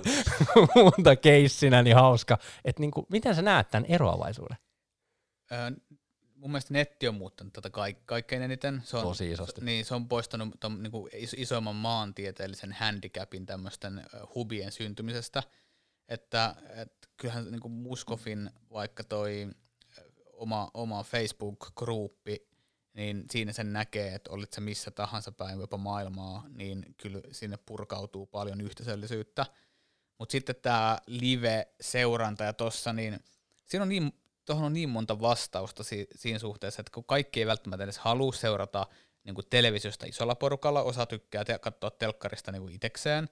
mutta 0.85 1.17
keissinä 1.17 1.83
niin 1.83 1.97
hauska, 1.97 2.39
että 2.65 2.81
niin 2.81 2.91
kuin, 2.91 3.07
miten 3.11 3.35
sä 3.35 3.43
näet 3.43 3.71
tämän 3.71 3.85
eroavaisuuden? 3.85 4.57
Mun 6.41 6.51
mielestä 6.51 6.75
netti 6.75 7.09
on 7.09 7.15
muuttanut 7.15 7.53
tätä 7.53 7.71
kaik- 7.71 8.07
kaikkein 8.07 8.43
eniten. 8.43 8.83
Se 8.85 8.97
on, 8.97 9.03
Tosi 9.03 9.31
isosti. 9.31 9.61
Niin, 9.65 9.85
se 9.85 9.95
on 9.95 10.09
poistanut 10.09 10.61
ton, 10.61 10.83
niin 10.83 10.91
kuin 10.91 11.11
isoimman 11.37 11.77
maantieteellisen 11.77 12.73
handicapin 12.73 13.47
tämmöisten 13.47 14.05
hubien 14.35 14.73
syntymisestä. 14.73 15.43
Että 16.09 16.55
et, 16.77 16.93
kyllähän 17.17 17.51
niin 17.51 17.61
kuin 17.61 17.73
Muskofin 17.73 18.51
vaikka 18.73 19.05
toi 19.05 19.51
oma, 20.33 20.71
oma 20.75 21.03
Facebook-gruppi, 21.03 22.49
niin 22.95 23.25
siinä 23.31 23.53
sen 23.53 23.73
näkee, 23.73 24.15
että 24.15 24.31
olit 24.31 24.53
se 24.53 24.61
missä 24.61 24.91
tahansa 24.91 25.33
päin 25.33 25.61
jopa 25.61 25.77
maailmaa, 25.77 26.45
niin 26.49 26.95
kyllä 27.03 27.21
sinne 27.33 27.57
purkautuu 27.57 28.27
paljon 28.27 28.61
yhteisöllisyyttä. 28.61 29.47
Mutta 30.19 30.33
sitten 30.33 30.57
tämä 30.63 30.99
live-seuranta 31.07 32.45
ja 32.45 32.53
tossa, 32.53 32.93
niin 32.93 33.21
siinä 33.67 33.83
on 33.83 33.89
niin 33.89 34.13
tuohon 34.51 34.67
on 34.67 34.73
niin 34.73 34.89
monta 34.89 35.21
vastausta 35.21 35.85
si- 35.85 36.07
siinä 36.15 36.39
suhteessa, 36.39 36.81
että 36.81 36.93
kun 36.95 37.05
kaikki 37.05 37.41
ei 37.41 37.47
välttämättä 37.47 37.85
edes 37.85 37.99
halua 37.99 38.33
seurata 38.33 38.87
niin 39.25 39.35
kuin 39.35 39.47
televisiosta 39.51 40.07
isolla 40.07 40.35
porukalla, 40.35 40.83
osa 40.83 41.07
tykkää 41.07 41.45
te- 41.45 41.59
katsoa 41.59 41.91
telkkarista 41.91 42.53
niin 42.53 42.63
kuin 42.63 42.75
itekseen, 42.75 43.29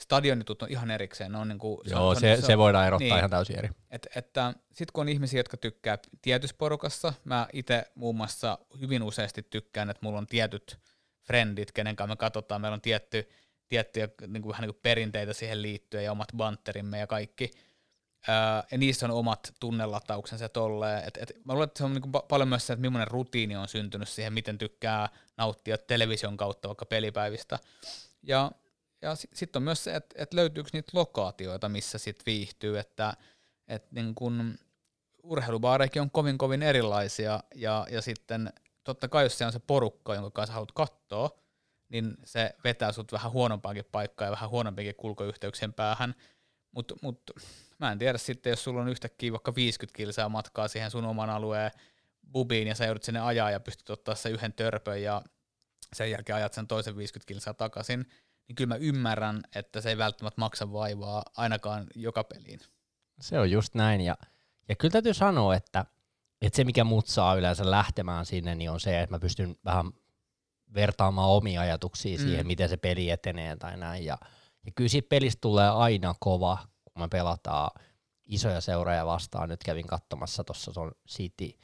stadionitut 0.00 0.62
on 0.62 0.68
ihan 0.70 0.90
erikseen. 0.90 1.32
Ne 1.32 1.38
on 1.38 1.48
niin 1.48 1.58
kuin, 1.58 1.80
Joo, 1.90 2.14
se, 2.14 2.36
se, 2.36 2.46
se 2.46 2.58
voidaan 2.58 2.86
erottaa 2.86 3.08
niin, 3.08 3.18
ihan 3.18 3.30
täysin 3.30 3.58
eri. 3.58 3.68
Et, 3.90 4.06
että 4.16 4.54
sitten 4.68 4.92
kun 4.92 5.00
on 5.00 5.08
ihmisiä, 5.08 5.40
jotka 5.40 5.56
tykkää 5.56 5.98
tietyssä 6.22 6.56
porukassa, 6.58 7.12
mä 7.24 7.46
itse 7.52 7.84
muun 7.94 8.16
muassa 8.16 8.58
hyvin 8.80 9.02
useasti 9.02 9.42
tykkään, 9.42 9.90
että 9.90 10.06
mulla 10.06 10.18
on 10.18 10.26
tietyt 10.26 10.78
frendit, 11.26 11.72
kenen 11.72 11.96
kanssa 11.96 12.14
me 12.14 12.16
katsotaan, 12.16 12.60
meillä 12.60 12.74
on 12.74 12.80
tietty, 12.80 13.28
tiettyjä 13.68 14.08
niin 14.26 14.42
kuin, 14.42 14.50
vähän 14.50 14.62
niin 14.62 14.74
kuin 14.74 14.82
perinteitä 14.82 15.32
siihen 15.32 15.62
liittyen 15.62 16.04
ja 16.04 16.12
omat 16.12 16.28
banterimme 16.36 16.98
ja 16.98 17.06
kaikki, 17.06 17.50
Ja 18.70 18.78
niissä 18.78 19.06
on 19.06 19.12
omat 19.12 19.54
tunnelatauksensa 19.60 20.48
tolleen. 20.48 21.04
Et, 21.08 21.16
et, 21.16 21.32
mä 21.44 21.52
luulen, 21.52 21.66
että 21.66 21.78
se 21.78 21.84
on 21.84 21.94
niinku 21.94 22.08
paljon 22.08 22.48
myös 22.48 22.66
se, 22.66 22.72
että 22.72 22.80
millainen 22.80 23.08
rutiini 23.08 23.56
on 23.56 23.68
syntynyt 23.68 24.08
siihen, 24.08 24.32
miten 24.32 24.58
tykkää 24.58 25.08
nauttia 25.36 25.78
television 25.78 26.36
kautta 26.36 26.68
vaikka 26.68 26.86
pelipäivistä. 26.86 27.58
Ja, 28.22 28.52
ja 29.02 29.14
sitten 29.14 29.38
sit 29.38 29.56
on 29.56 29.62
myös 29.62 29.84
se, 29.84 29.96
että 29.96 30.14
et 30.22 30.34
löytyykö 30.34 30.70
niitä 30.72 30.90
lokaatioita, 30.94 31.68
missä 31.68 31.98
sitten 31.98 32.26
viihtyy, 32.26 32.78
että 32.78 33.14
et 33.68 33.92
niin 33.92 34.14
kun 34.14 34.58
urheilubaareikin 35.22 36.02
on 36.02 36.10
kovin 36.10 36.38
kovin 36.38 36.62
erilaisia, 36.62 37.42
ja, 37.54 37.86
ja 37.90 38.02
sitten 38.02 38.52
totta 38.84 39.08
kai 39.08 39.24
jos 39.24 39.38
se 39.38 39.46
on 39.46 39.52
se 39.52 39.58
porukka, 39.58 40.14
jonka 40.14 40.30
kanssa 40.30 40.52
haluat 40.52 40.72
katsoa, 40.72 41.30
niin 41.88 42.16
se 42.24 42.54
vetää 42.64 42.92
sut 42.92 43.12
vähän 43.12 43.32
huonompaankin 43.32 43.84
paikkaan 43.92 44.26
ja 44.26 44.32
vähän 44.32 44.50
huonompiinkin 44.50 44.94
kulkoyhteyksien 44.94 45.72
päähän, 45.72 46.14
mutta 46.72 46.94
mut, 47.02 47.22
mä 47.80 47.92
en 47.92 47.98
tiedä 47.98 48.18
sitten, 48.18 48.50
jos 48.50 48.64
sulla 48.64 48.80
on 48.80 48.88
yhtäkkiä 48.88 49.32
vaikka 49.32 49.54
50 49.54 49.96
kilsaa 49.96 50.28
matkaa 50.28 50.68
siihen 50.68 50.90
sun 50.90 51.04
oman 51.04 51.30
alueen 51.30 51.70
bubiin 52.32 52.68
ja 52.68 52.74
sä 52.74 52.84
joudut 52.84 53.02
sinne 53.02 53.20
ajaa 53.20 53.50
ja 53.50 53.60
pystyt 53.60 53.90
ottaa 53.90 54.14
se 54.14 54.30
yhden 54.30 54.52
törpön 54.52 55.02
ja 55.02 55.22
sen 55.92 56.10
jälkeen 56.10 56.36
ajat 56.36 56.52
sen 56.52 56.66
toisen 56.66 56.96
50 56.96 57.28
kilsaa 57.28 57.54
takaisin, 57.54 58.06
niin 58.48 58.56
kyllä 58.56 58.68
mä 58.68 58.76
ymmärrän, 58.76 59.40
että 59.54 59.80
se 59.80 59.88
ei 59.88 59.98
välttämättä 59.98 60.40
maksa 60.40 60.72
vaivaa 60.72 61.22
ainakaan 61.36 61.86
joka 61.94 62.24
peliin. 62.24 62.60
Se 63.20 63.38
on 63.38 63.50
just 63.50 63.74
näin 63.74 64.00
ja, 64.00 64.16
ja 64.68 64.76
kyllä 64.76 64.92
täytyy 64.92 65.14
sanoa, 65.14 65.54
että, 65.54 65.84
että 66.42 66.56
se 66.56 66.64
mikä 66.64 66.84
mut 66.84 67.06
saa 67.06 67.34
yleensä 67.34 67.70
lähtemään 67.70 68.26
sinne, 68.26 68.54
niin 68.54 68.70
on 68.70 68.80
se, 68.80 69.00
että 69.00 69.14
mä 69.14 69.18
pystyn 69.18 69.56
vähän 69.64 69.92
vertaamaan 70.74 71.30
omia 71.30 71.60
ajatuksia 71.60 72.18
mm. 72.18 72.24
siihen, 72.24 72.46
miten 72.46 72.68
se 72.68 72.76
peli 72.76 73.10
etenee 73.10 73.56
tai 73.56 73.76
näin 73.76 74.04
ja, 74.04 74.18
ja 74.66 74.72
kyllä 74.74 74.88
siitä 74.88 75.08
pelistä 75.08 75.40
tulee 75.40 75.70
aina 75.70 76.14
kova, 76.20 76.58
me 77.00 77.08
pelataan 77.08 77.70
isoja 78.26 78.60
seuroja 78.60 79.06
vastaan. 79.06 79.48
Nyt 79.48 79.64
kävin 79.64 79.86
katsomassa 79.86 80.44
tuossa 80.44 80.80
on 80.80 80.92
City, 81.08 81.58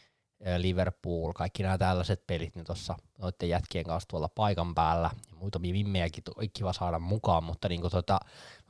Liverpool, 0.58 1.32
kaikki 1.32 1.62
nämä 1.62 1.78
tällaiset 1.78 2.26
pelit, 2.26 2.54
niin 2.54 2.64
tuossa 2.64 2.94
noiden 3.18 3.48
jätkien 3.48 3.84
kanssa 3.84 4.08
tuolla 4.08 4.28
paikan 4.28 4.74
päällä. 4.74 5.10
Ja 5.30 5.36
muutamia 5.36 5.72
vimmejäkin 5.72 6.24
kiva 6.52 6.72
saada 6.72 6.98
mukaan, 6.98 7.44
mutta 7.44 7.68
niin 7.68 7.90
tota, 7.90 8.20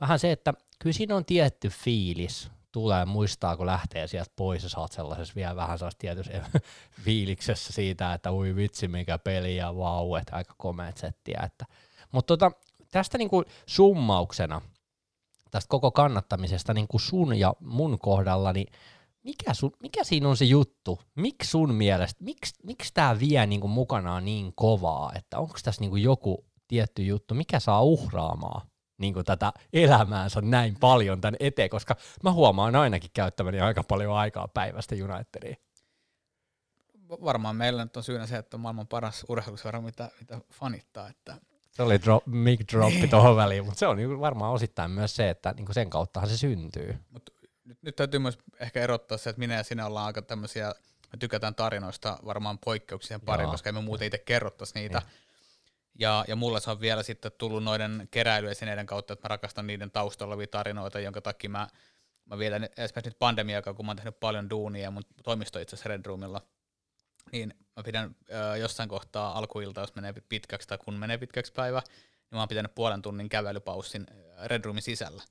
vähän 0.01 0.19
se, 0.19 0.31
että 0.31 0.53
kyllä 0.79 0.93
siinä 0.93 1.15
on 1.15 1.25
tietty 1.25 1.69
fiilis, 1.69 2.51
tulee 2.71 3.05
muistaa, 3.05 3.57
kun 3.57 3.65
lähtee 3.65 4.07
sieltä 4.07 4.31
pois 4.35 4.63
ja 4.63 4.69
saat 4.69 4.91
sellaisessa 4.91 5.35
vielä 5.35 5.55
vähän 5.55 5.77
sellaisessa 5.77 5.99
tietyssä 5.99 6.31
fiiliksessä 7.03 7.73
siitä, 7.73 8.13
että 8.13 8.31
ui 8.31 8.55
vitsi 8.55 8.87
mikä 8.87 9.17
peli 9.17 9.55
ja 9.55 9.75
vau, 9.75 10.15
että 10.15 10.35
aika 10.35 10.53
komeet 10.57 10.97
settiä. 10.97 11.41
Että. 11.45 11.65
Mutta 12.11 12.37
tota, 12.37 12.51
tästä 12.91 13.17
niinku 13.17 13.43
summauksena 13.65 14.61
tästä 15.51 15.69
koko 15.69 15.91
kannattamisesta 15.91 16.73
niin 16.73 16.87
kuin 16.87 17.01
sun 17.01 17.39
ja 17.39 17.53
mun 17.59 17.99
kohdalla, 17.99 18.53
niin 18.53 18.67
mikä, 19.23 19.53
sun, 19.53 19.71
mikä 19.81 20.03
siinä 20.03 20.29
on 20.29 20.37
se 20.37 20.45
juttu? 20.45 21.01
Miksi 21.15 21.49
sun 21.49 21.73
mielestä, 21.73 22.23
miksi, 22.23 22.55
miksi 22.63 22.93
tämä 22.93 23.19
vie 23.19 23.45
niin 23.45 23.61
kuin 23.61 23.71
mukanaan 23.71 24.25
niin 24.25 24.53
kovaa? 24.55 25.11
Että 25.15 25.39
onko 25.39 25.57
tässä 25.63 25.81
niin 25.81 25.89
kuin 25.89 26.03
joku 26.03 26.45
tietty 26.67 27.03
juttu, 27.03 27.35
mikä 27.35 27.59
saa 27.59 27.81
uhraamaan 27.81 28.67
niin 28.97 29.13
kuin 29.13 29.25
tätä 29.25 29.53
elämäänsä 29.73 30.41
näin 30.41 30.75
paljon 30.79 31.21
tämän 31.21 31.37
eteen, 31.39 31.69
koska 31.69 31.95
mä 32.23 32.31
huomaan 32.31 32.75
ainakin 32.75 33.09
käyttäväni 33.13 33.59
aika 33.59 33.83
paljon 33.83 34.15
aikaa 34.15 34.47
päivästä 34.47 34.95
Unitediin. 34.95 35.57
Varmaan 37.09 37.55
meillä 37.55 37.83
nyt 37.83 37.97
on 37.97 38.03
syynä 38.03 38.27
se, 38.27 38.37
että 38.37 38.57
on 38.57 38.61
maailman 38.61 38.87
paras 38.87 39.25
urheiluseuraa, 39.29 39.81
mitä, 39.81 40.09
mitä 40.19 40.39
fanittaa, 40.51 41.09
että 41.09 41.37
se 41.77 41.83
oli 41.83 42.01
drop, 42.01 42.25
mic 42.25 42.71
droppi 42.71 42.95
niin. 42.95 43.09
tuohon 43.09 43.35
väliin, 43.35 43.65
mutta 43.65 43.79
se 43.79 43.87
on 43.87 43.97
niinku 43.97 44.19
varmaan 44.19 44.53
osittain 44.53 44.91
myös 44.91 45.15
se, 45.15 45.29
että 45.29 45.53
niinku 45.53 45.73
sen 45.73 45.89
kauttahan 45.89 46.29
se 46.29 46.37
syntyy. 46.37 46.95
Mut 47.09 47.29
nyt, 47.65 47.77
nyt 47.81 47.95
täytyy 47.95 48.19
myös 48.19 48.37
ehkä 48.59 48.81
erottaa 48.81 49.17
se, 49.17 49.29
että 49.29 49.39
minä 49.39 49.53
ja 49.53 49.63
sinä 49.63 49.85
ollaan 49.85 50.05
aika 50.05 50.21
tämmöisiä, 50.21 50.67
me 51.11 51.17
tykätään 51.19 51.55
tarinoista 51.55 52.19
varmaan 52.25 52.59
poikkeuksien 52.59 53.21
pari, 53.21 53.43
Joo. 53.43 53.51
koska 53.51 53.69
emme 53.69 53.81
muuten 53.81 54.07
itse 54.07 54.17
kerrottaisi 54.17 54.79
niitä. 54.79 54.99
Niin. 54.99 55.09
Ja, 55.99 56.25
ja 56.27 56.35
mulle 56.35 56.59
se 56.59 56.71
on 56.71 56.81
vielä 56.81 57.03
sitten 57.03 57.31
tullut 57.37 57.63
noiden 57.63 58.07
keräilyesineiden 58.11 58.85
kautta, 58.85 59.13
että 59.13 59.25
mä 59.25 59.29
rakastan 59.29 59.67
niiden 59.67 59.91
taustalla 59.91 60.33
olevia 60.33 60.47
tarinoita, 60.47 60.99
jonka 60.99 61.21
takia 61.21 61.49
mä, 61.49 61.67
mä 62.25 62.37
vielä 62.37 62.55
esimerkiksi 62.55 63.09
nyt 63.09 63.19
pandemia 63.19 63.61
kun 63.61 63.85
mä 63.85 63.89
oon 63.89 63.97
tehnyt 63.97 64.19
paljon 64.19 64.49
duunia 64.49 64.91
mun 64.91 65.03
toimisto 65.23 65.59
itse 65.59 65.75
asiassa 65.75 65.89
Red 65.89 66.05
Roomilla– 66.05 66.41
niin 67.31 67.53
mä 67.75 67.83
pidän 67.83 68.15
ö, 68.29 68.57
jossain 68.57 68.89
kohtaa 68.89 69.37
alkuilta, 69.37 69.81
jos 69.81 69.95
menee 69.95 70.13
pitkäksi 70.29 70.67
tai 70.67 70.77
kun 70.77 70.93
menee 70.93 71.17
pitkäksi 71.17 71.53
päivä, 71.53 71.81
niin 71.87 72.37
mä 72.37 72.39
oon 72.39 72.47
pitänyt 72.47 72.75
puolen 72.75 73.01
tunnin 73.01 73.29
kävelypaussin 73.29 74.07
Red 74.43 74.65
Roomin 74.65 74.83
sisällä. 74.83 75.23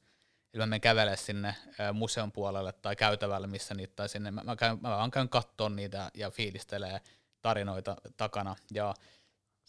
Eli 0.55 0.63
mä 0.63 0.67
menen 0.67 0.81
kävelemään 0.81 1.19
sinne 1.19 1.55
ö, 1.81 1.93
museon 1.93 2.33
puolelle 2.33 2.73
tai 2.73 2.97
käytävälle, 2.97 3.47
missä 3.47 3.75
niitä, 3.75 3.93
tai 3.97 4.09
sinne, 4.09 4.31
mä, 4.31 4.43
mä, 4.45 4.57
käyn, 4.57 4.79
mä 4.81 4.91
vaan 4.91 5.11
käyn 5.11 5.29
kattoon 5.29 5.77
niitä 5.77 6.11
ja 6.15 6.31
fiilistelee 6.31 7.01
tarinoita 7.43 7.97
takana. 8.17 8.57
Ja 8.75 8.95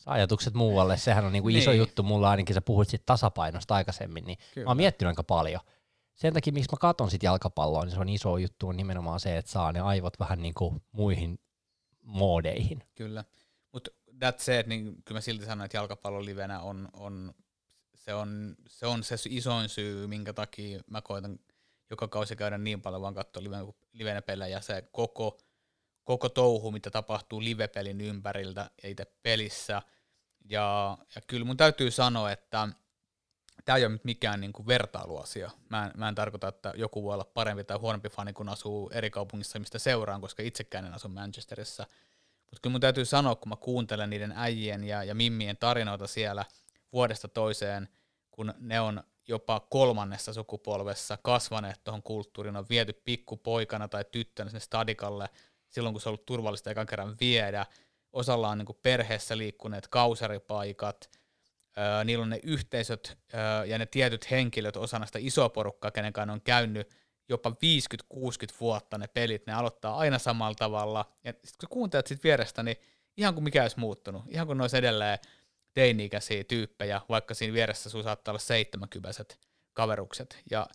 ajatukset 0.06 0.54
muualle, 0.54 0.98
sehän 0.98 1.26
on 1.26 1.32
niinku 1.32 1.50
iso 1.50 1.72
niin. 1.72 1.80
juttu 1.80 2.04
mulla 2.04 2.30
ainakin, 2.30 2.54
sä 2.54 2.62
puhuit 2.62 2.90
siitä 2.90 3.04
tasapainosta 3.06 3.76
aikaisemmin, 3.76 4.26
niin 4.26 4.38
Kyllä. 4.54 4.66
mä 4.66 4.70
oon 4.70 4.78
miettinyt 4.78 5.10
aika 5.10 5.24
paljon. 5.24 5.62
Sen 6.16 6.34
takia, 6.34 6.54
miksi 6.54 6.72
mä 6.72 6.78
katon 6.82 7.12
sit 7.12 7.24
jalkapalloa, 7.24 7.86
niin 7.86 7.94
se 7.94 8.00
on 8.00 8.10
iso 8.10 8.38
juttu, 8.38 8.68
on 8.68 8.78
nimenomaan 8.78 9.20
se, 9.20 9.38
että 9.38 9.52
saa 9.52 9.72
ne 9.72 9.80
aivot 9.80 10.20
vähän 10.20 10.42
niinku 10.42 10.82
muihin 10.92 11.40
moodeihin. 12.08 12.84
Kyllä, 12.96 13.24
mutta 13.72 13.92
that 14.20 14.40
said, 14.40 14.68
niin 14.68 15.04
kyllä 15.06 15.18
mä 15.18 15.22
silti 15.22 15.46
sanon, 15.46 15.66
että 15.66 15.78
jalkapallon 15.78 16.26
livenä 16.26 16.60
on, 16.60 16.90
on, 16.94 17.34
se 17.96 18.14
on, 18.14 18.56
se 18.68 18.86
on 18.86 19.04
se 19.04 19.16
isoin 19.30 19.70
syy, 19.70 20.08
minkä 20.08 20.34
takia 20.34 20.80
mä 20.88 21.02
koitan 21.02 21.40
joka 21.90 22.08
kausi 22.08 22.36
käydä 22.36 22.58
niin 22.58 22.82
paljon 22.82 23.02
vaan 23.02 23.14
katsoa 23.14 23.44
livenä, 23.44 23.66
livenä 23.94 24.22
pelejä, 24.22 24.62
se 24.62 24.84
koko, 24.92 25.38
koko 26.04 26.30
touhu, 26.30 26.72
mitä 26.72 26.92
tapahtuu 26.92 27.44
livepelin 27.44 28.02
ympäriltä 28.02 28.72
ja 28.84 28.90
itse 28.90 29.06
pelissä. 29.24 29.82
Ja, 30.50 30.98
ja 31.16 31.22
kyllä 31.28 31.46
mun 31.46 31.58
täytyy 31.58 31.92
sanoa, 31.92 32.32
että 32.32 32.68
tämä 33.68 33.78
ei 33.78 33.86
ole 33.86 34.00
mikään 34.04 34.42
niin 34.42 34.54
kuin 34.54 34.68
vertailuasia. 34.68 35.52
Mä 35.70 35.86
en, 35.86 35.92
mä 35.98 36.08
en 36.08 36.16
tarkoita, 36.16 36.48
että 36.48 36.74
joku 36.76 37.04
voi 37.04 37.14
olla 37.14 37.32
parempi 37.34 37.64
tai 37.64 37.78
huonompi 37.78 38.10
fani, 38.10 38.34
kun 38.34 38.50
asuu 38.50 38.90
eri 38.94 39.10
kaupungissa, 39.10 39.60
mistä 39.60 39.80
seuraan, 39.80 40.22
koska 40.22 40.44
itsekään 40.44 40.86
en 40.86 40.94
asu 40.94 41.10
Manchesterissa. 41.10 41.84
Mutta 42.38 42.60
kyllä 42.62 42.72
mun 42.72 42.82
täytyy 42.82 43.06
sanoa, 43.06 43.36
kun 43.36 43.50
mä 43.50 43.56
kuuntelen 43.56 44.10
niiden 44.10 44.34
äijien 44.36 44.84
ja, 44.84 45.04
ja 45.04 45.16
mimmien 45.16 45.58
tarinoita 45.58 46.08
siellä 46.08 46.46
vuodesta 46.94 47.28
toiseen, 47.28 47.90
kun 48.32 48.54
ne 48.60 48.82
on 48.82 49.04
jopa 49.28 49.60
kolmannessa 49.60 50.34
sukupolvessa 50.34 51.18
kasvaneet 51.22 51.84
tuohon 51.84 52.04
kulttuuriin, 52.04 52.58
on 52.58 52.70
viety 52.70 52.94
pikkupoikana 52.94 53.88
tai 53.88 54.06
tyttönä 54.12 54.50
sinne 54.50 54.60
stadikalle 54.60 55.30
silloin, 55.70 55.94
kun 55.94 56.02
se 56.02 56.10
on 56.10 56.12
ollut 56.12 56.26
turvallista 56.26 56.72
ekan 56.72 56.88
kerran 56.88 57.18
viedä. 57.20 57.66
Osalla 58.14 58.50
on 58.50 58.58
niin 58.58 58.78
perheessä 58.82 59.38
liikkuneet 59.38 59.88
kausaripaikat, 59.88 61.10
niillä 62.06 62.24
on 62.24 62.30
ne 62.30 62.40
yhteisöt 62.44 63.18
ja 63.68 63.78
ne 63.78 63.86
tietyt 63.86 64.32
henkilöt 64.32 64.78
osana 64.78 65.06
sitä 65.06 65.20
isoa 65.22 65.50
porukkaa, 65.50 65.92
kenen 65.92 66.14
kanssa 66.14 66.34
on 66.34 66.42
käynyt 66.42 66.90
jopa 67.30 67.50
50-60 67.50 67.54
vuotta 68.60 68.98
ne 68.98 69.08
pelit, 69.08 69.48
ne 69.48 69.54
aloittaa 69.54 69.98
aina 69.98 70.20
samalla 70.20 70.56
tavalla. 70.56 71.06
Ja 71.24 71.32
sitten 71.34 71.68
kun 71.68 71.70
kuuntelet 71.70 72.08
sit 72.08 72.24
vierestä, 72.24 72.64
niin 72.64 72.78
ihan 73.18 73.34
kuin 73.34 73.44
mikä 73.44 73.62
olisi 73.62 73.80
muuttunut, 73.80 74.24
ihan 74.30 74.48
kuin 74.48 74.58
ne 74.58 74.64
olisi 74.64 74.78
edelleen 74.78 75.20
teini-ikäisiä 75.74 76.44
tyyppejä, 76.44 77.02
vaikka 77.10 77.34
siinä 77.34 77.54
vieressä 77.54 77.90
sun 77.90 78.04
saattaa 78.04 78.32
olla 78.32 78.40
seitsemänkypäiset 78.40 79.40
kaverukset. 79.74 80.38
Ja 80.52 80.68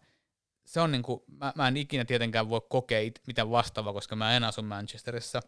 se 0.66 0.80
on 0.80 0.92
niinku, 0.92 1.24
mä, 1.26 1.52
mä 1.56 1.68
en 1.68 1.76
ikinä 1.76 2.04
tietenkään 2.04 2.48
voi 2.48 2.60
kokea 2.68 3.00
it, 3.00 3.20
mitään 3.26 3.50
vastaavaa, 3.50 3.92
koska 3.92 4.16
mä 4.16 4.36
en 4.36 4.44
asu 4.44 4.62
Manchesterissa. 4.62 5.40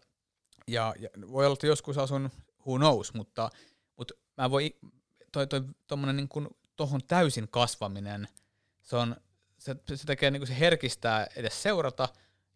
Ja, 0.68 0.94
ja 0.98 1.08
voi 1.30 1.46
olla, 1.46 1.54
että 1.54 1.66
joskus 1.66 1.98
asun, 1.98 2.30
who 2.66 2.76
knows, 2.76 3.14
mutta, 3.14 3.50
mutta 3.96 4.14
mä 4.36 4.50
voi, 4.50 4.74
toi, 5.34 5.46
toi, 5.46 5.62
tommonen 5.86 6.16
niinku, 6.16 6.56
tohon 6.76 7.00
täysin 7.06 7.48
kasvaminen, 7.48 8.28
se 8.82 8.96
on, 8.96 9.16
se, 9.58 9.76
se 9.94 10.06
tekee, 10.06 10.30
niinku, 10.30 10.46
se 10.46 10.58
herkistää 10.58 11.26
edes 11.36 11.62
seurata, 11.62 12.08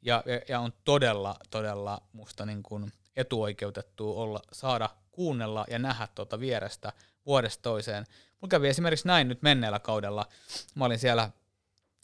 ja, 0.02 0.22
ja, 0.26 0.40
ja 0.48 0.60
on 0.60 0.72
todella, 0.84 1.36
todella 1.50 2.02
musta 2.12 2.46
niinku 2.46 2.80
etuoikeutettu 3.16 4.18
olla, 4.20 4.40
saada 4.52 4.90
kuunnella 5.10 5.64
ja 5.70 5.78
nähdä 5.78 6.08
tuota 6.14 6.40
vierestä 6.40 6.92
vuodesta 7.26 7.62
toiseen. 7.62 8.04
Mulla 8.40 8.50
kävi 8.50 8.68
esimerkiksi 8.68 9.06
näin 9.06 9.28
nyt 9.28 9.42
menneellä 9.42 9.78
kaudella. 9.78 10.28
Mä 10.74 10.84
olin 10.84 10.98
siellä 10.98 11.30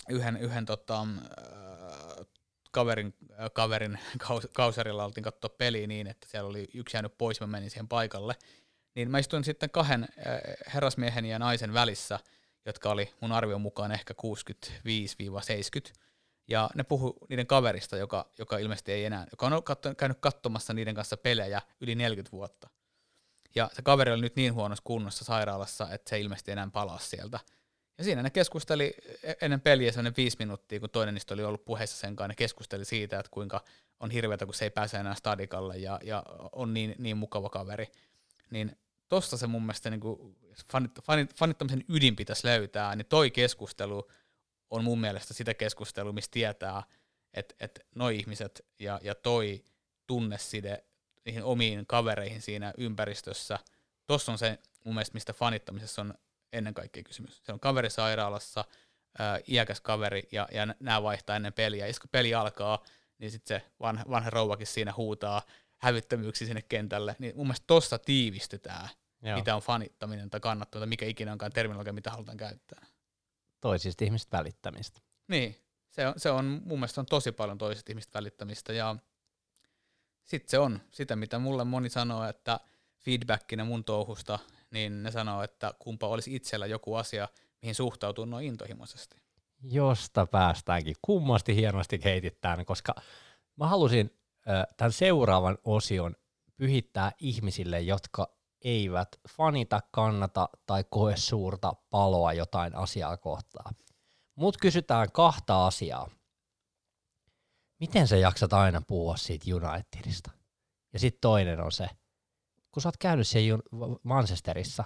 yhden, 0.09 0.37
yhden 0.37 0.67
tota, 0.67 1.01
äh, 1.01 2.27
kaverin, 2.71 3.15
äh, 3.41 3.51
kaverin 3.53 3.99
kaus, 4.27 4.49
kausarilla 4.53 5.05
oltiin 5.05 5.25
katsoa 5.25 5.55
peliä 5.59 5.87
niin, 5.87 6.07
että 6.07 6.29
siellä 6.31 6.49
oli 6.49 6.69
yksi 6.75 6.97
jäänyt 6.97 7.19
pois, 7.19 7.41
mä 7.41 7.47
menin 7.47 7.71
siihen 7.71 7.89
paikalle. 7.89 8.35
Niin 8.95 9.11
mä 9.11 9.19
istuin 9.19 9.45
sitten 9.45 9.71
kahden 9.71 10.03
äh, 10.03 10.41
herrasmiehen 10.75 11.25
ja 11.25 11.39
naisen 11.39 11.75
välissä, 11.75 12.19
jotka 12.67 12.91
oli 12.91 13.13
mun 13.21 13.33
arvion 13.33 13.61
mukaan 13.61 13.93
ehkä 13.93 14.15
65-70. 15.91 15.93
Ja 16.49 16.71
ne 16.75 16.83
puhu 16.83 17.17
niiden 17.29 17.47
kaverista, 17.47 17.97
joka, 17.97 18.31
joka 18.39 18.59
ilmeisesti 18.59 18.93
ei 18.93 19.05
enää, 19.05 19.27
joka 19.31 19.47
on 19.47 19.63
katso, 19.63 19.95
käynyt 19.95 20.19
katsomassa 20.21 20.73
niiden 20.73 20.95
kanssa 20.95 21.17
pelejä 21.17 21.63
yli 21.81 21.95
40 21.95 22.33
vuotta. 22.33 22.69
Ja 23.55 23.71
se 23.73 23.83
kaveri 23.83 24.13
oli 24.13 24.21
nyt 24.21 24.37
niin 24.37 24.55
huonossa 24.55 24.83
kunnossa 24.85 25.25
sairaalassa, 25.25 25.89
että 25.91 26.11
se 26.11 26.21
ilmeisesti 26.21 26.53
enää 26.53 26.69
palaa 26.73 26.99
sieltä. 26.99 27.41
Ja 27.99 28.05
siinä 28.05 28.23
ne 28.23 28.31
keskusteli 28.31 28.95
e-, 29.23 29.33
ennen 29.41 29.61
peliä 29.61 29.93
sellainen 29.93 30.15
viisi 30.17 30.37
minuuttia, 30.39 30.81
kun 30.81 30.91
toinen 30.91 31.15
niistä 31.15 31.35
oli 31.35 31.45
ollut 31.45 31.65
puheessa 31.65 31.97
sen 31.97 32.17
kanssa, 32.17 32.29
ne 32.29 32.35
keskusteli 32.35 32.85
siitä, 32.85 33.19
että 33.19 33.31
kuinka 33.31 33.65
on 34.01 34.11
hirveätä, 34.11 34.45
kun 34.45 34.55
se 34.55 34.65
ei 34.65 34.71
pääse 34.71 34.97
enää 34.97 35.15
stadikalle 35.15 35.79
ja, 35.79 36.01
ja 36.03 36.23
on 36.53 36.75
niin, 36.75 36.95
niin 36.99 37.17
mukava 37.17 37.51
kaveri. 37.51 37.87
Niin 38.51 38.77
tosta 39.15 39.37
se 39.37 39.47
mun 39.47 39.63
mielestä 39.63 39.91
niin 39.91 40.01
kuin 40.01 40.37
fanit, 40.73 40.93
fanit, 41.03 41.35
fanittamisen 41.37 41.85
ydin 41.89 42.17
pitäisi 42.17 42.47
löytää, 42.47 42.97
niin 42.97 43.07
toi 43.07 43.31
keskustelu 43.31 44.11
on 44.71 44.85
mun 44.85 45.01
mielestä 45.01 45.35
sitä 45.35 45.55
keskustelua, 45.55 46.13
mistä 46.13 46.33
tietää, 46.33 46.83
että, 47.35 47.55
että 47.61 47.81
noi 47.95 48.17
ihmiset 48.17 48.67
ja, 48.79 49.01
ja 49.03 49.15
toi 49.15 49.65
tunneside 50.07 50.85
niihin 51.25 51.43
omiin 51.45 51.87
kavereihin 51.87 52.43
siinä 52.43 52.73
ympäristössä. 52.79 53.59
Tuossa 54.07 54.33
on 54.33 54.39
se 54.39 54.59
mun 54.85 54.95
mielestä, 54.95 55.15
mistä 55.15 55.33
fanittamisessa 55.33 56.03
on 56.03 56.15
ennen 56.53 56.75
kaikkea 56.75 57.03
kysymys. 57.03 57.41
Se 57.45 57.53
on 57.53 57.61
kaveri 57.61 57.91
sairaalassa, 57.91 58.65
ää, 59.19 59.41
iäkäs 59.49 59.81
kaveri, 59.81 60.23
ja, 60.33 60.49
ja 60.53 60.67
nämä 60.81 61.03
vaihtaa 61.03 61.37
ennen 61.37 61.53
peliä. 61.53 61.87
Ja 61.87 61.93
kun 62.01 62.11
peli 62.11 62.35
alkaa, 62.35 62.85
niin 63.19 63.31
sitten 63.31 63.61
se 63.61 63.67
vanha, 63.81 64.05
vanha 64.11 64.31
rouvakin 64.31 64.67
siinä 64.67 64.95
huutaa 64.97 65.43
hävyttömyyksiä 65.79 66.47
sinne 66.47 66.63
kentälle. 66.63 67.17
Niin 67.19 67.37
mun 67.37 67.47
mielestä 67.47 67.67
tuossa 67.67 67.99
tiivistetään, 67.99 68.89
Joo. 69.25 69.39
mitä 69.39 69.57
on 69.57 69.63
fanittaminen 69.63 70.31
tai 70.31 70.41
kannattaminen, 70.41 70.89
mikä 70.89 71.07
ikinä 71.07 71.33
onkaan 71.33 71.53
terminologia, 71.53 71.93
mitä 71.93 72.11
halutaan 72.11 72.37
käyttää. 72.37 72.87
Toisista 73.61 74.05
ihmistä 74.05 74.39
välittämistä. 74.39 75.01
Niin, 75.29 75.57
se 75.91 76.07
on, 76.07 76.15
se 76.17 76.31
on 76.31 76.45
mun 76.45 76.79
mielestä 76.79 77.01
on 77.01 77.07
tosi 77.07 77.33
paljon 77.33 77.59
toisista 77.59 77.93
ihmistä 77.93 78.19
välittämistä, 78.19 78.73
ja 78.73 78.97
sitten 80.23 80.51
se 80.51 80.59
on 80.59 80.81
sitä, 80.91 81.17
mitä 81.17 81.39
mulle 81.39 81.65
moni 81.65 81.89
sanoo, 81.89 82.25
että 82.25 82.61
feedbackinä 82.99 83.65
mun 83.65 83.85
touhusta, 83.85 84.39
niin 84.71 85.03
ne 85.03 85.11
sanoo, 85.11 85.43
että 85.43 85.75
kumpa 85.79 86.09
olisi 86.09 86.35
itsellä 86.35 86.67
joku 86.67 86.95
asia, 86.95 87.29
mihin 87.63 87.75
suhtautuu 87.75 88.25
noin 88.25 88.47
intohimoisesti. 88.47 89.17
Josta 89.63 90.27
päästäänkin 90.27 90.97
kummasti 91.03 91.57
hienosti 91.57 92.01
heitittään, 92.05 92.65
koska 92.65 92.95
mä 93.57 93.67
halusin 93.67 94.19
äh, 94.49 94.67
tämän 94.77 94.93
seuraavan 94.93 95.59
osion 95.65 96.17
pyhittää 96.57 97.13
ihmisille, 97.19 97.81
jotka 97.81 98.34
eivät 98.65 99.09
fanita, 99.29 99.81
kannata 99.91 100.49
tai 100.67 100.85
koe 100.91 101.17
suurta 101.17 101.75
paloa 101.91 102.33
jotain 102.33 102.75
asiaa 102.75 103.17
kohtaan. 103.17 103.75
Mut 104.35 104.57
kysytään 104.57 105.13
kahta 105.13 105.67
asiaa 105.67 106.09
miten 107.81 108.09
sä 108.09 108.17
jaksat 108.17 108.53
aina 108.53 108.83
puhua 108.87 109.17
siitä 109.17 109.45
Unitedista? 109.55 110.31
Ja 110.93 110.99
sitten 110.99 111.21
toinen 111.21 111.61
on 111.61 111.73
se, 111.73 111.89
kun 112.73 112.83
sä 112.83 112.89
oot 112.89 112.97
käynyt 112.97 113.29
siellä 113.29 113.63
Manchesterissa, 114.03 114.85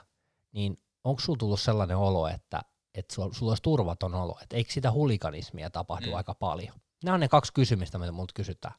niin 0.53 0.83
onko 1.05 1.21
sulla 1.21 1.37
tullut 1.39 1.61
sellainen 1.61 1.97
olo, 1.97 2.29
että, 2.29 2.63
että 2.95 3.15
sulla, 3.15 3.35
sulla 3.35 3.51
olisi 3.51 3.63
turvaton 3.63 4.15
olo, 4.15 4.39
että 4.43 4.57
eikö 4.57 4.73
sitä 4.73 4.93
hulikanismia 4.93 5.71
tapahdu 5.71 6.07
mm. 6.07 6.15
aika 6.15 6.35
paljon? 6.35 6.75
Nämä 7.05 7.15
on 7.15 7.21
ne 7.21 7.29
kaksi 7.29 7.53
kysymystä, 7.53 7.99
mitä 7.99 8.13
multa 8.13 8.33
kysytään. 8.35 8.75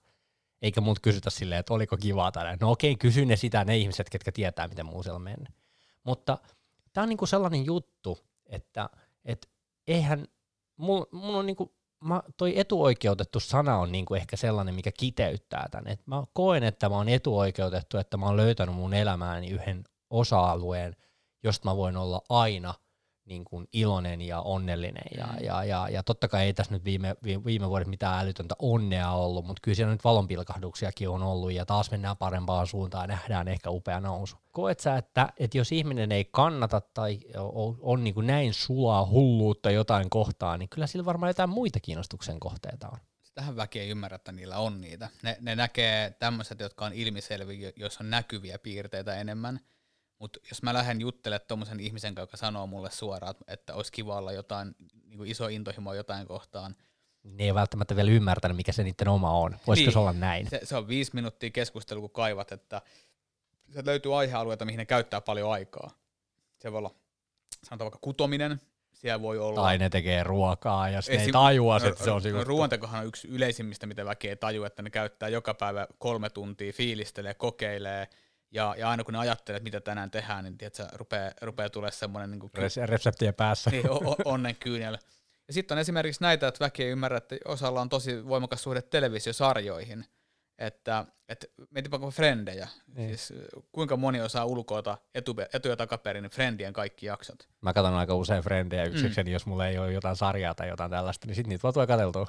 Eikä 0.61 0.81
multa 0.81 1.01
kysytä 1.01 1.29
silleen, 1.29 1.59
että 1.59 1.73
oliko 1.73 1.97
kivaa 1.97 2.31
tai 2.31 2.57
No 2.61 2.71
okei, 2.71 2.95
kysy 2.95 3.25
ne 3.25 3.35
sitä 3.35 3.65
ne 3.65 3.77
ihmiset, 3.77 4.09
ketkä 4.09 4.31
tietää, 4.31 4.67
miten 4.67 4.85
muuseella 4.85 5.19
mennyt. 5.19 5.49
Mutta 6.03 6.37
tämä 6.93 7.03
on 7.03 7.09
niinku 7.09 7.25
sellainen 7.25 7.65
juttu, 7.65 8.19
että 8.45 8.89
et 9.25 9.49
eihän, 9.87 10.27
mun, 10.77 11.07
mun 11.11 11.35
on 11.35 11.45
niinku 11.45 11.75
mä, 12.03 12.23
toi 12.37 12.59
etuoikeutettu 12.59 13.39
sana 13.39 13.77
on 13.77 13.91
niinku 13.91 14.15
ehkä 14.15 14.37
sellainen, 14.37 14.75
mikä 14.75 14.91
kiteyttää 14.99 15.67
tämän. 15.71 15.87
Et 15.87 16.07
mä 16.07 16.23
koen, 16.33 16.63
että 16.63 16.89
mä 16.89 16.95
oon 16.95 17.09
etuoikeutettu, 17.09 17.97
että 17.97 18.17
mä 18.17 18.25
oon 18.25 18.37
löytänyt 18.37 18.75
mun 18.75 18.93
elämääni 18.93 19.49
yhden 19.49 19.83
osa-alueen, 20.09 20.95
josta 21.43 21.69
mä 21.69 21.77
voin 21.77 21.97
olla 21.97 22.21
aina– 22.29 22.73
niin 23.29 23.45
kuin 23.45 23.67
iloinen 23.73 24.21
ja 24.21 24.41
onnellinen. 24.41 25.03
Ja, 25.17 25.25
mm. 25.25 25.45
ja, 25.45 25.63
ja, 25.63 25.89
ja 25.89 26.03
totta 26.03 26.27
kai 26.27 26.45
ei 26.45 26.53
tässä 26.53 26.73
nyt 26.73 26.83
viime, 26.83 27.15
viime 27.45 27.69
vuodet 27.69 27.87
mitään 27.87 28.19
älytöntä 28.19 28.55
onnea 28.59 29.11
ollut, 29.11 29.45
mutta 29.45 29.59
kyllä 29.61 29.75
siellä 29.75 29.93
nyt 29.93 30.03
valonpilkahduksiakin 30.03 31.09
on 31.09 31.23
ollut 31.23 31.51
ja 31.51 31.65
taas 31.65 31.91
mennään 31.91 32.17
parempaan 32.17 32.67
suuntaan 32.67 33.03
ja 33.03 33.15
nähdään 33.15 33.47
ehkä 33.47 33.69
upea 33.69 33.99
nousu. 33.99 34.37
Koet 34.51 34.79
sä, 34.79 34.97
että, 34.97 35.29
että 35.37 35.57
jos 35.57 35.71
ihminen 35.71 36.11
ei 36.11 36.25
kannata 36.25 36.81
tai 36.81 37.19
on, 37.37 37.77
on 37.81 38.03
niin 38.03 38.13
kuin 38.13 38.27
näin 38.27 38.53
sulaa 38.53 39.05
hulluutta 39.05 39.71
jotain 39.71 40.09
kohtaa, 40.09 40.57
niin 40.57 40.69
kyllä 40.69 40.87
sillä 40.87 41.05
varmaan 41.05 41.29
jotain 41.29 41.49
muita 41.49 41.79
kiinnostuksen 41.79 42.39
kohteita 42.39 42.89
on. 42.91 42.97
Sitähän 43.21 43.55
väki 43.55 43.79
ei 43.79 43.89
ymmärrä, 43.89 44.15
että 44.15 44.31
niillä 44.31 44.57
on 44.57 44.81
niitä. 44.81 45.09
Ne, 45.23 45.37
ne 45.41 45.55
näkee 45.55 46.15
tämmöiset, 46.19 46.59
jotka 46.59 46.85
on 46.85 46.93
ilmiselviä, 46.93 47.71
jos 47.75 48.01
on 48.01 48.09
näkyviä 48.09 48.59
piirteitä 48.59 49.15
enemmän– 49.15 49.59
mutta 50.19 50.39
jos 50.49 50.63
mä 50.63 50.73
lähden 50.73 51.01
juttelemaan 51.01 51.47
tuommoisen 51.47 51.79
ihmisen 51.79 52.15
kanssa, 52.15 52.31
joka 52.31 52.37
sanoo 52.37 52.67
mulle 52.67 52.91
suoraan, 52.91 53.35
että 53.47 53.73
olisi 53.73 53.91
kiva 53.91 54.17
olla 54.17 54.31
jotain 54.31 54.75
niin 55.05 55.25
iso 55.25 55.47
intohimo 55.47 55.93
jotain 55.93 56.27
kohtaan, 56.27 56.75
ne 57.23 57.43
ei 57.43 57.53
välttämättä 57.53 57.95
vielä 57.95 58.11
ymmärtänyt, 58.11 58.57
mikä 58.57 58.71
se 58.71 58.83
niiden 58.83 59.07
oma 59.07 59.31
on. 59.31 59.57
Voisiko 59.67 59.85
niin, 59.85 59.93
se 59.93 59.99
olla 59.99 60.13
näin? 60.13 60.49
Se, 60.49 60.59
se 60.63 60.75
on 60.75 60.87
viisi 60.87 61.11
minuuttia 61.13 61.49
keskustelu, 61.49 62.01
kun 62.01 62.09
kaivat, 62.09 62.51
että 62.51 62.81
se 63.73 63.85
löytyy 63.85 64.19
aihealueita, 64.19 64.65
mihin 64.65 64.77
ne 64.77 64.85
käyttää 64.85 65.21
paljon 65.21 65.51
aikaa. 65.51 65.91
Se 66.59 66.71
voi 66.71 66.77
olla, 66.77 66.95
sanotaan 67.63 67.85
vaikka 67.85 67.99
kutominen, 68.01 68.61
siellä 68.93 69.21
voi 69.21 69.39
olla... 69.39 69.61
Tai 69.61 69.77
ne 69.77 69.89
tekee 69.89 70.23
ruokaa 70.23 70.89
ja 70.89 71.01
sitten 71.01 71.21
ei 71.21 71.31
tajua, 71.31 71.77
että 71.77 72.03
se 72.03 72.11
on 72.11 72.21
no, 72.33 72.43
Ruoantekohan 72.43 72.99
on 72.99 73.07
yksi 73.07 73.27
yleisimmistä, 73.27 73.87
mitä 73.87 74.05
väki 74.05 74.29
ei 74.29 74.35
tajua, 74.35 74.67
että 74.67 74.81
ne 74.81 74.89
käyttää 74.89 75.29
joka 75.29 75.53
päivä 75.53 75.87
kolme 75.97 76.29
tuntia, 76.29 76.73
fiilistelee, 76.73 77.33
kokeilee, 77.33 78.07
ja, 78.51 78.75
ja 78.77 78.89
aina 78.89 79.03
kun 79.03 79.13
ne 79.13 79.19
ajattelee, 79.19 79.57
että 79.57 79.63
mitä 79.63 79.81
tänään 79.81 80.11
tehdään, 80.11 80.43
niin 80.43 80.57
tiedätkö, 80.57 80.87
rupeaa, 80.93 81.31
rupeaa 81.41 81.69
tulee 81.69 81.91
semmoinen 81.91 82.31
niin 82.31 82.89
reseptiä 82.89 83.33
päässä. 83.33 83.69
Niin, 83.69 83.91
o- 83.91 84.15
onnen 84.25 84.55
kyynel. 84.55 84.97
Ja 85.47 85.53
sitten 85.53 85.75
on 85.75 85.79
esimerkiksi 85.79 86.21
näitä, 86.21 86.47
että 86.47 86.65
väki 86.65 86.83
ei 86.83 86.89
ymmärrä, 86.89 87.17
että 87.17 87.35
osalla 87.45 87.81
on 87.81 87.89
tosi 87.89 88.27
voimakas 88.27 88.63
suhde 88.63 88.81
televisiosarjoihin. 88.81 90.05
että, 90.57 91.05
että 91.29 91.47
mietipä 91.69 91.99
kuin 91.99 92.11
frendejä. 92.11 92.67
Niin. 92.95 93.17
Siis 93.17 93.33
kuinka 93.71 93.97
moni 93.97 94.21
osaa 94.21 94.45
ulkoota 94.45 94.97
etu, 95.15 95.35
etu- 95.53 95.67
ja 95.67 95.75
takaperin 95.75 96.23
frendien 96.29 96.73
kaikki 96.73 97.05
jaksot. 97.05 97.47
Mä 97.61 97.73
katson 97.73 97.93
aika 97.93 98.15
usein 98.15 98.43
Frendejä 98.43 98.83
yksikseni, 98.83 99.29
mm. 99.29 99.33
jos 99.33 99.45
mulla 99.45 99.67
ei 99.67 99.77
ole 99.77 99.93
jotain 99.93 100.15
sarjaa 100.15 100.55
tai 100.55 100.67
jotain 100.67 100.91
tällaista, 100.91 101.27
niin 101.27 101.35
sit 101.35 101.47
niitä 101.47 101.63
vaan 101.63 101.73
tulee 101.73 101.87
katseltua. 101.87 102.27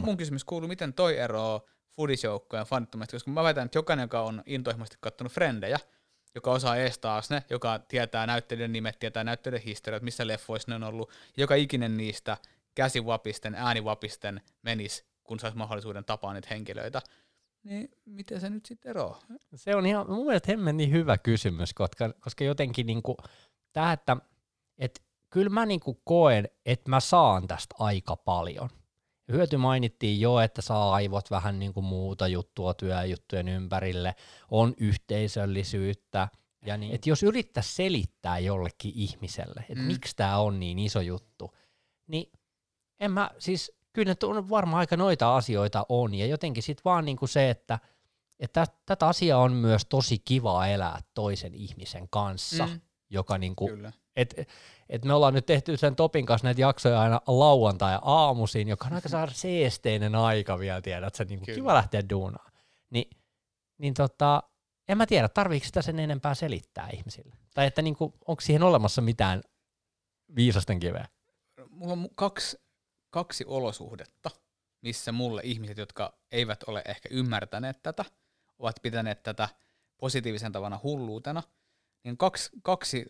Mun 0.00 0.16
kysymys 0.16 0.44
kuuluu, 0.44 0.68
miten 0.68 0.92
toi 0.92 1.18
eroaa 1.18 1.60
foodisjoukkojen 1.96 2.60
ja 2.60 2.64
fanittomista, 2.64 3.14
koska 3.14 3.30
mä 3.30 3.42
väitän, 3.42 3.64
että 3.64 3.78
jokainen, 3.78 4.04
joka 4.04 4.22
on 4.22 4.42
intohimoisesti 4.46 4.98
katsonut 5.00 5.32
frendejä, 5.32 5.78
joka 6.34 6.50
osaa 6.50 6.76
ees 6.76 6.98
taas 6.98 7.30
ne, 7.30 7.44
joka 7.50 7.78
tietää 7.78 8.26
näyttelijöiden 8.26 8.72
nimet, 8.72 8.98
tietää 8.98 9.24
näyttelijöiden 9.24 9.66
historiat, 9.66 10.02
missä 10.02 10.26
leffoissa 10.26 10.70
ne 10.70 10.74
on 10.74 10.82
ollut, 10.82 11.10
joka 11.36 11.54
ikinen 11.54 11.96
niistä 11.96 12.36
käsivapisten, 12.74 13.54
äänivapisten 13.54 14.40
menis, 14.62 15.04
kun 15.24 15.40
saisi 15.40 15.56
mahdollisuuden 15.56 16.04
tapaa 16.04 16.32
niitä 16.32 16.48
henkilöitä. 16.50 17.02
Niin 17.62 17.90
miten 18.04 18.40
se 18.40 18.50
nyt 18.50 18.66
sitten 18.66 18.90
eroaa? 18.90 19.20
Se 19.54 19.76
on 19.76 19.86
ihan 19.86 20.10
mun 20.10 20.26
mielestä 20.26 20.52
hemmen 20.52 20.76
niin 20.76 20.90
hyvä 20.90 21.18
kysymys, 21.18 21.74
koska, 21.74 22.12
koska 22.20 22.44
jotenkin 22.44 22.86
niinku, 22.86 23.16
tää, 23.72 23.92
että 23.92 24.16
et, 24.78 25.02
kyllä 25.30 25.50
mä 25.50 25.66
niinku 25.66 26.00
koen, 26.04 26.48
että 26.66 26.90
mä 26.90 27.00
saan 27.00 27.46
tästä 27.46 27.74
aika 27.78 28.16
paljon. 28.16 28.70
Hyöty 29.32 29.56
mainittiin 29.56 30.20
jo, 30.20 30.40
että 30.40 30.62
saa 30.62 30.94
aivot 30.94 31.30
vähän 31.30 31.58
niinku 31.58 31.82
muuta 31.82 32.28
juttua 32.28 32.74
työjuttujen 32.74 33.48
ympärille, 33.48 34.14
on 34.50 34.74
yhteisöllisyyttä. 34.78 36.28
Ja 36.66 36.76
niin, 36.76 36.94
että 36.94 37.08
jos 37.10 37.22
yrittäisi 37.22 37.74
selittää 37.74 38.38
jollekin 38.38 38.92
ihmiselle, 38.94 39.60
että 39.60 39.82
Mm. 39.82 39.86
miksi 39.86 40.16
tämä 40.16 40.38
on 40.38 40.60
niin 40.60 40.78
iso 40.78 41.00
juttu, 41.00 41.54
niin 42.06 42.32
en 43.00 43.10
mä, 43.12 43.30
siis 43.38 43.72
kyllä 43.92 44.14
on 44.22 44.48
varmaan 44.50 44.78
aika 44.80 44.96
noita 44.96 45.36
asioita 45.36 45.86
on, 45.88 46.14
ja 46.14 46.26
jotenkin 46.26 46.62
sitten 46.62 46.82
vaan 46.84 47.04
niinku 47.04 47.26
se, 47.26 47.50
että 47.50 47.78
että 48.40 48.66
tätä 48.86 49.08
asiaa 49.08 49.40
on 49.40 49.52
myös 49.52 49.86
tosi 49.88 50.18
kiva 50.18 50.66
elää 50.66 51.00
toisen 51.14 51.54
ihmisen 51.54 52.08
kanssa, 52.10 52.66
Mm. 52.66 52.80
joka 53.10 53.38
niinku, 53.38 53.68
Kyllä. 53.68 53.92
Et, 54.16 54.48
et 54.88 55.04
me 55.04 55.14
ollaan 55.14 55.34
nyt 55.34 55.46
tehty 55.46 55.76
sen 55.76 55.96
Topin 55.96 56.26
kanssa 56.26 56.46
näitä 56.46 56.60
jaksoja 56.60 57.00
aina 57.00 57.20
lauantai 57.26 57.92
ja 57.92 58.00
aamuisin, 58.02 58.68
joka 58.68 58.86
on 58.86 58.92
aika 58.92 59.08
saada 59.08 59.32
seesteinen 59.32 60.14
aika 60.14 60.58
vielä, 60.58 60.80
tiedät 60.80 61.14
sä, 61.14 61.24
niinku 61.24 61.46
Kyllä. 61.46 61.56
kiva 61.56 61.74
lähteä 61.74 62.08
duunaan. 62.10 62.52
Ni, 62.90 63.10
niin 63.78 63.94
tota, 63.94 64.42
en 64.88 64.98
mä 64.98 65.06
tiedä, 65.06 65.28
tarviiko 65.28 65.66
sitä 65.66 65.82
sen 65.82 65.98
enempää 65.98 66.34
selittää 66.34 66.88
ihmisille? 66.92 67.36
Tai 67.54 67.66
että 67.66 67.82
niinku, 67.82 68.14
onko 68.26 68.40
siihen 68.40 68.62
olemassa 68.62 69.02
mitään 69.02 69.42
viisasten 70.36 70.80
kiveä? 70.80 71.08
Mulla 71.70 71.92
on 71.92 72.08
kaksi, 72.14 72.58
kaksi 73.10 73.44
olosuhdetta, 73.46 74.30
missä 74.80 75.12
mulle 75.12 75.40
ihmiset, 75.44 75.78
jotka 75.78 76.18
eivät 76.32 76.62
ole 76.66 76.82
ehkä 76.84 77.08
ymmärtäneet 77.12 77.82
tätä, 77.82 78.04
ovat 78.58 78.76
pitäneet 78.82 79.22
tätä 79.22 79.48
positiivisen 79.96 80.52
tavana 80.52 80.80
hulluutena, 80.82 81.42
niin 82.04 82.16
kaksi, 82.16 82.50
kaksi 82.62 83.06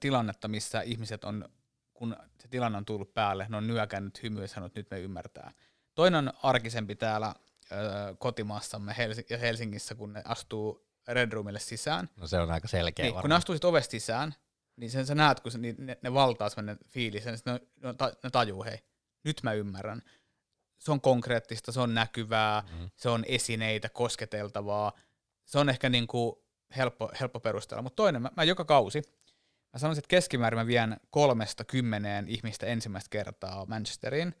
tilannetta, 0.00 0.48
missä 0.48 0.80
ihmiset 0.80 1.24
on, 1.24 1.48
kun 1.94 2.16
se 2.42 2.48
tilanne 2.48 2.78
on 2.78 2.84
tullut 2.84 3.14
päälle, 3.14 3.46
ne 3.48 3.56
on 3.56 3.66
nyökännyt 3.66 4.22
hymyä 4.22 4.42
ja 4.44 4.48
sanonut, 4.48 4.70
että 4.70 4.80
nyt 4.80 4.90
me 4.90 5.00
ymmärtää. 5.00 5.52
Toinen 5.94 6.28
on 6.28 6.32
arkisempi 6.42 6.96
täällä 6.96 7.34
ö, 7.72 7.74
kotimaassamme 8.18 8.94
ja 9.30 9.38
Helsingissä, 9.38 9.94
kun 9.94 10.12
ne 10.12 10.22
astuu 10.24 10.86
Red 11.08 11.32
Roomille 11.32 11.58
sisään. 11.60 12.08
No 12.16 12.26
se 12.26 12.38
on 12.38 12.50
aika 12.50 12.68
selkeä 12.68 13.04
Niin, 13.04 13.14
kun 13.20 13.30
ne 13.30 13.36
astuu 13.36 13.54
sit 13.54 13.64
ovesta 13.64 13.90
sisään, 13.90 14.34
niin 14.76 14.90
sen 14.90 15.06
sä 15.06 15.14
näet, 15.14 15.40
kun 15.40 15.52
se, 15.52 15.58
niin 15.58 15.76
ne, 15.78 15.98
ne 16.02 16.14
valtaa 16.14 16.48
sellainen 16.48 16.78
fiilis, 16.88 17.24
ja 17.24 17.32
ne, 17.32 17.38
ne, 17.52 17.94
ne, 18.24 18.30
tajuu, 18.32 18.64
hei, 18.64 18.78
nyt 19.24 19.40
mä 19.42 19.52
ymmärrän. 19.52 20.02
Se 20.78 20.92
on 20.92 21.00
konkreettista, 21.00 21.72
se 21.72 21.80
on 21.80 21.94
näkyvää, 21.94 22.62
Mhm. 22.72 22.84
se 22.96 23.08
on 23.08 23.24
esineitä, 23.28 23.88
kosketeltavaa. 23.88 24.92
Se 25.44 25.58
on 25.58 25.68
ehkä 25.68 25.88
niin 25.88 26.06
kuin 26.06 26.36
helppo, 26.76 27.10
helppo 27.20 27.40
perustella. 27.40 27.82
Mutta 27.82 27.96
toinen, 27.96 28.22
mä, 28.22 28.30
mä 28.36 28.44
joka 28.44 28.64
kausi, 28.64 29.02
mä 29.74 29.78
sanoisin, 29.78 30.00
että 30.00 30.08
keskimäärin 30.08 30.58
mä 30.58 30.66
vien 30.66 30.96
kolmesta 31.10 31.64
kymmeneen 31.64 32.28
ihmistä 32.28 32.66
ensimmäistä 32.66 33.10
kertaa 33.10 33.66
Manchesteriin. 33.66 34.34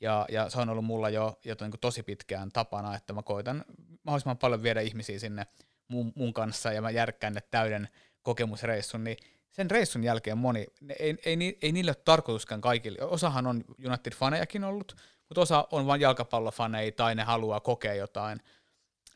Ja, 0.00 0.26
ja 0.30 0.50
se 0.50 0.60
on 0.60 0.68
ollut 0.68 0.84
mulla 0.84 1.10
jo, 1.10 1.38
jo 1.44 1.54
niin 1.60 1.72
tosi 1.80 2.02
pitkään 2.02 2.50
tapana, 2.52 2.96
että 2.96 3.12
mä 3.12 3.22
koitan 3.22 3.64
mahdollisimman 4.02 4.38
paljon 4.38 4.62
viedä 4.62 4.80
ihmisiä 4.80 5.18
sinne 5.18 5.46
mun, 5.88 6.12
mun 6.14 6.32
kanssa 6.32 6.72
ja 6.72 6.82
mä 6.82 6.90
järkkään 6.90 7.32
ne 7.32 7.40
täyden 7.50 7.88
kokemusreissun, 8.22 9.04
niin 9.04 9.16
sen 9.50 9.70
reissun 9.70 10.04
jälkeen 10.04 10.38
moni, 10.38 10.66
ne, 10.80 10.96
ei, 10.98 11.16
ei, 11.24 11.58
ei 11.62 11.72
niille 11.72 11.90
ole 11.90 12.02
tarkoituskaan 12.04 12.60
kaikille. 12.60 12.98
Osahan 13.02 13.46
on 13.46 13.64
United-fanejakin 13.78 14.64
ollut, 14.64 14.96
mutta 15.28 15.40
osa 15.40 15.68
on 15.70 15.86
vain 15.86 16.00
jalkapallofaneja 16.00 16.92
tai 16.92 17.14
ne 17.14 17.22
haluaa 17.22 17.60
kokea 17.60 17.94
jotain. 17.94 18.40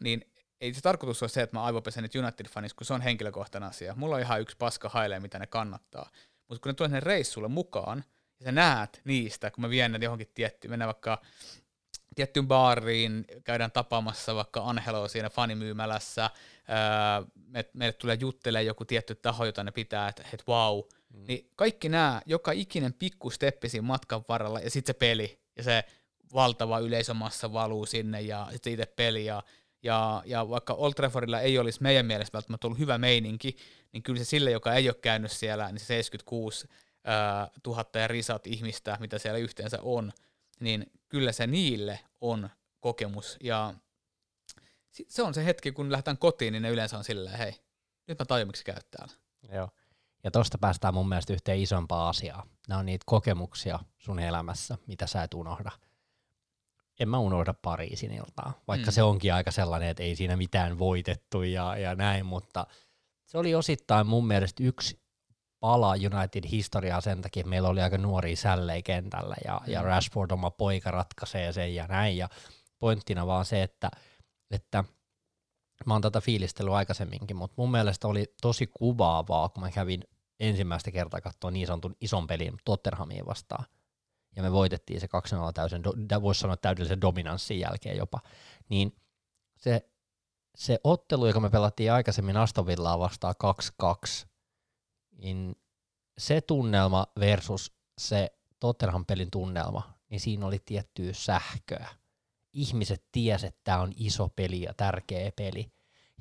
Niin 0.00 0.31
ei 0.62 0.74
se 0.74 0.80
tarkoitus 0.80 1.22
ole 1.22 1.28
se, 1.28 1.42
että 1.42 1.56
mä 1.56 1.62
aivopesen 1.62 2.02
nyt 2.02 2.14
United-fanissa, 2.14 2.76
kun 2.76 2.86
se 2.86 2.94
on 2.94 3.00
henkilökohtainen 3.00 3.70
asia. 3.70 3.94
Mulla 3.96 4.14
on 4.14 4.20
ihan 4.20 4.40
yksi 4.40 4.56
paska 4.56 4.88
hailee, 4.88 5.20
mitä 5.20 5.38
ne 5.38 5.46
kannattaa. 5.46 6.10
Mutta 6.48 6.62
kun 6.62 6.70
ne 6.70 6.74
tulee 6.74 6.88
sinne 6.88 7.00
reissulle 7.00 7.48
mukaan, 7.48 8.04
ja 8.40 8.44
sä 8.44 8.52
näet 8.52 9.00
niistä, 9.04 9.50
kun 9.50 9.62
mä 9.62 9.70
vien 9.70 9.92
ne 9.92 9.98
johonkin 10.02 10.30
tiettyyn, 10.34 10.72
mennään 10.72 10.86
vaikka 10.86 11.22
tiettyyn 12.14 12.48
baariin, 12.48 13.24
käydään 13.44 13.72
tapaamassa 13.72 14.34
vaikka 14.34 14.60
Angeloa 14.64 15.08
siinä 15.08 15.30
fanimyymälässä, 15.30 16.30
ää, 16.68 17.22
me, 17.46 17.64
meille 17.72 17.92
tulee 17.92 18.16
juttelemaan 18.20 18.66
joku 18.66 18.84
tietty 18.84 19.14
taho, 19.14 19.44
jota 19.44 19.64
ne 19.64 19.70
pitää, 19.70 20.08
että 20.08 20.24
et 20.34 20.44
wow, 20.48 20.78
mm. 21.14 21.24
niin 21.26 21.50
kaikki 21.56 21.88
nämä, 21.88 22.22
joka 22.26 22.52
ikinen 22.52 22.92
pikku 22.92 23.30
steppi 23.30 23.68
siinä 23.68 23.86
matkan 23.86 24.24
varrella, 24.28 24.60
ja 24.60 24.70
sitten 24.70 24.94
se 24.94 24.98
peli, 24.98 25.40
ja 25.56 25.62
se 25.62 25.84
valtava 26.34 26.78
yleisömassa 26.78 27.52
valuu 27.52 27.86
sinne, 27.86 28.20
ja 28.20 28.48
sitten 28.52 28.72
itse 28.72 28.86
peli, 28.86 29.24
ja, 29.24 29.42
ja, 29.82 30.22
ja 30.26 30.48
vaikka 30.48 30.74
Old 30.74 30.92
Traffordilla 30.94 31.40
ei 31.40 31.58
olisi 31.58 31.82
meidän 31.82 32.06
mielestä 32.06 32.36
välttämättä 32.36 32.66
ollut 32.66 32.78
hyvä 32.78 32.98
meininki, 32.98 33.56
niin 33.92 34.02
kyllä 34.02 34.18
se 34.18 34.24
sille, 34.24 34.50
joka 34.50 34.74
ei 34.74 34.88
ole 34.88 34.94
käynyt 34.94 35.32
siellä, 35.32 35.72
niin 35.72 35.80
se 35.80 35.86
76 35.86 36.68
ää, 37.04 37.50
tuhatta 37.62 37.98
ja 37.98 38.08
risat 38.08 38.46
ihmistä, 38.46 38.96
mitä 39.00 39.18
siellä 39.18 39.38
yhteensä 39.38 39.78
on, 39.82 40.12
niin 40.60 40.86
kyllä 41.08 41.32
se 41.32 41.46
niille 41.46 42.00
on 42.20 42.50
kokemus. 42.80 43.36
Ja 43.40 43.74
se 45.08 45.22
on 45.22 45.34
se 45.34 45.44
hetki, 45.44 45.72
kun 45.72 45.92
lähdetään 45.92 46.18
kotiin, 46.18 46.52
niin 46.52 46.62
ne 46.62 46.70
yleensä 46.70 46.98
on 46.98 47.04
silleen, 47.04 47.38
hei, 47.38 47.52
nyt 48.08 48.18
mä 48.18 48.24
tajun, 48.24 48.48
miksi 48.48 48.64
käyt 48.64 48.86
täällä. 48.90 49.14
Joo. 49.52 49.68
Ja 50.24 50.30
tosta 50.30 50.58
päästään 50.58 50.94
mun 50.94 51.08
mielestä 51.08 51.32
yhteen 51.32 51.60
isompaa 51.60 52.08
asiaa. 52.08 52.46
Nämä 52.68 52.78
on 52.78 52.86
niitä 52.86 53.04
kokemuksia 53.06 53.78
sun 53.98 54.18
elämässä, 54.18 54.78
mitä 54.86 55.06
sä 55.06 55.22
et 55.22 55.34
unohda. 55.34 55.70
En 57.02 57.08
mä 57.08 57.18
unohda 57.18 57.54
Pariisin 57.54 58.12
iltaa, 58.12 58.52
vaikka 58.68 58.90
Mm. 58.90 58.92
se 58.92 59.02
onkin 59.02 59.34
aika 59.34 59.50
sellainen, 59.50 59.88
että 59.88 60.02
ei 60.02 60.16
siinä 60.16 60.36
mitään 60.36 60.78
voitettu 60.78 61.42
ja, 61.42 61.76
ja 61.76 61.94
näin, 61.94 62.26
mutta 62.26 62.66
se 63.26 63.38
oli 63.38 63.54
osittain 63.54 64.06
mun 64.06 64.26
mielestä 64.26 64.62
yksi 64.64 65.02
pala 65.60 65.90
United-historiaa 65.92 67.00
sen 67.00 67.22
takia, 67.22 67.40
että 67.40 67.50
meillä 67.50 67.68
oli 67.68 67.80
aika 67.80 67.98
nuoria 67.98 68.36
sällejä 68.36 68.82
kentällä 68.82 69.34
ja, 69.44 69.60
ja 69.66 69.80
Mm. 69.80 69.86
Rashford 69.86 70.30
oma 70.30 70.50
poika 70.50 70.90
ratkaisee 70.90 71.52
sen 71.52 71.74
ja 71.74 71.86
näin. 71.86 72.16
Ja 72.16 72.28
pointtina 72.78 73.26
vaan 73.26 73.44
se, 73.44 73.62
että, 73.62 73.90
että 74.50 74.84
mä 75.86 75.94
oon 75.94 76.02
tätä 76.02 76.20
fiilistellyt 76.20 76.72
aikaisemminkin, 76.74 77.36
mutta 77.36 77.54
mun 77.56 77.70
mielestä 77.70 78.08
oli 78.08 78.34
tosi 78.42 78.66
kuvaavaa, 78.66 79.48
kun 79.48 79.62
mä 79.62 79.70
kävin 79.70 80.04
ensimmäistä 80.40 80.90
kertaa 80.90 81.20
katsoa 81.20 81.50
niin 81.50 81.66
sanotun 81.66 81.96
ison 82.00 82.26
pelin 82.26 82.54
Tottenhamiin 82.64 83.26
vastaan. 83.26 83.64
Ja 84.36 84.42
me 84.42 84.52
voitettiin 84.52 85.00
se 85.00 85.06
2-0 85.06 85.52
täysin, 85.54 85.82
do- 85.84 86.22
voisi 86.22 86.40
sanoa 86.40 86.56
täydellisen 86.56 87.00
dominanssin 87.00 87.60
jälkeen 87.60 87.96
jopa. 87.96 88.20
Niin 88.68 88.96
se, 89.56 89.88
se 90.54 90.78
ottelu, 90.84 91.26
joka 91.26 91.40
me 91.40 91.50
pelattiin 91.50 91.92
aikaisemmin 91.92 92.36
Aston 92.36 92.66
Villaa 92.66 92.98
vastaan 92.98 93.34
2-2, 94.22 94.26
niin 95.18 95.56
se 96.18 96.40
tunnelma 96.40 97.06
versus 97.20 97.72
se 97.98 98.32
Tottenham 98.60 99.06
pelin 99.06 99.30
tunnelma, 99.30 99.98
niin 100.08 100.20
siinä 100.20 100.46
oli 100.46 100.58
tiettyä 100.64 101.12
sähköä. 101.12 101.88
Ihmiset 102.52 103.04
tiesivät, 103.12 103.54
että 103.54 103.60
tämä 103.64 103.80
on 103.80 103.92
iso 103.96 104.28
peli 104.28 104.62
ja 104.62 104.74
tärkeä 104.74 105.32
peli. 105.36 105.72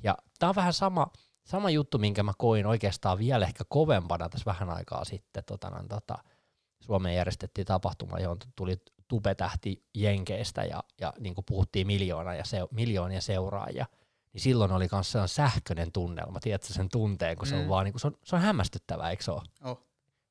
Ja 0.02 0.16
tämä 0.38 0.48
on 0.48 0.56
vähän 0.56 0.72
sama, 0.72 1.06
sama 1.44 1.70
juttu, 1.70 1.98
minkä 1.98 2.22
mä 2.22 2.32
koin 2.38 2.66
oikeastaan 2.66 3.18
vielä 3.18 3.46
ehkä 3.46 3.64
kovempana 3.68 4.28
tässä 4.28 4.46
vähän 4.46 4.70
aikaa 4.70 5.04
sitten. 5.04 5.44
Tota, 5.44 5.70
tota, 5.88 6.18
Suomeen 6.82 7.16
järjestettiin 7.16 7.66
tapahtuma, 7.66 8.18
johon 8.18 8.38
tuli 8.56 8.76
tupetähti 9.08 9.82
Jenkeistä 9.94 10.64
ja, 10.64 10.84
ja 11.00 11.12
niin 11.18 11.34
kuin 11.34 11.44
puhuttiin 11.44 11.86
miljoona 11.86 12.34
ja 12.34 12.44
se, 12.44 12.58
miljoonia 12.70 13.20
seuraajia. 13.20 13.86
Niin 14.32 14.40
silloin 14.40 14.72
oli 14.72 14.88
myös 14.92 15.12
sellainen 15.12 15.28
sähköinen 15.34 15.92
tunnelma, 15.92 16.40
tiedätkö 16.40 16.72
sen 16.72 16.88
tunteen, 16.88 17.36
kun 17.36 17.46
se 17.46 17.54
on 17.54 17.62
Mm. 17.62 17.68
vaan 17.68 17.84
niin 17.84 17.92
kuin, 17.92 18.00
se, 18.00 18.06
on, 18.06 18.18
se 18.24 18.36
on 18.36 18.42
hämmästyttävää, 18.42 19.10
eikö 19.10 19.22
se 19.22 19.30
ole? 19.30 19.42
Oh. 19.64 19.86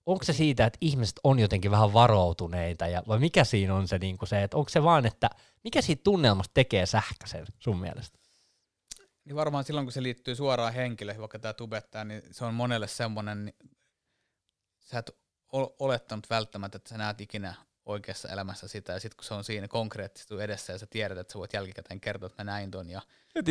onko 0.06 0.24
se 0.24 0.34
siitä, 0.34 0.66
että 0.66 0.78
ihmiset 0.82 1.20
on 1.24 1.40
jotenkin 1.40 1.72
vähän 1.72 1.94
varoutuneita, 1.94 2.88
ja, 2.88 3.04
vai 3.08 3.20
mikä 3.20 3.44
siinä 3.44 3.76
on 3.76 3.88
se, 3.88 3.98
niin 3.98 4.18
kuin 4.18 4.30
se, 4.30 4.44
että 4.44 4.58
onko 4.58 4.70
se 4.70 4.84
vaan, 4.84 5.06
että 5.06 5.30
mikä 5.64 5.82
siitä 5.82 6.04
tunnelmasta 6.04 6.52
tekee 6.54 6.86
sähköisen 6.86 7.46
sun 7.60 7.80
mielestä? 7.80 8.20
Niin 9.26 9.36
varmaan 9.36 9.64
silloin, 9.64 9.86
kun 9.86 9.94
se 9.94 10.04
liittyy 10.04 10.36
suoraan 10.36 10.74
henkilöihin, 10.74 11.22
vaikka 11.22 11.40
tämä 11.40 11.54
tubettaja, 11.54 12.04
niin 12.04 12.22
se 12.32 12.46
on 12.46 12.54
monelle 12.54 12.88
semmoinen, 12.88 13.46
niin 13.46 13.56
sä 14.80 15.00
et 15.00 15.21
olettanut 15.80 16.30
välttämättä, 16.30 16.76
että 16.76 16.90
sä 16.90 16.98
näet 16.98 17.22
ikinä 17.22 17.54
oikeassa 17.86 18.30
elämässä 18.30 18.68
sitä, 18.68 18.94
ja 18.94 19.00
sitten 19.00 19.18
kun 19.18 19.26
se 19.26 19.34
on 19.34 19.44
siinä 19.44 19.68
konkreettisesti 19.68 20.36
edessä, 20.42 20.74
ja 20.74 20.80
sä 20.80 20.88
tiedät, 20.90 21.18
että 21.18 21.34
sä 21.34 21.40
voit 21.40 21.54
jälkikäteen 21.54 22.02
kertoa, 22.02 22.28
että 22.28 22.44
mä 22.44 22.52
näin 22.52 22.72
ton, 22.72 22.90
ja 22.90 23.02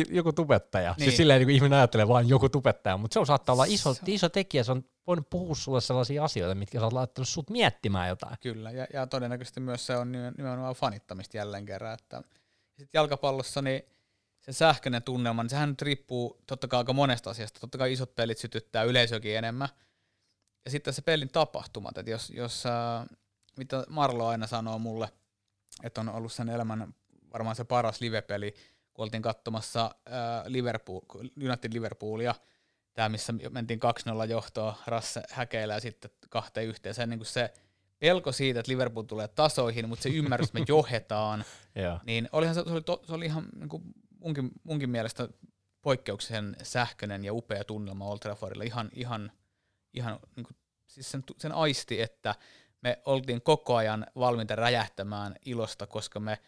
Joku 0.09 0.33
tubettaja. 0.33 0.91
Niin. 0.91 0.97
Niin. 0.97 1.05
Siis 1.05 1.17
silleen 1.17 1.39
niin 1.39 1.47
kuin 1.47 1.55
ihminen 1.55 1.77
ajattelee 1.77 2.07
vain 2.07 2.29
joku 2.29 2.49
tubettaja, 2.49 2.97
mutta 2.97 3.13
se 3.13 3.19
on 3.19 3.25
saattaa 3.25 3.53
olla 3.53 3.65
iso, 3.65 3.95
iso 4.07 4.29
tekijä. 4.29 4.63
Se 4.63 4.71
on 4.71 4.83
voinut 5.07 5.29
puhua 5.29 5.55
sulle 5.55 5.81
sellaisia 5.81 6.23
asioita, 6.23 6.55
mitkä 6.55 6.79
sä 6.79 6.83
oot 6.83 6.93
laittanut 6.93 7.27
sut 7.27 7.49
miettimään 7.49 8.09
jotain. 8.09 8.37
Kyllä, 8.41 8.71
ja, 8.71 8.87
ja 8.93 9.07
todennäköisesti 9.07 9.59
myös 9.59 9.85
se 9.85 9.95
on 9.95 10.11
nimen- 10.11 10.33
nimenomaan 10.37 10.75
fanittamista 10.75 11.37
jälleen 11.37 11.65
kerran. 11.65 11.93
Että 11.93 12.21
sitten 12.77 12.99
jalkapallossa 12.99 13.61
niin 13.61 13.81
se 14.39 14.53
sähköinen 14.53 15.03
tunnelma, 15.03 15.43
niin 15.43 15.49
sehän 15.49 15.69
nyt 15.69 15.81
riippuu 15.81 16.41
totta 16.47 16.67
kai 16.67 16.77
aika 16.77 16.93
monesta 16.93 17.29
asiasta. 17.29 17.59
Totta 17.59 17.77
kai 17.77 17.93
isot 17.93 18.15
pelit 18.15 18.37
sytyttää 18.37 18.83
yleisökin 18.83 19.37
enemmän. 19.37 19.69
Ja 20.65 20.71
sitten 20.71 20.93
se 20.93 21.01
pelin 21.01 21.29
tapahtumat, 21.29 21.97
että 21.97 22.11
jos, 22.11 22.29
jos 22.29 22.65
äh, 22.65 23.05
mitä 23.57 23.85
Marlo 23.89 24.27
aina 24.27 24.47
sanoo 24.47 24.79
mulle, 24.79 25.09
että 25.83 26.01
on 26.01 26.09
ollut 26.09 26.33
sen 26.33 26.49
elämän 26.49 26.93
varmaan 27.33 27.55
se 27.55 27.63
paras 27.63 28.01
livepeli, 28.01 28.55
kun 28.93 29.03
oltiin 29.03 29.21
katsomassa 29.21 29.95
äh, 30.07 30.45
Liverpool, 30.45 31.01
United 31.43 31.73
Liverpoolia, 31.73 32.35
tämä 32.93 33.09
missä 33.09 33.33
mentiin 33.49 33.79
2-0 34.25 34.29
johtoa, 34.29 34.77
Rasse 34.87 35.23
häkeillä 35.29 35.73
ja 35.73 35.79
sitten 35.79 36.11
kahteen 36.29 36.67
yhteen. 36.67 36.95
Se, 36.95 37.05
niin 37.05 37.19
kuin 37.19 37.27
se 37.27 37.53
pelko 37.99 38.31
siitä, 38.31 38.59
että 38.59 38.71
Liverpool 38.71 39.03
tulee 39.03 39.27
tasoihin, 39.27 39.89
mutta 39.89 40.03
se 40.03 40.09
ymmärrys, 40.09 40.47
että 40.47 40.59
me 40.59 40.65
johdetaan, 40.75 41.45
Joo. 41.75 41.99
niin 42.03 42.29
olihan 42.31 42.55
se, 42.55 42.63
se, 42.63 42.71
oli, 42.71 42.81
to, 42.81 43.01
se 43.07 43.13
oli 43.13 43.25
ihan 43.25 43.45
niin 43.55 43.69
kuin 43.69 43.83
munkin, 44.19 44.51
munkin 44.63 44.89
mielestä 44.89 45.27
poikkeuksellisen 45.81 46.55
sähköinen 46.63 47.25
ja 47.25 47.33
upea 47.33 47.63
tunnelma 47.63 48.05
Old 48.05 48.19
Traffordilla. 48.19 48.63
Ihan, 48.63 48.89
ihan, 48.93 49.31
ihan 49.93 50.19
niin 50.35 50.43
kuin, 50.43 50.57
siis 50.87 51.11
sen, 51.11 51.23
sen 51.37 51.51
aisti, 51.51 52.01
että 52.01 52.35
me 52.81 53.01
oltiin 53.05 53.41
koko 53.41 53.75
ajan 53.75 54.07
valmiita 54.15 54.55
räjähtämään 54.55 55.35
ilosta, 55.45 55.87
koska 55.87 56.19
me 56.19 56.39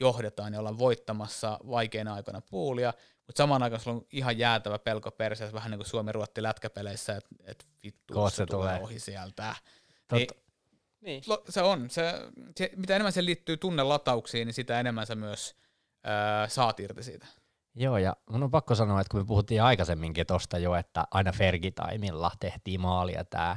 johdetaan 0.00 0.52
ja 0.52 0.58
ollaan 0.58 0.78
voittamassa 0.78 1.58
vaikeina 1.70 2.14
aikoina 2.14 2.40
puulia, 2.40 2.92
mutta 3.26 3.42
samaan 3.42 3.62
aikaan 3.62 3.80
sulla 3.80 3.96
on 3.96 4.06
ihan 4.12 4.38
jäätävä 4.38 4.78
pelko 4.78 5.10
perseessä, 5.10 5.54
vähän 5.54 5.70
niin 5.70 5.78
kuin 5.78 5.88
Suomi 5.88 6.12
ruotti 6.12 6.42
lätkäpeleissä, 6.42 7.16
että 7.16 7.28
et 7.44 7.66
vittu, 7.84 8.14
Kohta 8.14 8.36
se 8.36 8.46
tulee 8.46 8.68
tulee. 8.68 8.84
ohi 8.84 8.98
sieltä. 9.00 9.54
Totta. 10.08 10.16
Niin, 10.16 10.28
Niin. 11.00 11.22
Lo- 11.26 11.44
se 11.48 11.62
on. 11.62 11.90
Se, 11.90 12.14
se, 12.56 12.70
mitä 12.76 12.96
enemmän 12.96 13.12
se 13.12 13.24
liittyy 13.24 13.56
tunnelatauksiin, 13.56 14.46
niin 14.46 14.54
sitä 14.54 14.80
enemmän 14.80 15.06
sä 15.06 15.14
myös 15.14 15.56
ää, 16.04 16.48
saat 16.48 16.80
irti 16.80 17.02
siitä. 17.02 17.26
Joo, 17.74 17.98
ja 17.98 18.16
mun 18.30 18.42
on 18.42 18.50
pakko 18.50 18.74
sanoa, 18.74 19.00
että 19.00 19.10
kun 19.10 19.20
me 19.20 19.26
puhuttiin 19.26 19.62
aikaisemminkin 19.62 20.26
tosta 20.26 20.58
jo, 20.58 20.74
että 20.74 21.06
aina 21.10 21.32
Fergie-taimilla 21.32 22.30
tehtiin 22.40 22.80
maalia 22.80 23.24
tää, 23.24 23.56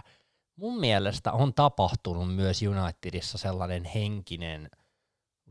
mun 0.55 0.79
mielestä 0.79 1.31
on 1.31 1.53
tapahtunut 1.53 2.35
myös 2.35 2.61
Unitedissa 2.61 3.37
sellainen 3.37 3.83
henkinen 3.83 4.69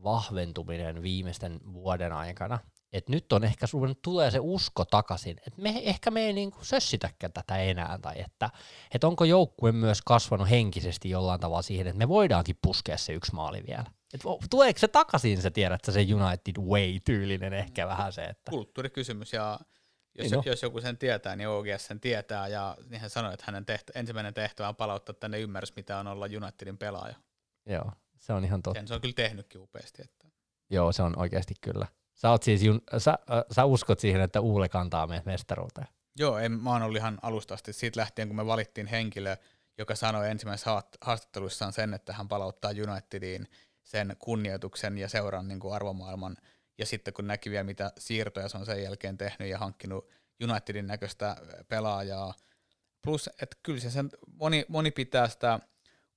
vahventuminen 0.03 1.01
viimeisten 1.01 1.59
vuoden 1.73 2.13
aikana, 2.13 2.59
että 2.93 3.11
nyt 3.11 3.33
on 3.33 3.43
ehkä 3.43 3.67
sun 3.67 3.95
tulee 4.01 4.31
se 4.31 4.39
usko 4.39 4.85
takaisin, 4.85 5.37
että 5.47 5.61
me 5.61 5.81
ehkä 5.83 6.11
me 6.11 6.21
ei 6.21 6.33
niinku 6.33 6.57
sössitäkään 6.61 7.33
tätä 7.33 7.57
enää, 7.57 7.99
tai 8.01 8.21
että, 8.21 8.49
että 8.93 9.07
onko 9.07 9.23
joukkue 9.25 9.71
myös 9.71 10.01
kasvanut 10.01 10.49
henkisesti 10.49 11.09
jollain 11.09 11.39
tavalla 11.39 11.61
siihen, 11.61 11.87
että 11.87 11.97
me 11.97 12.07
voidaankin 12.07 12.59
puskea 12.61 12.97
se 12.97 13.13
yksi 13.13 13.35
maali 13.35 13.63
vielä. 13.67 13.85
Et 14.13 14.21
tuleeko 14.49 14.79
se 14.79 14.87
takaisin 14.87 15.41
se, 15.41 15.51
tiedät, 15.51 15.81
se 15.85 15.99
United 15.99 16.61
way-tyylinen 16.61 17.53
ehkä 17.53 17.87
vähän 17.87 18.13
se, 18.13 18.23
että... 18.23 18.51
Kulttuurikysymys, 18.51 19.33
ja 19.33 19.59
jos, 20.17 20.31
Niin 20.31 20.37
no. 20.37 20.43
jos 20.45 20.61
joku 20.61 20.81
sen 20.81 20.97
tietää, 20.97 21.35
niin 21.35 21.49
OGS 21.49 21.85
sen 21.85 21.99
tietää, 21.99 22.47
ja 22.47 22.77
niin 22.89 23.01
hän 23.01 23.09
sanoi, 23.09 23.33
että 23.33 23.43
hänen 23.47 23.65
tehtä, 23.65 23.93
ensimmäinen 23.95 24.33
tehtävä 24.33 24.69
on 24.69 24.75
palauttaa 24.75 25.15
tänne 25.19 25.39
ymmärrys, 25.39 25.75
mitä 25.75 25.97
on 25.97 26.07
olla 26.07 26.25
Unitedin 26.25 26.77
pelaaja. 26.77 27.15
Joo, 27.65 27.91
se 28.19 28.33
on 28.33 28.45
ihan 28.45 28.61
totta. 28.61 28.79
Sen 28.79 28.87
se 28.87 28.93
on 28.93 29.01
kyllä 29.01 29.13
tehnytkin 29.13 29.61
upeasti. 29.61 30.01
Että. 30.01 30.27
Joo, 30.69 30.91
se 30.91 31.03
on 31.03 31.19
oikeasti 31.19 31.53
kyllä. 31.61 31.87
Sä, 32.13 32.29
oot 32.29 32.43
siis, 32.43 32.61
jun- 32.61 32.99
sä, 32.99 33.11
äh, 33.11 33.43
sä 33.51 33.65
uskot 33.65 33.99
siihen, 33.99 34.21
että 34.21 34.41
Uule 34.41 34.69
kantaa 34.69 35.07
meidät 35.07 35.25
mestaruuteen. 35.25 35.87
Joo, 36.15 36.37
en, 36.37 36.51
mä 36.51 36.69
oon 36.69 36.81
ollut 36.81 36.97
ihan 36.97 37.19
alusta 37.21 37.53
asti 37.53 37.73
siitä 37.73 37.99
lähtien, 37.99 38.27
kun 38.27 38.37
me 38.37 38.45
valittiin 38.45 38.87
henkilö, 38.87 39.35
joka 39.77 39.95
sanoi 39.95 40.29
ensimmäisessä 40.29 40.71
haast- 40.71 40.97
haastattelussaan 41.01 41.73
sen, 41.73 41.93
että 41.93 42.13
hän 42.13 42.27
palauttaa 42.27 42.71
Unitediin 42.89 43.47
sen 43.83 44.15
kunnioituksen 44.19 44.97
ja 44.97 45.09
seuran 45.09 45.47
niin 45.47 45.59
kuin 45.59 45.73
arvomaailman. 45.73 46.37
Ja 46.77 46.85
sitten 46.85 47.13
kun 47.13 47.27
näki 47.27 47.49
vielä, 47.49 47.63
mitä 47.63 47.91
siirtoja 47.97 48.49
se 48.49 48.57
on 48.57 48.65
sen 48.65 48.83
jälkeen 48.83 49.17
tehnyt 49.17 49.49
ja 49.49 49.57
hankkinut 49.57 50.07
Unitedin 50.43 50.87
näköistä 50.87 51.35
pelaajaa. 51.67 52.33
Plus, 53.01 53.29
että 53.41 53.57
kyllä 53.63 53.79
se 53.79 53.91
sen, 53.91 54.09
moni, 54.39 54.65
moni 54.67 54.91
pitää 54.91 55.27
sitä 55.27 55.59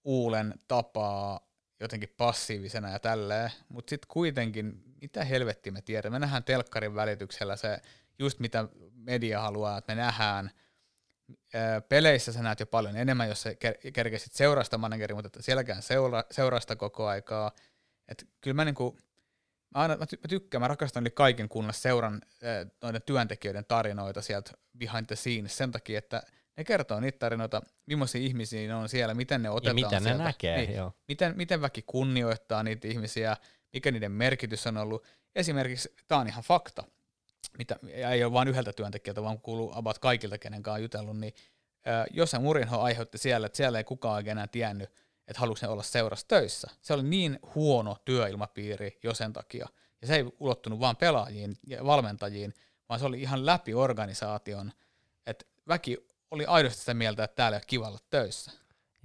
Uulen 0.05 0.55
tapaa 0.68 1.40
jotenkin 1.81 2.14
passiivisena 2.16 2.90
ja 2.90 2.98
tälleen, 2.98 3.51
mutta 3.68 3.90
sitten 3.90 4.09
kuitenkin, 4.09 4.86
mitä 5.07 5.24
helvettiä 5.24 5.73
me 5.73 5.83
tiedämme, 5.83 6.15
me 6.15 6.19
nähdään 6.19 6.45
telkkarin 6.45 6.95
välityksellä 6.95 7.57
se, 7.57 7.78
just 8.19 8.39
mitä 8.41 8.69
media 8.95 9.41
haluaa, 9.41 9.78
että 9.78 9.95
me 9.95 10.03
nähdään, 10.03 10.51
peleissä 11.89 12.33
sä 12.33 12.43
näet 12.43 12.61
jo 12.61 12.66
paljon 12.66 12.97
enemmän, 12.97 13.28
jos 13.28 13.43
sä 13.43 13.51
ker- 13.51 13.91
kerkesit 13.93 14.33
seurasta 14.33 14.78
manageri, 14.78 15.15
mutta 15.15 15.27
että 15.27 15.43
sielläkään 15.43 15.83
seura- 15.83 16.24
seurasta 16.31 16.77
koko 16.77 17.07
aikaa. 17.07 17.53
Et 18.09 18.28
kyllä 18.41 18.55
mä, 18.55 18.65
niinku, 18.65 18.99
mä, 19.74 19.81
aina, 19.81 19.97
mä, 19.97 20.05
ty- 20.05 20.19
mä 20.24 20.28
tykkään, 20.28 20.62
mä 20.62 20.69
rakastan 20.69 21.03
yli 21.03 21.11
kaiken 21.11 21.49
kunnan 21.49 21.74
seuran 21.74 22.23
noiden 22.83 23.03
työntekijöiden 23.03 23.65
tarinoita 23.65 24.23
sieltä 24.23 24.51
behind 24.78 25.07
the 25.07 25.16
scenes 25.16 25.57
sen 25.57 25.73
takia, 25.73 25.99
että 25.99 26.23
ne 26.57 26.65
kertoo 26.65 27.01
niitä 27.01 27.19
tarinoita, 27.19 27.62
millaisia 27.87 28.20
ihmisiä 28.20 28.69
ne 28.69 28.74
on 28.74 28.89
siellä, 28.89 29.15
miten 29.15 29.43
ne 29.43 29.47
Ja 29.49 29.53
otetaan 29.53 29.74
mitä 29.74 30.01
ne 30.01 30.01
sieltä. 30.01 30.24
näkee, 30.24 30.57
Niin, 30.57 30.74
joo. 30.74 30.93
miten, 31.09 31.37
miten 31.37 31.61
väki 31.61 31.83
kunnioittaa 31.87 32.62
niitä 32.62 32.89
ihmisiä, 32.89 33.37
mikä 33.77 33.90
niiden 33.90 34.12
merkitys 34.12 34.66
on 34.66 34.77
ollut. 34.77 35.05
Esimerkiksi, 35.35 35.94
tämä 36.09 36.20
on 36.20 36.28
ihan 36.28 36.44
fakta, 36.44 36.85
mitä, 37.59 37.77
ei 37.89 38.24
ole 38.24 38.32
vain 38.32 38.48
yhdeltä 38.48 38.73
työntekijältä, 38.73 39.23
vaan 39.23 39.40
kuuluu 39.40 39.73
about 39.74 39.98
kaikilta, 39.98 40.39
kenen 40.39 40.62
kanssa 40.62 40.77
on 40.77 40.82
jutellut, 40.82 41.19
niin 41.19 41.35
ää, 41.86 42.07
jos 42.11 42.31
se 42.31 42.39
Murinho 42.39 42.81
aiheutti 42.81 43.19
siellä, 43.19 43.47
että 43.47 43.57
siellä 43.57 43.78
ei 43.78 43.85
kukaan 43.85 44.15
oikein 44.15 44.32
enää 44.32 44.47
tiennyt, 44.47 44.90
että 45.28 45.40
halusi 45.40 45.66
olla 45.66 45.82
seurassa 45.82 46.28
töissä. 46.28 46.70
Se 46.82 46.94
oli 46.94 47.03
niin 47.03 47.39
huono 47.55 47.97
työilmapiiri 48.05 48.98
jo 49.03 49.15
sen 49.15 49.32
takia. 49.32 49.69
Ja 50.01 50.07
se 50.07 50.16
ei 50.16 50.24
ulottunut 50.40 50.81
vain 50.81 50.97
pelaajiin 50.97 51.57
ja 51.66 51.85
valmentajiin, 51.85 52.55
vaan 52.89 53.01
se 53.01 53.07
oli 53.07 53.23
ihan 53.23 53.47
läpi 53.47 53.74
organisaation, 53.74 54.73
että 55.27 55.44
väki 55.69 56.07
oli 56.31 56.47
aidosti 56.47 56.78
sitä 56.78 56.94
mieltä, 56.94 57.24
että 57.24 57.35
täällä 57.35 57.57
ei 57.57 57.59
ole 57.59 57.65
kiva 57.66 57.89
olla 57.89 57.98
töissä. 58.11 58.53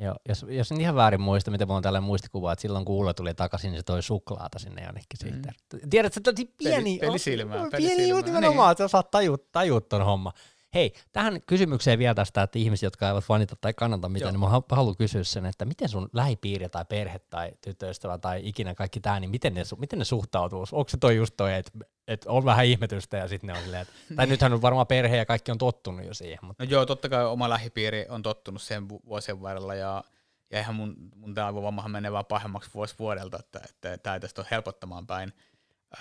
Joo, 0.01 0.15
jos, 0.29 0.45
jos 0.49 0.71
en 0.71 0.81
ihan 0.81 0.95
väärin 0.95 1.21
muista, 1.21 1.51
mitä 1.51 1.65
mulla 1.65 1.77
on 1.77 1.83
tällä 1.83 2.01
muistikuvaa, 2.01 2.53
että 2.53 2.61
silloin 2.61 2.85
kun 2.85 2.95
Ulla 2.95 3.13
tuli 3.13 3.33
takaisin, 3.33 3.71
niin 3.71 3.79
se 3.79 3.83
toi 3.83 4.03
suklaata 4.03 4.59
sinne 4.59 4.83
jonnekin 4.83 5.17
mm. 5.23 5.29
siitä. 5.31 5.53
Tiedätkö, 5.89 6.19
että 6.19 6.43
pieni, 6.57 6.97
pelisilmää, 7.01 7.67
pieni 7.77 8.09
juttu 8.09 8.31
nimenomaan, 8.31 8.71
että 8.71 8.81
sä 8.81 8.85
osaat 8.85 9.11
tajua, 9.51 9.81
ton 9.81 10.05
homma. 10.05 10.33
Hei, 10.73 10.93
tähän 11.11 11.41
kysymykseen 11.45 11.99
vielä 11.99 12.15
tästä, 12.15 12.43
että 12.43 12.59
ihmiset, 12.59 12.83
jotka 12.83 13.07
eivät 13.07 13.29
vanita 13.29 13.55
tai 13.61 13.73
kannata 13.73 14.09
mitään, 14.09 14.35
Joo. 14.35 14.49
niin 14.49 14.61
mä 14.69 14.75
haluan 14.75 14.97
kysyä 14.97 15.23
sen, 15.23 15.45
että 15.45 15.65
miten 15.65 15.89
sun 15.89 16.09
lähipiiri 16.13 16.69
tai 16.69 16.85
perhe 16.85 17.19
tai 17.19 17.51
tyttöystävä 17.61 18.17
tai 18.17 18.41
ikinä 18.43 18.75
kaikki 18.75 18.99
tämä, 18.99 19.19
niin 19.19 19.29
miten 19.29 19.53
ne, 19.53 19.63
miten 19.77 19.99
ne 19.99 20.05
suhtautuu? 20.05 20.65
Onko 20.71 20.89
se 20.89 20.97
toi 20.97 21.15
just 21.15 21.33
toi, 21.37 21.53
että, 21.53 21.71
että 22.13 22.31
on 22.31 22.45
vähän 22.45 22.65
ihmetystä 22.65 23.17
ja 23.17 23.27
sitten 23.27 23.47
ne 23.47 23.53
on 23.53 23.63
silleen, 23.63 23.81
että, 23.81 23.93
tai 24.15 24.27
nythän 24.27 24.53
on 24.53 24.61
varmaan 24.61 24.87
perhe 24.87 25.17
ja 25.17 25.25
kaikki 25.25 25.51
on 25.51 25.57
tottunut 25.57 26.05
jo 26.05 26.13
siihen, 26.13 26.39
mutta 26.41 26.63
No 26.63 26.69
joo, 26.69 26.85
totta 26.85 27.09
kai 27.09 27.25
oma 27.25 27.49
lähipiiri 27.49 28.05
on 28.09 28.23
tottunut 28.23 28.61
sen 28.61 28.89
vu- 28.89 29.01
vuosien 29.05 29.41
varrella 29.41 29.75
ja, 29.75 30.03
ja 30.51 30.57
eihän 30.57 30.75
mun, 30.75 30.95
mun 31.15 31.33
tämä 31.33 31.47
aivovammahan 31.47 31.91
menee 31.91 32.11
vaan 32.11 32.25
pahemmaksi 32.25 32.69
vuosi 32.73 32.95
vuodelta, 32.99 33.39
että, 33.39 33.61
että 33.69 33.97
tämä 33.97 34.13
ei 34.13 34.19
tästä 34.19 34.41
ole 34.41 34.47
helpottamaan 34.51 35.07
päin. 35.07 35.33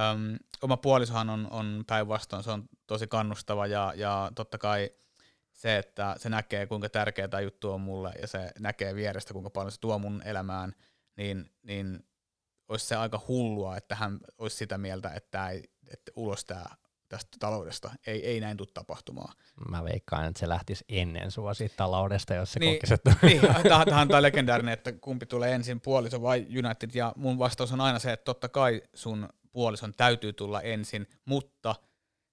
Öm, 0.01 0.39
oma 0.63 0.77
puolisohan 0.77 1.31
on, 1.31 1.49
on 1.51 1.85
päinvastoin, 1.87 2.43
se 2.43 2.51
on 2.51 2.69
tosi 2.87 3.07
kannustava 3.07 3.67
ja, 3.67 3.93
ja 3.97 4.33
totta 4.35 4.59
kai 4.59 4.91
se, 5.53 5.79
että 5.79 6.15
se 6.19 6.29
näkee 6.29 6.67
kuinka 6.67 6.89
tärkeä 6.89 7.29
tämä 7.29 7.41
juttu 7.41 7.73
on 7.73 7.81
mulle 7.81 8.13
ja 8.21 8.27
se 8.27 8.51
näkee 8.59 8.95
vierestä 8.95 9.33
kuinka 9.33 9.51
paljon 9.51 9.73
se 9.73 9.81
tuo 9.81 9.99
mun 9.99 10.23
elämään, 10.25 10.75
niin, 11.17 11.51
niin 11.63 12.05
olisi 12.69 12.87
se 12.87 12.97
aika 12.97 13.21
hullua, 13.29 13.77
että 13.77 13.95
hän 13.95 14.19
olisi 14.39 14.57
sitä 14.57 14.79
mieltä, 14.79 15.09
että, 15.09 15.29
tää 15.31 15.51
ei, 15.51 15.71
että 15.91 16.13
ulos 16.17 16.45
tää, 16.45 16.77
tästä 17.09 17.37
taloudesta 17.39 17.91
ei, 18.07 18.27
ei 18.27 18.41
näin 18.41 18.57
tule 18.57 18.69
tapahtumaan. 18.75 19.35
mä 19.69 19.85
veikkaan, 19.85 20.27
että 20.27 20.41
se 20.41 20.49
lähtisi 20.49 20.85
ennen 20.89 21.31
sua 21.31 21.55
siitä 21.55 21.75
taloudesta, 21.77 22.35
jos 22.35 22.53
se 22.53 22.61
Niin. 22.61 22.75
kokisi, 22.75 22.95
että 22.95 23.15
niin, 23.23 23.41
tähän, 23.89 24.09
tämä 24.09 24.23
legendaarinen, 24.23 24.73
että 24.73 24.93
kumpi 24.93 25.27
tulee 25.27 25.55
ensin, 25.55 25.81
puoliso 25.81 26.23
vai 26.23 26.47
United, 26.65 26.91
ja 26.95 27.13
mun 27.17 27.39
vastaus 27.39 27.73
on 27.73 27.81
aina 27.81 27.99
se, 27.99 28.13
että 28.13 28.25
totta 28.25 28.49
kai 28.49 28.83
sun 28.95 29.29
puolison 29.53 29.95
täytyy 29.95 30.33
tulla 30.33 30.61
ensin, 30.61 31.07
mutta 31.25 31.75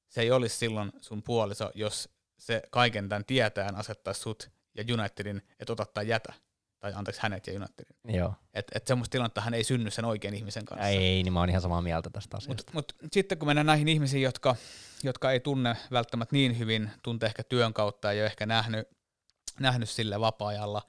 se 0.09 0.21
ei 0.21 0.31
olisi 0.31 0.57
silloin 0.57 0.91
sun 1.01 1.23
puoliso, 1.23 1.71
jos 1.75 2.09
se 2.37 2.61
kaiken 2.71 3.09
tämän 3.09 3.25
tietäen 3.25 3.75
asettaisi 3.75 4.21
sut 4.21 4.51
ja 4.75 4.83
Unitedin, 4.93 5.41
että 5.59 5.73
ota 5.73 5.85
tai 5.85 6.07
jätä, 6.07 6.33
tai 6.79 6.93
anteeksi 6.95 7.21
hänet 7.21 7.47
ja 7.47 7.53
Unitedin. 7.53 7.95
joo. 8.15 8.33
Että 8.53 8.71
et 8.75 8.87
semmoista 8.87 9.11
tilannetta 9.11 9.41
hän 9.41 9.53
ei 9.53 9.63
synny 9.63 9.91
sen 9.91 10.05
oikean 10.05 10.33
ihmisen 10.33 10.65
kanssa. 10.65 10.87
Ei, 10.87 11.23
niin 11.23 11.33
mä 11.33 11.39
oon 11.39 11.49
ihan 11.49 11.61
samaa 11.61 11.81
mieltä 11.81 12.09
tästä 12.09 12.37
asiasta. 12.37 12.71
Mutta 12.73 12.95
mut 13.01 13.11
sitten 13.11 13.37
kun 13.37 13.47
mennään 13.47 13.65
näihin 13.65 13.87
ihmisiin, 13.87 14.23
jotka, 14.23 14.55
jotka 15.03 15.31
ei 15.31 15.39
tunne 15.39 15.77
välttämättä 15.91 16.35
niin 16.35 16.59
hyvin, 16.59 16.91
tuntee 17.03 17.27
ehkä 17.27 17.43
työn 17.43 17.73
kautta, 17.73 18.11
ei 18.11 18.19
ole 18.19 18.25
ehkä 18.25 18.45
nähnyt, 18.45 18.87
nähnyt 19.59 19.89
sillä 19.89 20.19
vapaa-ajalla, 20.19 20.81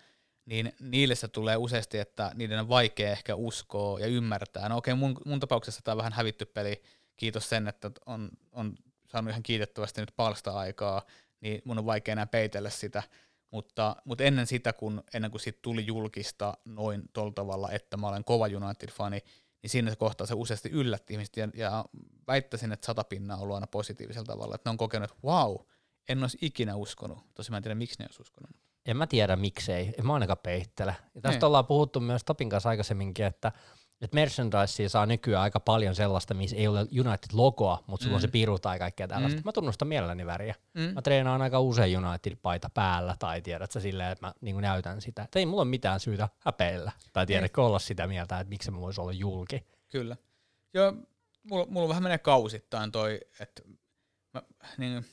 niin 0.44 0.72
niille 0.80 1.14
se 1.14 1.28
tulee 1.28 1.56
useasti, 1.56 1.98
että 1.98 2.32
niiden 2.34 2.60
on 2.60 2.68
vaikea 2.68 3.10
ehkä 3.10 3.34
uskoa 3.34 4.00
ja 4.00 4.06
ymmärtää. 4.06 4.68
No 4.68 4.76
okei, 4.76 4.94
mun, 4.94 5.16
mun 5.24 5.40
tapauksessa 5.40 5.80
tämä 5.84 5.92
on 5.92 5.98
vähän 5.98 6.12
hävitty 6.12 6.46
peli, 6.46 6.82
kiitos 7.16 7.48
sen, 7.48 7.68
että 7.68 7.90
on, 8.06 8.28
on 8.52 8.74
saanut 9.06 9.30
ihan 9.30 9.42
kiitettävästi 9.42 10.00
nyt 10.00 10.12
palsta-aikaa, 10.16 11.02
niin 11.40 11.62
mun 11.64 11.78
on 11.78 11.86
vaikea 11.86 12.12
enää 12.12 12.26
peitellä 12.26 12.70
sitä, 12.70 13.02
mutta, 13.50 13.96
mutta 14.04 14.24
ennen 14.24 14.46
sitä, 14.46 14.72
kun, 14.72 15.02
ennen 15.14 15.30
kuin 15.30 15.40
siitä 15.40 15.58
tuli 15.62 15.86
julkista 15.86 16.54
noin 16.64 17.02
tuolla 17.12 17.32
tavalla, 17.32 17.70
että 17.70 17.96
mä 17.96 18.08
olen 18.08 18.24
kova 18.24 18.44
United-fani, 18.44 19.22
niin 19.62 19.70
siinä 19.70 19.90
se 19.90 19.96
kohtaa 19.96 20.26
se 20.26 20.34
useasti 20.34 20.68
yllätti 20.68 21.14
ihmiset, 21.14 21.36
ja, 21.36 21.48
ja 21.54 21.84
väittäisin, 22.26 22.72
että 22.72 22.86
sata 22.86 23.04
pinnaa 23.04 23.36
on 23.36 23.42
ollut 23.42 23.54
aina 23.54 23.66
positiivisella 23.66 24.26
tavalla, 24.26 24.54
että 24.54 24.68
ne 24.68 24.70
on 24.70 24.76
kokenut, 24.76 25.10
että 25.10 25.26
wow, 25.26 25.56
en 26.08 26.22
olisi 26.22 26.38
ikinä 26.40 26.76
uskonut, 26.76 27.18
tosi 27.34 27.50
mä 27.50 27.56
en 27.56 27.62
tiedä, 27.62 27.74
miksi 27.74 27.98
ne 27.98 28.04
olisi 28.04 28.22
uskonut. 28.22 28.50
En 28.86 28.96
mä 28.96 29.06
tiedä 29.06 29.36
miksei, 29.36 29.94
en 29.98 30.06
mä 30.06 30.14
ainakaan 30.14 30.38
peittele. 30.42 30.96
Ja 31.14 31.20
tästä 31.20 31.46
Ei. 31.46 31.46
ollaan 31.46 31.66
puhuttu 31.66 32.00
myös 32.00 32.24
Topin 32.24 32.48
kanssa 32.48 32.68
aikaisemminkin, 32.68 33.26
että 33.26 33.52
että 34.00 34.14
merchandisea 34.14 34.88
saa 34.88 35.06
nykyään 35.06 35.42
aika 35.42 35.60
paljon 35.60 35.94
sellaista, 35.94 36.34
missä 36.34 36.56
ei 36.56 36.68
ole 36.68 36.80
United-logoa, 36.80 37.84
mutta 37.86 38.04
sulla 38.04 38.14
mm. 38.14 38.14
on 38.14 38.20
se 38.20 38.28
piru 38.28 38.58
tai 38.58 38.78
kaikkea 38.78 39.08
tällaista. 39.08 39.40
Mm. 39.40 39.44
Mä 39.44 39.52
tunnustan 39.52 39.88
mielelläni 39.88 40.26
väriä. 40.26 40.54
Mm. 40.74 40.80
Mä 40.80 41.02
treenaan 41.02 41.42
aika 41.42 41.60
usein 41.60 41.98
United-paita 41.98 42.70
päällä, 42.74 43.16
tai 43.18 43.42
tiedät 43.42 43.72
sä 43.72 43.80
silleen, 43.80 44.12
että 44.12 44.26
mä 44.26 44.32
niin 44.40 44.60
näytän 44.60 45.00
sitä. 45.00 45.22
Et 45.22 45.36
ei 45.36 45.46
mulla 45.46 45.62
ole 45.62 45.70
mitään 45.70 46.00
syytä 46.00 46.28
häpeillä, 46.38 46.92
tai 47.12 47.26
tiedätkö 47.26 47.62
olla 47.62 47.78
sitä 47.78 48.06
mieltä, 48.06 48.40
että 48.40 48.48
miksi 48.48 48.70
mä 48.70 48.80
voisi 48.80 49.00
olla 49.00 49.12
julki. 49.12 49.66
Kyllä. 49.88 50.16
Joo, 50.74 50.94
mulla, 51.42 51.66
mulla 51.66 51.88
vähän 51.88 52.02
menee 52.02 52.18
kausittain 52.18 52.92
toi, 52.92 53.20
että 53.40 53.62
mä, 54.34 54.42
niin, 54.78 55.04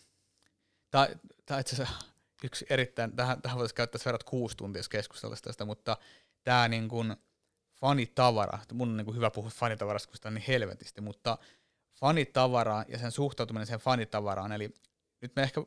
tai, 0.92 1.08
tai 1.46 1.62
itse 1.62 1.76
asiassa 1.76 2.06
yksi 2.44 2.66
erittäin, 2.70 3.16
tähän, 3.16 3.42
tähän 3.42 3.58
voitaisiin 3.58 3.76
käyttää 3.76 4.02
verrat 4.06 4.24
kuusi 4.24 4.58
tuntia 4.58 4.80
jos 4.80 4.90
keskusteltaisiin 4.90 5.44
tästä, 5.44 5.66
mutta 5.66 5.98
tämä 6.44 6.68
niin 6.68 6.88
kuin 6.88 7.16
fanitavara, 7.76 8.60
mun 8.74 8.90
on 8.90 8.98
niin 8.98 9.06
kuin 9.06 9.16
hyvä 9.16 9.32
puhua 9.32 9.50
fanitavarasta, 9.50 10.08
kun 10.08 10.16
sitä 10.16 10.28
on 10.28 10.34
niin 10.34 10.46
helvetisti, 10.48 11.02
mutta 11.02 11.38
fanitavara 12.00 12.84
ja 12.88 12.98
sen 12.98 13.12
suhtautuminen 13.12 13.68
sen 13.68 13.80
fanitavaraan, 13.80 14.52
eli 14.52 14.74
nyt 15.22 15.36
me 15.36 15.44
ehkä 15.44 15.62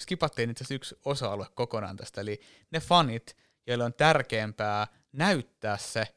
skipattiin 0.00 0.50
itse 0.50 0.64
asiassa 0.64 0.74
yksi 0.74 0.96
osa-alue 1.04 1.46
kokonaan 1.54 1.96
tästä, 1.96 2.20
eli 2.20 2.40
ne 2.70 2.80
fanit, 2.80 3.36
joille 3.66 3.84
on 3.84 3.94
tärkeämpää 3.94 4.86
näyttää 5.12 5.76
se, 5.76 6.14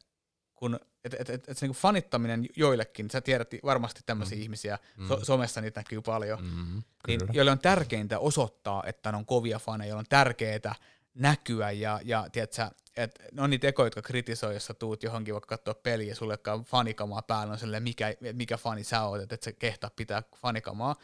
kun 0.56 0.80
että 1.06 1.18
et, 1.20 1.30
et, 1.30 1.50
et 1.50 1.58
se 1.58 1.66
niinku 1.66 1.80
fanittaminen 1.80 2.48
joillekin, 2.56 3.12
sä 3.12 3.22
tiedät 3.22 3.50
varmasti 3.64 4.02
tämmöisiä 4.06 4.38
mm. 4.38 4.42
ihmisiä, 4.42 4.80
so, 5.08 5.26
somessa 5.26 5.62
niitä 5.62 5.80
näkyy 5.80 6.02
paljon, 6.02 6.40
Mm, 6.42 6.84
niin, 7.08 7.20
joille 7.34 7.52
on 7.52 7.60
tärkeintä 7.60 8.20
osoittaa, 8.20 8.84
että 8.86 9.12
ne 9.12 9.18
on 9.18 9.26
kovia 9.26 9.60
faneja, 9.60 9.90
joille 9.90 10.00
on 10.00 10.06
tärkeää 10.10 10.76
näkyä 11.16 11.72
ja, 11.72 12.00
ja 12.04 12.30
tiedätkö, 12.32 12.70
että 12.98 13.24
ne 13.32 13.42
on 13.42 13.50
niitä 13.50 13.68
ekoja, 13.68 13.88
jotka 13.88 14.02
kritisoi, 14.02 14.54
jos 14.54 14.66
sä 14.66 14.74
tuut 14.74 15.04
johonkin 15.04 15.34
vaikka 15.34 15.58
katsoa 15.58 15.74
peliä 15.74 16.08
ja 16.08 16.16
sulle 16.16 16.38
on 16.48 16.64
fanikamaa 16.64 17.22
päällä, 17.22 17.52
on 17.52 17.60
silleen, 17.60 17.84
mikä, 17.84 18.14
mikä 18.34 18.58
fani 18.58 18.84
sä 18.84 19.04
oot, 19.04 19.22
että 19.22 19.36
et 19.36 19.44
sä 19.44 19.52
kehtaa 19.52 19.90
pitää 19.96 20.24
fanikamaa. 20.36 20.96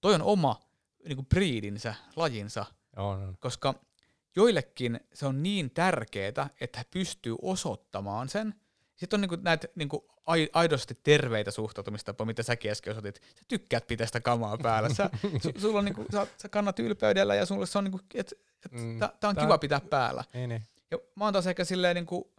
Toi 0.00 0.14
on 0.14 0.22
oma 0.22 0.60
niin 1.04 1.16
kuin 1.16 1.26
breedinsä, 1.26 1.94
lajinsa, 2.16 2.64
on, 2.96 3.22
on. 3.22 3.36
koska 3.40 3.74
joillekin 4.36 5.00
se 5.14 5.26
on 5.26 5.42
niin 5.42 5.70
tärkeää, 5.70 6.50
että 6.60 6.78
he 6.78 6.84
pystyy 6.90 7.36
osoittamaan 7.42 8.28
sen. 8.28 8.54
Sitten 8.96 9.16
on 9.16 9.20
niinku 9.20 9.36
näitä 9.42 9.68
niinku 9.74 10.08
ai- 10.26 10.48
aidosti 10.52 10.94
terveitä 11.02 11.50
suhtautumistapoja, 11.50 12.26
mitä 12.26 12.42
säkin 12.42 12.70
äsken 12.70 12.90
osoitit. 12.90 13.14
Sä 13.38 13.44
tykkäät 13.48 13.86
pitää 13.86 14.06
sitä 14.06 14.20
kamaa 14.20 14.58
päällä. 14.62 14.88
Sä, 14.94 15.10
su, 15.42 15.52
sulla 15.58 15.78
on 15.78 15.84
niinku, 15.84 16.04
sä, 16.12 16.26
sä 16.42 16.48
kannat 16.48 16.78
ylpeydellä 16.78 17.34
ja 17.34 17.46
sulle 17.46 17.66
se 17.66 17.78
on 17.78 17.84
niinku, 17.84 18.00
että 18.14 18.36
et, 18.64 18.72
Mm, 18.72 18.98
tää, 18.98 19.12
tää 19.20 19.28
on 19.30 19.34
tää- 19.36 19.44
kiva 19.44 19.58
pitää 19.58 19.80
päällä. 19.80 20.24
Niin, 20.34 20.48
niin. 20.48 20.62
Ja 20.90 20.98
mä 21.14 21.24
oon 21.24 21.32
taas 21.32 21.46
ehkä 21.46 21.64
silleen 21.64 21.94
niinku, 21.94 22.30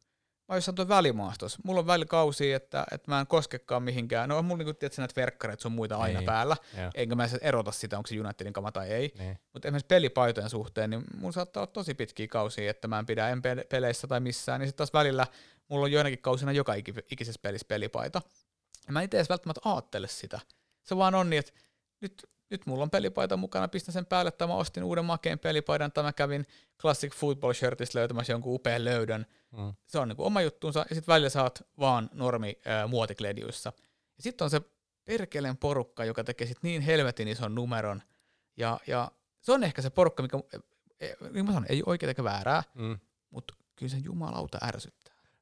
mä 0.47 0.53
oon 0.53 0.57
jossain 0.57 0.75
tuo 0.75 0.87
välimaastos. 0.87 1.57
Mulla 1.63 1.79
on 1.79 1.87
välikausia, 1.87 2.57
että, 2.57 2.85
että 2.91 3.11
mä 3.11 3.19
en 3.19 3.27
koskekaan 3.27 3.83
mihinkään. 3.83 4.29
No 4.29 4.37
on 4.37 4.45
mulla 4.45 4.57
niinku, 4.57 4.73
tiedätkö, 4.73 5.01
näitä 5.01 5.15
verkkareita 5.21 5.61
sun 5.61 5.71
muita 5.71 5.97
aina 5.97 6.19
Niin. 6.19 6.25
päällä. 6.25 6.57
Joo. 6.77 6.91
Enkä 6.95 7.15
mä 7.15 7.29
erota 7.41 7.71
sitä, 7.71 7.97
onko 7.97 8.07
se 8.07 8.19
Unitedin 8.19 8.53
kama 8.53 8.71
tai 8.71 8.89
ei. 8.89 9.13
Niin. 9.17 9.39
Mutta 9.53 9.67
esimerkiksi 9.67 9.87
pelipaitojen 9.87 10.49
suhteen, 10.49 10.89
niin 10.89 11.03
mulla 11.17 11.31
saattaa 11.31 11.61
olla 11.61 11.71
tosi 11.71 11.93
pitkiä 11.93 12.27
kausia, 12.27 12.69
että 12.71 12.87
mä 12.87 12.99
en 12.99 13.05
pidä 13.05 13.29
en 13.29 13.41
pe- 13.41 13.65
peleissä 13.69 14.07
tai 14.07 14.19
missään, 14.19 14.59
niin 14.59 14.67
sitten 14.67 14.77
taas 14.77 14.93
välillä 14.93 15.27
mulla 15.67 15.83
on 15.85 15.91
joinakin 15.91 16.21
kausina 16.21 16.51
joka 16.51 16.73
iki- 16.73 16.93
ikisessä 17.11 17.39
pelissä 17.41 17.67
pelipaita. 17.67 18.21
Ja 18.87 18.93
mä 18.93 18.99
en 18.99 19.05
itse 19.05 19.17
edes 19.17 19.29
välttämättä 19.29 19.61
aattele 19.65 20.07
sitä. 20.07 20.39
Se 20.83 20.97
vaan 20.97 21.15
on 21.15 21.29
niin, 21.29 21.39
että 21.39 21.51
nyt, 22.01 22.25
nyt 22.49 22.65
mulla 22.65 22.83
on 22.83 22.89
pelipaita 22.89 23.37
mukana, 23.37 23.67
pistän 23.67 23.93
sen 23.93 24.05
päälle, 24.05 24.31
tai 24.31 24.47
mä 24.47 24.53
ostin 24.55 24.83
uuden 24.83 25.05
makeen 25.05 25.39
pelipaidan, 25.39 25.91
tai 25.91 26.03
mä 26.03 26.13
kävin 26.13 26.45
Classic 26.81 27.13
Football 27.15 27.53
Shirtistä 27.53 27.99
löytämässä 27.99 28.33
jonkun 28.33 28.55
upean 28.55 28.85
löydön. 28.85 29.25
Mm. 29.51 29.73
Se 29.87 29.99
on 29.99 30.07
niin 30.07 30.15
oma 30.21 30.41
juttuunsa, 30.41 30.85
ja 30.89 30.95
sitten 30.95 31.13
välillä 31.13 31.43
oot 31.43 31.59
vaan 31.79 32.09
normi 32.13 32.59
ää, 32.65 32.87
muotikledjuissa. 32.87 33.73
Ja 34.17 34.23
sitten 34.23 34.45
on 34.45 34.49
se 34.51 34.61
perkeleen 35.05 35.57
porukka, 35.57 36.05
joka 36.05 36.23
tekee 36.23 36.47
sit 36.47 36.57
niin 36.61 36.81
helvetin 36.81 37.27
ison 37.27 37.55
numeron, 37.55 38.01
ja, 38.57 38.79
ja 38.87 39.11
se 39.41 39.51
on 39.51 39.63
ehkä 39.63 39.81
se 39.81 39.89
porukka, 39.89 40.23
mikä, 40.23 40.37
niin 41.33 41.45
mä 41.45 41.51
sanon, 41.51 41.65
ei 41.69 41.83
oikein 41.85 42.07
eikä 42.07 42.23
väärää, 42.23 42.63
Mm. 42.73 42.99
mutta 43.29 43.53
kyllä 43.75 43.89
se 43.89 43.97
jumalauta 43.97 44.57
ärsyttää. 44.63 44.96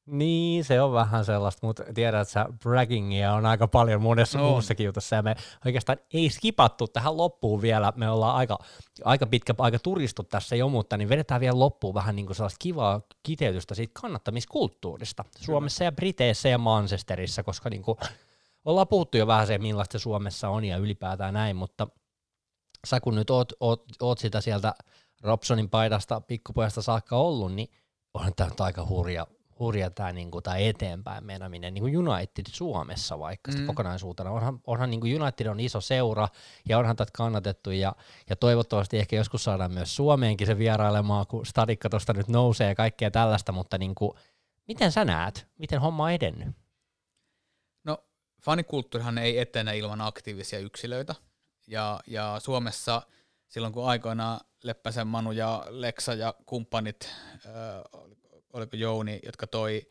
Niin, 0.06 0.64
se 0.64 0.80
on 0.80 0.92
vähän 0.92 1.24
sellaista, 1.24 1.66
mutta 1.66 1.84
tiedät, 1.94 2.20
että 2.20 2.32
sä 2.32 2.46
braggingia 2.62 3.32
on 3.32 3.46
aika 3.46 3.68
paljon 3.68 4.02
monessa 4.02 4.38
On. 4.38 4.44
no. 4.44 4.50
muussakin 4.50 4.86
jutussa, 4.86 5.16
ja 5.16 5.22
me 5.22 5.36
oikeastaan 5.66 5.98
ei 6.14 6.30
skipattu 6.30 6.86
tähän 6.86 7.16
loppuun 7.16 7.62
vielä, 7.62 7.92
me 7.96 8.10
ollaan 8.10 8.36
aika, 8.36 8.58
aika 9.04 9.26
pitkä 9.26 9.54
aika 9.58 9.78
turistu 9.78 10.22
tässä 10.22 10.56
jo, 10.56 10.68
mutta 10.68 10.96
niin 10.96 11.08
vedetään 11.08 11.40
vielä 11.40 11.58
loppuun 11.58 11.94
vähän 11.94 12.16
niin 12.16 12.26
kuin 12.26 12.36
sellaista 12.36 12.58
kivaa 12.60 13.00
kiteytystä 13.22 13.74
siitä 13.74 14.00
kannattamiskulttuurista 14.00 15.24
Suomessa 15.38 15.84
ja 15.84 15.92
Briteissä 15.92 16.48
ja 16.48 16.58
Manchesterissa, 16.58 17.42
koska 17.42 17.70
niin 17.70 17.82
kuin 17.82 17.98
ollaan 18.64 18.88
puhuttu 18.88 19.16
jo 19.16 19.26
vähän 19.26 19.46
se, 19.46 19.58
millaista 19.58 19.98
se 19.98 20.02
Suomessa 20.02 20.48
on 20.48 20.64
ja 20.64 20.76
ylipäätään 20.76 21.34
näin, 21.34 21.56
mutta 21.56 21.86
sä 22.86 23.00
kun 23.00 23.14
nyt 23.14 23.30
oot, 23.30 23.52
oot, 23.60 23.84
oot 24.02 24.18
sitä 24.18 24.40
sieltä 24.40 24.74
Robsonin 25.22 25.70
paidasta 25.70 26.20
pikkupojasta 26.20 26.82
saakka 26.82 27.16
ollut, 27.16 27.54
niin 27.54 27.68
onhan 28.14 28.32
tämä 28.36 28.50
nyt 28.50 28.60
aika 28.60 28.86
hurja, 28.86 29.26
hurja 29.58 29.90
tämä 29.90 30.12
niinku, 30.12 30.40
tää 30.40 30.56
eteenpäin 30.56 31.24
meneminen, 31.24 31.74
niin 31.74 31.82
kuin 31.82 32.08
United 32.08 32.44
Suomessa 32.48 33.18
vaikka 33.18 33.52
mm. 33.52 33.66
Kokonaisuutena. 33.66 34.30
Onhan, 34.30 34.60
onhan 34.66 34.90
niin 34.90 35.00
kuin 35.00 35.22
United 35.22 35.46
on 35.46 35.60
iso 35.60 35.80
seura 35.80 36.28
ja 36.68 36.78
onhan 36.78 36.96
tätä 36.96 37.10
kannatettu 37.16 37.70
ja, 37.70 37.96
ja 38.30 38.36
toivottavasti 38.36 38.98
ehkä 38.98 39.16
joskus 39.16 39.44
saadaan 39.44 39.72
myös 39.72 39.96
Suomeenkin 39.96 40.46
se 40.46 40.58
vierailemaan, 40.58 41.26
kun 41.26 41.46
stadikka 41.46 41.90
tuosta 41.90 42.12
nyt 42.12 42.28
nousee 42.28 42.68
ja 42.68 42.74
kaikkea 42.74 43.10
tällaista, 43.10 43.52
mutta 43.52 43.78
niin 43.78 43.94
kuin, 43.94 44.18
miten 44.68 44.92
sä 44.92 45.04
näet, 45.04 45.46
miten 45.58 45.80
homma 45.80 46.04
on 46.04 46.12
edennyt? 46.12 46.48
No, 47.84 48.04
fanikulttuurihan 48.42 49.18
ei 49.18 49.38
etene 49.38 49.78
ilman 49.78 50.00
aktiivisia 50.00 50.58
yksilöitä. 50.58 51.14
Ja, 51.66 52.00
ja 52.06 52.36
Suomessa 52.38 53.02
silloin, 53.48 53.72
kun 53.72 53.88
aikoinaan 53.88 54.40
Leppäsen 54.62 55.06
Manu 55.06 55.32
ja 55.32 55.64
Leksa 55.68 56.14
ja 56.14 56.34
kumppanit, 56.46 57.08
äh, 57.46 57.52
oliko 58.56 58.76
Jouni, 58.76 59.20
jotka 59.24 59.46
toi 59.46 59.86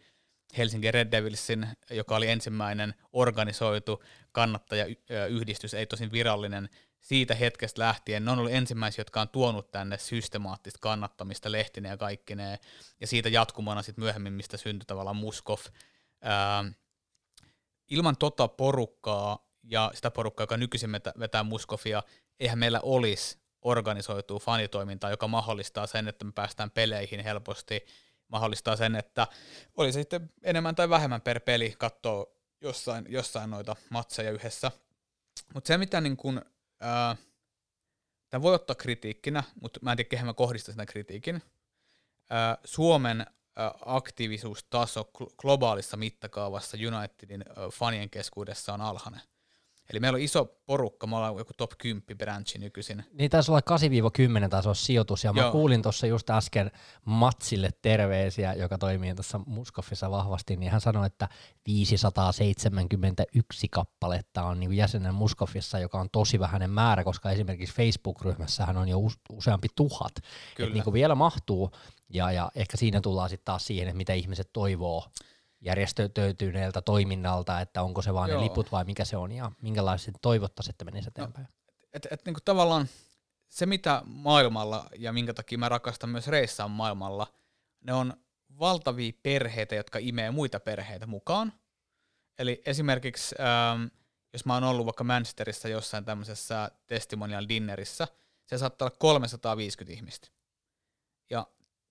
Helsingin 0.58 0.94
Red 0.94 1.12
Devilsin, 1.12 1.68
joka 1.90 2.16
oli 2.16 2.30
ensimmäinen 2.30 2.94
organisoitu 3.14 4.04
kannattajayhdistys, 4.32 5.74
ei 5.74 5.86
tosin 5.86 6.12
virallinen, 6.12 6.70
siitä 7.00 7.36
hetkestä 7.36 7.82
lähtien 7.82 8.26
ne 8.26 8.32
on 8.32 8.40
ollut 8.40 8.52
ensimmäisiä, 8.52 9.00
jotka 9.00 9.22
on 9.22 9.30
tuonut 9.30 9.72
tänne 9.72 9.98
systemaattista 9.98 10.80
kannattamista 10.82 11.52
lehtineen 11.52 11.92
ja 11.92 11.98
kaikkineen, 11.98 12.60
ja 13.02 13.08
siitä 13.08 13.30
jatkumana 13.30 13.82
sitten 13.82 14.04
myöhemmin, 14.04 14.34
mistä 14.34 14.58
syntyi 14.58 14.86
tavallaan 14.86 15.16
Muskov. 15.16 15.60
Ää, 16.22 16.66
ilman 17.92 18.18
tota 18.18 18.48
porukkaa 18.48 19.50
ja 19.64 19.92
sitä 19.94 20.12
porukkaa, 20.12 20.44
joka 20.44 20.58
nykyisin 20.58 20.92
vetä- 20.92 21.14
vetää 21.20 21.44
Muskovia, 21.44 22.04
eihän 22.40 22.60
meillä 22.60 22.80
olisi 22.84 23.38
organisoitua 23.62 24.40
fanitoimintaa, 24.40 25.10
joka 25.10 25.28
mahdollistaa 25.28 25.88
sen, 25.88 26.08
että 26.08 26.26
me 26.26 26.32
päästään 26.32 26.72
peleihin 26.72 27.24
helposti, 27.24 27.86
mahdollistaa 28.28 28.76
sen, 28.76 28.96
että 28.96 29.28
oli 29.78 29.92
se 29.92 30.00
sitten 30.00 30.30
enemmän 30.44 30.76
tai 30.76 30.90
vähemmän 30.90 31.22
per 31.22 31.40
peli 31.40 31.76
katsoa 31.78 32.26
jossain, 32.62 33.06
jossain 33.10 33.50
noita 33.50 33.76
matseja 33.90 34.32
yhdessä. 34.32 34.72
Mutta 35.54 35.68
se, 35.68 35.78
mitä 35.78 36.02
niin 36.02 36.18
kun, 36.18 36.42
ää, 36.80 37.16
tämä 38.30 38.42
voi 38.42 38.56
ottaa 38.56 38.76
kritiikkinä, 38.76 39.44
mutta 39.62 39.80
mä 39.84 39.92
en 39.92 39.98
tiedä, 39.98 40.10
kehen 40.10 40.26
mä 40.26 40.34
kohdistan 40.34 40.74
sitä 40.74 40.86
kritiikin. 40.86 41.42
Ää, 42.30 42.58
Suomen 42.64 43.26
aktiivisuustaso 43.86 45.12
gl- 45.18 45.34
globaalissa 45.38 45.98
mittakaavassa 45.98 46.78
Unitedin 46.98 47.46
fanien 47.72 48.10
keskuudessa 48.10 48.74
on 48.74 48.82
alhainen. 48.82 49.22
Eli 49.90 50.00
meillä 50.00 50.16
on 50.16 50.22
iso 50.22 50.46
porukka, 50.66 51.08
me 51.08 51.16
ollaan 51.16 51.38
joku 51.38 51.54
top 51.58 51.72
10 51.78 52.04
branchi 52.18 52.60
nykyisin. 52.60 53.04
Niin 53.14 53.32
taisi 53.32 53.52
olla 53.52 53.62
8-10 54.46 54.50
taisi 54.50 54.68
olla 54.68 54.74
sijoitus, 54.74 55.24
ja 55.24 55.34
mä 55.34 55.42
Joo. 55.42 55.52
kuulin 55.52 55.82
tuossa 55.82 56.08
just 56.08 56.30
äsken 56.30 56.72
Matsille 57.06 57.70
terveisiä, 57.82 58.54
joka 58.54 58.78
toimii 58.78 59.16
tuossa 59.16 59.40
Muskoffissa 59.46 60.12
vahvasti, 60.12 60.56
niin 60.56 60.72
hän 60.72 60.82
sanoi, 60.82 61.06
että 61.06 61.30
571 61.68 63.68
kappaletta 63.70 64.44
on 64.44 64.60
niin 64.60 64.74
jäsenen 64.74 65.14
Muskoffissa, 65.14 65.80
joka 65.80 66.00
on 66.00 66.10
tosi 66.12 66.40
vähäinen 66.40 66.70
määrä, 66.70 67.04
koska 67.04 67.32
esimerkiksi 67.32 67.76
Facebook-ryhmässähän 67.76 68.78
on 68.78 68.90
jo 68.90 68.98
use- 68.98 69.20
useampi 69.30 69.68
tuhat. 69.76 70.14
Kyllä. 70.56 70.68
Et 70.68 70.74
niin 70.74 70.94
vielä 70.94 71.16
mahtuu, 71.16 71.72
Ja, 72.10 72.32
ja 72.32 72.52
ehkä 72.56 72.78
siinä 72.78 73.02
tullaan 73.02 73.30
sitten 73.30 73.46
taas 73.46 73.68
siihen, 73.68 73.88
että 73.88 73.98
mitä 73.98 74.14
ihmiset 74.14 74.50
toivoo 74.54 75.06
järjestöityneeltä 75.66 76.82
toiminnalta, 76.82 77.62
että 77.62 77.82
onko 77.82 78.02
se 78.02 78.14
vaan 78.14 78.30
Joo. 78.30 78.40
ne 78.40 78.44
liput 78.44 78.72
vai 78.72 78.84
mikä 78.84 79.06
se 79.06 79.18
on 79.18 79.32
ja 79.32 79.52
minkälaiset 79.62 80.16
toivottaisiin, 80.22 80.74
että 80.74 80.86
menisi 80.86 81.08
eteenpäin. 81.08 81.44
No, 81.44 81.74
et, 81.94 82.08
et, 82.12 82.26
niin 82.26 82.36
tavallaan 82.46 82.88
se, 83.50 83.66
mitä 83.66 84.02
maailmalla 84.06 84.90
ja 84.98 85.14
minkä 85.14 85.34
takia 85.34 85.58
mä 85.58 85.70
rakastan 85.70 86.10
myös 86.10 86.28
reissaan 86.28 86.72
maailmalla, 86.72 87.28
ne 87.84 87.94
on 87.94 88.14
valtavia 88.60 89.14
perheitä, 89.24 89.76
jotka 89.76 90.00
imee 90.00 90.32
muita 90.32 90.60
perheitä 90.60 91.08
mukaan. 91.08 91.54
Eli 92.40 92.62
esimerkiksi, 92.66 93.36
ähm, 93.40 93.86
jos 94.34 94.46
mä 94.46 94.54
oon 94.54 94.64
ollut 94.64 94.86
vaikka 94.86 95.04
Manchesterissa 95.04 95.68
jossain 95.68 96.06
tämmöisessä 96.06 96.72
testimonial 96.88 97.46
dinnerissä, 97.50 98.08
se 98.46 98.58
saattaa 98.58 98.86
olla 98.86 98.96
350 99.00 99.94
ihmistä. 99.94 100.28
Ja 101.30 101.48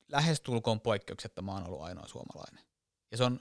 lähestulkoon 0.09 0.81
poikkeuksetta 0.81 1.43
mä 1.43 1.53
oon 1.53 1.67
ollut 1.67 1.83
ainoa 1.83 2.09
suomalainen. 2.09 2.65
Ja 3.11 3.17
se 3.17 3.25
on 3.25 3.41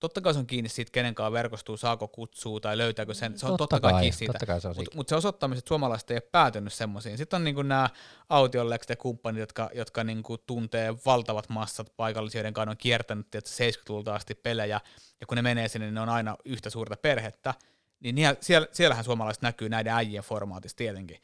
totta 0.00 0.20
kai 0.20 0.32
se 0.32 0.38
on 0.38 0.46
kiinni 0.46 0.68
siitä, 0.68 0.92
kenen 0.92 1.14
kanssa 1.14 1.32
verkostuu, 1.32 1.76
saako 1.76 2.08
kutsua 2.08 2.60
tai 2.60 2.78
löytääkö 2.78 3.14
sen. 3.14 3.38
Se 3.38 3.46
on 3.46 3.56
totta, 3.56 3.76
totta 3.76 3.80
kai 3.80 4.00
kiinni 4.00 4.16
siitä. 4.16 4.32
Totta 4.32 4.46
kai 4.46 4.60
se 4.60 4.68
Mutta 4.68 4.96
mut 4.96 5.08
se 5.08 5.14
osoittaa 5.14 5.50
että 5.52 5.68
suomalaiset 5.68 6.10
ei 6.10 6.14
ole 6.14 6.28
päätynyt 6.32 6.72
semmoisiin. 6.72 7.18
Sitten 7.18 7.36
on 7.36 7.44
niinku 7.44 7.62
nämä 7.62 7.88
autiolekset 8.28 8.90
ja 8.90 8.96
kumppanit, 8.96 9.40
jotka, 9.40 9.70
jotka 9.74 10.04
niinku 10.04 10.38
tuntee 10.38 10.94
valtavat 11.06 11.48
massat 11.48 11.92
paikallisia, 11.96 12.38
joiden 12.38 12.54
kanssa 12.54 12.70
on 12.70 12.76
kiertänyt 12.76 13.26
70-luvulta 13.34 14.14
asti 14.14 14.34
pelejä, 14.34 14.80
ja 15.20 15.26
kun 15.26 15.36
ne 15.36 15.42
menee 15.42 15.68
sinne, 15.68 15.86
niin 15.86 15.94
ne 15.94 16.00
on 16.00 16.08
aina 16.08 16.36
yhtä 16.44 16.70
suurta 16.70 16.96
perhettä. 16.96 17.54
Niin 18.00 18.16
siellä, 18.40 18.68
siellähän 18.72 19.04
suomalaiset 19.04 19.42
näkyy 19.42 19.68
näiden 19.68 19.92
äijien 19.92 20.24
formaatissa 20.24 20.76
tietenkin. 20.76 21.18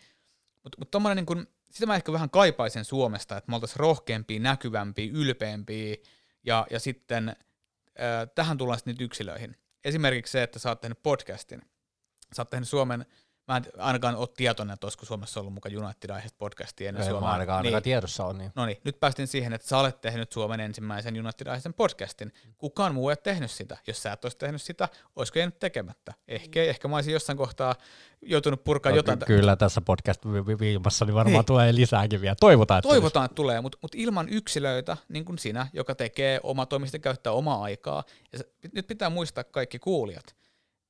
Mutta 0.62 0.78
mut 0.78 0.90
tommonen 0.90 1.16
niinku, 1.16 1.34
sitä 1.70 1.86
mä 1.86 1.96
ehkä 1.96 2.12
vähän 2.12 2.30
kaipaisen 2.30 2.84
Suomesta, 2.84 3.36
että 3.36 3.50
me 3.50 3.54
oltaisiin 3.54 3.80
rohkeampia, 3.80 4.40
näkyvämpiä, 4.40 5.10
ylpeämpiä, 5.14 5.96
ja, 6.44 6.66
ja 6.70 6.80
sitten 6.80 7.36
tähän 8.35 8.59
tullaan 8.59 8.78
sitten 8.78 8.94
nyt 8.94 9.01
yksilöihin. 9.01 9.56
Esimerkiksi 9.85 10.32
se, 10.32 10.43
että 10.43 10.59
sä 10.59 10.68
oot 10.68 10.81
tehnyt 10.81 11.02
podcastin. 11.02 11.62
Sä 12.36 12.43
oot 12.43 12.51
tehnyt 12.51 12.68
Suomen 12.68 13.06
Mä 13.48 13.56
en 13.56 13.64
ainakaan 13.78 14.16
ole 14.16 14.28
tietoinen, 14.36 14.74
että 14.74 14.86
olisiko 14.86 15.06
Suomessa 15.06 15.40
ollut 15.40 15.55
mukaan 15.55 15.77
United-aiheesta 15.77 16.39
podcastia 16.39 16.89
ennen 16.89 17.02
Ei, 17.02 17.10
Suomea. 17.10 17.31
ainakaan, 17.31 17.64
niin. 17.64 17.82
tiedossa 17.82 18.24
on. 18.24 18.39
Niin. 18.39 18.52
No 18.55 18.66
niin, 18.66 18.77
nyt 18.85 19.01
päästin 19.01 19.27
siihen, 19.27 19.52
että 19.52 19.68
sä 19.68 19.78
olet 19.78 20.01
tehnyt 20.01 20.32
Suomen 20.32 20.60
ensimmäisen 20.60 21.20
United-aiheisen 21.20 21.74
podcastin. 21.74 22.32
Kukaan 22.59 22.94
muu 22.94 23.09
ei 23.09 23.10
ole 23.10 23.16
tehnyt 23.16 23.51
sitä. 23.51 23.78
Jos 23.86 24.02
sä 24.02 24.12
et 24.12 24.24
olisi 24.24 24.39
tehnyt 24.39 24.62
sitä, 24.62 24.89
olisiko 25.16 25.39
jäänyt 25.39 25.59
tekemättä? 25.59 26.14
Ehkä, 26.28 26.62
ehkä 26.62 26.89
mä 26.89 26.97
olisin 26.97 27.12
jossain 27.12 27.39
kohtaa 27.39 27.74
joutunut 28.23 28.64
purkaa 28.64 28.93
no, 28.93 28.97
jotain. 28.97 29.18
Kyllä 29.18 29.56
tässä 29.56 29.81
podcast-viimassa 29.81 31.05
niin 31.05 31.14
varmaan 31.14 31.32
niin. 31.32 31.44
tulee 31.44 31.74
lisääkin 31.74 32.20
vielä. 32.20 32.36
Toivotaan, 32.40 32.78
että 32.78 32.89
Toivotaan, 32.89 33.24
että 33.24 33.35
tulee, 33.35 33.60
mutta 33.60 33.78
mut 33.82 33.94
ilman 33.94 34.28
yksilöitä, 34.28 34.97
niin 35.09 35.24
kuin 35.24 35.39
sinä, 35.39 35.66
joka 35.73 35.94
tekee 35.94 36.40
oma 36.43 36.66
toimista 36.66 36.98
käyttää 36.98 37.32
omaa 37.32 37.62
aikaa. 37.62 38.05
Ja 38.32 38.39
nyt 38.73 38.86
pitää 38.86 39.10
muistaa 39.10 39.44
kaikki 39.44 39.78
kuulijat 39.78 40.36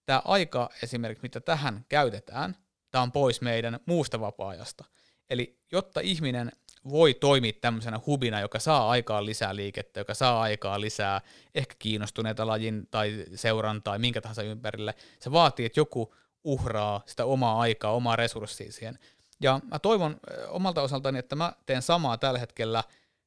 tämä 0.07 0.23
aika 0.25 0.71
esimerkiksi, 0.83 1.23
mitä 1.23 1.41
tähän 1.41 1.85
käytetään, 1.89 2.57
tämä 2.91 3.03
on 3.03 3.13
pois 3.13 3.41
meidän 3.41 3.81
muusta 3.87 4.21
vapaa-ajasta. 4.21 4.85
Eli 5.31 5.59
jotta 5.73 6.01
ihminen 6.01 6.53
voi 6.91 7.15
toimia 7.15 7.53
tämmöisenä 7.61 8.01
hubina, 8.07 8.41
joka 8.41 8.59
saa 8.59 8.91
aikaan 8.91 9.27
lisää 9.27 9.57
liikettä, 9.57 10.01
joka 10.01 10.15
saa 10.15 10.41
aikaa 10.41 10.81
lisää 10.81 11.21
ehkä 11.55 11.75
kiinnostuneita 11.79 12.47
lajin 12.47 12.89
tai 12.91 13.25
seuran 13.35 13.83
tai 13.83 13.99
minkä 13.99 14.21
tahansa 14.21 14.43
ympärille, 14.43 14.95
se 15.21 15.33
vaatii, 15.33 15.67
että 15.67 15.81
joku 15.81 16.15
uhraa 16.45 17.03
sitä 17.07 17.25
omaa 17.25 17.61
aikaa, 17.61 17.93
omaa 17.93 18.17
resurssia 18.17 18.73
siihen. 18.73 18.99
Ja 19.41 19.61
mä 19.71 19.79
toivon 19.79 20.21
omalta 20.49 20.83
osaltani, 20.83 21.19
että 21.19 21.37
mä 21.37 21.53
teen 21.67 21.83
samaa 21.83 22.19
tällä 22.19 22.39
hetkellä 22.39 22.85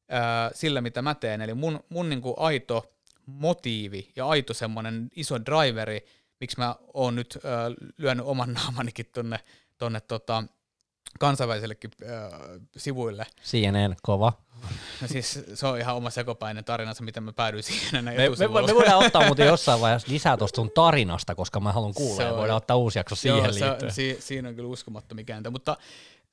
ää, 0.10 0.52
sillä, 0.54 0.82
mitä 0.82 1.02
mä 1.02 1.16
teen. 1.16 1.42
Eli 1.42 1.54
mun, 1.54 1.84
mun 1.90 2.10
niin 2.10 2.22
kuin 2.22 2.36
aito 2.38 2.94
motiivi 3.26 4.12
ja 4.16 4.28
aito 4.28 4.54
semmoinen 4.54 5.10
iso 5.16 5.46
driveri 5.46 6.06
miksi 6.40 6.58
mä 6.58 6.76
oon 6.94 7.16
nyt 7.16 7.40
äh, 7.46 7.92
lyönyt 7.98 8.26
oman 8.26 8.54
naamanikin 8.64 9.06
tonne, 9.14 9.40
tonne 9.78 10.02
tota, 10.02 10.44
kansainvälisellekin 11.20 11.92
äh, 12.04 12.40
sivuille. 12.78 13.26
CNN, 13.44 13.96
kova. 14.02 14.34
No 15.02 15.08
siis 15.08 15.40
se 15.54 15.68
on 15.68 15.80
ihan 15.80 15.96
oma 15.96 16.10
sekopäinen 16.10 16.66
tarinansa, 16.66 17.04
miten 17.04 17.24
mä 17.24 17.34
päädyin 17.34 17.64
siihen. 17.64 18.06
Me, 18.06 18.12
me, 18.12 18.30
me, 18.68 18.76
voidaan 18.76 19.00
ottaa 19.06 19.26
muuten 19.26 19.48
jossain 19.48 19.82
vaiheessa 19.82 20.12
lisää 20.12 20.38
tuosta 20.38 20.56
sun 20.56 20.72
tarinasta, 20.72 21.36
koska 21.36 21.60
mä 21.60 21.72
haluan 21.72 21.94
kuulla 21.94 22.24
ja 22.24 22.36
voidaan 22.36 22.58
ottaa 22.58 22.78
uusi 22.78 23.00
jakso 23.00 23.16
siihen 23.16 23.38
joo, 23.38 23.54
liittyen. 23.54 23.92
Se, 23.92 23.96
si, 23.96 24.18
siinä 24.20 24.50
on 24.50 24.56
kyllä 24.56 24.70
uskomattomia 24.70 25.26
kääntä, 25.26 25.50
mutta 25.50 25.78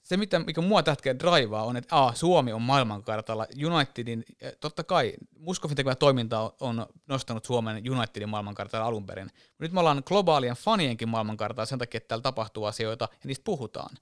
se, 0.07 0.17
mitä, 0.17 0.39
mikä 0.39 0.61
mua 0.61 0.83
tähtää 0.83 1.19
draivaa, 1.19 1.65
on, 1.65 1.77
että 1.77 1.97
A, 2.05 2.13
Suomi 2.15 2.53
on 2.53 2.63
maailmankartalla. 2.63 3.47
Unitedin, 3.67 4.25
eh, 4.41 4.53
totta 4.61 4.85
kai, 4.85 5.15
Muskovin 5.39 5.77
tekevä 5.77 5.95
toiminta 5.95 6.53
on 6.61 6.87
nostanut 7.07 7.45
Suomen 7.45 7.91
Unitedin 7.91 8.29
maailmankartalla 8.29 8.87
alun 8.87 9.07
perin. 9.07 9.31
Nyt 9.59 9.73
me 9.73 9.81
ollaan 9.81 10.03
globaalien 10.07 10.57
fanienkin 10.57 11.09
maailmankartalla 11.09 11.67
sen 11.67 11.79
takia, 11.79 11.99
että 11.99 12.09
täällä 12.09 12.23
tapahtuu 12.23 12.65
asioita 12.65 13.09
ja 13.13 13.27
niistä 13.27 13.45
puhutaan. 13.45 13.97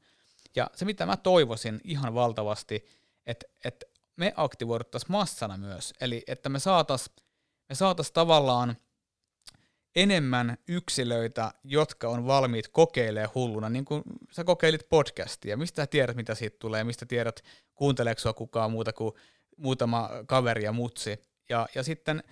Ja 0.56 0.70
se, 0.74 0.85
mitä 0.85 1.06
mä 1.06 1.16
toivoisin 1.16 1.81
ihan 1.85 2.14
valtavasti, 2.14 2.85
että, 3.26 3.47
että 3.64 3.86
me 4.16 4.32
aktivoiduttaisiin 4.36 5.12
massana 5.12 5.56
myös. 5.56 5.94
Eli 6.01 6.22
että 6.26 6.48
me 6.48 6.59
saataisiin 6.59 7.16
me 7.68 7.74
saatais 7.74 8.12
tavallaan 8.12 8.76
enemmän 9.97 10.59
yksilöitä, 10.69 11.55
jotka 11.65 12.09
on 12.09 12.27
valmiit 12.27 12.69
kokeilemaan 12.69 13.35
hulluna, 13.35 13.69
niin 13.69 13.85
kuin 13.85 14.03
sä 14.31 14.45
kokeilit 14.45 14.89
podcastia. 14.89 15.57
Mistä 15.57 15.83
sä 15.83 15.87
tiedät, 15.87 16.16
mitä 16.16 16.35
siitä 16.35 16.57
tulee, 16.59 16.85
mistä 16.85 17.07
tiedät, 17.07 17.45
kuunteleeko 17.75 18.21
sua 18.21 18.33
kukaan 18.33 18.71
muuta 18.71 18.93
kuin 18.93 19.15
muutama 19.57 20.11
kaveri 20.27 20.65
ja 20.65 20.73
mutsi. 20.73 21.25
Ja, 21.49 21.66
ja 21.75 21.83
sitten 21.83 22.23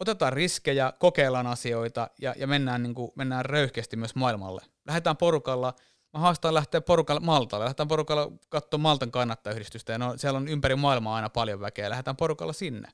otetaan 0.00 0.32
riskejä, 0.32 0.92
kokeillaan 0.98 1.46
asioita 1.46 2.10
ja, 2.20 2.34
ja 2.38 2.46
mennään, 2.46 2.82
niin 2.82 2.94
kuin, 2.94 3.12
mennään 3.14 3.44
röyhkeästi 3.44 3.96
myös 3.96 4.14
maailmalle. 4.14 4.62
Lähdetään 4.86 5.16
porukalla, 5.16 5.74
mä 6.12 6.20
haastan 6.20 6.54
lähteä 6.54 6.80
porukalla 6.80 7.20
Maltalle, 7.20 7.64
lähdetään 7.64 7.88
porukalla 7.88 8.32
katsomaan 8.48 8.82
Maltan 8.82 9.10
kannattajayhdistystä, 9.10 9.92
ja 9.92 9.98
no, 9.98 10.16
siellä 10.16 10.36
on 10.36 10.48
ympäri 10.48 10.76
maailmaa 10.76 11.16
aina 11.16 11.28
paljon 11.28 11.60
väkeä, 11.60 11.90
lähdetään 11.90 12.16
porukalla 12.16 12.52
sinne. 12.52 12.88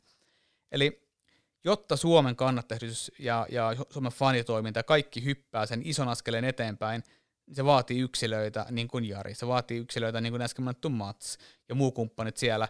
Eli 0.73 1.04
jotta 1.65 1.97
Suomen 1.97 2.37
kannattajyhdistys 2.37 3.13
ja, 3.19 3.47
ja 3.51 3.71
Suomen 3.91 4.13
fanitoiminta 4.13 4.83
kaikki 4.83 5.25
hyppää 5.25 5.67
sen 5.67 5.83
ison 5.85 6.09
askeleen 6.09 6.45
eteenpäin, 6.45 7.03
niin 7.47 7.55
se 7.55 7.65
vaatii 7.65 8.01
yksilöitä 8.01 8.67
niin 8.71 8.89
kuin 8.89 9.05
Jari, 9.05 9.35
se 9.35 9.47
vaatii 9.47 9.79
yksilöitä 9.79 10.21
niin 10.21 10.33
kuin 10.33 10.43
äsken 10.43 10.65
mainittu 10.65 10.91
Mats 10.91 11.39
ja 11.69 11.75
muu 11.75 11.93
kumppanit 11.93 12.37
siellä. 12.37 12.69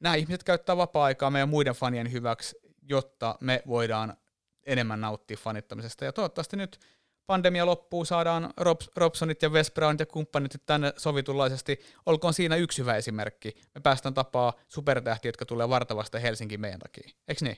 Nämä 0.00 0.14
ihmiset 0.14 0.44
käyttää 0.44 0.76
vapaa-aikaa 0.76 1.30
meidän 1.30 1.48
muiden 1.48 1.74
fanien 1.74 2.12
hyväksi, 2.12 2.56
jotta 2.82 3.38
me 3.40 3.62
voidaan 3.66 4.16
enemmän 4.66 5.00
nauttia 5.00 5.36
fanittamisesta. 5.36 6.04
Ja 6.04 6.12
toivottavasti 6.12 6.56
nyt 6.56 6.80
pandemia 7.26 7.66
loppuu, 7.66 8.04
saadaan 8.04 8.52
Robs, 8.56 8.90
Robsonit 8.96 9.42
ja 9.42 9.48
Westbrownit 9.48 10.00
ja 10.00 10.06
kumppanit 10.06 10.54
tänne 10.66 10.92
sovitullaisesti. 10.96 11.80
Olkoon 12.06 12.34
siinä 12.34 12.56
yksi 12.56 12.78
hyvä 12.78 12.96
esimerkki. 12.96 13.54
Me 13.74 13.80
päästään 13.80 14.14
tapaa 14.14 14.52
supertähtiä, 14.68 15.28
jotka 15.28 15.46
tulee 15.46 15.68
vartavasta 15.68 16.18
Helsinkiin 16.18 16.60
meidän 16.60 16.80
takia. 16.80 17.10
Eikö 17.28 17.44
niin? 17.44 17.56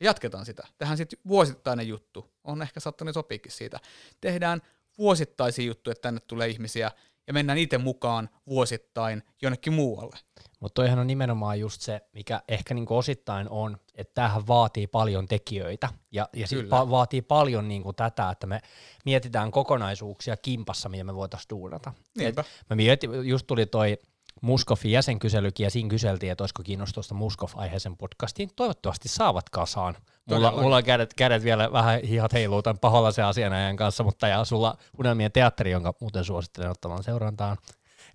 Jatketaan 0.00 0.46
sitä. 0.46 0.66
Tehdään 0.78 0.96
sitten 0.96 1.18
vuosittainen 1.28 1.88
juttu. 1.88 2.30
On 2.44 2.62
ehkä 2.62 2.80
saattanut 2.80 3.14
sopiikin 3.14 3.52
siitä. 3.52 3.80
Tehdään 4.20 4.62
vuosittaisia 4.98 5.64
juttuja, 5.64 5.92
että 5.92 6.02
tänne 6.02 6.20
tulee 6.20 6.48
ihmisiä 6.48 6.90
ja 7.26 7.32
mennään 7.32 7.58
itse 7.58 7.78
mukaan 7.78 8.28
vuosittain 8.46 9.22
jonnekin 9.42 9.72
muualle. 9.72 10.16
Mutta 10.60 10.74
toihan 10.74 10.98
on 10.98 11.06
nimenomaan 11.06 11.60
just 11.60 11.80
se, 11.80 12.00
mikä 12.12 12.42
ehkä 12.48 12.74
niinku 12.74 12.96
osittain 12.96 13.48
on, 13.48 13.78
että 13.94 14.14
tämähän 14.14 14.46
vaatii 14.46 14.86
paljon 14.86 15.28
tekijöitä 15.28 15.88
ja, 16.12 16.28
ja 16.32 16.46
sit 16.46 16.70
va- 16.70 16.90
vaatii 16.90 17.22
paljon 17.22 17.68
niinku 17.68 17.92
tätä, 17.92 18.30
että 18.30 18.46
me 18.46 18.60
mietitään 19.04 19.50
kokonaisuuksia 19.50 20.36
kimpassa, 20.36 20.88
mitä 20.88 21.04
me 21.04 21.14
voitaisiin 21.14 21.50
duunata. 21.50 21.92
Niinpä. 22.18 22.40
Et 22.40 22.46
mä 22.70 22.76
mietin, 22.76 23.28
just 23.28 23.46
tuli 23.46 23.66
toi 23.66 23.98
Muskofin 24.42 24.92
jäsenkyselykin 24.92 25.64
ja 25.64 25.70
siinä 25.70 25.88
kyseltiin, 25.88 26.32
että 26.32 26.42
olisiko 26.42 26.62
kiinnostusta 26.62 27.14
Muskof-aiheisen 27.14 27.96
podcastiin. 27.96 28.50
Toivottavasti 28.56 29.08
saavat 29.08 29.50
kasaan. 29.50 29.96
Mulla, 30.30 30.50
mulla 30.50 30.76
on 30.76 30.84
kädet, 30.84 31.14
kädet 31.14 31.44
vielä 31.44 31.72
vähän 31.72 32.00
hihat 32.00 32.32
heiluu 32.32 32.62
tämän 32.62 32.78
paholaisen 32.78 33.24
asianajan 33.24 33.76
kanssa, 33.76 34.04
mutta 34.04 34.28
ja 34.28 34.44
sulla 34.44 34.76
Unelmien 34.98 35.32
teatteri, 35.32 35.70
jonka 35.70 35.94
muuten 36.00 36.24
suosittelen 36.24 36.70
ottamaan 36.70 37.02
seurantaan. 37.04 37.56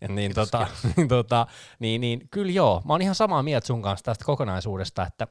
Niin, 0.08 0.16
kiitos, 0.16 0.50
tota, 0.50 0.66
kiitos. 0.66 0.96
niin, 0.98 1.08
tota, 1.08 1.48
niin, 1.80 2.02
niin, 2.02 2.28
kyllä 2.32 2.52
joo, 2.52 2.82
mä 2.86 2.94
oon 2.94 3.02
ihan 3.02 3.16
samaa 3.16 3.44
mieltä 3.44 3.68
sun 3.68 3.82
kanssa 3.82 4.04
tästä 4.04 4.26
kokonaisuudesta, 4.26 5.06
että, 5.06 5.28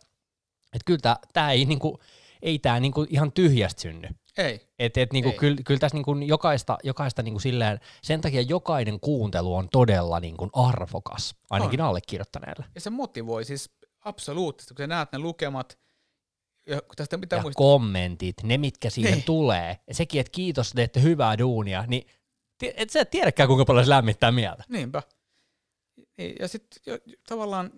että 0.72 0.84
kyllä 0.84 1.16
tämä 1.32 1.50
ei, 1.50 1.64
niinku, 1.64 1.98
ei 2.42 2.58
tää 2.58 2.80
niinku 2.80 3.06
ihan 3.10 3.32
tyhjästä 3.32 3.82
synny. 3.82 4.08
Ei. 4.38 4.68
Et, 4.78 4.96
et 4.96 5.12
niinku, 5.12 5.32
Kyllä, 5.32 5.56
kyllä 5.66 5.80
tässä 5.80 5.96
niinku 5.96 6.16
jokaista, 6.16 6.78
jokaista 6.84 7.22
niinku 7.22 7.40
silleen, 7.40 7.80
sen 8.02 8.20
takia 8.20 8.40
jokainen 8.40 9.00
kuuntelu 9.00 9.54
on 9.54 9.68
todella 9.68 10.20
niinku 10.20 10.50
arvokas, 10.52 11.34
ainakin 11.50 11.80
on. 11.80 11.86
allekirjoittaneelle. 11.86 12.64
Ja 12.74 12.80
se 12.80 12.90
motivoi 12.90 13.44
siis 13.44 13.70
absoluuttisesti, 14.00 14.74
kun 14.74 14.82
sä 14.82 14.86
näet 14.86 15.12
ne 15.12 15.18
lukemat, 15.18 15.78
ja, 16.66 16.82
tästä 16.96 17.18
pitää 17.18 17.36
ja 17.36 17.42
muistaa. 17.42 17.58
kommentit, 17.64 18.36
ne 18.42 18.58
mitkä 18.58 18.90
siihen 18.90 19.12
niin. 19.12 19.24
tulee, 19.24 19.76
ja 19.86 19.94
sekin, 19.94 20.20
että 20.20 20.30
kiitos, 20.30 20.72
teette 20.72 21.02
hyvää 21.02 21.38
duunia, 21.38 21.84
niin 21.88 22.06
et 22.62 22.90
sä 22.90 23.04
tiedäkään, 23.04 23.46
kuinka 23.46 23.64
paljon 23.64 23.84
se 23.84 23.90
lämmittää 23.90 24.32
mieltä. 24.32 24.64
Niinpä. 24.68 25.02
Ja 26.40 26.48
sitten 26.48 26.98
tavallaan 27.28 27.70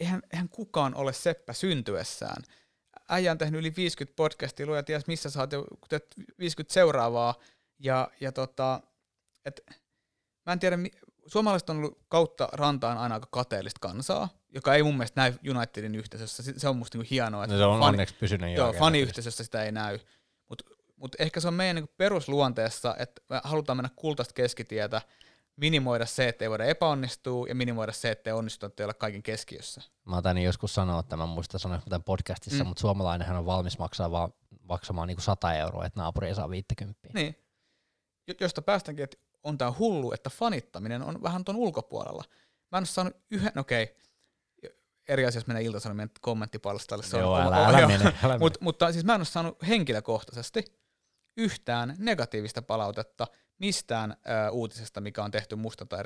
eihän, 0.00 0.22
eihän 0.32 0.48
kukaan 0.48 0.94
ole 0.94 1.12
seppä 1.12 1.52
syntyessään. 1.52 2.42
Äijä 3.10 3.32
on 3.32 3.38
tehnyt 3.38 3.60
yli 3.60 3.72
50 3.76 4.16
podcastia, 4.16 4.66
luoja 4.66 4.82
ties 4.82 5.06
missä 5.06 5.30
saat 5.30 5.52
jo 5.52 5.64
50 6.38 6.74
seuraavaa, 6.74 7.34
ja, 7.78 8.10
ja 8.20 8.32
tota, 8.32 8.80
et, 9.44 9.60
mä 10.46 10.52
en 10.52 10.58
tiedä, 10.58 10.78
suomalaiset 11.26 11.70
on 11.70 11.76
ollut 11.76 11.98
kautta 12.08 12.48
rantaan 12.52 12.98
aina 12.98 13.14
aika 13.14 13.28
kateellista 13.30 13.78
kansaa, 13.80 14.28
joka 14.54 14.74
ei 14.74 14.82
mun 14.82 14.94
mielestä 14.94 15.20
näy 15.20 15.32
Unitedin 15.56 15.94
yhteisössä. 15.94 16.42
Se 16.56 16.68
on 16.68 16.76
musta 16.76 16.98
niinku 16.98 17.08
hienoa. 17.10 17.44
Että 17.44 17.54
no 17.54 17.58
se 17.58 17.64
on 17.64 17.80
fani, 17.80 17.88
onneksi 17.88 18.14
pysynyt 18.14 18.56
Joo, 18.56 18.72
faniyhteisössä 18.72 19.44
sitä 19.44 19.62
ei 19.62 19.72
näy. 19.72 19.98
Mutta 20.48 20.64
mut 20.96 21.16
ehkä 21.18 21.40
se 21.40 21.48
on 21.48 21.54
meidän 21.54 21.76
niinku 21.76 21.94
perusluonteessa, 21.96 22.96
että 22.98 23.22
me 23.28 23.40
halutaan 23.44 23.76
mennä 23.76 23.90
kultaista 23.96 24.34
keskitietä, 24.34 25.02
minimoida 25.60 26.06
se, 26.06 26.28
että 26.28 26.44
ei 26.44 26.50
voida 26.50 26.64
epäonnistua, 26.64 27.48
ja 27.48 27.54
minimoida 27.54 27.92
se, 27.92 28.10
että 28.10 28.30
ei 28.30 28.34
onnistu, 28.34 28.66
että 28.66 28.82
ei 28.82 28.84
olla 28.84 28.94
kaiken 28.94 29.22
keskiössä. 29.22 29.82
Mä 30.04 30.16
otan 30.16 30.38
joskus 30.38 30.74
sanoa 30.74 31.02
tämän, 31.02 31.28
muista 31.28 31.58
sanoa 31.58 31.80
tämän 31.88 32.02
podcastissa, 32.02 32.64
mm. 32.64 32.68
mutta 32.68 32.80
suomalainenhan 32.80 33.36
on 33.36 33.46
valmis 33.46 33.78
maksaa 33.78 34.10
vaan 34.10 34.32
maksamaan 34.62 35.08
niinku 35.08 35.22
100 35.22 35.54
euroa, 35.54 35.86
että 35.86 36.00
naapuri 36.00 36.28
ei 36.28 36.34
saa 36.34 36.50
50. 36.50 37.08
Niin. 37.14 37.36
Josta 38.40 38.62
päästäänkin, 38.62 39.04
että 39.04 39.16
on 39.42 39.58
tämä 39.58 39.72
hullu, 39.78 40.12
että 40.12 40.30
fanittaminen 40.30 41.02
on 41.02 41.22
vähän 41.22 41.44
tuon 41.44 41.56
ulkopuolella. 41.56 42.24
Mä 42.72 42.78
en 42.78 42.80
ole 42.80 42.86
saanut 42.86 43.16
yhden, 43.30 43.58
okei, 43.58 43.82
okay, 43.82 43.96
eri 45.08 45.26
asiassa 45.26 45.48
menee 45.48 45.62
iltasanomien 45.62 46.10
kommenttipalstalle. 46.20 47.04
Se 47.04 47.18
Joo, 47.18 47.34
on, 47.34 47.42
älä, 47.42 47.66
älä, 47.66 47.86
mene, 47.86 48.14
älä 48.24 48.38
Mut, 48.38 48.60
mutta 48.60 48.92
siis 48.92 49.04
mä 49.04 49.14
en 49.14 49.20
ole 49.20 49.24
saanut 49.24 49.68
henkilökohtaisesti 49.68 50.64
yhtään 51.36 51.94
negatiivista 51.98 52.62
palautetta 52.62 53.26
mistään 53.60 54.10
ö, 54.10 54.50
uutisesta, 54.50 55.00
mikä 55.00 55.24
on 55.24 55.30
tehty 55.30 55.56
musta 55.56 55.86
tai 55.86 56.02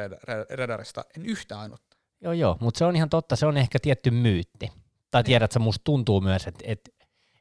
redarista, 0.50 1.04
en 1.16 1.26
yhtään 1.26 1.60
ainutta. 1.60 1.96
Joo, 2.20 2.32
joo, 2.32 2.56
mutta 2.60 2.78
se 2.78 2.84
on 2.84 2.96
ihan 2.96 3.08
totta, 3.08 3.36
se 3.36 3.46
on 3.46 3.56
ehkä 3.56 3.78
tietty 3.78 4.10
myytti. 4.10 4.72
Tai 5.10 5.22
niin. 5.22 5.26
tiedät, 5.26 5.50
että 5.50 5.58
musta 5.58 5.84
tuntuu 5.84 6.20
myös, 6.20 6.46
että 6.46 6.64
et, 6.66 6.94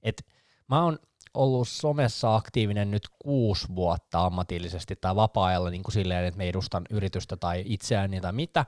et, 0.03 0.26
mä 0.69 0.84
oon 0.84 0.99
ollut 1.34 1.68
somessa 1.68 2.35
aktiivinen 2.35 2.91
nyt 2.91 3.03
kuusi 3.19 3.68
vuotta 3.76 4.26
ammatillisesti 4.26 4.95
tai 4.95 5.15
vapaa-ajalla 5.15 5.69
niin 5.69 5.84
kuin 5.84 5.94
silleen, 5.94 6.26
että 6.26 6.38
me 6.38 6.49
edustan 6.49 6.84
yritystä 6.90 7.38
tai 7.38 7.64
itseäni 7.65 8.22
tai 8.22 8.34
mitä. 8.34 8.65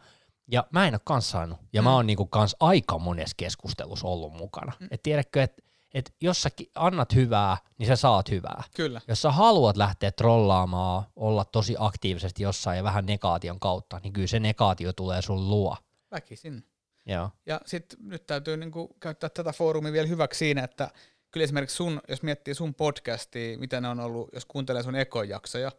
Ja 0.51 0.67
mä 0.71 0.87
en 0.87 0.93
ole 0.93 1.01
kans 1.03 1.31
saanut. 1.31 1.59
Ja 1.73 1.81
mm. 1.81 1.83
mä 1.83 1.93
oon 1.95 2.07
niin 2.07 2.17
kuin 2.17 2.29
kans 2.29 2.55
aika 2.59 2.99
monessa 2.99 3.35
keskustelussa 3.37 4.07
ollut 4.07 4.33
mukana. 4.33 4.71
Mm. 4.79 4.87
Et 4.91 5.03
tiedätkö, 5.03 5.43
että 5.43 5.63
et 5.95 6.15
jos 6.21 6.41
sä 6.41 6.49
annat 6.75 7.15
hyvää, 7.15 7.57
niin 7.77 7.87
sä 7.87 7.95
saat 7.95 8.31
hyvää. 8.31 8.63
Kyllä. 8.75 9.01
Jos 9.07 9.21
sä 9.21 9.31
haluat 9.31 9.77
lähteä 9.77 10.11
trollaamaan, 10.11 11.03
olla 11.15 11.45
tosi 11.45 11.75
aktiivisesti 11.79 12.43
jossain 12.43 12.77
ja 12.77 12.83
vähän 12.83 13.05
negaation 13.05 13.59
kautta, 13.59 13.99
niin 14.03 14.13
kyllä 14.13 14.27
se 14.27 14.39
negaatio 14.39 14.93
tulee 14.93 15.21
sun 15.21 15.49
luo. 15.49 15.77
Väkisin. 16.11 16.63
Joo. 17.05 17.29
Ja 17.45 17.61
sitten 17.65 17.99
nyt 18.01 18.25
täytyy 18.25 18.57
niinku 18.57 18.95
käyttää 18.99 19.29
tätä 19.29 19.53
foorumia 19.53 19.91
vielä 19.91 20.07
hyväksi 20.07 20.37
siinä, 20.37 20.63
että 20.63 20.91
kyllä 21.31 21.43
esimerkiksi 21.43 21.75
sun, 21.75 22.01
jos 22.07 22.23
miettii 22.23 22.53
sun 22.53 22.75
podcastia, 22.75 23.57
mitä 23.57 23.81
ne 23.81 23.89
on 23.89 23.99
ollut, 23.99 24.29
jos 24.33 24.45
kuuntelee 24.45 24.83
sun 24.83 24.95
ekojaksoja 24.95 25.71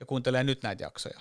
ja 0.00 0.06
kuuntelee 0.06 0.44
nyt 0.44 0.62
näitä 0.62 0.82
jaksoja, 0.84 1.20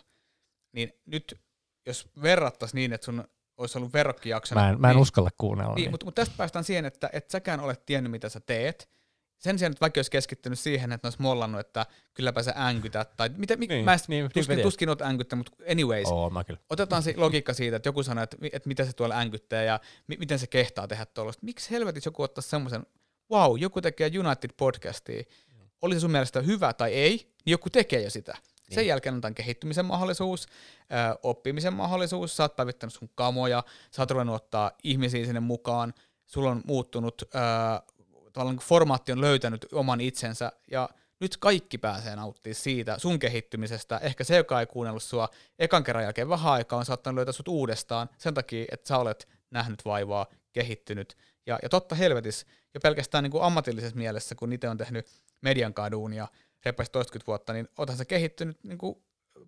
niin 0.71 0.93
nyt 1.05 1.41
jos 1.85 2.09
verrattaisiin 2.21 2.77
niin, 2.77 2.93
että 2.93 3.05
sun 3.05 3.27
olisi 3.59 3.77
ollut 3.77 3.93
verrokkijakso. 3.93 4.55
Mä 4.55 4.69
en, 4.69 4.81
mä 4.81 4.89
en 4.89 4.95
niin, 4.95 5.01
uskalla 5.01 5.29
kuunnella. 5.37 5.75
Niin, 5.75 5.83
niin. 5.83 5.91
Mutta, 5.91 6.05
mutta 6.05 6.21
tästä 6.21 6.35
päästään 6.37 6.65
siihen, 6.65 6.85
että 6.85 7.09
et 7.13 7.29
säkään 7.29 7.59
olet 7.59 7.85
tiennyt, 7.85 8.11
mitä 8.11 8.29
sä 8.29 8.39
teet. 8.39 8.89
Sen 9.37 9.59
sijaan, 9.59 9.71
että 9.71 9.81
vaikka 9.81 9.97
olisi 9.97 10.11
keskittynyt 10.11 10.59
siihen, 10.59 10.91
että 10.91 11.05
ne 11.05 11.07
olisi 11.07 11.21
mollannut, 11.21 11.59
että 11.61 11.85
kylläpä 12.13 12.43
sä 12.43 12.53
änkytät, 12.57 13.17
tai 13.17 13.29
mitä, 13.37 13.55
niin, 13.55 13.85
mä 13.85 13.93
en, 13.93 13.99
niin, 14.07 14.29
tuskin, 14.33 14.55
niin 14.55 14.63
tuskin 14.63 14.89
olet 14.89 15.01
änkyttä, 15.01 15.35
mutta 15.35 15.51
anyways, 15.71 16.07
Oo, 16.07 16.29
mä 16.29 16.43
kyllä. 16.43 16.59
otetaan 16.69 17.03
se 17.03 17.13
logiikka 17.17 17.53
siitä, 17.53 17.75
että 17.75 17.89
joku 17.89 18.03
sanoo, 18.03 18.23
että, 18.23 18.37
että 18.53 18.67
mitä 18.67 18.85
se 18.85 18.93
tuolla 18.93 19.19
änkyttää 19.19 19.63
ja 19.63 19.79
mi, 20.07 20.15
miten 20.19 20.39
se 20.39 20.47
kehtaa 20.47 20.87
tehdä 20.87 21.05
tuollaista. 21.05 21.45
Miksi 21.45 21.71
helvetissä 21.71 22.07
joku 22.07 22.23
ottaa 22.23 22.41
semmoisen 22.41 22.85
wow, 23.31 23.59
joku 23.59 23.81
tekee 23.81 24.09
United-podcastia, 24.09 25.23
oli 25.81 25.95
se 25.95 25.99
sun 25.99 26.11
mielestä 26.11 26.41
hyvä 26.41 26.73
tai 26.73 26.93
ei, 26.93 27.33
niin 27.45 27.51
joku 27.51 27.69
tekee 27.69 28.01
jo 28.01 28.09
sitä. 28.09 28.37
Niin. 28.69 28.75
Sen 28.75 28.87
jälkeen 28.87 29.21
on 29.25 29.35
kehittymisen 29.35 29.85
mahdollisuus, 29.85 30.45
ö, 30.45 31.19
oppimisen 31.23 31.73
mahdollisuus, 31.73 32.37
sä 32.37 32.43
oot 32.43 32.55
päivittänyt 32.55 32.93
sun 32.93 33.09
kamoja, 33.15 33.63
sä 33.91 34.01
oot 34.01 34.11
ruvennut 34.11 34.35
ottaa 34.35 34.71
ihmisiä 34.83 35.25
sinne 35.25 35.39
mukaan, 35.39 35.93
sulla 36.25 36.51
on 36.51 36.61
muuttunut, 36.65 37.21
ö, 37.21 37.27
tavallaan 38.33 38.55
niin 38.55 38.67
formaatti 38.67 39.11
on 39.11 39.21
löytänyt 39.21 39.65
oman 39.73 40.01
itsensä, 40.01 40.51
ja 40.71 40.89
nyt 41.19 41.37
kaikki 41.37 41.77
pääsee 41.77 42.15
nauttimaan 42.15 42.55
siitä 42.55 42.99
sun 42.99 43.19
kehittymisestä. 43.19 43.97
Ehkä 43.97 44.23
se, 44.23 44.35
joka 44.37 44.59
ei 44.59 44.65
kuunnellut 44.65 45.03
sua 45.03 45.29
ekan 45.59 45.83
kerran 45.83 46.03
jälkeen 46.03 46.29
vähän 46.29 46.53
aikaa, 46.53 46.79
on 46.79 46.85
saattanut 46.85 47.15
löytää 47.15 47.31
sut 47.31 47.47
uudestaan 47.47 48.09
sen 48.17 48.33
takia, 48.33 48.65
että 48.71 48.87
sä 48.87 48.97
olet 48.97 49.27
nähnyt 49.51 49.85
vaivaa, 49.85 50.27
kehittynyt. 50.53 51.17
Ja, 51.45 51.59
ja 51.63 51.69
totta 51.69 51.95
helvetis, 51.95 52.45
jo 52.73 52.79
pelkästään 52.79 53.23
niin 53.23 53.31
kuin 53.31 53.43
ammatillisessa 53.43 53.97
mielessä, 53.97 54.35
kun 54.35 54.53
itse 54.53 54.69
on 54.69 54.77
tehnyt 54.77 55.07
median 55.41 55.73
kaduun 55.73 56.13
ja 56.13 56.27
repäisi 56.65 56.91
toistakymmentä 56.91 57.27
vuotta, 57.27 57.53
niin 57.53 57.67
oothan 57.77 57.97
se 57.97 58.05
kehittynyt 58.05 58.63
niin 58.63 58.77
kuin 58.77 59.03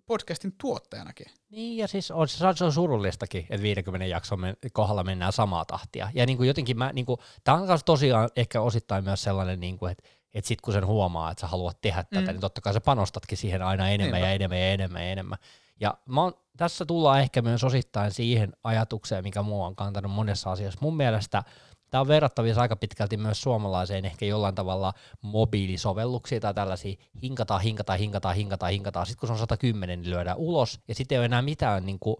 podcastin 0.06 0.54
tuottajanakin. 0.60 1.26
Niin, 1.50 1.76
ja 1.76 1.88
siis 1.88 2.10
on, 2.10 2.28
se 2.28 2.64
on 2.64 2.72
surullistakin, 2.72 3.46
että 3.50 3.62
50 3.62 4.06
jakson 4.06 4.40
kohdalla 4.72 5.04
mennään 5.04 5.32
samaa 5.32 5.64
tahtia. 5.64 6.08
Ja 6.14 6.26
niin 6.26 6.36
kuin 6.36 6.46
jotenkin 6.46 6.78
mä, 6.78 6.92
niin 6.92 7.06
kuin, 7.06 7.20
tämä 7.44 7.56
on 7.56 7.78
tosiaan 7.86 8.30
ehkä 8.36 8.60
osittain 8.60 9.04
myös 9.04 9.22
sellainen, 9.22 9.60
niin 9.60 9.78
kuin, 9.78 9.92
että 9.92 10.08
että 10.34 10.48
sitten 10.48 10.62
kun 10.62 10.74
sen 10.74 10.86
huomaa, 10.86 11.30
että 11.30 11.40
sä 11.40 11.46
haluat 11.46 11.80
tehdä 11.80 12.02
tätä, 12.02 12.20
mm. 12.20 12.26
niin 12.26 12.40
totta 12.40 12.60
kai 12.60 12.72
sä 12.72 12.80
panostatkin 12.80 13.38
siihen 13.38 13.62
aina 13.62 13.88
enemmän 13.88 14.12
Niinpä. 14.12 14.28
ja 14.28 14.34
enemmän 14.34 14.58
ja 14.58 14.72
enemmän 14.72 15.02
ja 15.02 15.08
enemmän. 15.08 15.38
Ja 15.80 15.98
mä 16.06 16.22
oon, 16.22 16.32
tässä 16.56 16.84
tullaan 16.84 17.20
ehkä 17.20 17.42
myös 17.42 17.64
osittain 17.64 18.12
siihen 18.12 18.52
ajatukseen, 18.64 19.24
mikä 19.24 19.42
mua 19.42 19.66
on 19.66 19.76
kantanut 19.76 20.12
monessa 20.12 20.52
asiassa. 20.52 20.78
Mun 20.82 20.96
mielestä 20.96 21.42
Tämä 21.92 22.00
on 22.00 22.08
verrattavissa 22.08 22.60
aika 22.60 22.76
pitkälti 22.76 23.16
myös 23.16 23.42
suomalaiseen 23.42 24.04
ehkä 24.04 24.26
jollain 24.26 24.54
tavalla 24.54 24.92
mobiilisovelluksia 25.22 26.40
tai 26.40 26.54
tällaisia 26.54 26.96
hinkataan, 27.22 27.60
hinkataan, 27.60 27.98
hinkataan, 27.98 28.36
hinkataan, 28.36 28.72
hinkataan. 28.72 29.06
Sitten 29.06 29.20
kun 29.20 29.28
se 29.28 29.32
on 29.32 29.38
110, 29.38 30.02
niin 30.02 30.10
lyödään 30.10 30.36
ulos 30.36 30.80
ja 30.88 30.94
sitten 30.94 31.16
ei 31.16 31.18
ole 31.18 31.24
enää 31.24 31.42
mitään 31.42 31.86
niin 31.86 31.98
kuin, 31.98 32.16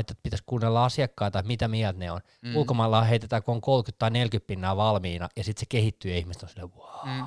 että 0.00 0.14
pitäisi 0.22 0.44
kuunnella 0.46 0.84
asiakkaita, 0.84 1.38
että 1.38 1.46
mitä 1.46 1.68
mieltä 1.68 1.98
ne 1.98 2.10
on. 2.10 2.20
Mm. 2.42 2.56
Ulkomailla 2.56 3.04
heitetään, 3.04 3.42
kun 3.42 3.54
on 3.54 3.60
30 3.60 3.98
tai 3.98 4.10
40 4.10 4.46
pinnaa 4.46 4.76
valmiina, 4.76 5.28
ja 5.36 5.44
sitten 5.44 5.60
se 5.60 5.66
kehittyy 5.68 6.10
ja 6.10 6.16
ihmiset 6.16 6.42
on 6.42 6.48
silleen, 6.48 6.72
wow, 6.76 7.16
mm 7.16 7.26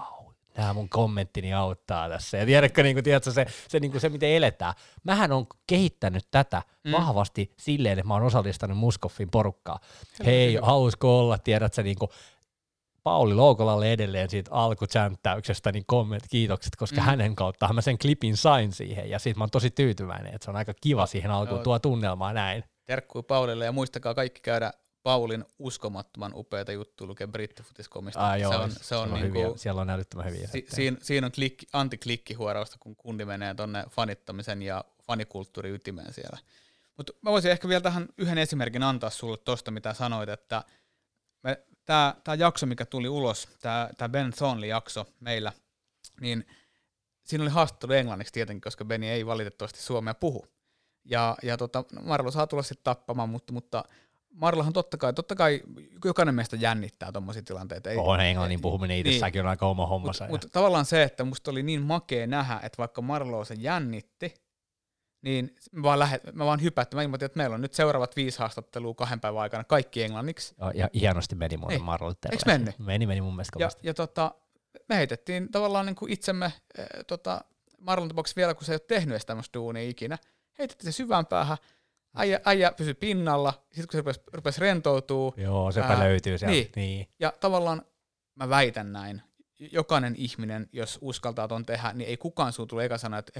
nämä 0.59 0.73
mun 0.73 0.89
kommenttini 0.89 1.53
auttaa 1.53 2.09
tässä. 2.09 2.37
Ja 2.37 2.45
tiedätkö, 2.45 2.83
niin 2.83 2.95
kuin, 2.95 3.03
tiedätkö 3.03 3.31
se, 3.31 3.45
se, 3.67 3.79
niin 3.79 3.91
kuin 3.91 4.01
se, 4.01 4.09
miten 4.09 4.29
eletään. 4.29 4.73
Mähän 5.03 5.31
on 5.31 5.47
kehittänyt 5.67 6.27
tätä 6.31 6.61
mm. 6.83 6.91
vahvasti 6.91 7.53
silleen, 7.59 7.99
että 7.99 8.07
mä 8.07 8.13
oon 8.13 8.23
osallistanut 8.23 8.77
Muskoffin 8.77 9.29
porukkaa. 9.31 9.79
Hei, 10.25 10.57
hausko 10.61 11.19
olla, 11.19 11.37
tiedätkö, 11.37 11.83
niin 11.83 11.97
kuin, 11.99 12.09
Pauli 13.03 13.33
Loukolalle 13.33 13.93
edelleen 13.93 14.29
siitä 14.29 14.51
alkuchanttäyksestä, 14.51 15.71
niin 15.71 15.83
komment, 15.87 16.23
kiitokset, 16.29 16.75
koska 16.75 17.01
mm. 17.01 17.05
hänen 17.05 17.35
kauttaan 17.35 17.75
mä 17.75 17.81
sen 17.81 17.97
klipin 17.97 18.37
sain 18.37 18.71
siihen, 18.71 19.09
ja 19.09 19.19
siitä 19.19 19.37
mä 19.37 19.43
oon 19.43 19.49
tosi 19.49 19.71
tyytyväinen, 19.71 20.33
että 20.33 20.45
se 20.45 20.51
on 20.51 20.57
aika 20.57 20.73
kiva 20.81 21.05
siihen 21.05 21.31
alkuun 21.31 21.63
tuo 21.63 21.79
tunnelmaa 21.79 22.33
näin. 22.33 22.63
Terkkuu 22.85 23.23
Paulille, 23.23 23.65
ja 23.65 23.71
muistakaa 23.71 24.13
kaikki 24.13 24.41
käydä 24.41 24.71
Paulin 25.03 25.45
uskomattoman 25.59 26.31
upeita 26.35 26.71
juttuja 26.71 27.07
lukee 27.07 27.27
brittifutiskomista. 27.27 28.29
Ah, 28.31 28.39
joo, 28.39 28.51
se 28.51 28.57
on, 28.57 28.71
se 28.71 28.95
on, 28.95 29.13
on 29.13 29.21
niinku, 29.21 29.39
hyviä, 29.39 29.57
siellä 29.57 29.81
on 29.81 29.89
älyttömän 29.89 30.25
hyviä. 30.25 30.47
Si, 30.47 30.65
siinä, 30.69 30.97
siinä 31.01 31.27
on 31.27 31.31
klikki, 31.31 31.67
antiklikkihuorausta, 31.73 32.77
kun 32.79 32.95
kundi 32.95 33.25
menee 33.25 33.55
tuonne 33.55 33.83
fanittamisen 33.89 34.61
ja 34.61 34.85
fanikulttuurin 35.03 35.73
ytimeen 35.73 36.13
siellä. 36.13 36.37
Mutta 36.97 37.13
mä 37.21 37.31
voisin 37.31 37.51
ehkä 37.51 37.67
vielä 37.67 37.81
tähän 37.81 38.07
yhden 38.17 38.37
esimerkin 38.37 38.83
antaa 38.83 39.09
sulle 39.09 39.37
tuosta, 39.37 39.71
mitä 39.71 39.93
sanoit, 39.93 40.29
että 40.29 40.63
tämä 41.85 42.35
jakso, 42.37 42.65
mikä 42.65 42.85
tuli 42.85 43.09
ulos, 43.09 43.47
tämä 43.97 44.09
Ben 44.09 44.33
Thornley-jakso 44.33 45.05
meillä, 45.19 45.51
niin 46.21 46.45
siinä 47.23 47.41
oli 47.43 47.51
haastattelu 47.51 47.93
englanniksi 47.93 48.33
tietenkin, 48.33 48.61
koska 48.61 48.85
Beni 48.85 49.09
ei 49.09 49.25
valitettavasti 49.25 49.79
suomea 49.81 50.13
puhu. 50.13 50.45
Ja, 51.05 51.37
ja 51.43 51.57
tota, 51.57 51.83
Marlo 52.01 52.31
saa 52.31 52.47
tulla 52.47 52.63
sitten 52.63 52.83
tappamaan, 52.83 53.29
mutta, 53.29 53.53
mutta 53.53 53.83
Marlahan 54.39 54.73
totta 54.73 54.97
kai, 54.97 55.13
totta 55.13 55.35
kai 55.35 55.61
jokainen 56.05 56.35
meistä 56.35 56.55
jännittää 56.55 57.11
tuommoisia 57.11 57.43
tilanteita. 57.43 57.89
Ei, 57.89 57.97
on 57.97 58.21
englannin 58.21 58.61
puhuminen 58.61 58.97
itsessäkin 58.97 59.39
niin, 59.39 59.45
on 59.45 59.49
aika 59.49 59.67
oma 59.67 59.85
hommansa. 59.85 60.27
Mutta 60.27 60.47
mut 60.47 60.51
tavallaan 60.51 60.85
se, 60.85 61.03
että 61.03 61.23
musta 61.23 61.51
oli 61.51 61.63
niin 61.63 61.81
makea 61.81 62.27
nähdä, 62.27 62.59
että 62.63 62.77
vaikka 62.77 63.01
Marlo 63.01 63.45
se 63.45 63.53
jännitti, 63.53 64.33
niin 65.21 65.55
mä 65.71 65.83
vaan, 65.83 65.99
lähet, 65.99 66.21
mä 66.33 66.45
vaan 66.45 66.61
hypättin. 66.61 66.97
Mä 66.97 67.03
ilmoitin, 67.03 67.25
että 67.25 67.37
meillä 67.37 67.53
on 67.53 67.61
nyt 67.61 67.73
seuraavat 67.73 68.15
viisi 68.15 68.39
haastattelua 68.39 68.93
kahden 68.93 69.19
päivän 69.19 69.41
aikana, 69.41 69.63
kaikki 69.63 70.03
englanniksi. 70.03 70.55
Ja, 70.59 70.71
ja 70.75 70.89
hienosti 70.93 71.35
meni 71.35 71.57
muuten 71.57 71.77
niin. 71.77 71.85
Marlolle 71.85 72.15
Eikö 72.31 72.43
mennyt? 72.45 72.79
Meni, 72.79 73.07
meni 73.07 73.21
mun 73.21 73.35
mielestä 73.35 73.53
kovasti. 73.53 73.81
Ja, 73.83 73.89
ja 73.89 73.93
tota, 73.93 74.31
me 74.89 74.95
heitettiin 74.95 75.51
tavallaan 75.51 75.85
niin 75.85 75.95
kuin 75.95 76.11
itsemme, 76.11 76.45
äh, 76.45 76.53
tota, 77.07 77.41
Marlon 77.79 78.07
tapauksessa 78.07 78.35
vielä, 78.35 78.53
kun 78.53 78.65
se 78.65 78.71
ei 78.71 78.75
ole 78.75 78.85
tehnyt 78.87 79.13
edes 79.13 79.25
tämmöistä 79.25 79.59
duunia 79.59 79.89
ikinä, 79.89 80.17
heitettiin 80.59 80.93
se 80.93 80.95
syvään 80.95 81.25
päähän, 81.25 81.57
äijä, 82.15 82.39
äijä 82.45 82.71
pysyi 82.71 82.93
pinnalla, 82.93 83.53
sitten 83.73 83.87
kun 83.87 83.91
se 83.91 83.97
rupesi, 83.97 84.21
rupesi 84.33 84.61
rentoutuu. 84.61 85.33
Joo, 85.37 85.71
sepä 85.71 85.87
ää, 85.87 85.99
löytyy 85.99 86.37
sieltä. 86.37 86.51
Niin. 86.53 86.71
niin. 86.75 87.07
Ja 87.19 87.33
tavallaan 87.39 87.81
mä 88.35 88.49
väitän 88.49 88.93
näin, 88.93 89.21
jokainen 89.59 90.15
ihminen, 90.15 90.69
jos 90.73 90.99
uskaltaa 91.01 91.47
ton 91.47 91.65
tehdä, 91.65 91.93
niin 91.93 92.09
ei 92.09 92.17
kukaan 92.17 92.53
sun 92.53 92.67
tule 92.67 92.85
eka 92.85 92.97
sanoa, 92.97 93.19
että 93.19 93.39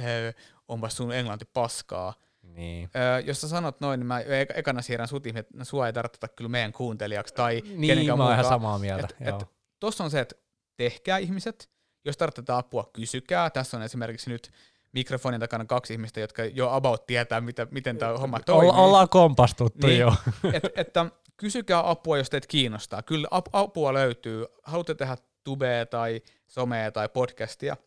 onpa 0.67 0.89
sun 0.89 1.13
englanti 1.13 1.45
paskaa, 1.53 2.13
Niin. 2.43 2.89
Öö, 2.95 3.19
jos 3.19 3.41
sä 3.41 3.47
sanot 3.47 3.81
noin, 3.81 3.99
niin 3.99 4.07
mä 4.07 4.19
ek- 4.19 4.53
ekana 4.55 4.81
siirrän 4.81 5.07
sut 5.07 5.27
että 5.27 5.57
no, 5.57 5.65
sua 5.65 5.87
ei 5.87 5.93
tarvita 5.93 6.27
kyllä 6.27 6.49
meidän 6.49 6.73
kuuntelijaksi 6.73 7.33
tai 7.33 7.61
Niin, 7.65 7.87
kenenkään 7.87 8.17
mä 8.17 8.23
oon 8.23 8.33
ihan 8.33 8.45
samaa 8.45 8.79
mieltä. 8.79 9.07
Et, 9.21 9.27
joo. 9.27 9.39
et, 9.39 9.47
tossa 9.79 10.03
on 10.03 10.11
se, 10.11 10.19
että 10.19 10.35
tehkää 10.77 11.17
ihmiset, 11.17 11.69
jos 12.05 12.17
tarvitaan 12.17 12.59
apua, 12.59 12.89
kysykää. 12.93 13.49
Tässä 13.49 13.77
on 13.77 13.83
esimerkiksi 13.83 14.29
nyt 14.29 14.51
mikrofonin 14.93 15.39
takana 15.39 15.65
kaksi 15.65 15.93
ihmistä, 15.93 16.19
jotka 16.19 16.45
jo 16.45 16.71
about 16.71 17.05
tietää, 17.05 17.41
mitä, 17.41 17.67
miten 17.71 17.97
tämä 17.97 18.17
homma 18.17 18.39
toimii. 18.39 18.69
Olla, 18.69 18.81
ollaan 18.81 19.09
kompastuttu 19.09 19.87
Niin. 19.87 19.99
jo. 19.99 20.13
Et, 20.53 20.63
että 20.75 21.05
kysykää 21.37 21.89
apua, 21.89 22.17
jos 22.17 22.29
teitä 22.29 22.47
kiinnostaa. 22.47 23.03
Kyllä 23.03 23.27
ap- 23.31 23.49
apua 23.53 23.93
löytyy. 23.93 24.45
Haluatte 24.63 24.95
tehdä 24.95 25.17
tubea 25.43 25.85
tai 25.85 26.21
somea 26.47 26.91
tai 26.91 27.09
podcastia. 27.09 27.77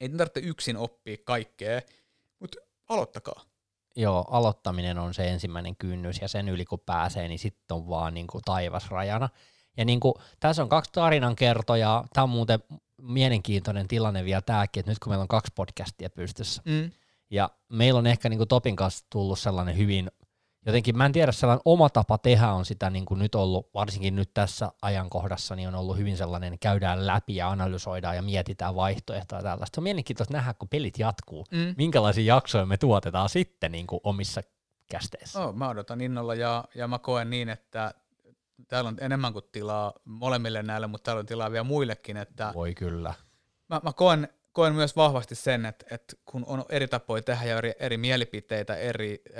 Ei 0.00 0.08
tarvitse 0.08 0.40
yksin 0.40 0.76
oppia 0.76 1.16
kaikkea, 1.24 1.80
mutta 2.38 2.58
aloittakaa. 2.88 3.42
Joo, 3.96 4.24
aloittaminen 4.30 4.98
on 4.98 5.14
se 5.14 5.28
ensimmäinen 5.28 5.76
kynnys 5.76 6.20
ja 6.20 6.28
sen 6.28 6.48
yli 6.48 6.64
kun 6.64 6.80
pääsee, 6.86 7.28
niin 7.28 7.38
sitten 7.38 7.74
on 7.76 7.88
vaan 7.88 8.14
niin 8.14 8.26
kuin 8.26 8.42
taivas 8.44 8.90
rajana. 8.90 9.28
Ja 9.76 9.84
niin 9.84 10.00
kuin, 10.00 10.14
tässä 10.40 10.62
on 10.62 10.68
kaksi 10.68 10.92
tarinankertojaa. 10.92 12.06
Tämä 12.12 12.22
on 12.22 12.30
muuten 12.30 12.60
mielenkiintoinen 13.02 13.88
tilanne 13.88 14.24
vielä 14.24 14.42
tämäkin, 14.42 14.80
että 14.80 14.90
nyt 14.92 14.98
kun 14.98 15.10
meillä 15.10 15.22
on 15.22 15.28
kaksi 15.28 15.52
podcastia 15.54 16.10
pystyssä, 16.10 16.62
Mm. 16.64 16.90
ja 17.30 17.50
meillä 17.68 17.98
on 17.98 18.06
ehkä 18.06 18.28
niin 18.28 18.38
kuin 18.38 18.48
Topin 18.48 18.76
kanssa 18.76 19.06
tullut 19.10 19.38
sellainen 19.38 19.76
hyvin, 19.76 20.10
jotenkin 20.66 20.96
mä 20.96 21.06
en 21.06 21.12
tiedä, 21.12 21.32
sellainen 21.32 21.62
oma 21.64 21.88
tapa 21.90 22.18
tehdä 22.18 22.52
on 22.52 22.64
sitä 22.64 22.90
niin 22.90 23.04
kuin 23.04 23.18
nyt 23.18 23.34
ollut, 23.34 23.70
varsinkin 23.74 24.16
nyt 24.16 24.30
tässä 24.34 24.72
ajankohdassa, 24.82 25.56
niin 25.56 25.68
on 25.68 25.74
ollut 25.74 25.96
hyvin 25.96 26.16
sellainen, 26.16 26.58
käydään 26.58 27.06
läpi 27.06 27.36
ja 27.36 27.50
analysoidaan 27.50 28.16
ja 28.16 28.22
mietitään 28.22 28.74
vaihtoehtoja 28.74 29.38
ja 29.38 29.42
tällaista. 29.42 29.76
Se 29.76 29.80
on 29.80 29.84
mielenkiintoista 29.84 30.34
nähdä, 30.34 30.54
kun 30.54 30.68
pelit 30.68 30.98
jatkuu, 30.98 31.46
Mm. 31.50 31.74
minkälaisia 31.76 32.34
jaksoja 32.34 32.66
me 32.66 32.76
tuotetaan 32.76 33.28
sitten 33.28 33.72
niin 33.72 33.86
kuin 33.86 34.00
omissa 34.04 34.40
kästeissä. 34.90 35.44
Oh, 35.44 35.54
mä 35.54 35.68
odotan 35.68 36.00
innolla 36.00 36.34
ja, 36.34 36.64
ja 36.74 36.88
mä 36.88 36.98
koen 36.98 37.30
niin, 37.30 37.48
että 37.48 37.94
täällä 38.68 38.88
on 38.88 38.96
enemmän 39.00 39.32
kuin 39.32 39.44
tilaa 39.52 39.92
molemmille 40.04 40.62
näille, 40.62 40.86
mutta 40.86 41.04
täällä 41.04 41.20
on 41.20 41.26
tilaa 41.26 41.50
vielä 41.50 41.64
muillekin, 41.64 42.16
että 42.16 42.52
Voi 42.54 42.74
kyllä. 42.74 43.14
mä, 43.68 43.80
mä 43.84 43.92
koen, 43.92 44.28
koen 44.52 44.74
myös 44.74 44.96
vahvasti 44.96 45.34
sen, 45.34 45.66
että, 45.66 45.86
että 45.90 46.16
kun 46.24 46.44
on 46.46 46.64
eri 46.68 46.88
tapoja 46.88 47.22
tehdä 47.22 47.44
ja 47.44 47.58
eri, 47.58 47.72
eri 47.78 47.96
mielipiteitä, 47.96 48.76
eri 48.76 49.22
ö, 49.28 49.32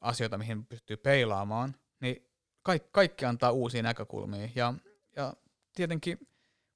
asioita, 0.00 0.38
mihin 0.38 0.66
pystyy 0.66 0.96
peilaamaan, 0.96 1.74
niin 2.00 2.30
kaikki, 2.62 2.88
kaikki 2.92 3.24
antaa 3.24 3.50
uusia 3.50 3.82
näkökulmia. 3.82 4.48
Ja, 4.54 4.74
ja 5.16 5.34
tietenkin 5.74 6.18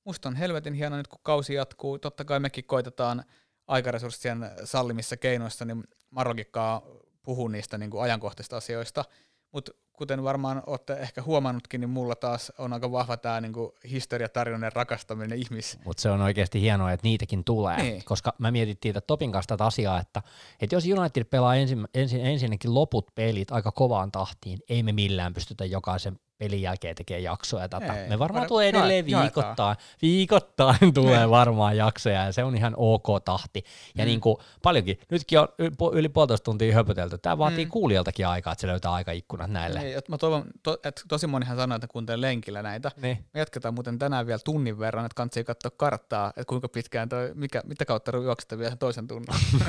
musta 0.05 0.29
on 0.29 0.37
helvetin 0.37 0.75
hieno 0.75 0.97
nyt, 0.97 1.09
kun 1.09 1.21
kausi 1.23 1.55
jatkuu. 1.55 1.99
Totta 1.99 2.25
kai 2.25 2.41
mekin 2.41 2.65
koitetaan 2.65 3.25
aikaresurssien 3.67 4.51
sallimissa 4.65 5.17
keinoissa, 5.17 5.65
niin 5.65 5.85
Marokikkaa 6.11 6.83
puhuu 7.23 7.49
niistä 7.49 7.79
niin 7.79 7.91
kuin 7.91 8.03
ajankohtaisista 8.03 8.57
asioista. 8.57 9.05
Mutta 9.53 9.73
kuten 10.01 10.25
varmaan 10.25 10.63
olette 10.67 10.93
ehkä 10.93 11.23
huomannutkin, 11.23 11.81
niin 11.81 11.91
mulla 11.91 12.15
taas 12.15 12.53
on 12.59 12.73
aika 12.73 12.93
vahva 12.93 13.17
tämä 13.17 13.41
niin 13.41 13.53
historiatarjonnan 13.91 14.73
rakastaminen 14.73 15.39
ihmis, 15.39 15.79
Mutta 15.85 16.01
se 16.01 16.11
on 16.11 16.21
oikeasti 16.21 16.61
hienoa, 16.61 16.93
että 16.93 17.07
niitäkin 17.07 17.45
tulee, 17.45 17.77
Niin. 17.83 18.05
koska 18.05 18.35
mä 18.39 18.51
mietittiin 18.51 18.95
tätä 18.95 19.07
Topin 19.07 19.33
kanssa 19.33 19.49
tätä 19.49 19.65
asiaa, 19.67 20.01
että, 20.01 20.23
että 20.61 20.77
jos 20.77 20.85
United 20.99 21.25
pelaa 21.25 21.57
ensin, 21.57 21.89
ensin, 21.95 22.21
ensinnäkin 22.27 22.75
loput 22.75 23.15
pelit 23.15 23.51
aika 23.53 23.73
kovaan 23.73 24.13
tahtiin, 24.13 24.59
ei 24.69 24.83
me 24.83 24.93
millään 24.93 25.35
pystytä 25.35 25.65
jokaisen 25.65 26.19
pelin 26.41 26.63
jälkeen 26.63 26.95
tekemään 26.97 27.23
jaksoja 27.23 27.69
tätä. 27.69 28.03
Ei, 28.03 28.09
me 28.09 28.19
varmaan 28.19 28.41
voidaan- 28.41 28.49
tulee 28.49 28.69
edelleen 28.69 29.09
jaetaan. 29.11 29.23
viikoittain, 29.25 29.77
viikoittain 30.03 30.95
tulee 30.95 31.19
Niin. 31.19 31.31
varmaan 31.31 31.77
jaksoja 31.77 32.25
ja 32.25 32.33
se 32.33 32.45
on 32.45 32.57
ihan 32.57 32.75
ok 32.77 33.07
tahti. 33.25 33.65
Ja 33.95 34.05
Mm. 34.05 34.09
niin 34.09 34.21
kuin 34.21 34.37
paljonkin, 34.63 35.01
nytkin 35.11 35.39
on 35.41 35.49
yli, 35.59 35.69
pu- 35.71 35.95
yli 35.97 36.09
puolitoista 36.09 36.45
tuntia 36.45 36.75
höpötelty, 36.75 37.19
tämä 37.19 37.39
vaatii 37.39 37.65
Mm. 37.65 37.71
kuulijaltakin 37.71 38.27
aikaa, 38.27 38.53
että 38.53 38.61
se 38.61 38.67
löytää 38.67 38.93
aikaikkunat 38.93 39.51
näille. 39.51 39.81
Ei, 39.81 39.93
että 39.95 40.13
mä 40.13 40.19
toivon, 40.19 40.45
to, 40.63 40.79
että 40.85 41.03
tosi 41.09 41.27
monihan 41.27 41.57
sanoo, 41.57 41.77
että 41.77 41.89
kuuntelee 41.89 42.21
lenkillä 42.21 42.63
näitä. 42.63 42.91
Niin. 43.03 43.19
Me 43.35 43.41
jatketaan 43.41 43.75
muuten 43.75 43.99
tänään 43.99 44.27
vielä 44.27 44.41
tunnin 44.45 44.79
verran, 44.79 45.07
että 45.07 45.15
kannattaa 45.15 45.45
katsoa 45.45 45.71
karttaa, 45.77 46.29
että 46.29 46.45
kuinka 46.47 46.69
pitkään 46.69 47.09
toi, 47.09 47.31
mikä, 47.35 47.63
mitä 47.67 47.85
kautta 47.85 48.17
juoksette 48.17 48.59
vielä 48.59 48.71
sen 48.71 48.79
toisen 48.79 49.07
tunnin. 49.09 49.29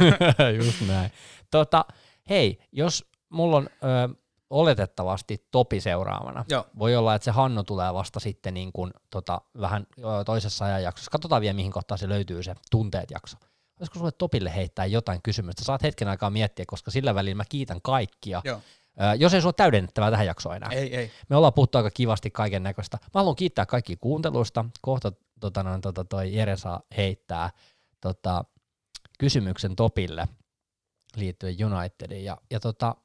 Just 0.66 0.82
näin. 0.88 1.12
Tota, 1.52 1.86
hei, 2.30 2.60
jos 2.72 3.06
mulla 3.30 3.58
on 3.58 3.70
ö, 3.84 4.16
oletettavasti 4.52 5.48
Topi 5.52 5.82
seuraavana, 5.82 6.46
Joo. 6.50 6.66
voi 6.80 6.96
olla, 6.96 7.16
että 7.16 7.26
se 7.26 7.32
Hanno 7.32 7.64
tulee 7.64 7.94
vasta 7.94 8.20
sitten 8.20 8.54
niin 8.54 8.72
kuin, 8.74 8.92
tota, 9.10 9.42
vähän 9.62 9.88
toisessa 10.26 10.66
ajanjaksossa. 10.66 11.12
Katsotaan 11.12 11.42
vielä, 11.42 11.54
mihin 11.54 11.72
kohtaan 11.72 11.98
se 11.98 12.10
löytyy 12.10 12.44
se 12.44 12.56
tunteet 12.72 13.12
jakso. 13.12 13.38
Olisiko 13.80 14.00
sulle 14.00 14.12
Topille 14.12 14.56
heittää 14.56 14.86
jotain 14.86 15.22
kysymystä? 15.24 15.64
Saat 15.64 15.84
hetken 15.84 16.08
aikaa 16.08 16.30
miettiä, 16.30 16.66
koska 16.68 16.92
sillä 16.92 17.16
välillä 17.16 17.36
mä 17.36 17.44
kiitän 17.50 17.82
kaikkia. 17.82 18.42
Joo. 18.44 18.62
Ö, 19.02 19.16
jos 19.16 19.34
ei 19.34 19.42
sulla 19.42 19.54
täydennettävää 19.54 20.12
tähän 20.12 20.26
jaksoon 20.26 20.56
enää. 20.56 20.70
Ei, 20.72 20.96
ei. 20.96 21.12
Me 21.30 21.36
ollaan 21.36 21.54
puhuttu 21.54 21.78
aika 21.78 21.92
kivasti 21.92 22.32
kaiken 22.32 22.64
näköistä. 22.64 22.98
Mä 23.02 23.20
haluan 23.20 23.36
kiittää 23.36 23.66
kaikki 23.66 23.96
kuuntelusta. 23.96 24.66
Kohta 24.82 25.12
tota, 25.40 25.64
noin, 25.64 25.82
tota, 25.82 26.04
toi 26.04 26.36
Jere 26.36 26.58
saa 26.58 26.82
heittää 26.98 27.50
tota, 28.02 28.46
kysymyksen 29.20 29.76
Topille 29.76 30.28
liittyen 31.16 31.56
Unitediin. 31.66 32.26
Ja, 32.26 32.38
ja 32.52 32.60
tota, 32.60 32.96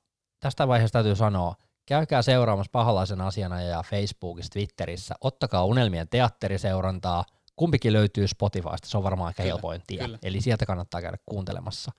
tästä 0.47 0.68
vaiheesta 0.68 0.97
täytyy 0.97 1.16
sanoa, 1.16 1.55
käykää 1.86 2.23
seuraamassa 2.23 2.70
pahalaisen 2.73 3.20
asiana 3.20 3.62
ja 3.62 3.82
Facebookissa, 3.82 4.51
Twitterissä. 4.52 5.14
Ottakaa 5.20 5.64
Unelmien 5.64 6.09
teatteriseurantaa. 6.09 7.24
Kumpikin 7.56 7.93
löytyy 7.93 8.28
Spotifysta, 8.28 8.89
se 8.89 8.97
on 8.97 9.02
varmaan 9.02 9.35
Kyllä, 9.36 9.47
helpoin 9.48 9.82
tie. 9.86 9.98
kyllä. 9.98 10.18
Eli 10.23 10.40
sieltä 10.40 10.66
kannattaa 10.66 11.02
käydä 11.02 11.16
kuuntelemassa. 11.27 11.93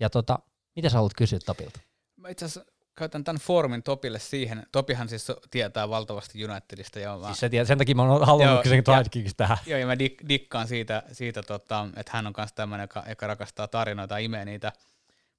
Ja 0.00 0.10
tota, 0.10 0.38
mitä 0.76 0.88
sä 0.88 0.96
haluat 0.96 1.14
kysyä 1.16 1.38
Topilta? 1.46 1.80
Mä 2.16 2.28
itse 2.28 2.44
asiassa 2.44 2.72
käytän 2.98 3.24
tämän 3.24 3.40
foorumin 3.40 3.82
Topille 3.82 4.18
siihen. 4.18 4.66
Topihan 4.72 5.08
siis 5.08 5.26
tietää 5.50 5.88
valtavasti 5.88 6.44
Unitedista 6.44 6.98
ja 6.98 7.18
mä, 7.18 7.26
Siis 7.26 7.40
se, 7.40 7.48
tie- 7.48 7.64
sen 7.64 7.78
takia 7.78 7.94
mä 7.94 8.02
oon 8.02 8.26
halunnut 8.26 8.64
sidekicks 8.64 9.34
tähän. 9.36 9.58
joo, 9.66 9.78
ja 9.78 9.86
mä 9.86 9.98
dik, 9.98 10.22
dikkaan 10.28 10.68
siitä, 10.68 11.02
siitä 11.12 11.42
tota, 11.42 11.88
että 11.96 12.12
hän 12.14 12.26
on 12.26 12.32
myös 12.36 12.52
tämmöinen, 12.52 12.84
joka, 12.84 13.04
joka 13.08 13.26
rakastaa 13.26 13.68
tarinoita 13.68 14.14
ja 14.14 14.24
imee 14.24 14.44
niitä. 14.44 14.72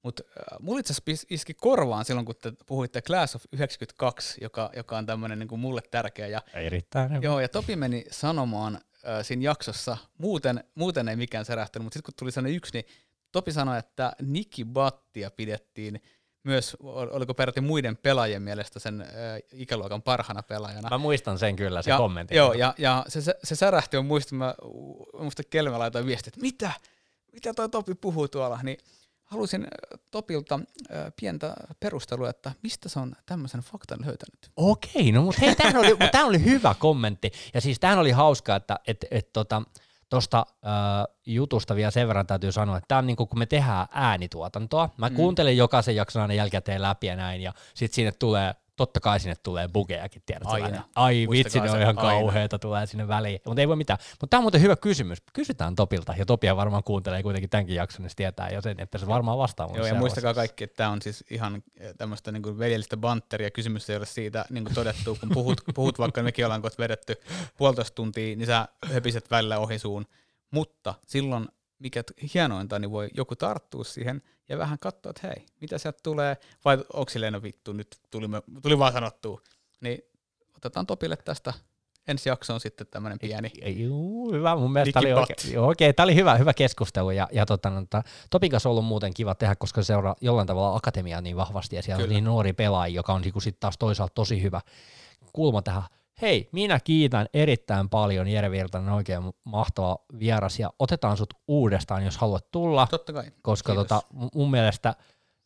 Mutta 0.04 0.22
äh, 0.28 0.58
mulla 0.60 0.80
itse 0.80 0.92
asiassa 0.92 1.26
iski 1.30 1.54
korvaan 1.54 2.04
silloin, 2.04 2.26
kun 2.26 2.34
te 2.42 2.52
puhuitte 2.66 3.02
Class 3.02 3.34
of 3.34 3.44
92, 3.52 4.38
joka, 4.44 4.70
joka 4.76 4.98
on 4.98 5.06
tämmöinen 5.06 5.38
niin 5.38 5.60
mulle 5.60 5.80
tärkeä. 5.90 6.26
Ja 6.26 6.42
Erittäin 6.54 7.10
hyvä. 7.10 7.20
Joo, 7.22 7.40
ja 7.40 7.48
Topi 7.48 7.76
meni 7.76 8.04
sanomaan 8.10 8.74
äh, 8.76 8.82
siinä 9.22 9.42
jaksossa, 9.42 9.96
muuten, 10.18 10.64
muuten 10.74 11.08
ei 11.08 11.16
mikään 11.16 11.44
särähtänyt, 11.44 11.84
mutta 11.84 11.94
sitten 11.94 12.12
kun 12.12 12.18
tuli 12.18 12.32
sellainen 12.32 12.56
yksi, 12.56 12.72
niin 12.74 12.84
Topi 13.32 13.52
sanoi, 13.52 13.78
että 13.78 14.12
Nikki 14.22 14.64
Battia 14.64 15.30
pidettiin 15.30 16.02
myös, 16.42 16.76
ol- 16.82 17.08
oliko 17.10 17.34
peräti 17.34 17.60
muiden 17.60 17.96
pelaajien 17.96 18.42
mielestä 18.42 18.78
sen 18.78 19.00
äh, 19.00 19.08
ikäluokan 19.52 20.02
parhana 20.02 20.42
pelaajana. 20.42 20.88
Mä 20.90 20.98
muistan 20.98 21.38
sen 21.38 21.56
kyllä, 21.56 21.82
se 21.82 21.90
ja, 21.90 21.96
kommentti. 21.96 22.36
Joo, 22.36 22.52
ja, 22.52 22.74
ja 22.78 23.04
se, 23.08 23.20
se, 23.20 23.34
se 23.44 23.54
särähti 23.56 23.96
on 23.96 24.06
muista, 24.06 24.34
mä 24.34 24.54
muista 25.18 25.42
Kelme 25.50 25.78
laitoin 25.78 26.06
viesti, 26.06 26.30
että 26.30 26.40
mitä, 26.40 26.70
mitä 27.32 27.54
toi 27.54 27.68
Topi 27.68 27.94
puhuu 27.94 28.28
tuolla, 28.28 28.60
niin 28.62 28.78
halusin 29.34 29.62
äh, 29.62 30.00
Topilta 30.10 30.54
äh, 30.54 31.12
pientä 31.20 31.54
perustelua, 31.80 32.30
että 32.30 32.52
mistä 32.62 32.88
se 32.88 33.00
on 33.00 33.12
tämmöisen 33.26 33.60
faktan 33.60 33.98
löytänyt. 34.00 34.50
Okei, 34.56 35.12
no 35.12 35.22
mutta 35.22 35.40
hei, 35.40 35.54
tämähän 35.56 35.76
oli, 35.80 35.96
tää 36.12 36.24
oli 36.24 36.44
hyvä 36.44 36.74
kommentti. 36.78 37.32
Ja 37.54 37.60
siis 37.60 37.80
tämähän 37.80 37.98
oli 37.98 38.10
hauskaa, 38.10 38.56
että 38.56 38.80
et, 38.86 39.04
et, 39.10 39.32
tota, 39.32 39.62
tuosta 40.10 40.46
äh, 40.48 40.72
jutusta 41.26 41.76
vielä 41.76 41.90
sen 41.90 42.08
verran 42.08 42.26
täytyy 42.26 42.52
sanoa, 42.52 42.76
että 42.76 42.88
tämä 42.88 42.98
on 42.98 43.06
niinku, 43.06 43.26
kun 43.26 43.38
me 43.38 43.46
tehdään 43.46 43.86
äänituotantoa, 43.92 44.90
mä 44.96 45.08
Mm. 45.08 45.16
kuuntelen 45.16 45.56
jokaisen 45.56 45.96
jakson 45.96 46.22
aina 46.22 46.34
jälkikäteen 46.34 46.82
läpi 46.82 47.06
ja 47.06 47.16
näin, 47.16 47.40
ja 47.40 47.52
sitten 47.74 47.94
sinne 47.94 48.12
tulee, 48.12 48.54
totta 48.76 49.00
kai 49.00 49.20
sinne 49.20 49.34
tulee 49.42 49.68
bugejakin, 49.68 50.22
tiedät 50.26 50.42
Aina. 50.46 50.82
Ai 50.94 51.26
vitsi, 51.30 51.60
ne 51.60 51.70
on 51.70 51.80
ihan 51.80 51.98
aina. 51.98 52.10
kauheita, 52.10 52.58
tulee 52.58 52.86
sinne 52.86 53.08
väliin. 53.08 53.40
Mutta 53.46 53.60
ei 53.60 53.68
voi 53.68 53.76
mitään. 53.76 53.98
Mutta 54.10 54.26
tämä 54.26 54.38
on 54.38 54.44
muuten 54.44 54.60
hyvä 54.60 54.76
kysymys. 54.76 55.18
Kysytään 55.32 55.74
Topilta, 55.74 56.14
ja 56.18 56.26
Topia 56.26 56.56
varmaan 56.56 56.84
kuuntelee 56.84 57.22
kuitenkin 57.22 57.50
tämänkin 57.50 57.76
jakson, 57.76 58.02
niin 58.02 58.10
se 58.10 58.16
tietää 58.16 58.50
jo 58.50 58.60
sen, 58.60 58.80
että 58.80 58.98
se 58.98 59.06
varmaan 59.06 59.38
vastaa 59.38 59.70
Joo, 59.74 59.86
ja 59.86 59.94
muistakaa 59.94 60.34
kaikki, 60.34 60.64
että 60.64 60.76
tämä 60.76 60.90
on 60.90 61.02
siis 61.02 61.24
ihan 61.30 61.62
eh, 61.76 61.94
tämmöistä 61.98 62.32
niin 62.32 62.58
veljellistä 62.58 62.96
bantteria. 62.96 63.50
Kysymys 63.50 63.90
ei 63.90 63.96
ole 63.96 64.06
siitä 64.06 64.44
niin 64.50 64.64
kuin 64.64 64.74
todettu, 64.74 65.16
kun 65.20 65.28
puhut, 65.28 65.60
puhut 65.74 65.98
vaikka 65.98 66.22
mekin 66.22 66.44
ollaan 66.44 66.62
kohta 66.62 66.82
vedetty 66.82 67.14
puolitoista 67.56 67.94
tuntia, 67.94 68.36
niin 68.36 68.46
sä 68.46 68.68
höpiset 68.92 69.30
välillä 69.30 69.58
ohi 69.58 69.78
suun. 69.78 70.06
Mutta 70.50 70.94
silloin, 71.06 71.48
mikä 71.78 72.02
hienointa, 72.34 72.78
niin 72.78 72.90
voi 72.90 73.10
joku 73.16 73.36
tarttua 73.36 73.84
siihen 73.84 74.22
ja 74.48 74.58
vähän 74.58 74.78
katsoa, 74.78 75.10
että 75.10 75.26
hei, 75.26 75.46
mitä 75.60 75.78
sieltä 75.78 75.98
tulee, 76.02 76.36
vai 76.64 76.78
onko 76.92 77.10
silleen, 77.10 77.32
no 77.32 77.42
vittu, 77.42 77.72
nyt 77.72 77.98
tuli, 78.10 78.28
me- 78.28 78.42
tuli 78.62 78.78
vaan 78.78 78.92
sanottua. 78.92 79.40
Niin 79.80 79.98
otetaan 80.56 80.86
Topille 80.86 81.16
tästä 81.16 81.52
ensi 82.08 82.28
jaksoon 82.28 82.60
sitten 82.60 82.86
tämmöinen 82.86 83.18
pieni. 83.18 83.50
Juu, 83.66 84.32
hyvä. 84.32 84.56
Mun 84.56 84.72
mielestä 84.72 84.98
oli 84.98 85.12
oikein, 85.12 85.58
oikein, 85.58 85.94
tämä 85.94 86.04
oli 86.04 86.14
hyvä, 86.14 86.34
hyvä 86.36 86.54
keskustelu 86.54 87.10
ja, 87.10 87.28
ja 87.32 87.46
tota, 87.46 87.70
no, 87.70 87.80
tota, 87.80 88.02
Topin 88.30 88.50
kanssa 88.50 88.68
on 88.68 88.70
ollut 88.70 88.84
muuten 88.84 89.14
kiva 89.14 89.34
tehdä, 89.34 89.54
koska 89.56 89.82
se 89.82 89.86
seuraa 89.86 90.16
jollain 90.20 90.46
tavalla 90.46 90.76
akatemiaa 90.76 91.20
niin 91.20 91.36
vahvasti 91.36 91.76
ja 91.76 91.82
siellä 91.82 92.02
Kyllä. 92.02 92.12
on 92.12 92.14
niin 92.14 92.24
nuori 92.24 92.52
pelaaja, 92.52 92.94
joka 92.94 93.12
on 93.12 93.20
niinku 93.20 93.40
sit 93.40 93.60
taas 93.60 93.78
toisaalta 93.78 94.14
tosi 94.14 94.42
hyvä 94.42 94.60
kulma 95.32 95.62
tähän. 95.62 95.82
Hei, 96.22 96.48
minä 96.52 96.80
kiitän 96.80 97.26
erittäin 97.34 97.88
paljon 97.88 98.28
Jere 98.28 98.50
Virtanen, 98.50 98.94
oikein 98.94 99.22
mahtava 99.44 99.98
vieras 100.18 100.58
ja 100.58 100.70
otetaan 100.78 101.16
sut 101.16 101.34
uudestaan, 101.48 102.04
jos 102.04 102.16
haluat 102.18 102.50
tulla, 102.50 102.86
Totta 102.90 103.12
kai. 103.12 103.24
koska 103.42 103.72
Kiitos. 103.72 103.88
tota, 103.88 104.02
mu- 104.14 104.28
mun 104.34 104.50
mielestä 104.50 104.94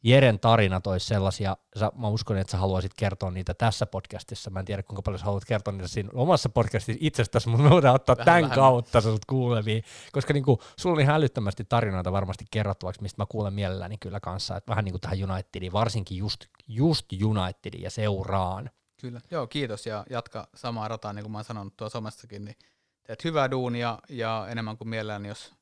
Jeren 0.05 0.41
tarinat 0.41 0.87
olisi 0.87 1.07
sellaisia, 1.07 1.57
sä, 1.79 1.93
mä 1.97 2.09
uskon, 2.09 2.37
että 2.37 2.51
sä 2.51 2.59
haluaisit 2.59 2.93
kertoa 2.97 3.31
niitä 3.31 3.55
tässä 3.55 3.87
podcastissa. 3.87 4.51
Mä 4.51 4.59
en 4.59 4.65
tiedä, 4.65 4.83
kuinka 4.83 5.03
paljon 5.03 5.19
sä 5.19 5.25
haluat 5.25 5.45
kertoa 5.45 5.73
niitä 5.73 5.89
siinä 5.89 6.11
omassa 6.15 6.49
podcastissa 6.49 6.99
itsestäsi, 7.05 7.49
mutta 7.49 7.65
me 7.65 7.71
voidaan 7.71 7.95
ottaa 7.95 8.17
vähän, 8.17 8.25
tämän 8.25 8.43
vähän. 8.43 8.55
kautta 8.55 9.01
sut 9.01 9.25
kuuleviin. 9.25 9.85
Koska 10.13 10.33
niinku, 10.33 10.61
sulla 10.77 10.95
on 10.95 11.01
ihan 11.01 11.17
älyttömästi 11.17 11.65
tarinoita 11.65 12.13
varmasti 12.13 12.45
kerrottavaksi, 12.51 13.03
mistä 13.03 13.23
mä 13.23 13.27
kuulen 13.29 13.55
mielelläni 13.55 13.97
kyllä 14.01 14.21
kanssa. 14.21 14.57
Että 14.57 14.71
vähän 14.71 14.85
niin 14.85 14.93
kuin 14.93 15.01
tähän 15.01 15.31
Unitediin, 15.31 15.73
varsinkin 15.73 16.19
just, 16.19 16.41
just 16.69 17.07
Unitediin 17.25 17.83
ja 17.83 17.91
seuraan. 17.91 18.71
Kyllä, 19.01 19.21
joo 19.31 19.47
kiitos 19.47 19.87
ja 19.87 20.05
jatka 20.11 20.49
samaa 20.55 20.89
rataa, 20.89 21.13
niin 21.13 21.23
kuin 21.23 21.33
mä 21.33 21.39
oon 21.39 21.45
sanonut 21.45 21.77
tuossa 21.77 21.99
somessakin, 21.99 22.45
niin 22.45 22.57
teet 23.03 23.25
hyvää 23.25 23.51
duunia 23.51 23.99
ja 24.09 24.47
enemmän 24.51 24.79
kuin 24.79 24.89
mielelläni, 24.89 25.29
jos, 25.29 25.55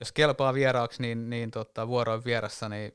jos 0.00 0.12
kelpaa 0.12 0.54
vieraaksi, 0.54 1.02
niin, 1.02 1.30
niin 1.30 1.50
tota, 1.50 1.88
vuoroin 1.88 2.24
vieressä, 2.24 2.68
niin 2.68 2.92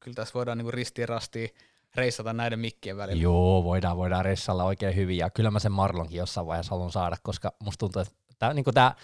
kyllä 0.00 0.14
tässä 0.14 0.34
voidaan 0.34 0.58
niin 0.58 0.74
ristiin 0.74 1.08
rastiin 1.08 1.50
reissata 1.94 2.32
näiden 2.32 2.58
mikkien 2.58 2.96
välillä. 2.96 3.22
Joo, 3.22 3.64
voidaan, 3.64 3.96
voidaan 3.96 4.24
reissalla 4.24 4.64
oikein 4.64 4.96
hyvin 4.96 5.16
ja 5.16 5.30
kyllä 5.30 5.50
mä 5.50 5.58
sen 5.58 5.72
Marlonkin 5.72 6.18
jossain 6.18 6.46
vaiheessa 6.46 6.70
haluan 6.70 6.92
saada, 6.92 7.16
koska 7.22 7.52
musta 7.60 7.78
tuntuu, 7.78 8.02
että 8.02 8.14
tää, 8.40 8.54
niin 8.54 8.64
tää, 8.74 8.94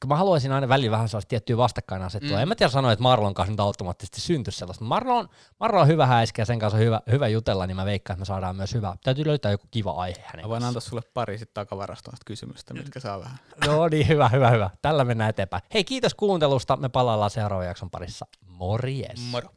kun 0.00 0.08
mä 0.08 0.16
haluaisin 0.16 0.52
aina 0.52 0.68
välillä 0.68 0.90
vähän 0.90 1.08
sellaista 1.08 1.28
tiettyä 1.28 1.56
vastakkainasettua. 1.56 2.36
Mm. 2.36 2.42
En 2.42 2.48
mä 2.48 2.54
tiedä 2.54 2.70
sanoa, 2.70 2.92
että 2.92 3.02
Marlon 3.02 3.34
kanssa 3.34 3.52
nyt 3.52 3.60
automaattisesti 3.60 4.20
syntyisi 4.20 4.58
sellaista. 4.58 4.84
Marlon, 4.84 5.28
Marlon 5.60 5.82
on 5.82 5.88
hyvä 5.88 6.06
häiskä 6.06 6.42
ja 6.42 6.46
sen 6.46 6.58
kanssa 6.58 6.76
on 6.76 6.84
hyvä, 6.84 7.00
hyvä 7.10 7.28
jutella, 7.28 7.66
niin 7.66 7.76
mä 7.76 7.84
veikkaan, 7.84 8.14
että 8.14 8.20
me 8.20 8.24
saadaan 8.24 8.56
myös 8.56 8.74
hyvä. 8.74 8.96
Täytyy 9.04 9.26
löytää 9.26 9.50
joku 9.50 9.66
kiva 9.70 9.90
aihe 9.90 10.24
hänen 10.24 10.44
Mä 10.44 10.48
voin 10.48 10.64
antaa 10.64 10.80
sulle 10.80 11.02
pari 11.14 11.38
sitten 11.38 11.54
takavarastoista 11.54 12.22
kysymystä, 12.26 12.74
mitkä 12.74 13.00
saa 13.00 13.20
vähän. 13.20 13.38
No 13.66 13.88
niin, 13.88 14.08
hyvä, 14.08 14.28
hyvä, 14.28 14.50
hyvä. 14.50 14.70
Tällä 14.82 15.04
mennään 15.04 15.30
eteenpäin. 15.30 15.62
Hei, 15.74 15.84
kiitos 15.84 16.14
kuuntelusta. 16.14 16.76
Me 16.76 16.88
palaillaan 16.88 17.30
seuraavan 17.30 17.66
jakson 17.66 17.90
parissa. 17.90 18.26
Morjes. 18.46 19.20
Moro. 19.30 19.48